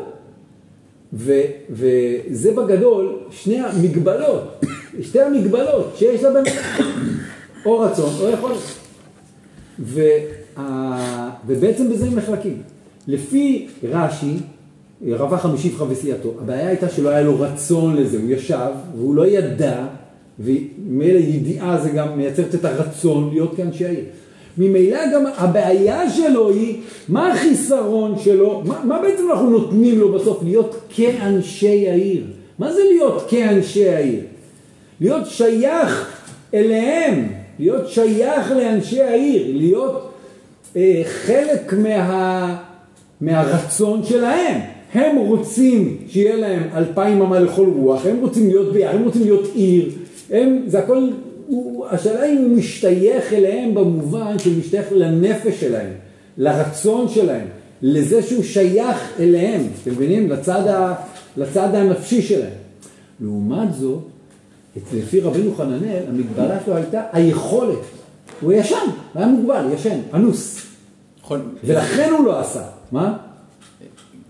[1.70, 4.64] וזה בגדול שני המגבלות,
[5.06, 6.86] שתי המגבלות שיש לבן אדם,
[7.66, 8.58] או רצון או יכולת.
[9.78, 12.62] וה, ובעצם בזה הם מחלקים.
[13.06, 14.36] לפי רש"י,
[15.06, 19.86] רבה חמישיפחה וסיעתו, הבעיה הייתה שלא היה לו רצון לזה, הוא ישב והוא לא ידע,
[20.40, 24.04] וממילא ידיעה זה גם מייצרת את הרצון להיות כאנשי העיר.
[24.58, 30.42] ממילא גם הבעיה שלו היא, מה החיסרון שלו, מה, מה בעצם אנחנו נותנים לו בסוף
[30.42, 32.24] להיות כאנשי העיר?
[32.58, 34.20] מה זה להיות כאנשי העיר?
[35.00, 36.18] להיות שייך
[36.54, 40.12] אליהם, להיות שייך לאנשי העיר, להיות
[40.76, 42.56] אה, חלק מה,
[43.20, 44.60] מהרצון שלהם.
[44.92, 49.48] הם רוצים שיהיה להם אלפיים אמה לכל רוח, הם רוצים להיות ביחד, הם רוצים להיות
[49.54, 49.90] עיר,
[50.30, 51.08] הם, זה הכל,
[51.46, 55.90] הוא, השאלה אם הוא משתייך אליהם במובן שהוא משתייך לנפש שלהם,
[56.38, 57.46] לרצון שלהם,
[57.82, 60.30] לזה שהוא שייך אליהם, אתם מבינים?
[60.30, 60.94] לצד, ה,
[61.36, 62.52] לצד הנפשי שלהם.
[63.20, 63.98] לעומת זאת,
[64.94, 67.78] לפי רבנו חננאל, המגבלה שלו הייתה היכולת.
[68.40, 70.66] הוא ישן, היה מוגבל, ישן, אנוס.
[71.20, 71.40] יכול...
[71.64, 72.62] ולכן הוא לא עשה.
[72.92, 73.16] מה?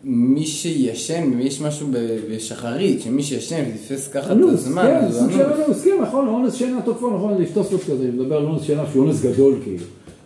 [0.05, 1.89] מי שישן, יש משהו
[2.31, 5.67] בשחרית, שמי שישן ותפס ככה את הזמן, כן, אז סוג הוא של אנוס.
[5.67, 8.85] אונס, כן, נכון, אונס שינה תוקפו, נכון, יש תוספות כזה, אני מדבר על אונס שינה
[8.93, 9.85] שהוא אונס גדול כאילו.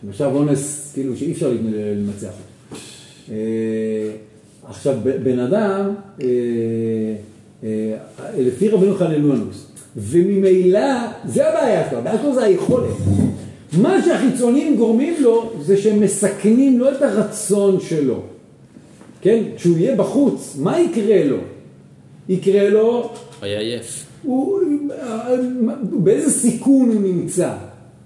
[0.08, 2.80] עכשיו אונס כאילו שאי אפשר לנצח אותו.
[3.30, 3.36] אה,
[4.68, 6.26] עכשיו, בן אדם, אה,
[7.64, 7.96] אה,
[8.38, 10.80] לפי רבנו חנן הוא אנוס, וממילא,
[11.24, 12.94] זה הבעיה שלו, הבעיה שלו זה היכולת.
[13.78, 18.22] מה שהחיצונים גורמים לו, זה שהם מסכנים לא את הרצון שלו.
[19.22, 19.42] כן?
[19.56, 21.36] כשהוא יהיה בחוץ, מה יקרה לו?
[22.28, 23.10] יקרה לו
[23.42, 24.06] היה עייף.
[24.22, 24.60] הוא,
[25.82, 27.52] באיזה סיכון הוא נמצא?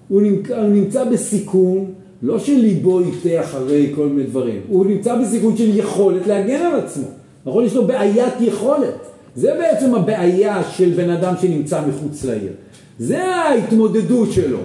[0.09, 5.57] הוא נמצא, הוא נמצא בסיכון, לא שליבו יטה אחרי כל מיני דברים, הוא נמצא בסיכון
[5.57, 7.07] של יכולת להגן על עצמו.
[7.47, 7.65] נכון?
[7.65, 9.07] יש לו בעיית יכולת.
[9.36, 12.53] זה בעצם הבעיה של בן אדם שנמצא מחוץ לעיר.
[12.99, 14.59] זה ההתמודדות שלו,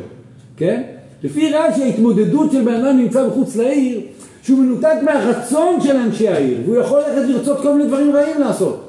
[0.57, 0.81] כן?
[1.23, 4.01] לפי רש"י ההתמודדות של בן אדם נמצא מחוץ לעיר,
[4.43, 8.87] שהוא מנותק מהרצון של אנשי העיר, והוא יכול ללכת לרצות כל מיני דברים רעים לעשות.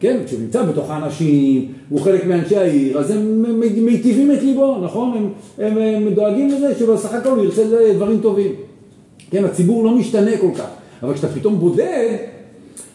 [0.00, 3.44] כן, כשהוא נמצא בתוך האנשים, הוא חלק מאנשי העיר, אז הם
[3.84, 5.16] מיטיבים את ליבו, נכון?
[5.16, 8.52] הם, הם, הם דואגים לזה שבסך הכל הוא ירצה דברים טובים.
[9.30, 10.68] כן, הציבור לא משתנה כל כך,
[11.02, 12.16] אבל כשאתה פתאום בודד,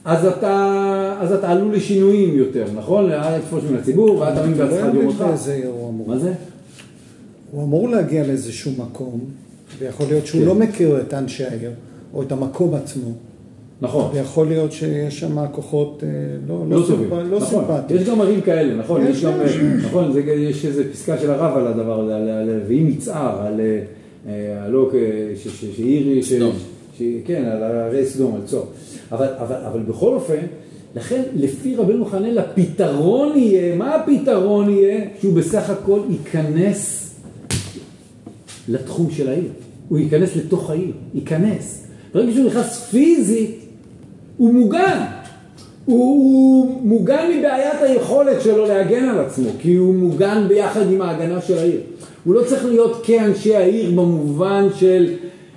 [0.06, 3.12] אז אתה, אז אתה עלול לשינויים יותר, נכון?
[3.12, 5.24] אל תפרוש מן הציבור, תאמין לא בעצמך
[5.66, 6.08] הוא אמור.
[6.08, 6.34] מה זה?
[7.52, 9.20] הוא אמור להגיע לאיזשהו מקום,
[9.80, 10.48] ויכול להיות שהוא כן.
[10.48, 11.72] לא מכיר את אנשי העיר,
[12.14, 13.10] או את המקום עצמו,
[13.82, 14.12] נכון.
[14.14, 16.10] ויכול להיות שיש שם כוחות אה,
[16.48, 18.02] לא, לא טובים, סימפ- לא נכון, סימפטיים.
[18.02, 19.56] יש גם ערים כאלה, נכון, יש, יש גם, יש.
[19.86, 23.60] נכון, זה, יש איזה פסקה של הרב על הדבר הזה, על, על, ואם יצער, על,
[24.28, 24.92] אה, הלא,
[25.36, 26.54] ש- ש- שעיר, ש- סדום.
[26.98, 28.66] ש- כן, על הרי סדום, על צור,
[29.12, 30.38] אבל, אבל, אבל בכל אופן,
[30.96, 35.06] לכן לפי רבנו חנן הפתרון יהיה, מה הפתרון יהיה?
[35.22, 37.10] שהוא בסך הכל ייכנס
[38.70, 39.50] לתחום של העיר,
[39.90, 41.86] הוא ייכנס לתוך העיר, ייכנס.
[42.14, 43.60] ברגע שהוא נכנס פיזית,
[44.38, 45.00] הוא מוגן.
[45.86, 51.42] הוא, הוא מוגן מבעיית היכולת שלו להגן על עצמו, כי הוא מוגן ביחד עם ההגנה
[51.42, 51.80] של העיר.
[52.24, 55.14] הוא לא צריך להיות כאנשי העיר במובן של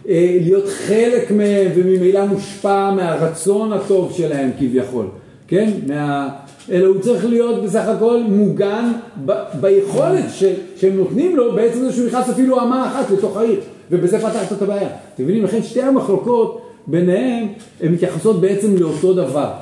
[0.08, 5.06] אה, להיות חלק מהם וממילא מושפע מהרצון הטוב שלהם כביכול,
[5.48, 5.70] כן?
[5.86, 6.28] מה...
[6.70, 8.92] אלא הוא צריך להיות בסך הכל מוגן
[9.24, 9.32] ב...
[9.60, 10.44] ביכולת ש...
[10.76, 13.60] שהם נותנים לו בעצם זה שהוא נכנס אפילו אמה אחת לתוך העיר,
[13.90, 14.88] ובזה פתרת את הבעיה.
[15.14, 15.44] אתם מבינים?
[15.44, 17.46] לכן שתי המחלוקות ביניהם
[17.80, 19.52] הן מתייחסות בעצם לאותו דבר.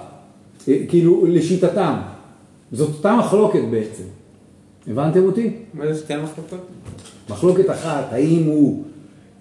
[0.69, 1.95] אה, כאילו לשיטתם.
[2.73, 4.05] זאת אותה מחלוקת בעצם.
[4.89, 5.51] הבנתם אותי?
[5.75, 6.67] מה זה שתי המחלוקות?
[7.31, 8.83] מחלוקת אחת, האם הוא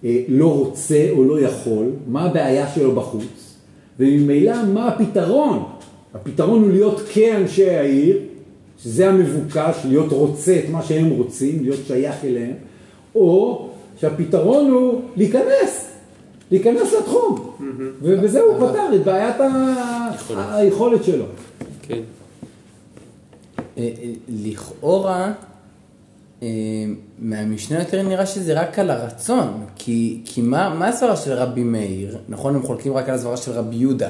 [0.04, 3.56] אה, לא רוצה או לא יכול, מה הבעיה שלו בחוץ,
[4.00, 5.64] וממילא מה הפתרון.
[6.14, 8.18] הפתרון הוא להיות כאנשי העיר,
[8.84, 12.54] שזה המבוקש, להיות רוצה את מה שהם רוצים, להיות שייך אליהם,
[13.16, 13.69] או
[14.02, 15.92] שהפתרון הוא להיכנס,
[16.52, 17.56] להיכנס לתחום,
[18.02, 19.36] ובזה הוא פתר את בעיית
[20.38, 21.26] היכולת שלו.
[21.82, 22.00] כן.
[23.78, 25.32] אה, אה, לכאורה,
[26.44, 26.48] אה,
[27.20, 32.18] מהמשנה יותר נראה שזה רק על הרצון, כי, כי מה, מה הסברה של רבי מאיר?
[32.30, 34.10] נכון, הם חולקים רק על הסברה של רבי יהודה,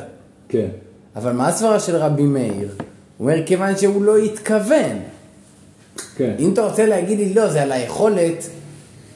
[0.50, 0.68] כן.
[1.16, 2.70] אבל מה הסברה של רבי מאיר?
[3.18, 4.98] הוא אומר, כיוון שהוא לא התכוון.
[6.16, 6.36] כן.
[6.40, 8.50] אם אתה רוצה להגיד לי, לא, זה על היכולת,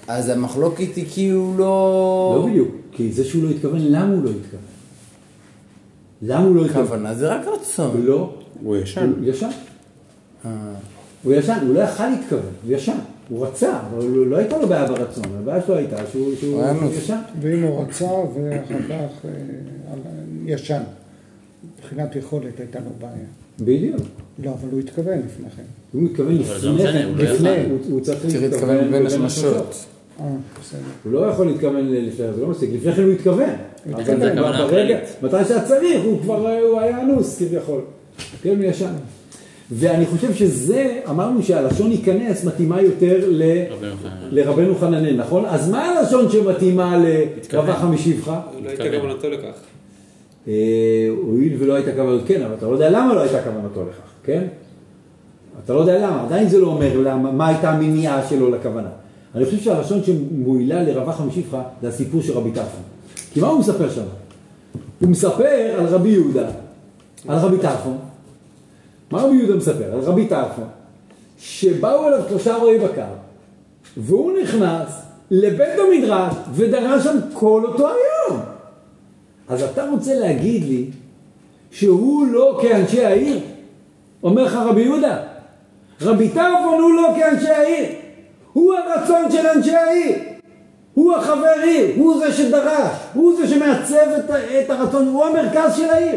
[0.07, 2.35] אז המחלוקת היא כי הוא לא...
[2.39, 4.61] לא בדיוק, כי זה שהוא לא התכוון, למה הוא לא התכוון?
[6.21, 6.85] למה הוא לא התכוון?
[6.87, 8.01] כוונה זה רק רצון.
[8.05, 8.33] לא,
[8.63, 9.13] הוא ישן.
[9.19, 9.49] הוא ישן.
[10.45, 10.51] אה,
[11.23, 12.97] הוא ישן, הוא לא יכל להתכוון, הוא ישן.
[13.29, 16.33] הוא רצה, אבל הוא- לא הייתה לו בעיה ברצון, הבעיה שלו הייתה שהוא.
[16.97, 17.17] ישן.
[17.41, 19.31] ואם הוא רצה, ואחר כך אה,
[20.45, 20.81] ישן.
[21.79, 23.25] מבחינת יכולת הייתה לו בעיה.
[23.59, 24.01] בדיוק.
[24.43, 25.63] לא, אבל הוא התכוון לפני כן.
[25.93, 26.03] הוא
[26.59, 26.75] זה לא
[27.17, 29.85] לפני, כן, הוא צריך להתכוון בין השמשות.
[30.19, 30.25] אה.
[31.03, 33.49] הוא לא יכול להתכוון לפני, זה לא מספיק, לפני כן הוא התכוון.
[33.93, 34.37] אבל התכוון,
[34.69, 34.99] ברגע.
[35.21, 36.47] מתי שהיה צריך, הוא כבר
[36.79, 37.81] היה אנוס כביכול.
[38.41, 38.93] כן, הוא ישן.
[39.71, 43.29] ואני חושב שזה, אמרנו שהלשון ייכנס מתאימה יותר.
[44.31, 45.45] לרבנו חננאל, נכון?
[45.45, 48.27] אז מה הלשון שמתאימה לרווח המשיבך?
[48.63, 48.83] לא הייתה.
[48.83, 49.72] כוונתו לכך.
[50.47, 50.53] אה,
[51.21, 54.47] הואיל ולא הייתה כוונתו, כן, אבל אתה לא יודע למה לא הייתה כוונתו לכך, כן?
[55.65, 58.89] אתה לא יודע למה, עדיין זה לא אומר למה, מה הייתה המניעה שלו לכוונה.
[59.35, 62.81] אני חושב שהלשון שמועילה לרווח המשיבך זה הסיפור של רבי טרפון.
[63.33, 64.01] כי מה הוא מספר שם?
[65.01, 66.47] הוא מספר על רבי יהודה,
[67.27, 67.97] על רבי טרפון.
[69.11, 69.93] מה רבי יהודה מספר?
[69.93, 70.67] על רבי טרפון,
[71.39, 73.13] שבאו אליו שלושה רועי בקר,
[73.97, 78.52] והוא נכנס לבית המדרש ודרש שם כל אותו היום.
[79.49, 80.85] אז אתה רוצה להגיד לי
[81.71, 83.39] שהוא לא כאנשי העיר?
[84.23, 85.17] אומר לך רבי יהודה,
[86.01, 87.85] רבי טרפון הוא לא כאנשי העיר,
[88.53, 90.15] הוא הרצון של אנשי העיר,
[90.93, 95.89] הוא החבר עיר, הוא זה שדרש, הוא זה שמעצב את, את הרצון, הוא המרכז של
[95.89, 96.15] העיר.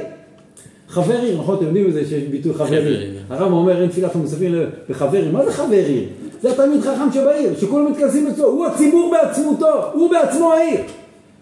[0.88, 3.00] חבר עיר, נכון, אתם יודעים את זה שיש ביטוי חבר עיר.
[3.00, 3.22] עיר.
[3.30, 4.54] הרב אומר אין תפילת המוספים
[4.88, 6.08] לחבר עיר, מה זה חבר עיר?
[6.42, 10.80] זה התלמיד חכם שבעיר, שכולם מתכנסים אצלו, הוא הציבור בעצמותו, הוא בעצמו העיר,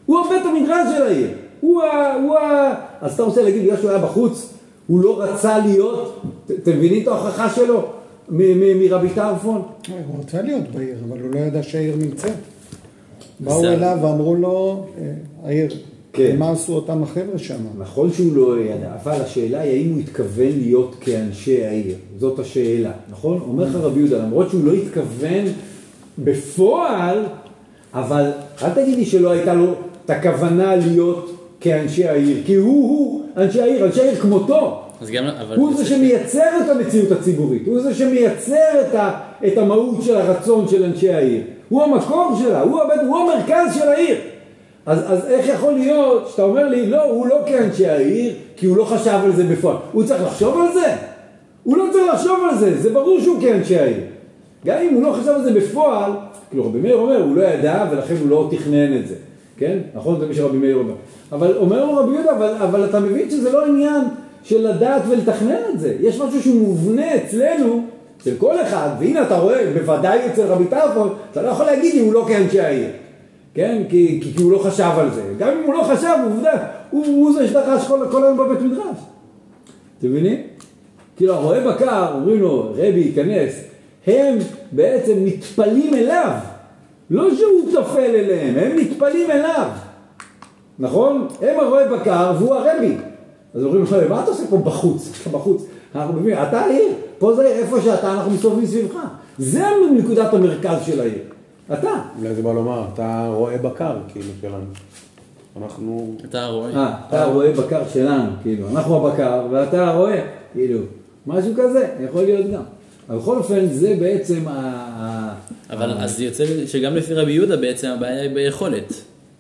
[0.07, 1.29] הוא הבית המדרש של העיר,
[1.65, 2.15] הוא ה...
[2.15, 2.75] הוא ה...
[3.01, 4.53] אז אתה רוצה להגיד, בגלל שהוא היה בחוץ,
[4.87, 7.83] הוא לא רצה להיות, אתם מבינים את ההוכחה שלו
[8.29, 9.63] מרבי טרפון?
[10.07, 12.33] הוא רצה להיות בעיר, אבל הוא לא ידע שהעיר נמצאת.
[13.41, 15.13] באו אליו ואמרו לו, אה,
[15.45, 15.69] העיר,
[16.13, 16.37] כן.
[16.39, 17.59] מה עשו אותם החבר'ה שם?
[17.79, 21.97] נכון שהוא לא ידע, אבל השאלה היא האם הוא התכוון להיות כאנשי העיר.
[22.19, 23.41] זאת השאלה, נכון?
[23.49, 25.45] אומר לך רבי יהודה, למרות שהוא לא התכוון
[26.19, 27.25] בפועל,
[27.95, 28.31] אבל
[28.63, 31.34] אל תגיד לי שלא הייתה לו את הכוונה להיות
[31.65, 34.81] כאנשי העיר, כי הוא, הוא, אנשי העיר, אנשי העיר כמותו.
[35.13, 35.25] גם.
[35.57, 39.11] הוא זה שמייצר את המציאות הציבורית, הוא זה שמייצר את, ה,
[39.47, 41.43] את המהות של הרצון של אנשי העיר.
[41.69, 44.17] הוא המקור שלה, הוא, הבית, הוא המרכז של העיר.
[44.87, 48.77] אז, אז איך יכול להיות שאתה אומר לי, לא, הוא לא כאנשי העיר, כי הוא
[48.77, 49.77] לא חשב על זה בפועל.
[49.93, 50.97] הוא צריך לחשוב על זה?
[51.63, 54.01] הוא לא צריך לחשוב על זה, זה ברור שהוא כאנשי העיר.
[54.67, 56.13] גם אם הוא לא חשב על זה בפועל,
[56.51, 59.15] כאילו רבי מאיר אומר, הוא לא ידע ולכן הוא לא תכנן את זה,
[59.57, 59.79] כן?
[59.95, 60.21] נכון?
[60.21, 60.95] זה מה שרבי מאיר אומר.
[61.33, 64.01] אבל אומר רבי יהודה, אבל, אבל אתה מבין שזה לא עניין
[64.43, 65.97] של לדעת ולתכנן את זה.
[66.01, 67.85] יש משהו שהוא מובנה אצלנו,
[68.21, 72.01] אצל כל אחד, והנה אתה רואה, בוודאי אצל רבי טרפון, אתה לא יכול להגיד לי
[72.01, 72.89] הוא לא כאנשי העיר.
[73.55, 73.83] כן?
[73.89, 75.23] כי, כי, כי הוא לא חשב על זה.
[75.39, 76.53] גם אם הוא לא חשב, עובדה,
[76.91, 78.99] הוא, הוא זה שדרש כל, כל היום בבית מדרש.
[79.99, 80.43] אתם מבינים?
[81.17, 83.65] כאילו הרועה בקר, אומרים לו, רבי ייכנס,
[84.07, 84.39] הם
[84.73, 86.33] בעצם נטפלים אליו.
[87.11, 89.69] לא שהוא טופל אליהם, הם נטפלים אליו.
[90.79, 91.29] נכון?
[91.41, 92.97] הם הרועה בקר והוא הרבי.
[93.55, 95.13] אז אומרים לו, מה אתה עושה פה בחוץ?
[95.23, 95.65] אתה בחוץ.
[95.95, 98.95] אנחנו מבינים, אתה העיר, פה זה איפה שאתה, אנחנו מסתובבים סביבך.
[99.39, 99.65] זה
[99.97, 101.23] נקודת המרכז של העיר.
[101.73, 101.91] אתה.
[102.19, 104.65] אולי זה בא לומר, אתה רואה בקר, כאילו, שלנו.
[105.63, 106.15] אנחנו...
[106.25, 106.71] אתה רואה.
[106.77, 110.17] אה, אתה הרועה בקר שלנו, כאילו, אנחנו הבקר ואתה הרועה,
[110.53, 110.79] כאילו,
[111.27, 112.63] משהו כזה, יכול להיות גם.
[113.09, 114.51] אבל בכל אופן, זה בעצם ה...
[114.97, 115.35] ה-
[115.75, 118.93] אבל אז יוצא שגם לפי רבי יהודה בעצם הבעיה היא ביכולת.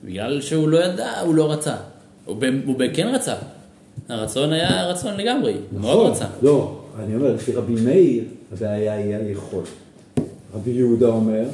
[0.04, 1.74] בגלל שהוא לא ידע, הוא לא רצה.
[2.24, 3.34] הוא ב- הוא ב- כן רצה.
[4.08, 6.24] הרצון היה רצון לגמרי, הוא מאוד נכון, רצה.
[6.42, 9.68] לא, אני אומר, לפי רבי מאיר, הבעיה היא היכולת.
[10.54, 11.44] רבי יהודה אומר,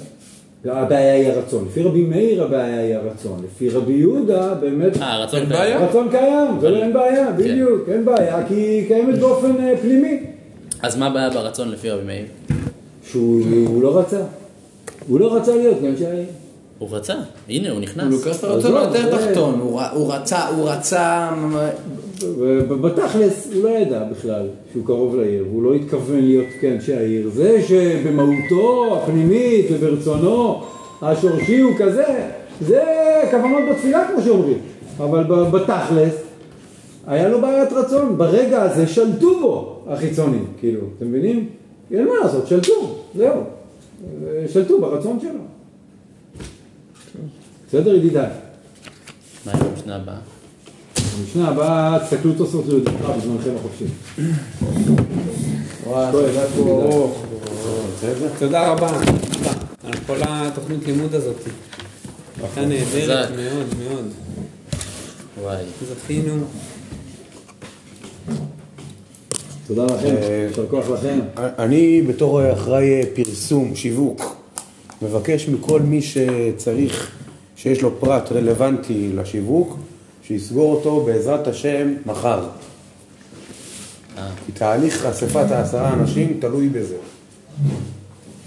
[0.65, 1.65] הבעיה היא הרצון.
[1.67, 3.43] לפי רבי מאיר הבעיה היא הרצון.
[3.45, 5.77] לפי רבי יהודה, באמת, אה, הרצון קיים.
[5.83, 10.21] הרצון קיים, לא אין בעיה, בדיוק, אין בעיה, כי היא קיימת באופן אה, פנימי.
[10.83, 12.25] אז מה הבעיה ברצון לפי רבי מאיר?
[13.11, 14.21] שהוא הוא לא רצה.
[15.09, 16.25] הוא לא רצה להיות גם שהיה.
[16.79, 17.15] הוא רצה,
[17.49, 18.05] הנה הוא נכנס.
[18.05, 19.61] הוא לוקח את הרצון לא, היותר זה- תחתון,
[19.95, 21.31] הוא רצה, הוא רצה...
[22.39, 27.31] ובתכלס הוא לא ידע בכלל שהוא קרוב לעיר, הוא לא התכוון להיות כאנשי העיר.
[27.35, 30.63] זה שבמהותו הפנימית וברצונו
[31.03, 32.05] השורשי הוא כזה,
[32.61, 32.83] זה
[33.31, 34.59] כוונות בתפילה כמו שאומרים.
[34.99, 36.15] אבל בתכלס
[37.11, 41.49] היה לו בעיית רצון, ברגע הזה שלטו בו החיצונים, כאילו, אתם מבינים?
[41.91, 43.43] אין מה לעשות, שלטו, זהו.
[44.49, 45.41] שלטו ברצון שלו.
[47.69, 48.31] בסדר ידידיי?
[49.47, 50.19] מה עם המשנה הבאה?
[51.19, 53.85] במשנה הבאה, תסתכלו תוספות ליהודתך בזמנכם החופשי.
[58.39, 58.89] תודה רבה
[59.33, 59.53] תודה
[59.85, 61.37] על כל התוכנית לימוד הזאת.
[62.43, 63.37] הייתה נהדרת חזק.
[63.37, 64.05] מאוד מאוד.
[65.43, 65.65] וואי.
[65.89, 66.45] זכינו.
[69.67, 71.19] תודה לכם, אה, יישר כוח לכם.
[71.37, 74.37] אני בתור אחראי פרסום, שיווק,
[75.03, 77.11] מבקש מכל מי שצריך,
[77.57, 79.79] שיש לו פרט רלוונטי לשיווק,
[80.23, 82.49] שיסגור אותו בעזרת השם מחר.
[84.47, 86.97] כי תהליך אספת העשרה אנשים תלוי בזה.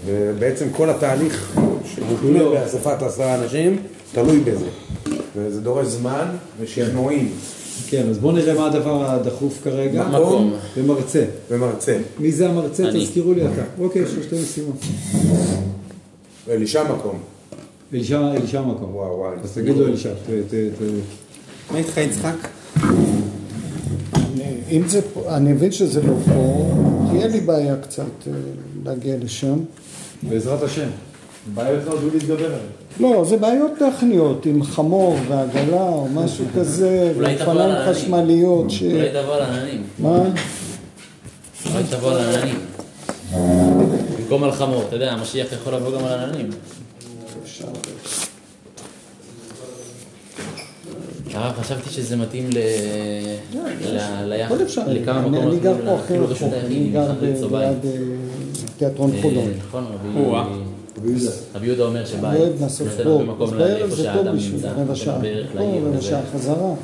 [0.06, 3.76] ובעצם כל התהליך שמותנה באספת עשרה אנשים
[4.12, 4.68] תלוי בזה.
[5.36, 6.28] וזה דורש זמן
[6.60, 7.32] ושכנועים
[7.88, 10.08] כן, אז בואו נראה מה הדבר הדחוף כרגע.
[10.08, 10.52] מקום.
[10.76, 11.24] ומרצה.
[11.50, 11.98] ומרצה.
[12.18, 12.88] מי זה המרצה?
[12.88, 13.04] אני.
[13.06, 13.62] תזכירו לי אתה.
[13.78, 14.76] אוקיי, יש לו שתי משימות.
[16.46, 17.18] ואלישע מקום.
[17.94, 18.94] אלישע אלישע מקום.
[18.94, 19.32] וואו וואו.
[19.44, 20.10] אז תגיד לו אלישע.
[21.70, 22.34] מה איתך יצחק?
[24.14, 26.70] אני- אם זה פה, אני מבין שזה לא פה,
[27.10, 28.32] תהיה לי בעיה קצת אה,
[28.84, 29.58] להגיע לשם.
[30.22, 30.88] בעזרת השם.
[31.54, 32.60] בעיות נועדו להתגבר עליהן.
[33.00, 37.70] לא, זה בעיות טכניות עם חמור ועגלה או משהו כזה, ואופניים.
[37.88, 38.82] חשמליות ש...
[38.82, 39.82] אולי תבוא על עננים.
[39.98, 40.18] מה?
[41.72, 42.58] אולי תבוא על עננים.
[44.18, 46.50] במקום על חמור, אתה יודע, המשיח יכול לבוא גם על עננים.
[51.34, 52.58] אה, חשבתי שזה מתאים ל...
[53.84, 55.52] ל- ליח- עוד אפשר, לכמה אני מקומות.
[55.52, 57.12] אני גר אפילו פה ל- אפילו אחר רשות רחוק, אני גר.
[57.58, 57.90] ליד אה,
[58.78, 59.48] תיאטרון אה, חולון.
[59.68, 59.84] נכון.
[59.84, 60.48] רבי
[61.54, 62.62] רבי יהודה אומר שבית, אוהב
[63.06, 65.18] הרבה מקום אז בערב לאיפה זה טוב שהאדם בשביל נמצא, רבע שעה.
[65.54, 66.00] רבע.
[66.00, 66.54] שעה חזרה.
[66.56, 66.74] אה,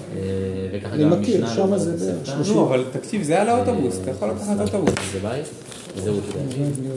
[0.72, 2.26] וככה אני גם מכיר, המשנה שמה לא זה בערך.
[2.26, 2.54] שלושים.
[2.54, 4.94] נו, אבל תקשיב, זה על האוטובוס, אתה יכול לקחת אוטובוס.
[5.12, 5.44] זה בית,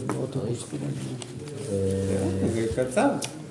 [0.08, 0.64] באוטובוס.
[2.54, 3.08] זה קצר.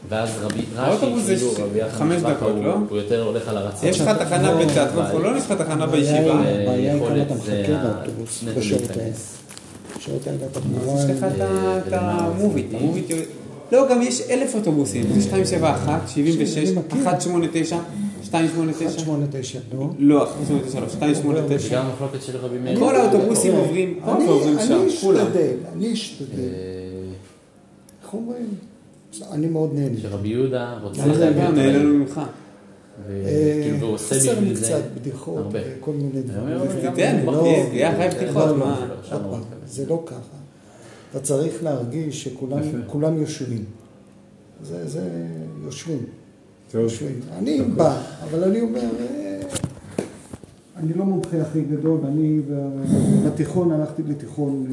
[0.08, 2.74] ואז רבי האוטובוס זה כאילו, ש- רבי יחנן חמש דקות, הוא- לא?
[2.88, 3.88] הוא יותר הולך על הרצון.
[3.88, 6.18] יש לך תחנה בתיאטרון חולון, יש לך תחנה בישיבה.
[6.32, 8.82] הבעיה היא כמה אתה זה מחכה לאוטובוס נטו בשעות.
[8.90, 9.10] האלה.
[9.98, 10.60] בשעות האלה אתה
[10.98, 11.24] יש לך
[11.86, 13.06] את המוביט, המוביט
[13.72, 16.98] לא, גם יש אלף אוטובוסים, זה 271, 76, אני מכיר.
[17.04, 17.76] 189,
[18.24, 19.92] 289, 189, נו.
[19.98, 21.68] לא, 189, לא, 289.
[21.68, 22.78] זה גם מחלוקת של רבי מאיר.
[22.78, 25.26] כל האוטובוסים עוברים, פה אני- ועוברים שם, אני כולם.
[25.26, 26.26] אשתדל, אני אשתדל.
[26.38, 26.44] אה,
[28.04, 28.46] איך אומרים?
[29.32, 29.96] אני מאוד נהנה.
[30.02, 31.78] שרבי יהודה רוצה אני להביא גם אותו נהנה.
[31.78, 32.20] לנו ממך.
[33.08, 35.46] וכאילו, והוא עושה חסר לי בשביל זה קצת בדיחות.
[35.80, 36.58] כל מיני דברים.
[36.94, 38.86] תיתן, לא, תהיה, תהיה חייב בדיחות, לא, לא, מה?
[39.12, 39.36] לא,
[39.66, 40.16] זה לא ככה.
[41.12, 43.64] אתה צריך להרגיש שכולם כולם יושבים.
[44.62, 45.08] זה, זה
[45.64, 45.98] יושבים.
[46.74, 47.20] יושבים.
[47.32, 49.40] אני בא, אבל אני אומר, אה,
[50.76, 52.40] אני לא מומחה הכי גדול, אני
[53.26, 54.66] בתיכון הלכתי לתיכון